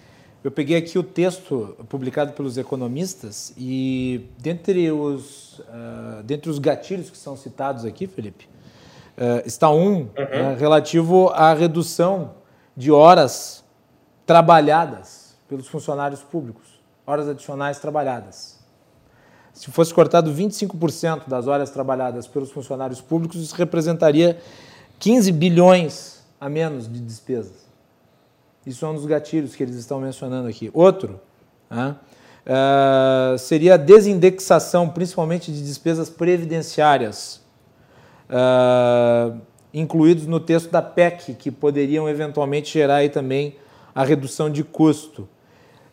Eu 0.44 0.52
peguei 0.52 0.76
aqui 0.76 0.96
o 0.96 1.02
texto 1.02 1.74
publicado 1.88 2.32
pelos 2.32 2.56
economistas 2.56 3.52
e 3.58 4.24
dentre 4.38 4.92
os, 4.92 5.58
uh, 5.58 6.22
dentre 6.22 6.48
os 6.48 6.60
gatilhos 6.60 7.10
que 7.10 7.18
são 7.18 7.36
citados 7.36 7.84
aqui, 7.84 8.06
Felipe, 8.06 8.48
uh, 9.16 9.44
está 9.44 9.68
um 9.68 9.92
uhum. 9.92 10.04
uh, 10.06 10.56
relativo 10.56 11.30
à 11.30 11.52
redução 11.52 12.34
de 12.76 12.92
horas 12.92 13.64
trabalhadas 14.24 15.17
pelos 15.48 15.66
funcionários 15.66 16.20
públicos, 16.20 16.80
horas 17.06 17.28
adicionais 17.28 17.78
trabalhadas. 17.78 18.58
Se 19.52 19.70
fosse 19.70 19.92
cortado 19.92 20.32
25% 20.32 21.26
das 21.26 21.46
horas 21.48 21.70
trabalhadas 21.70 22.28
pelos 22.28 22.52
funcionários 22.52 23.00
públicos, 23.00 23.40
isso 23.42 23.56
representaria 23.56 24.38
15 24.98 25.32
bilhões 25.32 26.22
a 26.40 26.48
menos 26.48 26.90
de 26.90 27.00
despesas. 27.00 27.66
Isso 28.64 28.84
é 28.84 28.88
um 28.88 28.94
dos 28.94 29.06
gatilhos 29.06 29.56
que 29.56 29.62
eles 29.62 29.76
estão 29.76 30.00
mencionando 30.00 30.46
aqui. 30.46 30.70
Outro 30.74 31.20
né, 31.70 31.96
uh, 32.46 33.38
seria 33.38 33.74
a 33.74 33.76
desindexação, 33.76 34.88
principalmente 34.90 35.50
de 35.50 35.64
despesas 35.64 36.10
previdenciárias, 36.10 37.40
uh, 38.28 39.40
incluídos 39.72 40.26
no 40.26 40.38
texto 40.38 40.70
da 40.70 40.82
PEC, 40.82 41.34
que 41.34 41.50
poderiam 41.50 42.08
eventualmente 42.08 42.72
gerar 42.72 42.96
aí 42.96 43.08
também 43.08 43.56
a 43.94 44.04
redução 44.04 44.50
de 44.50 44.62
custo 44.62 45.28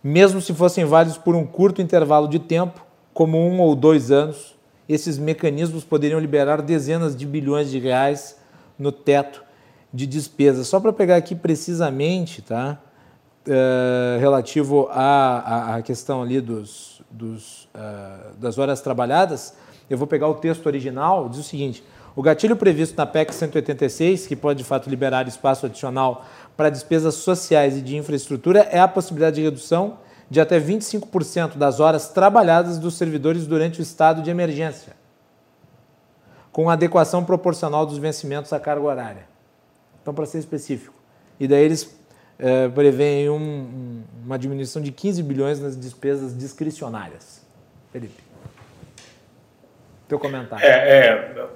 mesmo 0.07 0.39
se 0.39 0.53
fossem 0.53 0.85
válidos 0.85 1.17
por 1.17 1.33
um 1.33 1.43
curto 1.43 1.81
intervalo 1.81 2.27
de 2.27 2.37
tempo, 2.37 2.85
como 3.11 3.39
um 3.39 3.59
ou 3.59 3.75
dois 3.75 4.11
anos, 4.11 4.55
esses 4.87 5.17
mecanismos 5.17 5.83
poderiam 5.83 6.19
liberar 6.19 6.61
dezenas 6.61 7.15
de 7.15 7.25
bilhões 7.25 7.71
de 7.71 7.79
reais 7.79 8.37
no 8.77 8.91
teto 8.91 9.43
de 9.91 10.05
despesas. 10.05 10.67
Só 10.67 10.79
para 10.79 10.93
pegar 10.93 11.15
aqui 11.15 11.33
precisamente, 11.33 12.43
tá? 12.43 12.77
Uh, 13.47 14.19
relativo 14.19 14.87
à, 14.91 15.75
à, 15.75 15.81
questão 15.81 16.21
ali 16.21 16.39
dos, 16.39 17.01
dos 17.09 17.63
uh, 17.73 18.35
das 18.39 18.59
horas 18.59 18.81
trabalhadas, 18.81 19.55
eu 19.89 19.97
vou 19.97 20.05
pegar 20.05 20.27
o 20.27 20.35
texto 20.35 20.67
original, 20.67 21.29
diz 21.29 21.39
o 21.39 21.43
seguinte: 21.43 21.83
o 22.15 22.21
gatilho 22.21 22.55
previsto 22.55 22.95
na 22.95 23.05
PEC 23.05 23.33
186, 23.33 24.25
que 24.25 24.35
pode 24.35 24.59
de 24.59 24.63
fato 24.63 24.89
liberar 24.89 25.27
espaço 25.27 25.65
adicional 25.65 26.25
para 26.55 26.69
despesas 26.69 27.15
sociais 27.15 27.77
e 27.77 27.81
de 27.81 27.97
infraestrutura 27.97 28.61
é 28.71 28.79
a 28.79 28.87
possibilidade 28.87 29.37
de 29.37 29.41
redução 29.41 29.99
de 30.29 30.39
até 30.41 30.59
25% 30.59 31.55
das 31.55 31.79
horas 31.79 32.09
trabalhadas 32.09 32.79
dos 32.79 32.95
servidores 32.95 33.45
durante 33.45 33.79
o 33.79 33.83
estado 33.83 34.21
de 34.21 34.29
emergência, 34.29 34.93
com 36.51 36.69
adequação 36.69 37.23
proporcional 37.23 37.85
dos 37.85 37.97
vencimentos 37.97 38.51
à 38.51 38.59
carga 38.59 38.85
horária. 38.85 39.27
Então, 40.01 40.13
para 40.13 40.25
ser 40.25 40.39
específico, 40.39 40.95
e 41.39 41.47
daí 41.47 41.63
eles 41.63 41.95
é, 42.39 42.67
um, 43.29 44.03
uma 44.23 44.37
diminuição 44.37 44.81
de 44.81 44.91
15 44.91 45.23
bilhões 45.23 45.59
nas 45.59 45.79
despesas 45.79 46.37
discricionárias. 46.37 47.45
Felipe. 47.91 48.23
Teu 50.07 50.19
comentário. 50.19 50.65
É, 50.65 51.07
é 51.07 51.47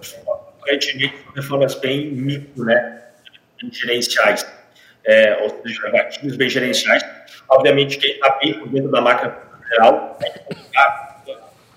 aparentemente 0.60 1.16
reformas 1.36 1.76
bem 1.76 2.12
micro, 2.12 2.64
né? 2.64 3.04
Gerenciais. 3.72 4.46
É, 5.06 5.42
ou 5.44 5.50
seja, 5.50 5.88
ativos 5.88 6.36
bem 6.36 6.50
gerenciais. 6.50 7.04
Obviamente, 7.50 7.98
quem 7.98 8.12
está 8.12 8.38
bem 8.42 8.60
por 8.60 8.70
dentro 8.70 8.92
da 8.92 9.02
máquina 9.02 9.36
geral 9.70 10.18
colocar 10.48 11.16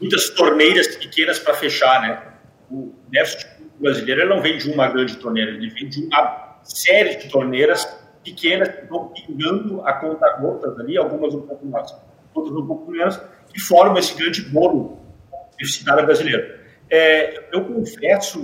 muitas 0.01 0.31
torneiras 0.31 0.97
pequenas 0.97 1.39
para 1.39 1.55
fechar, 1.55 2.03
né? 2.03 2.23
O 2.70 2.93
déficit 3.09 3.49
brasileiro 3.78 4.28
não 4.28 4.40
vem 4.40 4.59
de 4.59 4.70
uma 4.70 4.89
grande 4.89 5.16
torneira, 5.16 5.51
ele 5.53 5.70
vem 5.70 5.89
de 5.89 6.05
uma 6.05 6.59
série 6.65 7.16
de 7.16 7.28
torneiras 7.28 7.85
pequenas 8.24 8.69
que 8.69 8.86
vão 8.86 9.09
pingando 9.09 9.82
a 9.85 9.93
conta 9.94 10.28
gotas 10.39 10.78
ali, 10.78 10.97
algumas 10.97 11.35
um 11.35 11.43
pouco 11.43 11.66
mais, 11.66 11.94
outras 12.35 12.57
um 12.57 12.66
pouco 12.66 12.90
menos, 12.90 13.20
que 13.53 13.61
formam 13.61 13.99
esse 13.99 14.15
grande 14.15 14.43
bolo 14.43 15.01
deficitário 15.59 16.05
brasileiro. 16.05 16.61
É, 16.89 17.49
eu 17.53 17.65
confesso, 17.65 18.39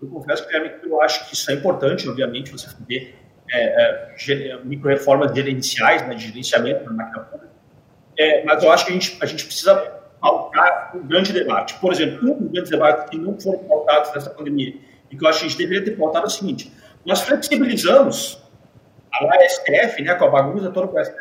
eu 0.00 0.08
confesso 0.08 0.46
que 0.46 0.56
eu 0.86 1.02
acho 1.02 1.28
que 1.28 1.34
isso 1.34 1.50
é 1.50 1.54
importante, 1.54 2.08
obviamente, 2.08 2.50
você 2.50 2.68
fazer 2.68 3.14
é, 3.52 4.14
é, 4.28 4.58
micro-reformas 4.64 5.34
gerenciais, 5.34 6.06
né, 6.06 6.14
de 6.14 6.28
gerenciamento 6.28 6.84
da 6.84 6.90
máquina 6.90 7.20
pública, 7.20 7.52
é, 8.18 8.44
mas 8.44 8.62
eu 8.62 8.70
acho 8.70 8.86
que 8.86 8.92
a 8.92 8.94
gente, 8.94 9.18
a 9.20 9.26
gente 9.26 9.44
precisa 9.44 9.74
pautar 10.20 10.92
um 10.94 11.06
grande 11.06 11.32
debate. 11.32 11.74
Por 11.74 11.92
exemplo, 11.92 12.30
um 12.30 12.38
dos 12.38 12.52
grandes 12.52 12.70
debates 12.70 13.08
que 13.10 13.18
não 13.18 13.38
foram 13.40 13.60
pautados 13.60 14.12
nessa 14.14 14.30
pandemia 14.30 14.74
e 15.10 15.16
que 15.16 15.24
eu 15.24 15.28
acho 15.28 15.40
que 15.40 15.46
a 15.46 15.48
gente 15.48 15.58
deveria 15.58 15.84
ter 15.84 15.96
pautado 15.96 16.26
é 16.26 16.28
o 16.28 16.30
seguinte, 16.30 16.72
nós 17.04 17.22
flexibilizamos 17.22 18.42
a 19.12 19.48
STF, 19.48 20.02
né, 20.02 20.14
com 20.14 20.24
a 20.24 20.30
bagunça 20.30 20.70
toda 20.70 20.88
com 20.88 20.98
a 20.98 21.04
STF, 21.04 21.20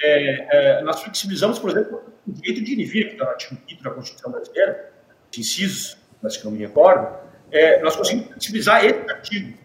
é, 0.00 0.78
é, 0.78 0.82
nós 0.82 1.02
flexibilizamos, 1.02 1.58
por 1.58 1.70
exemplo, 1.70 2.02
o 2.26 2.32
direito 2.32 2.62
de 2.62 2.72
ir 2.72 2.86
que 2.86 3.12
está 3.12 3.24
no 3.24 3.30
artigo 3.30 3.60
5 3.68 3.82
da 3.82 3.90
Constituição 3.90 4.30
brasileira, 4.30 4.92
incisos, 5.36 5.96
mas 6.22 6.36
que 6.36 6.44
não 6.44 6.52
me 6.52 6.58
recordo, 6.58 7.16
é, 7.50 7.80
nós 7.82 7.96
conseguimos 7.96 8.28
flexibilizar 8.28 8.84
esse 8.84 9.10
artigo 9.10 9.58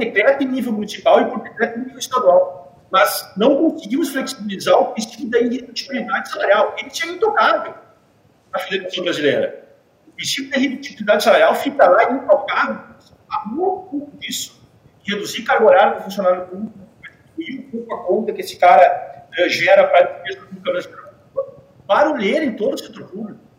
decreto 0.00 0.42
em 0.42 0.48
nível 0.48 0.72
municipal 0.72 1.20
e 1.20 1.30
por 1.30 1.42
decreto 1.42 1.78
em 1.78 1.82
nível 1.82 1.98
estadual. 1.98 2.84
Mas 2.90 3.32
não 3.36 3.56
conseguimos 3.56 4.08
flexibilizar 4.08 4.76
o 4.76 4.86
princípio 4.86 5.30
da 5.30 5.38
irredutibilidade 5.38 6.30
salarial. 6.30 6.74
Ele 6.76 6.90
é 6.90 7.06
intocável 7.06 7.74
na 8.52 8.58
Federação 8.58 9.04
Brasileira. 9.04 9.68
O 10.08 10.12
princípio 10.12 10.50
da 10.50 10.58
irredutibilidade 10.58 11.22
salarial 11.22 11.54
fica 11.54 11.88
lá 11.88 12.12
intocável. 12.12 12.80
Amor 13.30 13.82
pouco 13.84 14.16
disso. 14.16 14.60
Reduzir 15.04 15.44
carga 15.44 15.64
horária 15.64 15.98
do 15.98 16.02
funcionário 16.02 16.46
público, 16.46 16.78
diminuir 17.36 17.66
um 17.66 17.70
pouco 17.70 17.94
a 17.94 18.04
conta 18.04 18.32
que 18.32 18.40
esse 18.40 18.56
cara 18.56 19.28
uh, 19.38 19.48
gera 19.48 19.86
para 19.86 19.98
a 19.98 20.02
despesa 20.02 20.46
pública 20.46 21.10
barulheira 21.86 22.44
em 22.44 22.54
todo 22.54 22.74
o 22.74 22.78
setor 22.78 23.08
público 23.08 23.50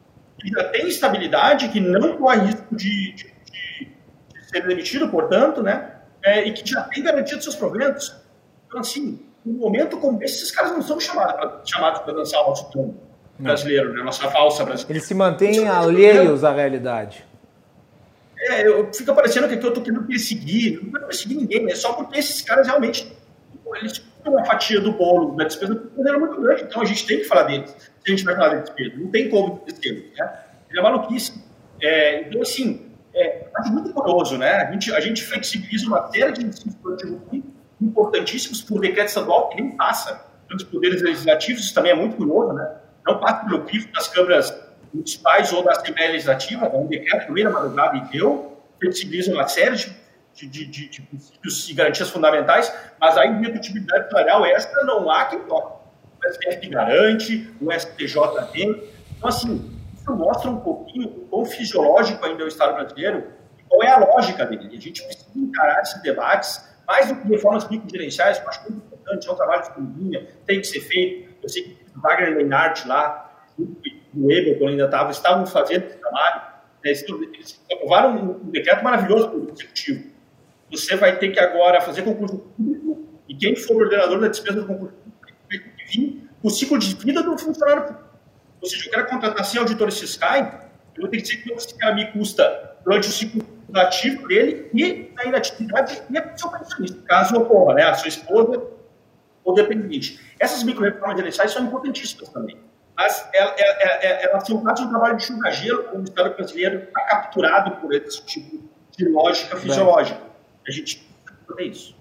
já 0.49 0.63
tem 0.69 0.88
estabilidade, 0.88 1.69
que 1.69 1.80
não 1.80 2.18
corre 2.18 2.47
risco 2.47 2.76
de, 2.76 3.13
de, 3.13 3.34
de 3.45 4.49
ser 4.49 4.65
demitido, 4.65 5.09
portanto, 5.09 5.61
né? 5.61 6.01
É, 6.23 6.48
e 6.48 6.53
que 6.53 6.69
já 6.69 6.84
tem 6.84 7.03
garantido 7.03 7.41
seus 7.41 7.56
proventos. 7.56 8.15
Então, 8.68 8.80
assim, 8.80 9.19
no 9.45 9.53
momento 9.53 9.98
como 9.98 10.22
esse, 10.23 10.35
esses 10.35 10.52
caras 10.52 10.72
não 10.72 10.81
são 10.81 10.99
chamados 10.99 12.02
para 12.02 12.14
dançar 12.14 12.43
o 12.43 12.49
nosso 12.49 12.72
tom 12.72 12.93
brasileiro, 13.39 13.93
né? 13.93 14.03
Nossa 14.03 14.30
falsa 14.30 14.64
brasileira. 14.64 14.93
Eles 14.93 15.03
se 15.06 15.14
mantêm 15.14 15.68
alheios 15.68 16.43
à 16.43 16.53
realidade. 16.53 17.26
É, 18.38 18.68
eu, 18.68 18.91
fica 18.93 19.14
parecendo 19.14 19.48
que 19.48 19.56
aqui 19.56 19.64
eu 19.64 19.69
estou 19.69 19.84
querendo 19.84 20.03
perseguir. 20.06 20.84
Não 20.84 20.91
quero 20.91 21.06
perseguir 21.07 21.38
ninguém, 21.38 21.72
é 21.72 21.76
só 21.76 21.93
porque 21.93 22.19
esses 22.19 22.41
caras 22.41 22.68
realmente 22.68 23.11
eles 23.76 23.99
têm 23.99 24.31
uma 24.34 24.43
fatia 24.45 24.81
do 24.81 24.91
bolo 24.93 25.35
da 25.35 25.45
despesa 25.45 25.76
pública 25.76 26.18
muito 26.19 26.41
grande. 26.41 26.64
Então 26.64 26.81
a 26.81 26.85
gente 26.85 27.06
tem 27.06 27.19
que 27.19 27.26
falar 27.26 27.43
deles 27.43 27.69
se 27.69 27.88
a 28.06 28.10
gente 28.10 28.23
vai 28.23 28.35
falar 28.35 28.56
de 28.56 28.61
despesa. 28.64 28.95
Não 28.98 29.07
tem 29.10 29.30
como 29.30 29.64
esquerda, 29.68 30.02
né? 30.18 30.39
Ele 30.69 30.80
é 30.80 30.84
maluquice. 30.84 31.34
É, 31.81 32.22
então, 32.22 32.41
assim, 32.41 32.90
é, 33.13 33.47
acho 33.55 33.73
muito 33.73 33.93
curioso, 33.93 34.38
né? 34.38 34.51
A 34.53 34.71
gente, 34.71 34.93
a 34.93 34.99
gente 34.99 35.23
flexibiliza 35.23 35.88
uma 35.88 36.09
série 36.11 36.31
de 36.31 36.75
produtivos 36.81 37.43
importantíssimos 37.81 38.61
por 38.61 38.79
decreto 38.79 39.07
estadual 39.07 39.49
que 39.49 39.61
nem 39.61 39.75
passa 39.75 40.23
pelos 40.47 40.63
poderes 40.63 41.01
legislativos, 41.01 41.63
isso 41.63 41.73
também 41.73 41.91
é 41.91 41.95
muito 41.95 42.17
curioso, 42.17 42.53
né? 42.53 42.77
Não 43.05 43.19
passa 43.19 43.45
pelo 43.45 43.63
crivo 43.63 43.91
das 43.93 44.07
câmaras 44.07 44.55
municipais 44.93 45.51
ou 45.53 45.63
da 45.63 45.71
Assembleia 45.71 46.11
Legislativa, 46.11 46.65
é 46.65 46.77
um 46.77 46.88
decreto 46.88 47.31
meio 47.31 47.47
da 47.47 47.53
madrugada 47.53 47.97
e 47.97 48.01
deu, 48.11 48.61
flexibiliza 48.79 49.33
uma 49.33 49.47
série 49.47 49.75
de, 49.75 50.47
de, 50.47 50.65
de, 50.65 50.89
de 50.89 51.01
princípios 51.01 51.69
e 51.69 51.73
garantias 51.73 52.09
fundamentais, 52.09 52.71
mas 52.99 53.17
a 53.17 53.25
irredutibilidade 53.25 54.09
salarial 54.09 54.45
extra 54.45 54.83
não 54.83 55.09
há 55.09 55.25
quem 55.25 55.39
toque 55.39 55.81
o 56.23 56.33
STF 56.33 56.69
garante, 56.69 57.49
o 57.59 57.71
STJ 57.71 58.15
tem. 58.51 58.83
Então, 59.17 59.29
assim, 59.29 59.80
isso 60.02 60.15
mostra 60.15 60.49
um 60.49 60.60
pouquinho 60.60 61.07
o 61.07 61.28
quão 61.28 61.45
fisiológico 61.45 62.26
ainda 62.26 62.41
é 62.41 62.45
o 62.45 62.48
Estado 62.48 62.73
brasileiro 62.73 63.23
e 63.57 63.64
qual 63.64 63.84
é 63.84 63.88
a 63.88 63.99
lógica 63.99 64.45
dele. 64.45 64.68
A 64.68 64.80
gente 64.80 65.03
precisa 65.03 65.30
encarar 65.36 65.82
esses 65.82 66.02
debates, 66.02 66.68
mais 66.88 67.07
do 67.07 67.15
que 67.15 67.28
reformas 67.28 67.69
microgerenciais, 67.69 68.40
que 68.40 68.45
eu 68.45 68.49
acho 68.49 68.64
muito 68.64 68.86
importante, 68.86 69.28
é 69.28 69.32
um 69.32 69.36
trabalho 69.36 69.61
de 69.61 69.73
formiguinha, 69.73 70.28
tem 70.45 70.60
que 70.60 70.68
ser 70.68 70.82
feito. 70.82 71.32
Eu 71.41 71.49
sei 71.49 71.64
que 71.64 71.78
o 71.95 72.02
Wagner 72.02 72.36
Leinart 72.36 72.86
lá, 72.86 73.45
o 73.57 74.28
Weber, 74.28 74.57
quando 74.57 74.72
ainda 74.72 74.86
estava, 74.86 75.11
estavam 75.11 75.45
fazendo 75.45 75.86
esse 75.86 75.98
trabalho. 75.98 76.41
Né, 76.84 76.91
eles 76.91 77.61
aprovaram 77.72 78.15
um 78.15 78.49
decreto 78.49 78.84
maravilhoso 78.84 79.30
para 79.30 79.38
o 79.38 79.52
Executivo. 79.52 80.11
Você 80.72 80.95
vai 80.95 81.18
ter 81.19 81.30
que 81.30 81.40
agora 81.40 81.80
fazer 81.82 82.02
concurso 82.02 82.40
público 82.40 83.06
e 83.28 83.36
quem 83.36 83.56
for 83.56 83.84
ordenador 83.84 84.19
da 84.19 84.28
despesa 84.30 84.61
do 84.61 84.68
concurso 84.68 84.95
vir 85.91 86.30
o 86.41 86.49
ciclo 86.49 86.80
de 86.80 86.95
vida 86.95 87.22
do 87.22 87.38
funcionário 87.38 87.84
público. 87.84 88.10
Ou 88.61 88.69
seja, 88.69 88.88
eu 88.88 88.91
quero 88.91 89.07
contratar 89.07 89.43
100 89.43 89.59
auditores 89.61 89.99
fiscais, 89.99 90.47
eu 90.95 91.01
vou 91.01 91.09
ter 91.09 91.17
que 91.17 91.23
dizer 91.23 91.38
que 91.38 91.51
esse 91.51 91.77
cara 91.77 91.95
me 91.95 92.11
custa 92.11 92.77
durante 92.83 93.07
o 93.07 93.11
ciclo 93.11 93.45
ativo 93.73 94.27
dele 94.27 94.69
e 94.73 95.11
na 95.15 95.25
inatividade 95.25 96.01
e 96.09 96.17
a 96.17 96.38
seu 96.38 96.49
pensionista, 96.49 97.01
caso 97.07 97.35
ocorra, 97.38 97.75
né, 97.75 97.83
a 97.83 97.93
sua 97.93 98.09
esposa 98.09 98.61
ou 99.43 99.53
dependente. 99.53 100.19
Essas 100.39 100.63
micro-reformas 100.63 101.17
gerenciais 101.17 101.51
são 101.51 101.63
importantíssimas 101.63 102.29
também. 102.29 102.57
Mas 102.95 103.27
elas, 103.33 103.55
elas 103.57 104.45
são 104.45 104.61
parte 104.61 104.83
do 104.83 104.89
trabalho 104.89 105.17
de 105.17 105.23
chuva-gelo, 105.23 105.83
como 105.85 106.01
o 106.01 106.03
Estado 106.03 106.35
brasileiro 106.35 106.83
está 106.83 107.01
capturado 107.01 107.71
por 107.77 107.93
esse 107.93 108.23
tipo 108.25 108.69
de 108.95 109.09
lógica 109.09 109.57
fisiológica. 109.57 110.21
A 110.67 110.71
gente 110.71 110.97
precisa 110.97 111.45
fazer 111.47 111.63
isso. 111.63 111.95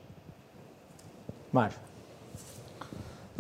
Mário. 1.53 1.77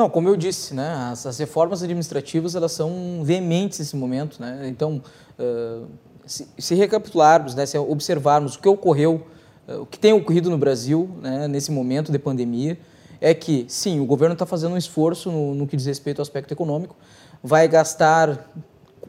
Não, 0.00 0.08
como 0.08 0.30
eu 0.30 0.34
disse, 0.34 0.72
né, 0.72 1.10
as, 1.12 1.26
as, 1.26 1.38
reformas 1.38 1.82
administrativas 1.82 2.54
elas 2.54 2.72
são 2.72 3.20
veementes 3.22 3.80
nesse 3.80 3.94
momento, 3.94 4.40
né? 4.40 4.66
Então, 4.66 5.02
uh, 5.38 5.86
se, 6.24 6.48
se, 6.56 6.74
recapitularmos, 6.74 7.54
né, 7.54 7.66
se 7.66 7.76
observarmos 7.76 8.54
o 8.54 8.60
que 8.60 8.66
ocorreu, 8.66 9.26
uh, 9.68 9.82
o 9.82 9.84
que 9.84 9.98
tem 9.98 10.14
ocorrido 10.14 10.48
no 10.48 10.56
Brasil, 10.56 11.10
né, 11.20 11.46
nesse 11.46 11.70
momento 11.70 12.10
de 12.10 12.18
pandemia, 12.18 12.78
é 13.20 13.34
que 13.34 13.66
sim, 13.68 14.00
o 14.00 14.06
governo 14.06 14.32
está 14.32 14.46
fazendo 14.46 14.72
um 14.72 14.78
esforço 14.78 15.30
no, 15.30 15.54
no, 15.54 15.66
que 15.66 15.76
diz 15.76 15.84
respeito 15.84 16.20
ao 16.20 16.22
aspecto 16.22 16.50
econômico, 16.50 16.96
vai 17.44 17.68
gastar, 17.68 18.50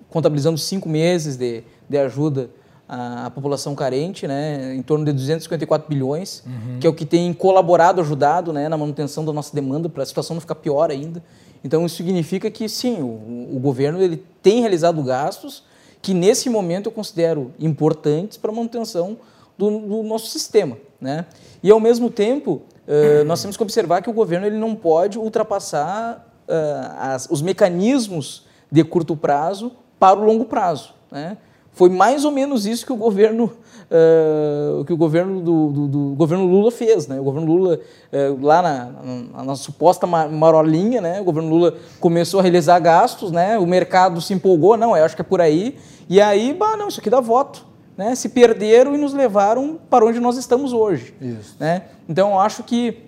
contabilizando 0.10 0.58
cinco 0.58 0.90
meses 0.90 1.38
de, 1.38 1.64
de 1.88 1.98
ajuda 1.98 2.50
a, 2.94 3.30
população 3.30 3.74
carente, 3.74 4.28
né, 4.28 4.76
em 4.76 4.82
torno 4.82 5.06
de 5.06 5.14
254 5.14 5.88
bilhões, 5.88 6.44
uhum. 6.46 6.78
que 6.78 6.86
é 6.86 6.90
o 6.90 6.94
que 6.94 7.06
tem 7.06 7.32
colaborado, 7.32 8.02
ajudado 8.02 8.52
né, 8.52 8.68
na 8.68 8.78
manutenção 8.78 9.24
da 9.24 9.32
nossa 9.32 9.56
demanda, 9.56 9.88
para 9.88 10.04
a 10.04 10.06
situação 10.06 10.34
não 10.34 10.42
ficar 10.42 10.56
pior 10.56 10.92
ainda. 10.92 11.24
Então, 11.64 11.86
isso 11.86 11.96
significa 11.96 12.52
que, 12.52 12.68
sim, 12.68 13.02
o, 13.02 13.56
o 13.56 13.60
governo 13.62 14.02
ele 14.02 14.22
tem 14.44 14.60
realizado 14.60 15.02
gastos 15.04 15.64
que, 16.02 16.14
nesse 16.14 16.50
momento, 16.50 16.88
eu 16.88 16.92
considero 16.92 17.54
importantes 17.58 18.38
para 18.38 18.52
a 18.52 18.54
manutenção 18.54 19.18
do, 19.58 19.80
do, 19.80 20.04
nosso 20.04 20.28
sistema. 20.28 20.78
Né? 21.00 21.26
E, 21.64 21.72
ao 21.72 21.80
mesmo 21.80 22.10
tempo, 22.10 22.62
uh, 22.88 23.24
nós 23.26 23.42
temos 23.42 23.56
que 23.56 23.64
observar 23.64 24.02
que 24.02 24.10
o 24.10 24.14
governo 24.14 24.46
ele 24.46 24.58
não 24.58 24.76
pode 24.76 25.18
ultrapassar 25.18 26.28
uh, 26.46 26.96
as, 27.00 27.30
os 27.32 27.42
mecanismos 27.42 28.46
de 28.70 28.84
curto 28.84 29.16
prazo 29.16 29.72
para 29.98 30.20
o 30.20 30.26
longo 30.26 30.44
prazo. 30.44 30.94
Né? 31.10 31.38
Foi 31.74 31.90
mais 31.90 32.26
ou 32.26 32.32
menos 32.32 32.66
isso 32.66 32.86
que 32.86 32.92
o 32.92 32.98
governo, 32.98 33.46
uh, 33.90 34.84
que 34.84 34.92
o 34.92 34.98
governo 34.98 35.42
do, 35.42 35.70
do, 35.70 35.88
do, 35.88 36.16
governo 36.16 36.46
Lula 36.46 36.70
fez, 36.70 37.08
né? 37.08 37.20
O 37.20 37.24
governo 37.24 37.48
Lula 37.48 37.80
uh, 38.12 38.46
lá 38.46 38.62
na, 38.62 38.86
na, 39.34 39.44
na, 39.46 39.56
suposta 39.56 40.06
marolinha, 40.06 41.00
né? 41.00 41.22
O 41.22 41.24
governo 41.24 41.50
Lula 41.50 41.76
começou 42.00 42.42
a 42.42 42.44
realizar 42.44 42.78
gastos, 42.80 43.32
né? 43.32 43.58
O 43.58 43.66
mercado 43.66 44.20
se 44.20 44.34
empolgou, 44.34 44.76
não, 44.76 44.98
eu 44.98 45.06
acho 45.06 45.16
que 45.16 45.22
é 45.22 45.26
por 45.26 45.40
aí. 45.40 45.78
E 46.10 46.20
aí, 46.20 46.54
bah, 46.54 46.76
não, 46.76 46.90
isso 46.90 47.00
aqui 47.00 47.10
dá 47.10 47.22
voto, 47.22 47.66
né? 47.96 48.16
Se 48.16 48.28
perderam 48.28 48.94
e 48.94 48.98
nos 48.98 49.14
levaram 49.14 49.80
para 49.90 50.06
onde 50.06 50.20
nós 50.20 50.38
estamos 50.38 50.74
hoje, 50.74 51.16
isso. 51.22 51.56
né? 51.58 51.84
Então, 52.08 52.32
eu 52.32 52.40
acho 52.40 52.64
que 52.64 53.06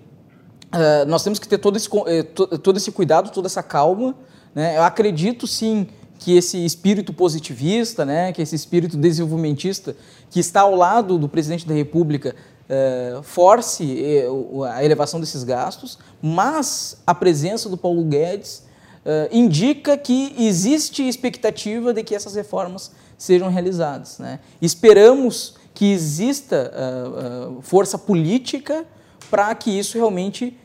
uh, 0.74 1.06
nós 1.06 1.22
temos 1.22 1.38
que 1.38 1.46
ter 1.46 1.58
todo 1.58 1.76
esse, 1.76 1.88
todo 2.62 2.78
esse 2.78 2.90
cuidado, 2.90 3.30
toda 3.30 3.46
essa 3.46 3.62
calma, 3.62 4.14
né? 4.54 4.78
Eu 4.78 4.82
acredito 4.84 5.46
sim 5.46 5.86
que 6.24 6.34
esse 6.34 6.64
espírito 6.64 7.12
positivista, 7.12 8.02
né, 8.02 8.32
que 8.32 8.40
esse 8.40 8.56
espírito 8.56 8.96
desenvolvimentista 8.96 9.94
que 10.30 10.40
está 10.40 10.62
ao 10.62 10.74
lado 10.74 11.18
do 11.18 11.28
presidente 11.28 11.68
da 11.68 11.74
República 11.74 12.34
uh, 12.64 13.22
force 13.22 14.02
a 14.72 14.82
elevação 14.82 15.20
desses 15.20 15.44
gastos, 15.44 15.98
mas 16.22 16.96
a 17.06 17.14
presença 17.14 17.68
do 17.68 17.76
Paulo 17.76 18.02
Guedes 18.04 18.64
uh, 19.04 19.28
indica 19.30 19.98
que 19.98 20.34
existe 20.38 21.06
expectativa 21.06 21.92
de 21.92 22.02
que 22.02 22.14
essas 22.14 22.34
reformas 22.34 22.90
sejam 23.18 23.50
realizadas. 23.50 24.18
Né? 24.18 24.40
Esperamos 24.62 25.56
que 25.74 25.92
exista 25.92 26.72
força 27.62 27.98
política 27.98 28.86
para 29.28 29.54
que 29.56 29.76
isso 29.76 29.98
realmente 29.98 30.56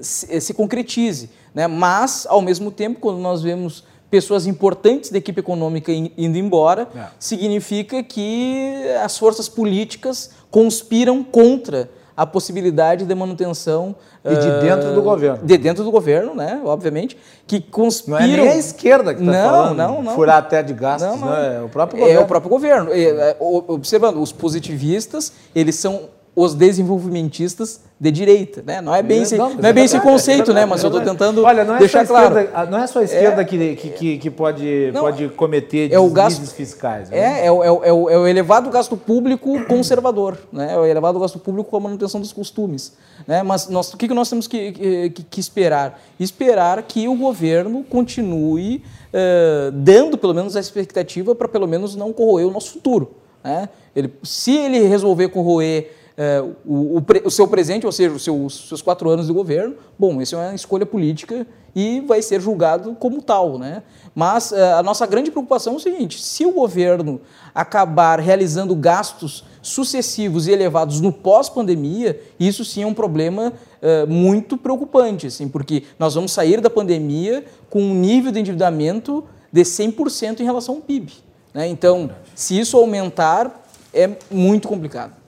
se, 0.00 0.40
se, 0.40 0.52
concretize. 0.52 1.30
Né? 1.54 1.68
Mas, 1.68 2.26
ao 2.28 2.42
mesmo 2.42 2.72
tempo, 2.72 2.98
quando 2.98 3.20
nós 3.20 3.40
vemos 3.40 3.84
pessoas 4.10 4.46
importantes 4.46 5.10
da 5.10 5.18
equipe 5.18 5.40
econômica 5.40 5.92
indo 5.92 6.36
embora, 6.36 6.88
é. 6.94 7.04
significa 7.18 8.02
que 8.02 8.84
as 9.02 9.16
forças 9.16 9.48
políticas 9.48 10.30
conspiram 10.50 11.22
contra 11.22 11.88
a 12.16 12.26
possibilidade 12.26 13.06
de 13.06 13.14
manutenção 13.14 13.96
e 14.22 14.34
de 14.34 14.60
dentro 14.60 14.92
do 14.94 15.00
governo. 15.00 15.38
De 15.42 15.56
dentro 15.56 15.82
do 15.82 15.90
governo, 15.90 16.34
né? 16.34 16.60
Obviamente, 16.64 17.16
que 17.46 17.62
conspiram. 17.62 18.18
Não 18.18 18.26
é 18.26 18.36
nem 18.36 18.48
a 18.48 18.56
esquerda 18.56 19.14
que 19.14 19.22
está 19.22 19.44
falando. 19.44 19.76
Não, 19.76 20.02
não. 20.02 20.14
Furar 20.14 20.36
até 20.36 20.62
de 20.62 20.74
gastos, 20.74 21.18
não, 21.18 21.28
não. 21.28 21.34
é 21.34 21.62
o 21.62 21.68
próprio 21.70 22.00
governo. 22.00 22.20
É 22.20 22.22
o 22.22 22.26
próprio 22.26 22.50
governo. 22.50 22.90
É, 22.92 23.36
observando, 23.40 24.20
os 24.20 24.32
positivistas, 24.32 25.32
eles 25.54 25.76
são 25.76 26.10
os 26.34 26.54
desenvolvimentistas 26.54 27.80
de 27.98 28.10
direita, 28.10 28.62
né? 28.64 28.80
Não 28.80 28.94
é 28.94 29.02
bem, 29.02 29.22
esse, 29.22 29.36
não, 29.36 29.52
não 29.54 29.68
é 29.68 29.72
bem 29.72 29.84
esse 29.84 30.00
conceito, 30.00 30.54
né? 30.54 30.64
Mas 30.64 30.82
eu 30.82 30.88
estou 30.88 31.02
tentando 31.02 31.44
Olha, 31.44 31.64
não 31.64 31.76
é 31.76 31.78
deixar 31.80 32.06
claro. 32.06 32.38
Esquerda, 32.38 32.70
não 32.70 32.78
é 32.78 32.86
só 32.86 33.00
a 33.00 33.02
esquerda 33.02 33.42
é, 33.42 33.44
que, 33.44 33.74
que, 33.74 34.18
que, 34.18 34.30
pode, 34.30 34.90
não, 34.94 35.02
pode 35.02 35.28
cometer 35.30 35.92
é 35.92 35.98
o 35.98 36.08
gasto, 36.08 36.46
fiscais. 36.46 37.10
Né? 37.10 37.18
É, 37.18 37.46
é, 37.46 37.52
o, 37.52 37.62
é, 37.62 37.92
o, 37.92 38.08
é 38.08 38.16
o 38.16 38.26
elevado 38.26 38.70
gasto 38.70 38.96
público 38.96 39.64
conservador, 39.66 40.38
né? 40.50 40.72
É 40.72 40.78
o 40.78 40.86
elevado 40.86 41.18
gasto 41.18 41.38
público 41.38 41.68
com 41.68 41.76
a 41.76 41.80
manutenção 41.80 42.20
dos 42.20 42.32
costumes. 42.32 42.94
Né? 43.26 43.42
Mas 43.42 43.68
nós, 43.68 43.92
o 43.92 43.96
que, 43.98 44.08
que 44.08 44.14
nós 44.14 44.30
temos 44.30 44.46
que, 44.46 44.72
que, 44.72 45.10
que 45.10 45.40
esperar? 45.40 46.00
Esperar 46.18 46.82
que 46.84 47.06
o 47.06 47.14
governo 47.14 47.84
continue 47.84 48.82
uh, 49.12 49.70
dando, 49.72 50.16
pelo 50.16 50.32
menos, 50.32 50.56
a 50.56 50.60
expectativa 50.60 51.34
para, 51.34 51.48
pelo 51.48 51.66
menos, 51.66 51.94
não 51.96 52.12
corroer 52.12 52.46
o 52.46 52.50
nosso 52.50 52.72
futuro. 52.72 53.10
Né? 53.44 53.68
Ele, 53.94 54.12
se 54.22 54.56
ele 54.56 54.80
resolver 54.86 55.28
corroer 55.28 55.99
é, 56.22 56.42
o, 56.66 56.98
o, 56.98 57.04
o, 57.24 57.30
seu 57.30 57.48
presente, 57.48 57.86
ou 57.86 57.92
seja, 57.92 58.14
os 58.14 58.22
seus, 58.22 58.68
seus 58.68 58.82
quatro 58.82 59.08
anos 59.08 59.26
de 59.26 59.32
governo, 59.32 59.74
bom, 59.98 60.20
isso 60.20 60.36
é 60.36 60.38
uma 60.38 60.54
escolha 60.54 60.84
política 60.84 61.46
e 61.74 62.02
vai 62.02 62.20
ser 62.20 62.42
julgado 62.42 62.94
como 63.00 63.22
tal. 63.22 63.58
Né? 63.58 63.82
Mas 64.14 64.52
é, 64.52 64.74
a 64.74 64.82
nossa 64.82 65.06
grande 65.06 65.30
preocupação 65.30 65.72
é 65.72 65.76
o 65.76 65.80
seguinte: 65.80 66.20
se 66.20 66.44
o 66.44 66.52
governo 66.52 67.22
acabar 67.54 68.20
realizando 68.20 68.74
gastos 68.74 69.46
sucessivos 69.62 70.46
e 70.46 70.50
elevados 70.50 71.00
no 71.00 71.10
pós-pandemia, 71.10 72.20
isso 72.38 72.66
sim 72.66 72.82
é 72.82 72.86
um 72.86 72.92
problema 72.92 73.54
é, 73.80 74.04
muito 74.04 74.58
preocupante, 74.58 75.26
assim, 75.26 75.48
porque 75.48 75.84
nós 75.98 76.14
vamos 76.14 76.32
sair 76.32 76.60
da 76.60 76.68
pandemia 76.68 77.46
com 77.70 77.80
um 77.80 77.94
nível 77.94 78.30
de 78.30 78.40
endividamento 78.40 79.24
de 79.50 79.62
100% 79.62 80.40
em 80.40 80.44
relação 80.44 80.74
ao 80.74 80.80
PIB. 80.82 81.14
Né? 81.54 81.66
Então, 81.68 82.10
se 82.34 82.60
isso 82.60 82.76
aumentar, 82.76 83.64
é 83.94 84.10
muito 84.30 84.68
complicado. 84.68 85.19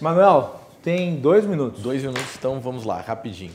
Manuel, 0.00 0.60
tem 0.80 1.16
dois 1.16 1.44
minutos. 1.44 1.82
Dois 1.82 2.02
minutos, 2.02 2.36
então 2.38 2.60
vamos 2.60 2.84
lá, 2.84 3.00
rapidinho. 3.00 3.52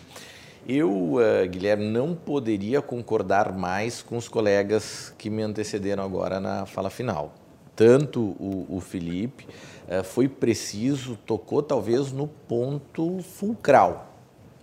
Eu, 0.68 0.92
uh, 0.92 1.48
Guilherme, 1.50 1.86
não 1.86 2.14
poderia 2.14 2.82
concordar 2.82 3.54
mais 3.54 4.02
com 4.02 4.18
os 4.18 4.28
colegas 4.28 5.14
que 5.18 5.30
me 5.30 5.42
antecederam 5.42 6.04
agora 6.04 6.42
na 6.42 6.66
fala 6.66 6.90
final. 6.90 7.34
Tanto 7.76 8.20
o, 8.22 8.68
o 8.70 8.82
Felipe 8.82 9.48
uh, 9.88 10.04
foi 10.04 10.28
preciso, 10.28 11.18
tocou 11.26 11.64
talvez 11.64 12.12
no 12.12 12.28
ponto 12.28 13.22
fulcral. 13.22 14.10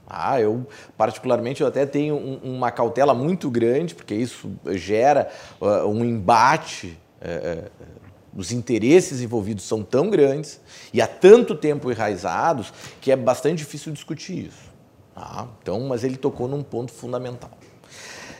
Ah, 0.06 0.38
eu 0.38 0.66
particularmente 0.98 1.62
eu 1.62 1.66
até 1.66 1.86
tenho 1.86 2.14
um, 2.14 2.56
uma 2.56 2.70
cautela 2.70 3.14
muito 3.14 3.50
grande, 3.50 3.94
porque 3.94 4.14
isso 4.14 4.50
gera 4.72 5.30
uh, 5.60 5.86
um 5.86 6.04
embate 6.04 6.98
os 8.34 8.52
interesses 8.52 9.20
envolvidos 9.20 9.64
são 9.64 9.82
tão 9.82 10.08
grandes 10.08 10.60
e 10.92 11.00
há 11.00 11.06
tanto 11.06 11.54
tempo 11.54 11.90
enraizados 11.90 12.72
que 13.00 13.10
é 13.10 13.16
bastante 13.16 13.58
difícil 13.58 13.92
discutir 13.92 14.46
isso. 14.46 14.70
Tá? 15.14 15.48
Então, 15.60 15.80
mas 15.80 16.04
ele 16.04 16.16
tocou 16.16 16.46
num 16.46 16.62
ponto 16.62 16.92
fundamental. 16.92 17.50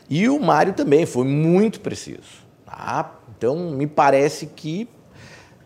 E 0.09 0.27
o 0.29 0.39
Mário 0.39 0.73
também 0.73 1.05
foi 1.05 1.25
muito 1.25 1.79
preciso. 1.81 2.41
Tá? 2.65 3.19
Então, 3.37 3.71
me 3.71 3.87
parece 3.87 4.45
que 4.47 4.87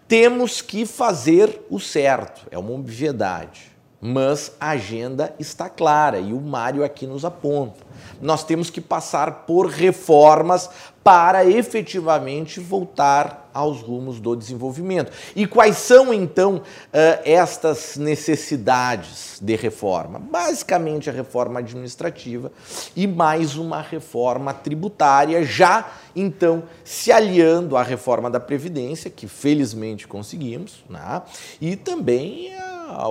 temos 0.07 0.61
que 0.61 0.85
fazer 0.85 1.61
o 1.69 1.79
certo, 1.79 2.47
é 2.51 2.57
uma 2.57 2.71
obviedade. 2.71 3.71
Mas 3.99 4.51
a 4.59 4.69
agenda 4.69 5.33
está 5.39 5.69
clara 5.69 6.19
e 6.19 6.33
o 6.33 6.39
Mário 6.39 6.83
aqui 6.83 7.07
nos 7.07 7.25
aponta. 7.25 7.84
Nós 8.21 8.43
temos 8.43 8.69
que 8.69 8.81
passar 8.81 9.45
por 9.45 9.67
reformas 9.67 10.69
para 11.03 11.45
efetivamente 11.45 12.59
voltar 12.59 13.47
aos 13.53 13.79
rumos 13.79 14.19
do 14.19 14.35
desenvolvimento. 14.35 15.11
E 15.35 15.45
quais 15.45 15.77
são 15.77 16.11
então 16.11 16.63
eh, 16.91 17.21
estas 17.23 17.95
necessidades 17.95 19.37
de 19.39 19.55
reforma? 19.55 20.17
Basicamente 20.17 21.07
a 21.07 21.13
reforma 21.13 21.59
administrativa 21.59 22.51
e 22.95 23.05
mais 23.05 23.55
uma 23.55 23.81
reforma 23.81 24.51
tributária, 24.51 25.45
já 25.45 25.91
então 26.15 26.63
se 26.83 27.11
aliando 27.11 27.77
à 27.77 27.83
reforma 27.83 28.29
da 28.29 28.39
Previdência, 28.39 29.11
que 29.11 29.27
felizmente 29.27 30.07
conseguimos, 30.07 30.83
né? 30.89 31.21
e 31.61 31.75
também 31.75 32.51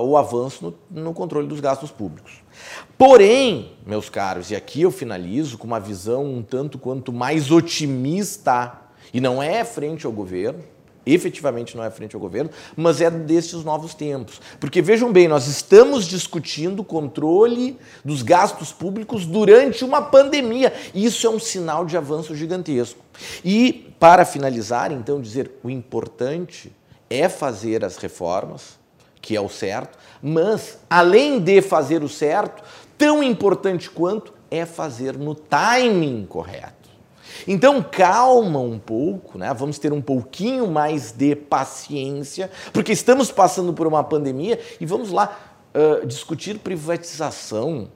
o 0.03 0.17
avanço 0.17 0.75
no, 0.91 1.01
no 1.03 1.13
controle 1.13 1.47
dos 1.47 1.59
gastos 1.59 1.91
públicos. 1.91 2.44
Porém, 2.97 3.73
meus 3.85 4.09
caros, 4.09 4.51
e 4.51 4.55
aqui 4.55 4.83
eu 4.83 4.91
finalizo 4.91 5.57
com 5.57 5.67
uma 5.67 5.79
visão 5.79 6.23
um 6.25 6.41
tanto 6.41 6.79
quanto 6.79 7.11
mais 7.11 7.51
otimista, 7.51 8.81
e 9.13 9.19
não 9.19 9.43
é 9.43 9.65
frente 9.65 10.05
ao 10.05 10.11
governo, 10.13 10.63
efetivamente 11.05 11.75
não 11.75 11.83
é 11.83 11.91
frente 11.91 12.15
ao 12.15 12.21
governo, 12.21 12.49
mas 12.75 13.01
é 13.01 13.11
destes 13.11 13.63
novos 13.63 13.93
tempos. 13.93 14.41
Porque 14.59 14.81
vejam 14.81 15.11
bem, 15.11 15.27
nós 15.27 15.45
estamos 15.47 16.05
discutindo 16.05 16.83
controle 16.83 17.77
dos 18.03 18.21
gastos 18.21 18.71
públicos 18.71 19.25
durante 19.25 19.83
uma 19.83 20.01
pandemia. 20.01 20.73
Isso 20.93 21.27
é 21.27 21.29
um 21.29 21.39
sinal 21.39 21.85
de 21.85 21.95
avanço 21.95 22.35
gigantesco. 22.35 22.99
E, 23.43 23.93
para 23.99 24.25
finalizar, 24.25 24.91
então, 24.91 25.21
dizer 25.21 25.51
o 25.63 25.69
importante 25.69 26.71
é 27.09 27.29
fazer 27.29 27.85
as 27.85 27.97
reformas, 27.97 28.79
que 29.21 29.35
é 29.35 29.41
o 29.41 29.49
certo, 29.49 29.97
mas, 30.21 30.79
além 30.89 31.39
de 31.39 31.61
fazer 31.61 32.03
o 32.03 32.09
certo, 32.09 32.63
tão 32.97 33.21
importante 33.23 33.89
quanto 33.89 34.33
é 34.49 34.65
fazer 34.65 35.17
no 35.17 35.35
timing 35.35 36.25
correto. 36.25 36.85
Então, 37.47 37.83
calma 37.83 38.59
um 38.59 38.79
pouco, 38.79 39.37
né? 39.37 39.53
vamos 39.53 39.77
ter 39.77 39.91
um 39.91 40.01
pouquinho 40.01 40.67
mais 40.67 41.11
de 41.11 41.35
paciência, 41.35 42.49
porque 42.71 42.91
estamos 42.91 43.31
passando 43.31 43.73
por 43.73 43.85
uma 43.85 44.03
pandemia 44.03 44.59
e 44.79 44.85
vamos 44.85 45.11
lá 45.11 45.37
uh, 45.73 46.05
discutir 46.05 46.59
privatização. 46.59 47.89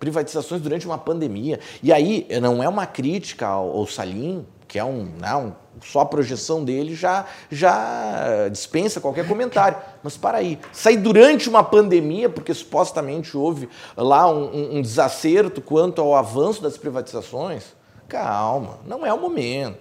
Privatizações 0.00 0.60
durante 0.60 0.86
uma 0.86 0.98
pandemia. 0.98 1.60
E 1.82 1.92
aí, 1.92 2.26
não 2.42 2.60
é 2.60 2.68
uma 2.68 2.86
crítica 2.86 3.46
ao, 3.46 3.70
ao 3.76 3.86
Salim, 3.86 4.44
que 4.66 4.78
é 4.78 4.84
um, 4.84 5.08
não, 5.20 5.46
né, 5.46 5.52
só 5.82 6.00
a 6.00 6.06
projeção 6.06 6.64
dele 6.64 6.94
já, 6.94 7.26
já 7.50 8.48
dispensa 8.48 9.00
qualquer 9.00 9.26
comentário. 9.26 9.76
Mas 10.02 10.16
para 10.16 10.38
aí, 10.38 10.58
sair 10.72 10.96
durante 10.96 11.48
uma 11.48 11.62
pandemia, 11.64 12.28
porque 12.28 12.54
supostamente 12.54 13.36
houve 13.36 13.68
lá 13.96 14.28
um, 14.28 14.78
um 14.78 14.82
desacerto 14.82 15.60
quanto 15.60 16.00
ao 16.00 16.14
avanço 16.14 16.62
das 16.62 16.78
privatizações, 16.78 17.74
calma, 18.10 18.80
não 18.84 19.06
é 19.06 19.14
o 19.14 19.20
momento. 19.20 19.78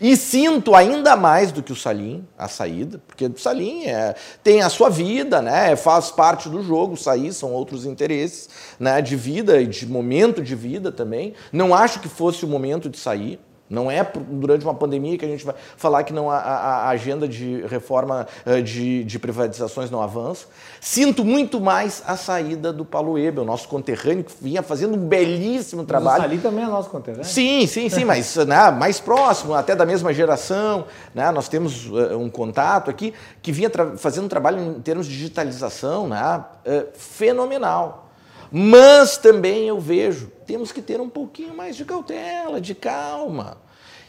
E 0.00 0.16
sinto 0.16 0.74
ainda 0.74 1.16
mais 1.16 1.50
do 1.50 1.62
que 1.62 1.72
o 1.72 1.76
Salim, 1.76 2.26
a 2.38 2.46
saída, 2.46 3.02
porque 3.06 3.26
o 3.26 3.36
Salim 3.36 3.84
é, 3.86 4.14
tem 4.42 4.62
a 4.62 4.70
sua 4.70 4.88
vida, 4.88 5.42
né, 5.42 5.74
faz 5.74 6.10
parte 6.10 6.48
do 6.48 6.62
jogo, 6.62 6.96
sair 6.96 7.32
são 7.32 7.52
outros 7.52 7.84
interesses 7.84 8.48
né, 8.78 9.02
de 9.02 9.16
vida 9.16 9.60
e 9.60 9.66
de 9.66 9.86
momento 9.86 10.42
de 10.42 10.54
vida 10.54 10.92
também. 10.92 11.34
Não 11.52 11.74
acho 11.74 11.98
que 12.00 12.08
fosse 12.08 12.44
o 12.44 12.48
momento 12.48 12.88
de 12.88 12.98
sair. 12.98 13.40
Não 13.72 13.90
é 13.90 14.06
durante 14.28 14.66
uma 14.66 14.74
pandemia 14.74 15.16
que 15.16 15.24
a 15.24 15.28
gente 15.28 15.46
vai 15.46 15.54
falar 15.78 16.04
que 16.04 16.12
não 16.12 16.30
a, 16.30 16.36
a 16.36 16.88
agenda 16.90 17.26
de 17.26 17.62
reforma 17.62 18.26
eh, 18.44 18.60
de, 18.60 19.02
de, 19.02 19.18
privatizações 19.18 19.90
não 19.90 20.02
avança. 20.02 20.46
Sinto 20.78 21.24
muito 21.24 21.58
mais 21.58 22.02
a 22.06 22.14
saída 22.14 22.70
do 22.70 22.84
Paulo 22.84 23.18
Ebel, 23.18 23.46
nosso 23.46 23.66
conterrâneo, 23.68 24.24
que 24.24 24.34
vinha 24.42 24.62
fazendo 24.62 24.94
um 24.94 25.08
belíssimo 25.08 25.86
trabalho. 25.86 26.22
Ali 26.22 26.36
também 26.36 26.64
é 26.64 26.66
nosso 26.66 26.90
conterrâneo. 26.90 27.24
Sim, 27.24 27.66
sim, 27.66 27.88
sim, 27.88 28.04
mas 28.04 28.36
né, 28.44 28.70
mais 28.70 29.00
próximo, 29.00 29.54
até 29.54 29.74
da 29.74 29.86
mesma 29.86 30.12
geração. 30.12 30.84
Né, 31.14 31.30
nós 31.30 31.48
temos 31.48 31.86
uh, 31.86 32.18
um 32.18 32.28
contato 32.28 32.90
aqui 32.90 33.14
que 33.40 33.50
vinha 33.50 33.70
fazendo 33.96 34.26
um 34.26 34.28
trabalho 34.28 34.60
em 34.60 34.82
termos 34.82 35.06
de 35.06 35.16
digitalização 35.16 36.08
né, 36.08 36.44
uh, 36.66 36.88
fenomenal. 36.92 38.10
Mas 38.54 39.16
também 39.16 39.66
eu 39.66 39.80
vejo, 39.80 40.30
temos 40.46 40.72
que 40.72 40.82
ter 40.82 41.00
um 41.00 41.08
pouquinho 41.08 41.56
mais 41.56 41.74
de 41.74 41.86
cautela, 41.86 42.60
de 42.60 42.74
calma. 42.74 43.61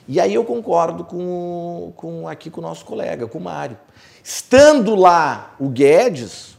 E 0.08 0.20
aí 0.20 0.34
eu 0.34 0.44
concordo 0.44 1.04
com, 1.04 1.94
com 1.96 2.28
aqui 2.28 2.50
com 2.50 2.60
o 2.60 2.64
nosso 2.64 2.84
colega, 2.84 3.28
com 3.28 3.38
o 3.38 3.42
Mário. 3.42 3.78
Estando 4.22 4.96
lá 4.96 5.56
o 5.60 5.70
Guedes, 5.70 6.58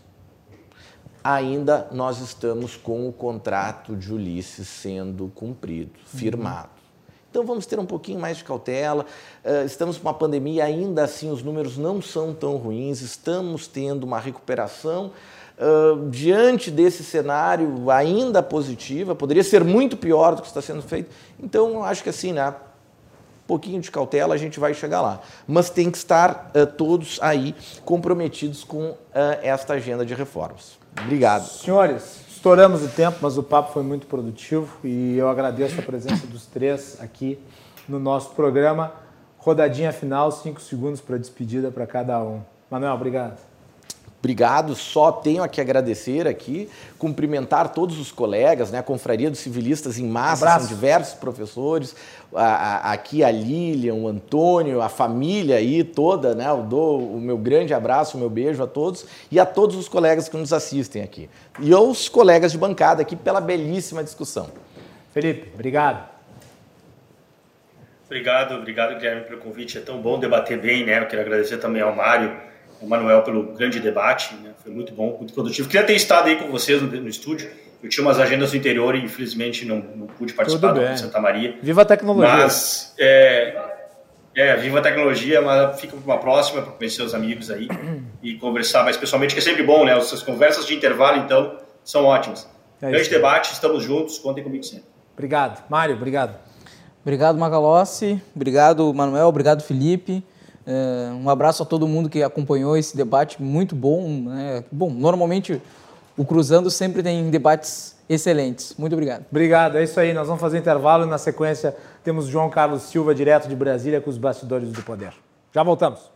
ainda 1.22 1.88
nós 1.92 2.20
estamos 2.20 2.76
com 2.76 3.08
o 3.08 3.12
contrato 3.12 3.94
de 3.96 4.12
Ulisses 4.12 4.66
sendo 4.68 5.30
cumprido, 5.34 5.92
firmado. 6.06 6.70
Então 7.30 7.44
vamos 7.44 7.66
ter 7.66 7.78
um 7.78 7.86
pouquinho 7.86 8.20
mais 8.20 8.36
de 8.36 8.44
cautela. 8.44 9.04
Uh, 9.44 9.66
estamos 9.66 9.98
com 9.98 10.06
uma 10.06 10.14
pandemia, 10.14 10.64
ainda 10.64 11.02
assim 11.02 11.30
os 11.30 11.42
números 11.42 11.76
não 11.76 12.00
são 12.00 12.32
tão 12.32 12.56
ruins, 12.56 13.00
estamos 13.00 13.66
tendo 13.66 14.04
uma 14.04 14.20
recuperação. 14.20 15.10
Uh, 15.58 16.08
diante 16.10 16.70
desse 16.70 17.04
cenário 17.04 17.90
ainda 17.90 18.42
positiva, 18.42 19.14
poderia 19.14 19.42
ser 19.42 19.64
muito 19.64 19.96
pior 19.96 20.34
do 20.34 20.42
que 20.42 20.48
está 20.48 20.62
sendo 20.62 20.82
feito. 20.82 21.10
Então, 21.38 21.82
acho 21.82 22.02
que 22.02 22.08
assim, 22.08 22.32
né, 22.32 22.54
pouquinho 23.46 23.80
de 23.80 23.90
cautela, 23.90 24.34
a 24.34 24.38
gente 24.38 24.58
vai 24.58 24.74
chegar 24.74 25.00
lá. 25.00 25.20
Mas 25.46 25.70
tem 25.70 25.90
que 25.90 25.98
estar 25.98 26.50
uh, 26.54 26.66
todos 26.66 27.18
aí 27.22 27.54
comprometidos 27.84 28.64
com 28.64 28.90
uh, 28.90 28.96
esta 29.42 29.74
agenda 29.74 30.04
de 30.04 30.14
reformas. 30.14 30.78
Obrigado. 31.00 31.46
Senhores, 31.46 32.24
Estouramos 32.44 32.82
o 32.84 32.88
tempo, 32.88 33.20
mas 33.22 33.38
o 33.38 33.42
papo 33.42 33.72
foi 33.72 33.82
muito 33.82 34.06
produtivo 34.06 34.68
e 34.84 35.16
eu 35.16 35.30
agradeço 35.30 35.80
a 35.80 35.82
presença 35.82 36.26
dos 36.26 36.44
três 36.44 36.98
aqui 37.00 37.38
no 37.88 37.98
nosso 37.98 38.34
programa. 38.34 38.92
Rodadinha 39.38 39.90
final, 39.94 40.30
cinco 40.30 40.60
segundos 40.60 41.00
para 41.00 41.16
despedida 41.16 41.70
para 41.70 41.86
cada 41.86 42.22
um. 42.22 42.42
Manuel, 42.70 42.92
obrigado. 42.92 43.38
Obrigado, 44.18 44.74
só 44.74 45.10
tenho 45.10 45.42
a 45.42 45.48
que 45.48 45.58
agradecer 45.58 46.28
aqui, 46.28 46.68
cumprimentar 46.98 47.72
todos 47.72 47.98
os 47.98 48.12
colegas, 48.12 48.70
né? 48.70 48.78
A 48.78 48.82
Confraria 48.82 49.30
dos 49.30 49.38
Civilistas 49.38 49.98
em 49.98 50.06
massa, 50.06 50.44
Abraço. 50.44 50.66
são 50.66 50.74
diversos 50.74 51.14
professores, 51.14 51.96
a, 52.34 52.44
a, 52.44 52.92
aqui 52.92 53.22
a 53.22 53.30
Lilian, 53.30 53.94
o 53.94 54.08
Antônio, 54.08 54.82
a 54.82 54.88
família 54.88 55.56
aí 55.56 55.84
toda, 55.84 56.34
né? 56.34 56.48
Eu 56.48 56.62
dou 56.62 57.00
o 57.00 57.20
meu 57.20 57.38
grande 57.38 57.72
abraço, 57.72 58.16
o 58.16 58.20
meu 58.20 58.30
beijo 58.30 58.62
a 58.62 58.66
todos 58.66 59.06
e 59.30 59.38
a 59.38 59.46
todos 59.46 59.76
os 59.76 59.88
colegas 59.88 60.28
que 60.28 60.36
nos 60.36 60.52
assistem 60.52 61.02
aqui. 61.02 61.30
E 61.60 61.72
aos 61.72 62.08
colegas 62.08 62.52
de 62.52 62.58
bancada 62.58 63.02
aqui 63.02 63.14
pela 63.16 63.40
belíssima 63.40 64.02
discussão. 64.02 64.50
Felipe, 65.12 65.50
obrigado. 65.54 66.08
Obrigado, 68.06 68.54
obrigado, 68.54 68.96
Guilherme, 68.96 69.22
pelo 69.22 69.40
convite. 69.40 69.78
É 69.78 69.80
tão 69.80 70.00
bom 70.00 70.18
debater 70.18 70.60
bem, 70.60 70.84
né? 70.84 71.00
Eu 71.00 71.06
quero 71.06 71.22
agradecer 71.22 71.58
também 71.58 71.82
ao 71.82 71.94
Mário 71.94 72.36
o 72.80 72.86
Manuel 72.86 73.22
pelo 73.22 73.54
grande 73.54 73.80
debate, 73.80 74.34
né? 74.36 74.50
foi 74.62 74.72
muito 74.72 74.92
bom, 74.92 75.16
muito 75.18 75.32
produtivo. 75.32 75.68
Queria 75.68 75.86
ter 75.86 75.94
estado 75.94 76.26
aí 76.26 76.36
com 76.36 76.48
vocês 76.50 76.80
no, 76.82 76.88
no 76.88 77.08
estúdio. 77.08 77.50
Eu 77.84 77.90
tinha 77.90 78.02
umas 78.02 78.18
agendas 78.18 78.50
no 78.50 78.58
interior 78.58 78.94
e 78.94 79.04
infelizmente 79.04 79.66
não, 79.66 79.76
não 79.76 80.06
pude 80.06 80.32
participar 80.32 80.72
do 80.72 80.96
Santa 80.96 81.20
Maria. 81.20 81.58
Viva 81.62 81.82
a 81.82 81.84
tecnologia. 81.84 82.32
Mas 82.32 82.94
é, 82.98 83.54
é 84.34 84.56
viva 84.56 84.78
a 84.78 84.82
tecnologia, 84.82 85.42
mas 85.42 85.78
fica 85.78 85.94
para 85.94 86.14
uma 86.14 86.18
próxima 86.18 86.62
para 86.62 86.72
conhecer 86.72 87.02
os 87.02 87.12
amigos 87.12 87.50
aí 87.50 87.68
e 88.22 88.36
conversar 88.38 88.84
mais 88.84 88.96
pessoalmente, 88.96 89.34
que 89.34 89.40
é 89.40 89.42
sempre 89.42 89.62
bom, 89.62 89.84
né? 89.84 89.94
Essas 89.98 90.22
conversas 90.22 90.64
de 90.64 90.74
intervalo 90.74 91.18
então 91.18 91.58
são 91.84 92.06
ótimas. 92.06 92.48
É 92.80 92.90
grande 92.90 93.10
debate, 93.10 93.52
estamos 93.52 93.84
juntos, 93.84 94.16
contem 94.16 94.42
comigo 94.42 94.64
sempre. 94.64 94.86
Obrigado, 95.12 95.62
Mário, 95.68 95.94
obrigado. 95.94 96.38
Obrigado, 97.02 97.38
Magalossi. 97.38 98.18
Obrigado, 98.34 98.94
Manuel. 98.94 99.26
Obrigado, 99.26 99.62
Felipe. 99.62 100.24
É, 100.66 101.12
um 101.12 101.28
abraço 101.28 101.62
a 101.62 101.66
todo 101.66 101.86
mundo 101.86 102.08
que 102.08 102.22
acompanhou 102.22 102.78
esse 102.78 102.96
debate 102.96 103.42
muito 103.42 103.76
bom. 103.76 104.08
Né? 104.24 104.64
Bom, 104.72 104.88
normalmente 104.88 105.60
o 106.16 106.24
Cruzando 106.24 106.70
sempre 106.70 107.02
tem 107.02 107.28
debates 107.30 107.96
excelentes. 108.08 108.74
Muito 108.78 108.92
obrigado. 108.92 109.24
Obrigado, 109.30 109.78
é 109.78 109.84
isso 109.84 109.98
aí. 109.98 110.12
Nós 110.12 110.26
vamos 110.26 110.40
fazer 110.40 110.58
intervalo 110.58 111.04
e 111.04 111.08
na 111.08 111.18
sequência 111.18 111.74
temos 112.02 112.26
João 112.26 112.48
Carlos 112.50 112.82
Silva, 112.82 113.14
direto 113.14 113.48
de 113.48 113.56
Brasília, 113.56 114.00
com 114.00 114.10
os 114.10 114.18
bastidores 114.18 114.70
do 114.70 114.82
poder. 114.82 115.12
Já 115.52 115.62
voltamos. 115.62 116.14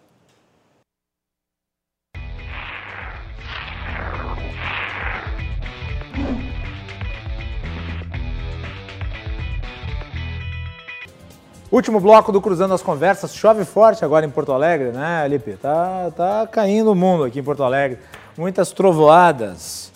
Último 11.70 12.01
bloco 12.01 12.33
do 12.33 12.41
Cruzando 12.41 12.73
as 12.73 12.83
Conversas. 12.83 13.35
Chove 13.35 13.62
forte 13.62 14.03
agora 14.03 14.25
em 14.25 14.31
Porto 14.31 14.53
Alegre, 14.53 14.91
né, 14.91 15.29
Lipe? 15.29 15.53
Tá, 15.53 16.11
tá 16.16 16.49
caindo 16.51 16.91
o 16.91 16.95
mundo 16.95 17.25
aqui 17.25 17.41
em 17.41 17.43
Porto 17.43 17.62
Alegre. 17.62 17.99
Muitas 18.39 18.70
trovoadas. 18.70 19.90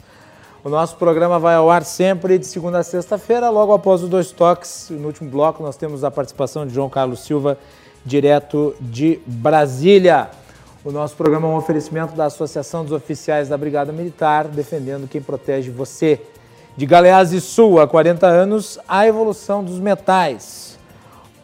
O 0.64 0.68
nosso 0.68 0.96
programa 0.96 1.38
vai 1.38 1.54
ao 1.54 1.70
ar 1.70 1.84
sempre 1.84 2.40
de 2.40 2.44
segunda 2.44 2.80
a 2.80 2.82
sexta-feira, 2.82 3.48
logo 3.50 3.72
após 3.72 4.02
os 4.02 4.08
dois 4.08 4.32
toques. 4.32 4.88
No 4.90 5.06
último 5.06 5.30
bloco, 5.30 5.62
nós 5.62 5.76
temos 5.76 6.02
a 6.02 6.10
participação 6.10 6.66
de 6.66 6.74
João 6.74 6.90
Carlos 6.90 7.20
Silva, 7.20 7.56
direto 8.04 8.74
de 8.80 9.20
Brasília. 9.24 10.28
O 10.84 10.90
nosso 10.90 11.14
programa 11.14 11.46
é 11.46 11.50
um 11.52 11.56
oferecimento 11.56 12.16
da 12.16 12.24
Associação 12.24 12.82
dos 12.82 12.92
Oficiais 12.92 13.48
da 13.48 13.56
Brigada 13.56 13.92
Militar, 13.92 14.48
defendendo 14.48 15.08
quem 15.08 15.22
protege 15.22 15.70
você. 15.70 16.20
De 16.76 16.84
Galeás 16.84 17.32
e 17.32 17.40
Sul, 17.40 17.80
há 17.80 17.86
40 17.86 18.26
anos, 18.26 18.76
a 18.88 19.06
evolução 19.06 19.62
dos 19.62 19.78
metais. 19.78 20.76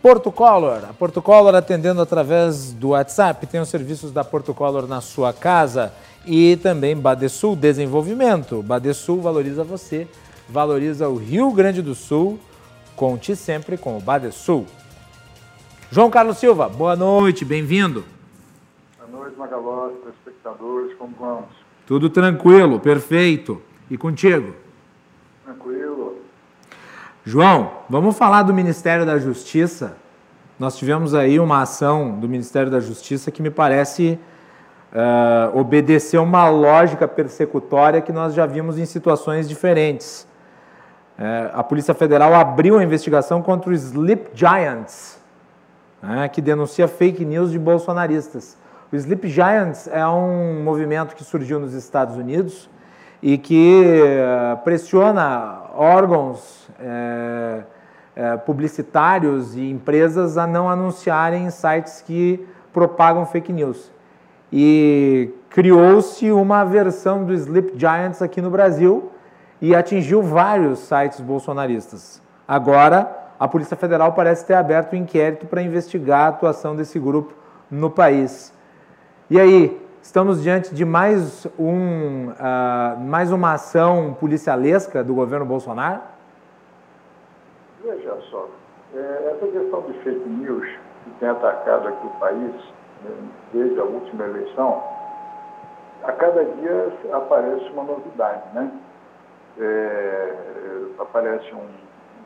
Porto 0.03 0.33
Color. 0.33 0.81
A 0.91 0.93
Porto 0.93 1.23
Color 1.23 1.55
atendendo 1.55 2.03
através 2.03 2.73
do 2.73 2.89
WhatsApp, 2.89 3.47
tem 3.47 3.61
os 3.61 3.69
serviços 3.69 4.11
da 4.11 4.25
Porto 4.25 4.53
Color 4.53 4.89
na 4.89 5.01
sua 5.01 5.33
casa 5.33 5.93
e 6.29 6.57
também 6.57 6.95
Badesul 6.95 7.57
Desenvolvimento. 7.57 8.63
Badesul 8.63 9.23
valoriza 9.23 9.65
você, 9.65 10.07
valoriza 10.47 11.09
o 11.09 11.17
Rio 11.17 11.51
Grande 11.53 11.81
do 11.81 11.95
Sul. 11.95 12.39
Conte 12.95 13.35
sempre 13.35 13.79
com 13.79 13.97
o 13.97 14.01
Badesul. 14.01 14.67
João 15.91 16.11
Carlos 16.11 16.37
Silva, 16.37 16.69
boa 16.69 16.95
noite, 16.95 17.47
bem-vindo. 17.47 18.05
Boa 18.99 19.23
noite, 19.23 19.39
Magalhães, 19.39 19.97
espectadores, 20.19 20.95
como 20.99 21.15
vamos? 21.19 21.49
Tudo 21.87 22.11
tranquilo, 22.11 22.79
perfeito. 22.79 23.63
E 23.91 23.97
contigo? 23.97 24.55
Tranquilo. 25.45 26.19
João, 27.25 27.71
vamos 27.89 28.19
falar 28.19 28.43
do 28.43 28.53
Ministério 28.53 29.07
da 29.07 29.19
Justiça. 29.19 29.97
Nós 30.59 30.77
tivemos 30.77 31.15
aí 31.15 31.41
uma 31.41 31.63
ação 31.63 32.19
do 32.21 32.29
Ministério 32.29 32.71
da 32.71 32.81
Justiça 32.81 33.31
que 33.31 33.41
me 33.41 33.51
parece 33.51 34.19
uh, 34.93 35.59
obedecer 35.59 36.19
uma 36.19 36.49
lógica 36.49 37.07
persecutória 37.07 38.01
que 38.01 38.13
nós 38.13 38.35
já 38.35 38.47
vimos 38.47 38.79
em 38.79 38.85
situações 38.85 39.49
diferentes. 39.49 40.27
Uh, 41.19 41.51
a 41.53 41.65
Polícia 41.65 41.95
Federal 41.95 42.35
abriu 42.35 42.79
a 42.79 42.83
investigação 42.83 43.43
contra 43.43 43.71
o 43.71 43.75
Sleep 43.75 44.31
Giants, 44.35 45.19
né, 46.03 46.29
que 46.29 46.41
denuncia 46.41 46.87
fake 46.87 47.25
news 47.25 47.51
de 47.51 47.59
bolsonaristas. 47.59 48.57
O 48.93 48.97
Sleep 48.97 49.29
Giants 49.29 49.89
é 49.89 50.07
um 50.07 50.63
movimento 50.63 51.15
que 51.15 51.25
surgiu 51.25 51.59
nos 51.61 51.75
Estados 51.75 52.17
Unidos 52.17 52.71
e 53.23 53.37
que 53.37 53.83
uh, 53.85 54.57
pressiona 54.59 55.63
órgãos 55.75 56.69
é, 56.81 57.63
é, 58.19 58.37
publicitários 58.37 59.57
e 59.57 59.71
empresas 59.71 60.37
a 60.37 60.47
não 60.47 60.69
anunciarem 60.69 61.47
em 61.47 61.51
sites 61.51 62.03
que 62.03 62.45
propagam 62.73 63.25
fake 63.25 63.53
news. 63.53 63.93
E 64.53 65.31
criou-se 65.51 66.31
uma 66.33 66.65
versão 66.65 67.25
do 67.25 67.33
Sleep 67.35 67.79
Giants 67.79 68.23
aqui 68.23 68.41
no 68.41 68.51
Brasil 68.51 69.11
e 69.61 69.75
atingiu 69.75 70.23
vários 70.23 70.79
sites 70.81 71.21
bolsonaristas. 71.21 72.23
Agora, 72.47 73.11
a 73.39 73.47
Polícia 73.47 73.77
Federal 73.77 74.13
parece 74.13 74.47
ter 74.47 74.55
aberto 74.55 74.95
um 74.95 74.97
inquérito 74.97 75.47
para 75.47 75.63
investigar 75.63 76.21
a 76.23 76.29
atuação 76.29 76.75
desse 76.75 76.99
grupo 76.99 77.35
no 77.71 77.91
país. 77.91 78.55
E 79.31 79.39
aí, 79.39 79.81
estamos 80.03 80.43
diante 80.43 80.75
de 80.75 80.85
mais, 80.85 81.47
um, 81.59 82.31
uh, 82.31 83.01
mais 83.01 83.31
uma 83.31 83.53
ação 83.53 84.17
policialesca 84.19 85.05
do 85.05 85.15
governo 85.15 85.45
Bolsonaro? 85.45 86.01
Veja 87.85 88.17
só, 88.31 88.49
é, 88.95 89.35
essa 89.35 89.47
questão 89.47 89.83
de 89.83 89.93
fake 90.01 90.29
news 90.29 90.67
que 91.05 91.11
tem 91.21 91.29
atacado 91.29 91.89
aqui 91.89 92.07
o 92.07 92.11
país 92.19 92.55
desde 93.53 93.81
a 93.81 93.85
última 93.85 94.25
eleição, 94.25 94.83
a 96.05 96.13
cada 96.13 96.45
dia 96.45 96.93
aparece 97.13 97.69
uma 97.71 97.85
novidade, 97.85 98.43
né? 98.55 98.71
É, 99.61 100.35
aparece 100.99 101.53
um, 101.55 101.67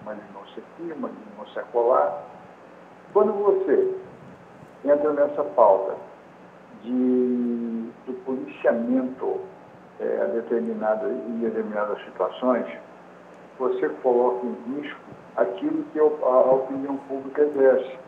uma 0.02 0.14
denúncia 0.14 0.62
aqui, 0.62 0.92
uma 0.92 1.08
denúncia 1.08 1.62
colar. 1.72 2.22
Quando 3.12 3.32
você 3.32 3.94
entra 4.84 5.12
nessa 5.12 5.42
pauta 5.44 5.96
de, 6.82 7.90
do 8.06 8.12
policiamento 8.24 9.40
é, 10.00 10.22
a 10.22 10.24
determinada, 10.26 11.08
em 11.08 11.38
determinadas 11.38 12.02
situações, 12.04 12.66
você 13.58 13.88
coloca 14.02 14.46
em 14.46 14.74
risco 14.74 15.00
aquilo 15.36 15.84
que 15.92 15.98
a 15.98 16.04
opinião 16.04 16.96
pública 17.08 17.42
exerce, 17.42 17.98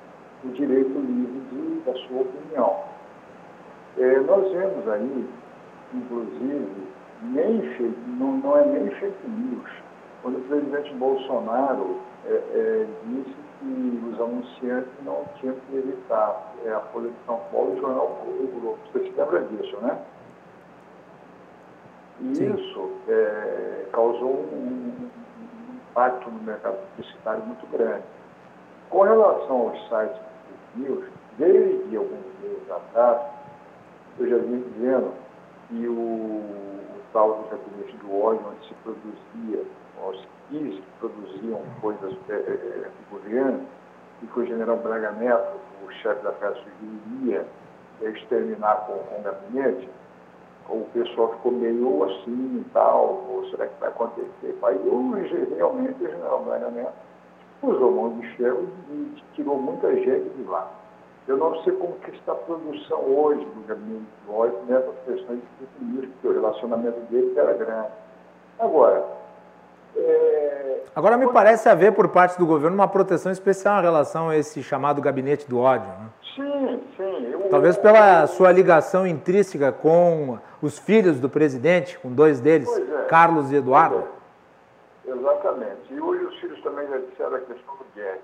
o 0.45 0.49
direito 0.53 0.99
livre 0.99 1.41
de, 1.51 1.81
da 1.81 1.93
sua 2.07 2.23
opinião. 2.23 2.81
É, 3.99 4.21
nós 4.21 4.53
vemos 4.53 4.89
aí, 4.89 5.29
inclusive, 5.93 6.89
nem 7.23 7.61
fake, 7.77 7.97
não, 8.19 8.37
não 8.39 8.57
é 8.57 8.65
nem 8.67 8.91
fake 8.91 9.29
news, 9.29 9.71
quando 10.23 10.39
o 10.39 10.43
presidente 10.43 10.93
Bolsonaro 10.95 12.01
é, 12.27 12.33
é, 12.33 12.87
disse 13.05 13.35
que 13.61 14.11
os 14.13 14.21
anunciante 14.21 14.89
não 15.05 15.25
tinha 15.41 15.53
que 15.53 15.77
evitar. 15.77 16.53
É 16.65 16.73
a 16.73 16.81
Folha 16.81 17.11
de 17.11 17.17
São 17.27 17.41
Paulo 17.53 17.75
e 17.75 17.79
o 17.79 17.81
Jornal 17.81 18.09
Público 18.25 18.61
Globo. 18.61 18.79
Você 18.93 19.01
se 19.01 19.13
lembra 19.17 19.41
disso, 19.41 19.77
né? 19.81 19.99
E 22.21 22.35
Sim. 22.37 22.55
isso 22.55 22.91
é, 23.09 23.87
causou 23.93 24.31
um, 24.31 25.11
impacto 25.95 26.29
no 26.29 26.43
mercado 26.43 26.77
publicitário 26.91 27.45
muito 27.45 27.67
grande. 27.71 28.03
Com 28.91 29.03
relação 29.03 29.69
aos 29.69 29.89
sites 29.89 30.21
news, 30.77 31.05
desde 31.39 31.97
alguns 31.97 32.25
meses 32.43 32.71
atrás, 32.71 33.21
eu 34.19 34.29
já 34.29 34.37
vim 34.39 34.61
dizendo 34.61 35.13
que 35.69 35.87
o, 35.89 35.93
o 35.93 37.01
tal 37.13 37.43
do 37.43 37.51
gabinete 37.51 37.97
do 37.99 38.21
óleo, 38.21 38.41
onde 38.49 38.69
se 38.69 38.75
produzia, 38.83 39.65
os 40.07 40.27
quis 40.51 40.75
que 40.75 40.91
produziam 41.01 41.63
coisas 41.81 42.15
é, 42.29 42.91
e 44.23 44.27
que 44.27 44.41
o 44.41 44.47
general 44.47 44.77
Braga 44.79 45.13
Neto, 45.13 45.57
o 45.87 45.91
chefe 45.93 46.23
da 46.23 46.33
Casa 46.33 46.57
Civil, 46.57 47.01
ia 47.23 47.47
exterminar 48.03 48.87
com, 48.87 48.99
com 48.99 49.21
o 49.21 49.23
gabinete, 49.23 49.89
o 50.69 50.87
pessoal 50.93 51.33
ficou 51.35 51.53
meio 51.53 52.05
assim 52.05 52.61
e 52.61 52.71
tal, 52.73 53.25
ou 53.29 53.47
será 53.51 53.67
que 53.67 53.81
vai 53.81 53.89
acontecer? 53.91 54.59
Aí 54.63 54.81
eu, 54.87 55.11
realmente 55.57 56.03
o 56.03 56.07
general 56.07 56.45
Braga 56.45 56.71
Neto 56.71 57.04
usou 57.71 57.91
mão 57.91 58.19
de 58.19 58.29
ferro 58.37 58.69
e 58.91 59.23
tirou 59.35 59.59
muita 59.59 59.95
gente 59.95 60.29
de 60.31 60.43
lá. 60.45 60.71
Eu 61.27 61.39
não 61.39 61.63
sei 61.63 61.73
como 61.75 61.95
que 61.95 62.11
está 62.11 62.33
a 62.33 62.35
produção 62.35 63.01
hoje 63.01 63.45
do 63.45 63.67
gabinete 63.67 64.05
de 64.25 64.31
óleo 64.31 64.59
nessas 64.69 64.95
questões 65.07 65.41
de 65.41 65.67
fake 65.67 66.07
porque 66.09 66.29
o 66.29 66.33
relacionamento 66.33 67.01
dele 67.11 67.33
era 67.37 67.55
grande. 67.55 67.89
Agora, 68.59 69.05
é... 69.97 70.83
Agora 70.95 71.17
me 71.17 71.29
parece 71.33 71.69
haver 71.69 71.93
por 71.93 72.09
parte 72.09 72.39
do 72.39 72.47
governo 72.47 72.77
uma 72.77 72.89
proteção 72.89 73.33
especial 73.33 73.79
em 73.79 73.83
relação 73.83 74.29
a 74.29 74.37
esse 74.37 74.63
chamado 74.63 75.01
gabinete 75.01 75.49
do 75.49 75.59
ódio. 75.59 75.89
Né? 75.89 76.07
Sim, 76.35 76.81
sim. 76.97 77.31
Eu... 77.33 77.49
Talvez 77.49 77.77
pela 77.77 78.27
sua 78.27 78.53
ligação 78.53 79.07
intrínseca 79.07 79.73
com 79.73 80.39
os 80.61 80.79
filhos 80.79 81.21
do 81.21 81.29
presidente, 81.29 81.99
com 81.99 82.13
dois 82.13 82.41
deles, 82.41 82.69
é. 82.69 83.05
Carlos 83.05 83.51
e 83.51 83.57
Eduardo. 83.57 84.05
É. 85.07 85.11
Exatamente. 85.11 85.93
E 85.93 86.01
hoje 86.01 86.25
os 86.25 86.37
filhos 86.41 86.63
também 86.63 86.89
já 86.89 86.99
disseram 86.99 87.37
a 87.37 87.41
questão 87.41 87.77
do 87.77 87.85
Guedes. 87.95 88.23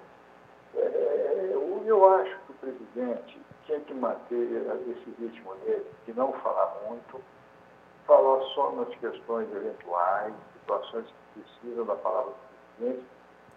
É, 0.77 1.53
eu 1.87 2.15
acho 2.15 2.39
que 2.47 2.53
o 2.53 2.55
presidente 2.55 3.41
tinha 3.67 3.81
que 3.81 3.95
manter 3.95 4.67
esse 4.89 5.11
ritmo 5.21 5.55
dele, 5.65 5.87
de 6.07 6.13
não 6.15 6.33
falar 6.35 6.77
muito, 6.89 7.21
falar 8.07 8.41
só 8.55 8.73
nas 8.73 8.89
questões 8.97 9.53
eventuais, 9.55 10.33
situações 10.61 11.07
que 11.07 11.41
precisam 11.41 11.85
da 11.85 11.97
palavra 11.97 12.31
do 12.31 12.77
presidente, 12.77 13.05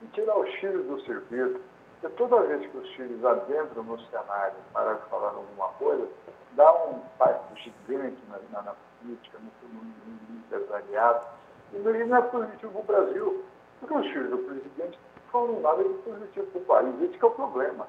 e 0.02 0.08
tirar 0.08 0.38
os 0.38 0.54
filhos 0.56 0.86
do 0.86 1.00
circuito. 1.02 1.62
Porque 2.02 2.16
toda 2.18 2.42
vez 2.42 2.70
que 2.70 2.78
os 2.78 2.90
filhos 2.96 3.24
adentram 3.24 3.84
no 3.84 4.00
cenário 4.08 4.56
para 4.74 4.98
falar 5.10 5.30
alguma 5.30 5.70
coisa, 5.80 6.08
dá 6.52 6.86
um 6.86 6.98
impacto 6.98 7.56
gigante 7.56 8.22
na, 8.30 8.40
na, 8.52 8.62
na 8.64 8.76
política, 9.02 9.38
no, 9.40 9.70
no 9.70 10.38
empresariado, 10.38 11.26
e 11.74 12.04
não 12.06 12.18
é 12.18 12.22
positivo 12.22 12.84
para 12.84 13.02
o 13.02 13.04
Brasil. 13.04 13.44
Porque 13.80 13.94
os 13.96 14.08
filhos 14.08 14.30
do 14.30 14.38
presidente 14.38 15.00
não 15.16 15.32
falam 15.32 15.60
nada 15.60 15.84
de 15.84 15.94
positivo 15.96 16.46
para 16.48 16.62
o 16.62 16.66
país. 16.66 17.02
Esse 17.02 17.22
é 17.22 17.26
o 17.26 17.32
problema. 17.32 17.88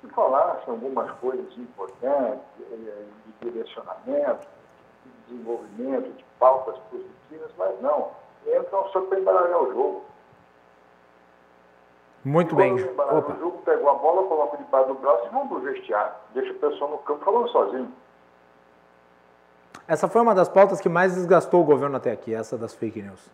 Se 0.00 0.08
falassem 0.08 0.64
algumas 0.72 1.10
coisas 1.18 1.56
importantes, 1.56 2.44
eh, 2.60 3.04
de 3.40 3.50
direcionamento, 3.50 4.46
de 5.04 5.34
desenvolvimento, 5.34 6.12
de 6.12 6.24
pautas 6.38 6.76
positivas, 6.90 7.50
mas 7.56 7.80
não. 7.80 8.10
Entram 8.46 8.88
só 8.88 9.00
para 9.02 9.18
embaralhar 9.18 9.62
o 9.62 9.72
jogo. 9.72 10.04
Muito 12.24 12.54
bem. 12.54 12.74
Opa. 12.74 13.32
O 13.32 13.38
jogo 13.38 13.58
pegou 13.64 13.90
a 13.90 13.94
bola, 13.94 14.28
coloca 14.28 14.56
debaixo 14.56 14.88
do 14.88 14.94
braço 14.94 15.26
e 15.26 15.28
vão 15.30 15.48
para 15.48 15.56
o 15.56 15.60
vestiário. 15.60 16.12
Deixa 16.34 16.52
o 16.52 16.56
pessoal 16.56 16.90
no 16.90 16.98
campo 16.98 17.24
falando 17.24 17.48
sozinho. 17.48 17.92
Essa 19.86 20.08
foi 20.08 20.20
uma 20.20 20.34
das 20.34 20.48
pautas 20.48 20.80
que 20.80 20.88
mais 20.88 21.14
desgastou 21.14 21.60
o 21.60 21.64
governo 21.64 21.96
até 21.96 22.12
aqui, 22.12 22.34
essa 22.34 22.56
das 22.56 22.74
fake 22.74 23.02
news. 23.02 23.30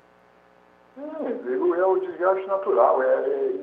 Sim, 0.94 1.74
é 1.74 1.84
o 1.84 1.98
desgaste 2.00 2.46
natural. 2.46 3.02
É, 3.02 3.06
é, 3.06 3.54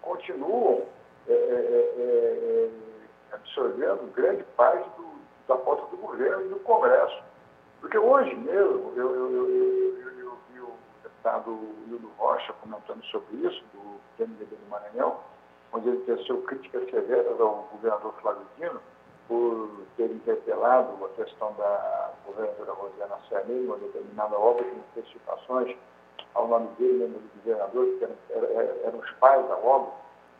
continuam 0.00 0.82
é, 1.28 1.32
é, 1.32 1.34
é, 1.34 2.70
é, 3.32 3.34
absorvendo 3.34 4.12
grande 4.14 4.42
parte 4.56 4.88
do, 4.96 5.06
da 5.46 5.56
pauta 5.56 5.86
do 5.94 5.96
governo 5.98 6.46
e 6.46 6.48
do 6.48 6.56
Congresso. 6.60 7.22
Porque 7.80 7.98
hoje 7.98 8.34
mesmo, 8.34 8.92
eu, 8.96 9.16
eu, 9.16 9.32
eu, 9.32 10.08
eu 10.18 10.38
vi 10.52 10.60
o 10.60 10.72
deputado 11.02 11.58
Hildo 11.88 12.10
Rocha 12.18 12.52
comentando 12.54 13.02
sobre 13.04 13.36
isso, 13.36 13.62
do 13.72 14.00
PMDB 14.16 14.56
do 14.56 14.70
Maranhão, 14.70 15.18
onde 15.72 15.88
ele 15.88 15.98
teceu 16.00 16.42
críticas 16.42 16.88
severas 16.90 17.40
ao 17.40 17.68
governador 17.72 18.14
Flávio 18.20 18.42
Dino 18.58 18.80
por 19.30 19.70
ter 19.96 20.10
interpelado 20.10 21.04
a 21.04 21.08
questão 21.10 21.54
da 21.56 22.10
governadora 22.26 22.72
Rosiana 22.72 23.16
Sarney, 23.28 23.64
uma 23.64 23.76
determinada 23.76 24.36
obra 24.36 24.64
de 24.64 24.76
especificações 24.80 25.76
ao 26.34 26.48
nome 26.48 26.66
dele, 26.76 27.04
lembra 27.04 27.20
do 27.20 27.38
governador, 27.38 27.86
que 27.96 28.04
eram, 28.84 28.98
os 28.98 29.10
pais 29.20 29.46
da 29.46 29.56
obra. 29.56 29.92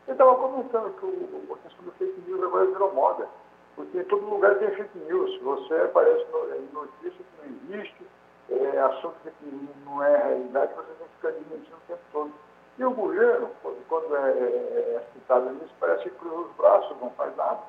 Ele 0.09 0.15
estava 0.15 0.35
comentando 0.35 0.93
que 0.99 1.07
o, 1.07 1.55
a 1.55 1.59
questão 1.59 1.85
do 1.85 1.93
fake 1.93 2.21
news 2.27 2.43
agora 2.43 2.67
virou 2.67 2.93
moda, 2.93 3.29
porque 3.77 3.97
em 3.97 4.05
todo 4.05 4.29
lugar 4.29 4.59
tem 4.59 4.71
fake 4.73 4.99
news. 4.99 5.41
Você 5.41 5.75
aparece 5.75 6.27
no, 6.33 6.81
notícia 6.81 7.13
que 7.13 7.49
não 7.49 7.77
existe, 7.77 8.07
é, 8.51 8.81
assunto 8.81 9.15
que 9.23 9.69
não 9.85 10.03
é 10.03 10.17
realidade, 10.17 10.75
você 10.75 10.93
tem 10.99 11.07
que 11.07 11.15
ficar 11.15 11.31
desmentindo 11.31 11.77
o 11.77 11.87
tempo 11.87 12.03
todo. 12.13 12.33
E 12.77 12.85
o 12.85 12.91
governo, 12.91 13.51
quando 13.89 14.17
é, 14.17 14.31
é, 14.31 14.97
é 14.97 15.07
citado 15.13 15.49
nisso, 15.51 15.75
parece 15.79 16.03
que 16.03 16.11
cruza 16.11 16.49
os 16.49 16.57
braços, 16.57 16.97
não 17.01 17.11
faz 17.11 17.37
nada. 17.37 17.61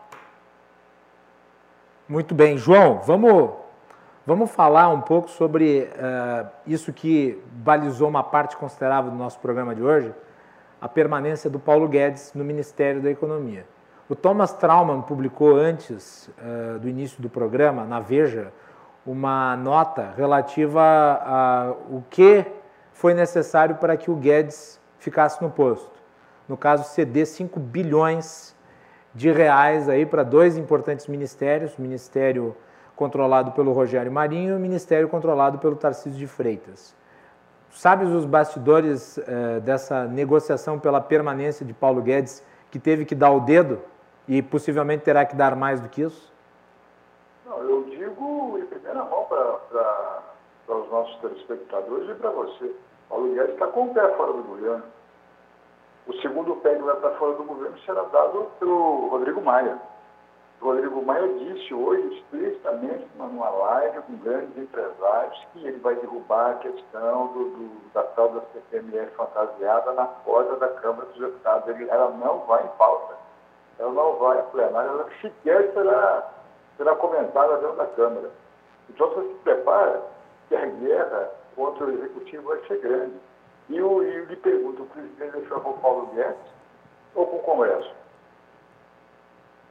Muito 2.11 2.35
bem. 2.35 2.57
João, 2.57 2.99
vamos, 3.05 3.51
vamos 4.27 4.51
falar 4.51 4.89
um 4.89 4.99
pouco 4.99 5.29
sobre 5.29 5.89
uh, 5.95 6.45
isso 6.67 6.91
que 6.91 7.41
balizou 7.53 8.09
uma 8.09 8.21
parte 8.21 8.57
considerável 8.57 9.09
do 9.09 9.15
nosso 9.15 9.39
programa 9.39 9.73
de 9.73 9.81
hoje, 9.81 10.13
a 10.81 10.89
permanência 10.89 11.49
do 11.49 11.57
Paulo 11.57 11.88
Guedes 11.88 12.33
no 12.35 12.43
Ministério 12.43 13.01
da 13.01 13.09
Economia. 13.09 13.65
O 14.09 14.15
Thomas 14.15 14.51
Trauman 14.51 15.03
publicou 15.03 15.55
antes 15.55 16.27
uh, 16.27 16.79
do 16.79 16.89
início 16.89 17.21
do 17.21 17.29
programa, 17.29 17.85
na 17.85 18.01
Veja, 18.01 18.51
uma 19.05 19.55
nota 19.55 20.13
relativa 20.17 20.83
ao 20.83 22.03
que 22.09 22.45
foi 22.91 23.13
necessário 23.13 23.75
para 23.75 23.95
que 23.95 24.11
o 24.11 24.17
Guedes 24.17 24.81
ficasse 24.99 25.41
no 25.41 25.49
posto. 25.49 25.97
No 26.45 26.57
caso, 26.57 26.83
ceder 26.89 27.25
5 27.25 27.57
bilhões 27.57 28.53
de 29.13 29.31
reais 29.31 29.89
aí 29.89 30.05
para 30.05 30.23
dois 30.23 30.57
importantes 30.57 31.07
ministérios, 31.07 31.77
o 31.77 31.81
ministério 31.81 32.55
controlado 32.95 33.51
pelo 33.51 33.71
Rogério 33.73 34.11
Marinho 34.11 34.53
e 34.53 34.57
o 34.57 34.59
ministério 34.59 35.09
controlado 35.09 35.57
pelo 35.57 35.75
Tarcísio 35.75 36.19
de 36.19 36.27
Freitas. 36.27 36.95
Sabes 37.71 38.09
os 38.09 38.25
bastidores 38.25 39.17
eh, 39.17 39.59
dessa 39.61 40.05
negociação 40.05 40.77
pela 40.77 40.99
permanência 40.99 41.65
de 41.65 41.73
Paulo 41.73 42.01
Guedes, 42.01 42.45
que 42.69 42.77
teve 42.77 43.05
que 43.05 43.15
dar 43.15 43.31
o 43.31 43.39
dedo 43.39 43.79
e 44.27 44.41
possivelmente 44.41 45.03
terá 45.03 45.25
que 45.25 45.35
dar 45.35 45.55
mais 45.55 45.79
do 45.79 45.89
que 45.89 46.01
isso? 46.01 46.31
Não, 47.45 47.57
eu 47.59 47.83
digo 47.83 48.57
em 48.59 48.65
primeira 48.65 49.03
mão 49.05 49.25
para 49.25 50.75
os 50.75 50.91
nossos 50.91 51.15
telespectadores 51.21 52.09
e 52.09 52.13
para 52.13 52.29
você. 52.29 52.71
Paulo 53.09 53.33
Guedes 53.33 53.53
está 53.53 53.67
com 53.67 53.85
o 53.85 53.93
pé 53.93 54.07
fora 54.15 54.33
do 54.33 54.43
governo. 54.43 54.83
O 56.07 56.14
segundo 56.22 56.56
pé 56.57 56.76
que 56.76 56.82
vai 56.82 56.95
para 56.95 57.11
fora 57.11 57.34
do 57.34 57.44
governo 57.44 57.78
será 57.80 58.02
dado 58.03 58.52
pelo 58.60 59.10
Rodrigo 59.10 59.41
Maia. 59.41 59.78
O 60.60 60.65
Rodrigo 60.65 61.02
Maia 61.03 61.28
disse 61.40 61.73
hoje 61.73 62.18
explicitamente 62.18 63.07
numa 63.18 63.49
live 63.49 64.02
com 64.02 64.18
grandes 64.18 64.57
empresários 64.57 65.48
que 65.53 65.65
ele 65.65 65.80
vai 65.80 65.95
derrubar 65.95 66.52
a 66.52 66.56
questão 66.56 67.28
do, 67.28 67.44
do, 67.45 67.91
da 67.94 68.03
tal 68.03 68.30
da 68.30 68.41
CPMF 68.53 69.11
fantasiada 69.15 69.94
na 69.94 70.06
porta 70.06 70.56
da 70.57 70.68
Câmara 70.69 71.06
dos 71.07 71.19
Deputados. 71.19 71.68
Ele, 71.68 71.90
ela 71.90 72.10
não 72.11 72.40
vai 72.45 72.64
em 72.64 72.78
pauta. 72.78 73.15
Ela 73.80 73.91
não 73.91 74.15
vai 74.18 74.40
a 74.40 74.44
plenária, 74.44 74.90
ela 74.90 75.07
sequer 75.22 75.72
será, 75.73 76.30
será 76.78 76.95
comentada 76.95 77.57
dentro 77.57 77.78
da 77.78 77.88
Câmara. 77.88 78.30
Então 78.90 79.10
você 79.10 79.28
se 79.30 79.36
prepara 79.44 80.02
que 80.48 80.56
a 80.56 80.65
guerra 80.65 81.32
contra 81.56 81.86
o 81.86 81.91
Executivo 81.91 82.49
vai 82.49 82.60
ser 82.68 82.80
grande. 82.80 83.19
E 83.72 83.77
eu, 83.77 84.03
eu 84.03 84.26
lhe 84.26 84.35
pergunto, 84.35 84.84
o 84.84 84.88
presidente 84.88 85.31
deixou 85.31 85.61
com 85.61 85.69
o 85.69 85.77
Paulo 85.77 86.07
Guedes 86.07 86.35
ou 87.15 87.26
com 87.26 87.38
o 87.38 87.39
Congresso? 87.39 87.95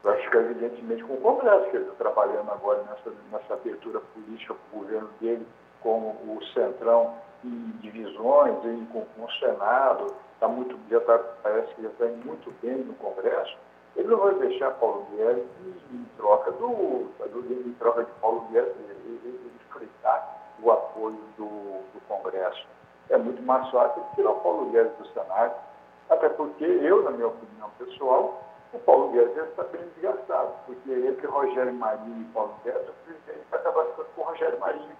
Eu 0.03 0.11
acho 0.13 0.31
que 0.31 0.37
evidentemente 0.39 1.05
com 1.05 1.13
o 1.13 1.21
Congresso, 1.21 1.71
que 1.71 1.77
ele 1.77 1.85
está 1.85 1.97
trabalhando 1.97 2.51
agora 2.51 2.83
nessa, 2.85 3.15
nessa 3.31 3.53
abertura 3.53 4.01
política 4.01 4.55
para 4.55 4.79
o 4.79 4.83
governo 4.83 5.11
dele, 5.21 5.47
com 5.83 5.99
o 5.99 6.39
Centrão 6.55 7.15
em 7.45 7.73
divisões, 7.83 8.57
e 8.65 8.87
com, 8.91 9.05
com 9.05 9.25
o 9.25 9.33
Senado, 9.33 10.15
tá 10.41 10.49
muito, 10.49 10.79
já 10.91 11.01
tá, 11.01 11.19
parece 11.43 11.75
que 11.75 11.83
já 11.83 11.91
está 11.91 12.07
muito 12.07 12.51
bem 12.63 12.79
no 12.79 12.95
Congresso, 12.95 13.55
ele 13.97 14.09
não 14.09 14.17
vai 14.17 14.35
deixar 14.37 14.71
Paulo 14.79 15.07
Guedes 15.15 15.45
em 15.93 16.07
troca 16.17 16.53
do, 16.53 16.69
do 16.69 17.69
em 17.69 17.75
troca 17.75 18.05
de 18.05 18.11
Paulo 18.13 18.49
Guedes, 18.51 18.75
ele, 18.79 19.21
ele 19.25 19.61
fritar 19.71 20.55
o 20.63 20.71
apoio 20.71 21.21
do, 21.37 21.83
do 21.93 22.01
Congresso. 22.09 22.67
É 23.11 23.19
muito 23.19 23.43
mais 23.43 23.69
fácil 23.71 24.03
tirar 24.15 24.31
o 24.31 24.41
Paulo 24.41 24.71
Guedes 24.71 24.97
do 24.99 25.07
Senado, 25.09 25.55
até 26.09 26.29
porque 26.29 26.65
eu, 26.65 27.03
na 27.03 27.11
minha 27.11 27.29
opinião 27.29 27.69
pessoal, 27.79 28.41
O 28.73 28.79
Paulo 28.79 29.09
Guedes 29.11 29.37
está 29.37 29.65
bem 29.65 29.83
desgastado, 29.97 30.53
porque 30.65 30.93
entre 30.93 31.27
Rogério 31.27 31.73
Marinho 31.75 32.21
e 32.23 32.25
Paulo 32.33 32.55
Guedes, 32.65 32.89
o 32.89 32.93
presidente 33.05 33.45
vai 33.51 33.59
acabar 33.59 33.85
ficando 33.87 34.07
com 34.15 34.23
o 34.23 34.25
Rogério 34.27 34.61
Marinho, 34.61 34.97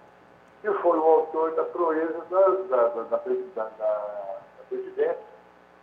que 0.61 0.73
foi 0.73 0.99
o 0.99 1.03
autor 1.03 1.55
da 1.55 1.63
proeza 1.63 2.21
da, 2.29 2.39
da, 2.41 2.87
da, 2.87 3.03
da, 3.03 3.17
da, 3.55 3.63
da 3.63 4.63
presidência, 4.67 5.17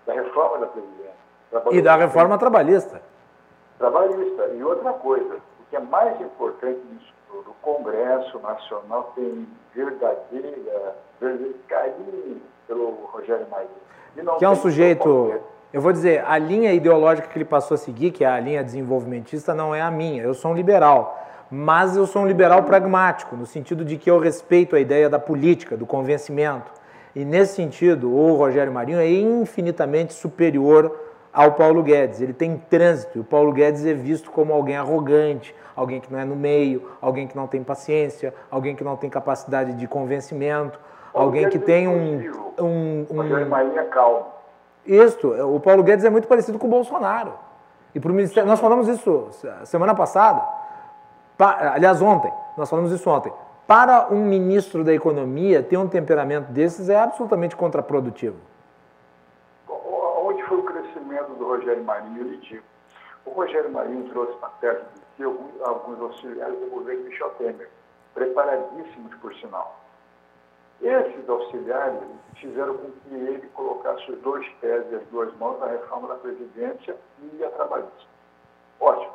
da 0.06 0.12
reforma 0.12 0.58
da 0.58 0.66
presidência. 0.66 1.18
E 1.70 1.80
da 1.80 1.96
reforma 1.96 2.36
trabalhista. 2.36 3.00
Trabalhista. 3.78 4.48
E 4.48 4.62
outra 4.62 4.92
coisa, 4.92 5.36
o 5.36 5.64
que 5.70 5.76
é 5.76 5.80
mais 5.80 6.20
importante 6.20 6.80
nisso 6.92 7.14
tudo, 7.30 7.50
o 7.50 7.54
Congresso 7.62 8.38
Nacional 8.38 9.12
tem 9.14 9.46
verdadeira, 9.74 10.96
verdadeiro 11.20 11.54
carinho 11.68 12.40
pelo 12.66 12.90
Rogério 13.12 13.46
Marinho. 13.50 14.38
Que 14.38 14.44
é 14.44 14.48
um 14.48 14.56
sujeito 14.56 15.40
eu 15.70 15.82
vou 15.82 15.92
dizer, 15.92 16.24
a 16.26 16.38
linha 16.38 16.72
ideológica 16.72 17.28
que 17.28 17.36
ele 17.36 17.44
passou 17.44 17.74
a 17.74 17.78
seguir, 17.78 18.10
que 18.10 18.24
é 18.24 18.26
a 18.26 18.40
linha 18.40 18.64
desenvolvimentista, 18.64 19.54
não 19.54 19.74
é 19.74 19.82
a 19.82 19.90
minha. 19.90 20.22
Eu 20.22 20.32
sou 20.32 20.52
um 20.52 20.54
liberal. 20.54 21.22
Mas 21.50 21.94
eu 21.94 22.06
sou 22.06 22.22
um 22.22 22.26
liberal 22.26 22.62
pragmático, 22.62 23.36
no 23.36 23.44
sentido 23.44 23.84
de 23.84 23.98
que 23.98 24.10
eu 24.10 24.18
respeito 24.18 24.74
a 24.74 24.80
ideia 24.80 25.10
da 25.10 25.18
política, 25.18 25.76
do 25.76 25.84
convencimento. 25.84 26.72
E 27.14 27.22
nesse 27.22 27.54
sentido, 27.54 28.10
o 28.10 28.34
Rogério 28.34 28.72
Marinho 28.72 28.98
é 28.98 29.10
infinitamente 29.10 30.14
superior 30.14 30.98
ao 31.38 31.52
Paulo 31.52 31.84
Guedes. 31.84 32.20
Ele 32.20 32.32
tem 32.32 32.56
trânsito. 32.56 33.16
E 33.16 33.20
o 33.20 33.24
Paulo 33.24 33.52
Guedes 33.52 33.86
é 33.86 33.94
visto 33.94 34.28
como 34.28 34.52
alguém 34.52 34.76
arrogante, 34.76 35.54
alguém 35.76 36.00
que 36.00 36.12
não 36.12 36.18
é 36.18 36.24
no 36.24 36.34
meio, 36.34 36.90
alguém 37.00 37.28
que 37.28 37.36
não 37.36 37.46
tem 37.46 37.62
paciência, 37.62 38.34
alguém 38.50 38.74
que 38.74 38.82
não 38.82 38.96
tem 38.96 39.08
capacidade 39.08 39.74
de 39.74 39.86
convencimento, 39.86 40.80
alguém 41.14 41.48
que 41.48 41.60
tem 41.60 41.86
um. 41.86 42.28
um, 42.58 43.06
um... 43.08 43.16
Rogério 43.18 43.48
Marinho 43.48 43.78
é 43.78 43.84
calmo. 43.84 44.26
Isto, 44.84 45.28
o 45.28 45.60
Paulo 45.60 45.84
Guedes 45.84 46.04
é 46.04 46.10
muito 46.10 46.26
parecido 46.26 46.58
com 46.58 46.66
o 46.66 46.70
Bolsonaro. 46.70 47.32
E 47.94 48.00
para 48.00 48.10
o 48.10 48.14
Ministério, 48.14 48.48
nós 48.48 48.58
falamos 48.58 48.88
isso 48.88 49.28
semana 49.64 49.94
passada, 49.94 50.42
aliás, 51.38 52.02
ontem, 52.02 52.32
nós 52.56 52.68
falamos 52.68 52.90
isso 52.90 53.08
ontem. 53.08 53.32
Para 53.64 54.08
um 54.10 54.24
ministro 54.24 54.82
da 54.82 54.92
Economia, 54.92 55.62
ter 55.62 55.76
um 55.76 55.86
temperamento 55.86 56.50
desses 56.50 56.88
é 56.88 56.98
absolutamente 56.98 57.54
contraprodutivo. 57.54 58.36
Onde 60.24 60.42
foi 60.44 60.58
o 60.58 60.62
crescimento 60.62 61.18
do 61.38 61.46
Rogério 61.46 61.82
Marinho? 61.84 62.22
Lhe 62.24 62.36
digo. 62.38 62.64
O 63.24 63.30
Rogério 63.30 63.70
Marinho 63.70 64.08
trouxe 64.10 64.38
para 64.38 64.48
perto 64.50 64.94
de 64.94 65.00
si 65.16 65.22
alguns, 65.22 65.60
alguns 65.62 66.00
auxiliares 66.00 66.58
do 66.58 66.66
governo 66.70 67.04
Michel 67.04 67.30
Temer, 67.30 67.70
preparadíssimos, 68.14 69.14
por 69.16 69.34
sinal. 69.36 69.78
Esses 70.80 71.28
auxiliares 71.28 72.00
fizeram 72.36 72.76
com 72.76 72.90
que 72.90 73.14
ele 73.14 73.48
colocasse 73.48 74.10
os 74.12 74.20
dois 74.20 74.48
pés 74.60 74.84
e 74.92 74.94
as 74.94 75.06
duas 75.08 75.34
mãos 75.38 75.58
na 75.58 75.66
reforma 75.66 76.08
da 76.08 76.14
Previdência 76.14 76.96
e 77.20 77.44
a 77.44 77.50
trabalhista. 77.50 78.06
Ótimo. 78.80 79.12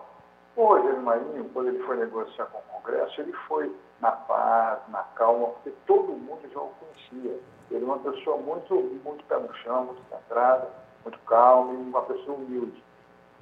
O 0.55 0.65
Rogério 0.65 1.01
Marinho, 1.01 1.49
quando 1.53 1.69
ele 1.69 1.83
foi 1.83 1.97
negociar 1.97 2.45
com 2.47 2.59
o 2.59 2.79
Congresso, 2.79 3.21
ele 3.21 3.33
foi 3.47 3.73
na 3.99 4.11
paz, 4.11 4.79
na 4.89 5.03
calma, 5.15 5.47
porque 5.47 5.71
todo 5.87 6.09
mundo 6.09 6.41
já 6.51 6.59
o 6.59 6.69
conhecia. 6.79 7.39
Ele 7.71 7.83
é 7.83 7.87
uma 7.87 7.97
pessoa 7.99 8.37
muito, 8.37 8.75
muito 9.03 9.23
pé 9.25 9.39
no 9.39 9.51
chão, 9.55 9.85
muito 9.85 10.01
centrada, 10.09 10.69
muito 11.03 11.19
calma 11.25 11.73
e 11.73 11.77
uma 11.77 12.01
pessoa 12.03 12.37
humilde. 12.37 12.83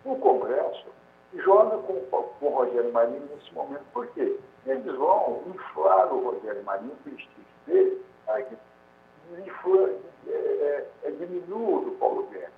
O 0.04 0.16
Congresso 0.16 0.88
joga 1.36 1.78
com, 1.78 2.02
com 2.02 2.46
o 2.46 2.50
Rogério 2.50 2.92
Marinho 2.92 3.28
nesse 3.34 3.54
momento. 3.54 3.84
Por 3.94 4.08
quê? 4.08 4.38
Eles 4.66 4.96
vão 4.96 5.44
inflar 5.48 6.14
o 6.14 6.32
Rogério 6.32 6.64
Marinho, 6.64 6.94
o 6.94 7.04
prestígio 7.04 7.46
dele, 7.66 8.02
aí, 8.28 8.46
infla, 9.46 9.90
é, 10.28 10.32
é, 10.32 10.88
é 11.04 11.12
diminua 11.12 11.86
do 11.86 11.92
Paulo 11.92 12.28
Guedes. 12.32 12.50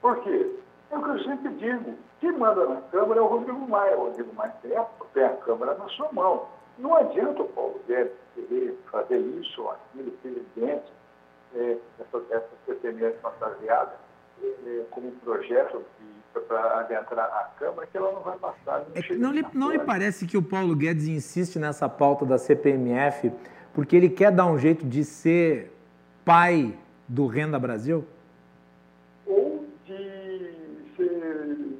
Por 0.00 0.22
quê? 0.22 0.58
É 0.90 0.98
o 0.98 1.02
que 1.02 1.10
eu 1.10 1.18
sempre 1.24 1.48
digo. 1.54 1.94
Quem 2.20 2.32
manda 2.32 2.66
na 2.66 2.80
Câmara 2.82 3.20
é 3.20 3.22
o 3.22 3.26
Rodrigo 3.26 3.68
Maia. 3.68 3.96
O 3.96 4.04
Rodrigo 4.06 4.34
Maia 4.34 4.54
tem 4.62 4.76
a, 4.76 4.84
tem 5.12 5.24
a 5.24 5.36
Câmara 5.36 5.74
na 5.74 5.88
sua 5.90 6.10
mão. 6.12 6.46
Não 6.78 6.96
adianta 6.96 7.42
o 7.42 7.48
Paulo 7.48 7.80
Guedes 7.86 8.12
querer 8.34 8.78
fazer 8.90 9.18
isso 9.18 9.62
ou 9.62 9.70
aquilo, 9.70 10.10
presidente, 10.12 10.92
é, 11.54 11.76
essa, 12.00 12.22
essa 12.30 12.50
CPMS 12.66 13.16
fantasiada, 13.20 13.96
é, 14.42 14.82
como 14.90 15.08
um 15.08 15.18
projeto 15.18 15.84
para 16.46 16.80
adentrar 16.80 17.26
a 17.26 17.50
Câmara, 17.58 17.86
que 17.86 17.96
ela 17.96 18.12
não 18.12 18.20
vai 18.20 18.36
passar. 18.38 18.80
Não, 18.80 18.94
é 18.94 19.16
não, 19.16 19.32
lhe, 19.32 19.46
não 19.52 19.70
lhe 19.72 19.78
parece 19.80 20.26
que 20.26 20.36
o 20.36 20.42
Paulo 20.42 20.76
Guedes 20.76 21.08
insiste 21.08 21.58
nessa 21.58 21.88
pauta 21.88 22.24
da 22.24 22.38
CPMF 22.38 23.32
porque 23.78 23.94
ele 23.94 24.08
quer 24.08 24.32
dar 24.32 24.46
um 24.46 24.58
jeito 24.58 24.84
de 24.84 25.04
ser 25.04 25.72
pai 26.24 26.76
do 27.06 27.26
Renda 27.26 27.58
Brasil? 27.58 28.04
Ou 29.26 29.64
de 29.86 30.94
ser 30.96 31.78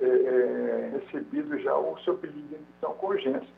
é, 0.00 0.06
é, 0.06 0.90
recebido 0.92 1.58
já 1.58 1.76
o 1.76 1.98
seu 2.04 2.16
pedido 2.16 2.46
de 2.48 2.54
emissão 2.54 2.94
com 2.94 3.08
urgência. 3.08 3.56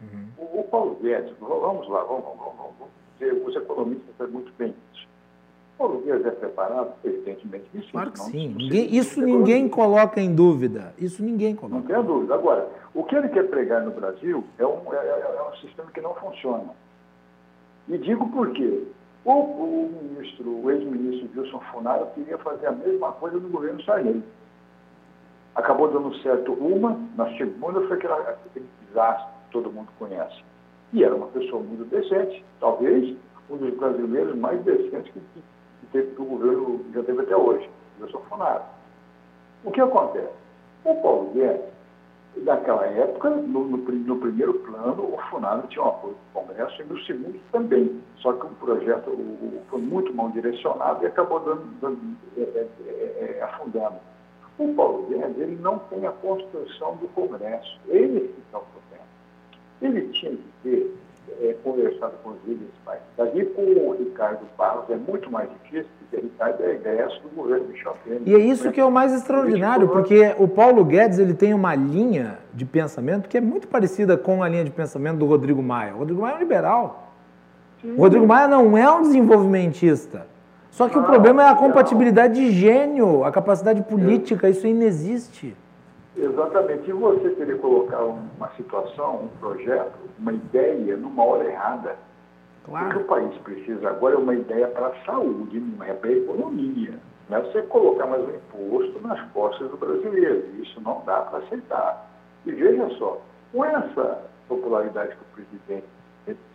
Uhum. 0.00 0.28
O, 0.36 0.60
o, 0.60 0.64
Paulo 0.64 0.96
Guedes, 0.96 1.32
vamos 1.38 1.88
lá, 1.88 2.02
vamos, 2.02 2.24
vamos, 2.24 2.56
vamos 2.56 2.90
dizer, 3.18 3.42
os 3.44 3.56
economistas 3.56 4.14
sabem 4.16 4.32
muito 4.32 4.52
bem 4.58 4.74
isso. 4.92 5.06
O 5.78 5.88
Guedes 5.98 6.26
é 6.26 6.30
preparado, 6.30 6.94
evidentemente, 7.04 7.66
isso. 7.74 7.90
Claro 7.92 8.10
que 8.10 8.20
sim. 8.20 8.48
Ninguém, 8.48 8.96
isso 8.96 9.20
ninguém 9.20 9.68
coloca 9.68 10.20
em 10.20 10.34
dúvida. 10.34 10.94
Isso 10.98 11.22
ninguém 11.22 11.54
coloca. 11.54 11.76
Não 11.76 11.82
tem 11.82 12.02
dúvida. 12.02 12.34
Agora, 12.34 12.66
o 12.94 13.04
que 13.04 13.14
ele 13.14 13.28
quer 13.28 13.46
pregar 13.48 13.82
no 13.82 13.90
Brasil 13.90 14.42
é 14.58 14.66
um, 14.66 14.80
é, 14.94 14.96
é, 14.96 15.36
é 15.38 15.50
um 15.50 15.56
sistema 15.56 15.90
que 15.92 16.00
não 16.00 16.14
funciona. 16.14 16.70
E 17.88 17.98
digo 17.98 18.26
por 18.30 18.52
quê. 18.52 18.84
O, 19.22 19.32
o 19.32 20.00
ministro, 20.02 20.48
o 20.48 20.70
ex-ministro 20.70 21.28
Wilson 21.42 21.60
Funaro 21.72 22.06
queria 22.14 22.38
fazer 22.38 22.68
a 22.68 22.72
mesma 22.72 23.12
coisa 23.12 23.38
no 23.38 23.48
governo 23.48 23.82
Sarney. 23.82 24.22
Acabou 25.54 25.92
dando 25.92 26.14
certo 26.22 26.52
uma, 26.52 26.98
na 27.16 27.36
segunda 27.36 27.80
foi 27.86 27.96
aquela, 27.96 28.18
aquele 28.18 28.66
desastre 28.86 29.26
que 29.44 29.52
todo 29.52 29.72
mundo 29.72 29.88
conhece. 29.98 30.42
E 30.92 31.04
era 31.04 31.14
uma 31.14 31.26
pessoa 31.28 31.62
muito 31.62 31.84
decente, 31.90 32.44
talvez 32.60 33.16
um 33.50 33.56
dos 33.56 33.74
brasileiros 33.74 34.36
mais 34.36 34.62
decentes 34.64 35.12
que, 35.12 35.20
que, 35.20 35.42
teve 35.92 36.14
que 36.14 36.22
o 36.22 36.24
governo 36.24 36.84
já 36.94 37.02
teve 37.02 37.20
até 37.22 37.36
hoje, 37.36 37.68
Wilson 38.00 38.20
Funaro. 38.28 38.62
O 39.64 39.70
que 39.70 39.80
acontece? 39.80 40.32
O 40.84 40.94
Paulo 40.96 41.30
Guedes 41.32 41.76
Naquela 42.42 42.84
época, 42.84 43.30
no, 43.30 43.64
no, 43.64 43.78
no, 43.78 44.16
primeiro 44.18 44.52
plano, 44.60 45.14
o 45.14 45.18
FUNAD 45.30 45.68
tinha 45.68 45.82
um 45.82 45.88
apoio 45.88 46.14
do 46.14 46.40
Congresso 46.40 46.82
e 46.82 46.84
no 46.84 47.00
segundo 47.04 47.40
também. 47.50 47.98
Só 48.18 48.34
que 48.34 48.44
o 48.44 48.50
projeto 48.50 49.08
o, 49.08 49.62
foi 49.70 49.80
muito 49.80 50.12
mal 50.12 50.30
direcionado 50.30 51.02
e 51.02 51.06
acabou 51.06 51.40
dando, 51.40 51.64
dando 51.80 51.98
é, 52.36 52.42
é, 52.42 52.68
é, 52.84 53.38
é 53.38 53.42
afundando. 53.42 53.96
O 54.58 54.74
Paulo 54.74 55.06
Guedes 55.06 55.38
ele 55.38 55.56
não 55.62 55.78
tem 55.90 56.06
a 56.06 56.12
construção 56.12 56.96
do 56.96 57.08
Congresso. 57.08 57.80
Ele 57.88 58.34
problema. 58.50 58.85
Ele 59.82 60.08
tinha 60.08 60.32
que 60.32 60.44
ter 60.62 60.96
é, 61.42 61.54
conversado 61.62 62.14
com 62.22 62.30
os 62.30 62.36
líderes 62.46 62.72
pais. 62.84 63.00
Daí 63.16 63.44
com 63.46 63.62
o 63.62 63.96
Ricardo 63.98 64.40
Barros 64.56 64.88
é 64.88 64.96
muito 64.96 65.30
mais 65.30 65.48
difícil, 65.50 65.90
porque 66.00 66.16
o 66.16 66.22
Ricardo 66.22 66.62
é 66.62 66.72
egresso 66.72 67.20
do 67.22 67.28
governo 67.34 67.68
Michel 67.68 67.96
Temer. 68.04 68.22
E 68.24 68.34
é 68.34 68.38
isso 68.38 68.70
que 68.72 68.80
é 68.80 68.84
o 68.84 68.90
mais 68.90 69.12
extraordinário, 69.12 69.88
porque 69.88 70.34
o 70.38 70.48
Paulo 70.48 70.84
Guedes 70.84 71.18
ele 71.18 71.34
tem 71.34 71.52
uma 71.52 71.74
linha 71.74 72.38
de 72.54 72.64
pensamento 72.64 73.28
que 73.28 73.36
é 73.36 73.40
muito 73.40 73.68
parecida 73.68 74.16
com 74.16 74.42
a 74.42 74.48
linha 74.48 74.64
de 74.64 74.70
pensamento 74.70 75.18
do 75.18 75.26
Rodrigo 75.26 75.62
Maia. 75.62 75.94
O 75.94 75.98
Rodrigo 75.98 76.22
Maia 76.22 76.34
é 76.34 76.36
um 76.36 76.40
liberal. 76.40 77.12
Sim. 77.82 77.94
O 77.94 78.00
Rodrigo 78.00 78.26
Maia 78.26 78.48
não 78.48 78.76
é 78.76 78.90
um 78.90 79.02
desenvolvimentista. 79.02 80.26
Só 80.70 80.88
que 80.88 80.98
o 80.98 81.02
problema 81.02 81.42
é 81.42 81.48
a 81.48 81.54
compatibilidade 81.54 82.34
de 82.34 82.50
gênio, 82.50 83.24
a 83.24 83.32
capacidade 83.32 83.82
política, 83.82 84.48
isso 84.48 84.66
inexiste. 84.66 85.56
Exatamente. 86.16 86.88
E 86.88 86.92
você 86.92 87.30
querer 87.30 87.60
colocar 87.60 88.02
uma 88.02 88.48
situação, 88.56 89.24
um 89.24 89.28
projeto, 89.38 89.94
uma 90.18 90.32
ideia 90.32 90.96
numa 90.96 91.24
hora 91.24 91.44
errada. 91.44 91.96
Claro. 92.64 92.86
O 92.86 92.90
que 92.90 92.98
o 92.98 93.04
país 93.04 93.38
precisa 93.38 93.90
agora 93.90 94.14
é 94.14 94.18
uma 94.18 94.34
ideia 94.34 94.66
para 94.68 94.88
a 94.88 95.04
saúde, 95.04 95.60
não 95.60 95.84
é 95.84 95.92
para 95.92 96.10
a 96.10 96.12
economia. 96.12 96.94
Não 97.28 97.38
é 97.38 97.40
você 97.42 97.62
colocar 97.62 98.06
mais 98.06 98.22
um 98.22 98.34
imposto 98.34 99.00
nas 99.06 99.20
costas 99.30 99.70
do 99.70 99.76
brasileiro. 99.76 100.44
Isso 100.60 100.80
não 100.80 101.02
dá 101.04 101.20
para 101.20 101.38
aceitar. 101.38 102.08
E 102.44 102.52
veja 102.52 102.88
só, 102.98 103.20
com 103.52 103.64
essa 103.64 104.22
popularidade 104.48 105.16
que 105.16 105.22
o 105.22 105.34
presidente 105.34 105.86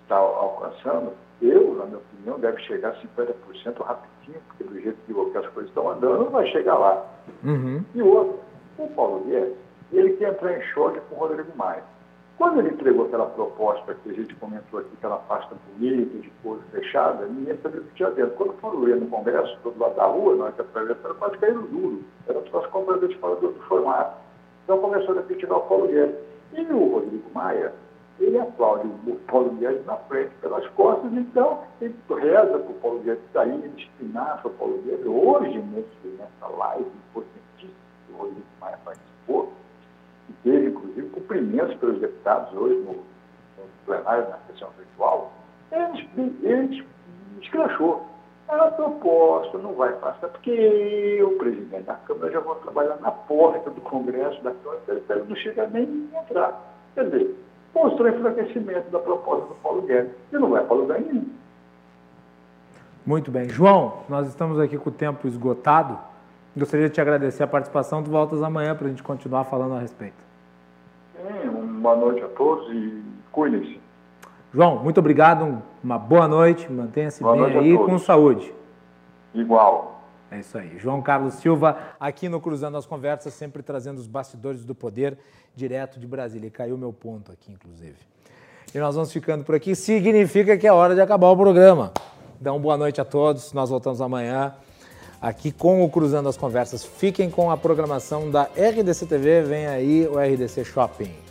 está 0.01 0.15
alcançando, 0.15 1.11
eu, 1.41 1.75
na 1.75 1.85
minha 1.85 1.97
opinião, 1.97 2.39
deve 2.39 2.61
chegar 2.61 2.89
a 2.89 2.95
50% 2.95 3.81
rapidinho, 3.81 4.39
porque 4.47 4.63
do 4.63 4.79
jeito 4.79 4.97
que 5.05 5.37
as 5.37 5.47
coisas 5.47 5.69
estão 5.69 5.89
andando, 5.89 6.29
vai 6.29 6.47
chegar 6.47 6.77
lá. 6.77 7.05
Uhum. 7.43 7.83
E 7.95 8.01
outro, 8.01 8.39
o 8.85 8.89
Paulo 8.89 9.23
Guedes, 9.25 9.55
ele 9.91 10.13
quer 10.13 10.31
entrar 10.31 10.57
em 10.57 10.61
choque 10.73 10.99
com 11.09 11.15
o 11.15 11.19
Rodrigo 11.19 11.51
Maia. 11.55 11.83
Quando 12.37 12.59
ele 12.59 12.69
entregou 12.69 13.05
aquela 13.05 13.27
proposta 13.27 13.93
que 13.93 14.09
a 14.09 14.13
gente 14.13 14.33
comentou 14.35 14.79
aqui, 14.79 14.89
aquela 14.97 15.17
pasta 15.17 15.55
bonita, 15.67 16.17
de 16.17 16.29
cor 16.41 16.57
fechada, 16.71 17.27
ninguém 17.27 17.55
sabia 17.61 17.81
o 17.81 17.83
que 17.83 17.93
tinha 17.93 18.09
dentro. 18.09 18.31
Quando 18.31 18.53
foram 18.53 18.79
ler 18.79 18.95
no 18.95 19.07
Congresso, 19.09 19.59
do 19.63 19.77
lado 19.77 19.95
da 19.95 20.05
rua, 20.05 20.35
hora 20.41 20.51
que 20.51 20.61
atravessaram, 20.61 21.15
quase 21.15 21.37
caíram 21.37 21.61
duro. 21.63 22.03
Era 22.27 22.39
um 22.39 22.43
troço 22.43 22.67
completamente 22.69 23.17
fora 23.19 23.35
do, 23.35 23.53
formato. 23.67 24.17
Então 24.63 24.79
começou 24.79 25.19
a 25.19 25.21
criticar 25.21 25.57
o 25.57 25.61
Paulo 25.61 25.87
Guedes. 25.87 26.15
E 26.53 26.61
o 26.73 26.93
Rodrigo 26.93 27.29
Maia, 27.31 27.73
ele 28.19 28.39
aplaude 28.39 28.87
o 28.87 29.15
Paulo 29.27 29.51
Guedes 29.51 29.85
na 29.85 29.97
frente, 29.97 30.31
pelas 30.41 30.67
costas, 30.69 31.13
então 31.13 31.59
ele 31.79 31.95
reza 32.09 32.57
para 32.57 32.71
o 32.71 32.79
Paulo 32.81 32.99
Guedes 33.01 33.23
sair, 33.33 33.53
ele 33.53 33.73
espinafa 33.77 34.47
o 34.47 34.51
Paulo 34.53 34.81
Guedes. 34.83 35.05
Hoje, 35.05 35.59
nesse, 35.59 36.17
nessa 36.17 36.47
live 36.57 36.91
que 38.11 38.21
o 38.21 38.27
Henrique 38.27 38.47
Maia 38.59 38.77
participou, 38.83 39.53
e 40.29 40.33
teve, 40.43 40.67
inclusive, 40.67 41.09
cumprimentos 41.09 41.75
pelos 41.75 41.99
deputados 41.99 42.53
hoje 42.53 42.75
no, 42.75 42.93
no 42.93 43.69
plenário, 43.85 44.29
na 44.29 44.37
sessão 44.47 44.69
virtual, 44.77 45.31
ele, 45.71 46.37
ele 46.43 46.85
escrachou. 47.41 48.05
A 48.47 48.67
proposta 48.67 49.57
não 49.59 49.73
vai 49.73 49.93
passar, 49.93 50.27
porque 50.27 51.23
o 51.23 51.37
presidente 51.37 51.83
da 51.83 51.93
Câmara 51.93 52.31
já 52.31 52.41
vou 52.41 52.55
trabalhar 52.55 52.97
na 52.97 53.11
porta 53.11 53.69
do 53.69 53.79
Congresso, 53.79 54.43
da 54.43 54.51
Câmara, 54.51 54.81
então 54.89 55.15
ele 55.15 55.29
não 55.29 55.35
chega 55.37 55.67
nem 55.67 56.09
a 56.13 56.21
entrar. 56.21 56.61
Quer 56.93 57.05
dizer, 57.05 57.35
mostrou 57.73 58.09
enfraquecimento 58.09 58.89
da 58.89 58.99
proposta 58.99 59.47
do 59.47 59.55
Paulo 59.55 59.83
Guedes. 59.83 60.11
E 60.33 60.37
não 60.37 60.49
vai 60.49 60.65
para 60.65 60.75
lugar 60.75 60.99
nenhum. 60.99 61.29
Muito 63.05 63.31
bem. 63.31 63.49
João, 63.49 64.03
nós 64.09 64.27
estamos 64.27 64.59
aqui 64.59 64.77
com 64.77 64.89
o 64.89 64.93
tempo 64.93 65.27
esgotado. 65.27 65.97
Gostaria 66.55 66.89
de 66.89 66.93
te 66.93 66.99
agradecer 66.99 67.43
a 67.43 67.47
participação. 67.47 68.03
Tu 68.03 68.09
voltas 68.09 68.43
amanhã 68.43 68.75
para 68.75 68.87
a 68.87 68.89
gente 68.89 69.01
continuar 69.01 69.45
falando 69.45 69.75
a 69.75 69.79
respeito. 69.79 70.21
Sim, 71.15 71.47
uma 71.47 71.95
noite 71.95 72.21
a 72.23 72.27
todos 72.27 72.69
e 72.73 73.01
cuidem-se. 73.31 73.79
João, 74.53 74.83
muito 74.83 74.99
obrigado. 74.99 75.61
Uma 75.81 75.97
boa 75.97 76.27
noite. 76.27 76.69
Mantenha-se 76.69 77.23
bem 77.23 77.57
aí 77.57 77.77
com 77.77 77.97
saúde. 77.97 78.53
Igual. 79.33 80.01
É 80.29 80.39
isso 80.39 80.57
aí. 80.57 80.77
João 80.77 81.01
Carlos 81.01 81.35
Silva, 81.35 81.77
aqui 81.97 82.27
no 82.27 82.41
Cruzando 82.41 82.77
as 82.77 82.85
Conversas, 82.85 83.33
sempre 83.33 83.63
trazendo 83.63 83.97
os 83.97 84.07
bastidores 84.07 84.65
do 84.65 84.75
poder 84.75 85.17
direto 85.55 85.99
de 85.99 86.07
Brasília. 86.07 86.47
E 86.47 86.51
caiu 86.51 86.77
meu 86.77 86.91
ponto 86.91 87.31
aqui, 87.31 87.51
inclusive. 87.51 87.97
E 88.73 88.79
nós 88.79 88.95
vamos 88.95 89.11
ficando 89.11 89.45
por 89.45 89.55
aqui. 89.55 89.73
Significa 89.73 90.57
que 90.57 90.67
é 90.67 90.73
hora 90.73 90.95
de 90.95 91.01
acabar 91.01 91.29
o 91.29 91.37
programa. 91.37 91.93
Então, 92.39 92.59
boa 92.59 92.75
noite 92.75 92.99
a 92.99 93.05
todos. 93.05 93.53
Nós 93.53 93.69
voltamos 93.69 94.01
amanhã 94.01 94.53
aqui 95.21 95.51
com 95.51 95.83
o 95.83 95.89
Cruzando 95.89 96.27
as 96.27 96.35
Conversas. 96.35 96.83
Fiquem 96.83 97.29
com 97.29 97.51
a 97.51 97.57
programação 97.57 98.31
da 98.31 98.43
RDC 98.43 99.05
TV. 99.05 99.41
Vem 99.43 99.67
aí 99.67 100.07
o 100.07 100.17
RDC 100.17 100.65
Shopping. 100.65 101.30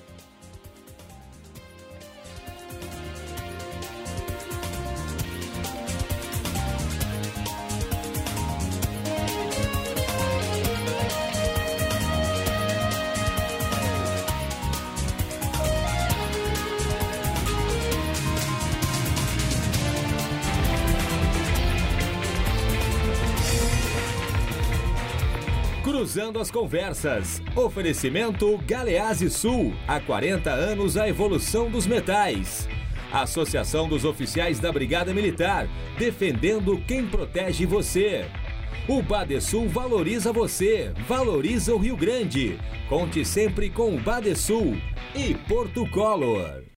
Conversas. 26.48 27.42
Oferecimento 27.56 28.56
Galease 28.58 29.28
Sul. 29.28 29.74
Há 29.88 29.98
40 29.98 30.48
anos 30.48 30.96
a 30.96 31.08
evolução 31.08 31.68
dos 31.68 31.88
metais. 31.88 32.68
Associação 33.12 33.88
dos 33.88 34.04
Oficiais 34.04 34.60
da 34.60 34.70
Brigada 34.70 35.12
Militar. 35.12 35.66
Defendendo 35.98 36.80
quem 36.86 37.04
protege 37.04 37.66
você. 37.66 38.24
O 38.86 39.02
Badesul 39.02 39.68
valoriza 39.68 40.32
você, 40.32 40.92
valoriza 41.08 41.74
o 41.74 41.78
Rio 41.78 41.96
Grande. 41.96 42.58
Conte 42.88 43.24
sempre 43.24 43.68
com 43.68 43.94
o 43.96 44.00
Badesul 44.00 44.76
e 45.16 45.34
Porto 45.34 45.84
Color. 45.90 46.62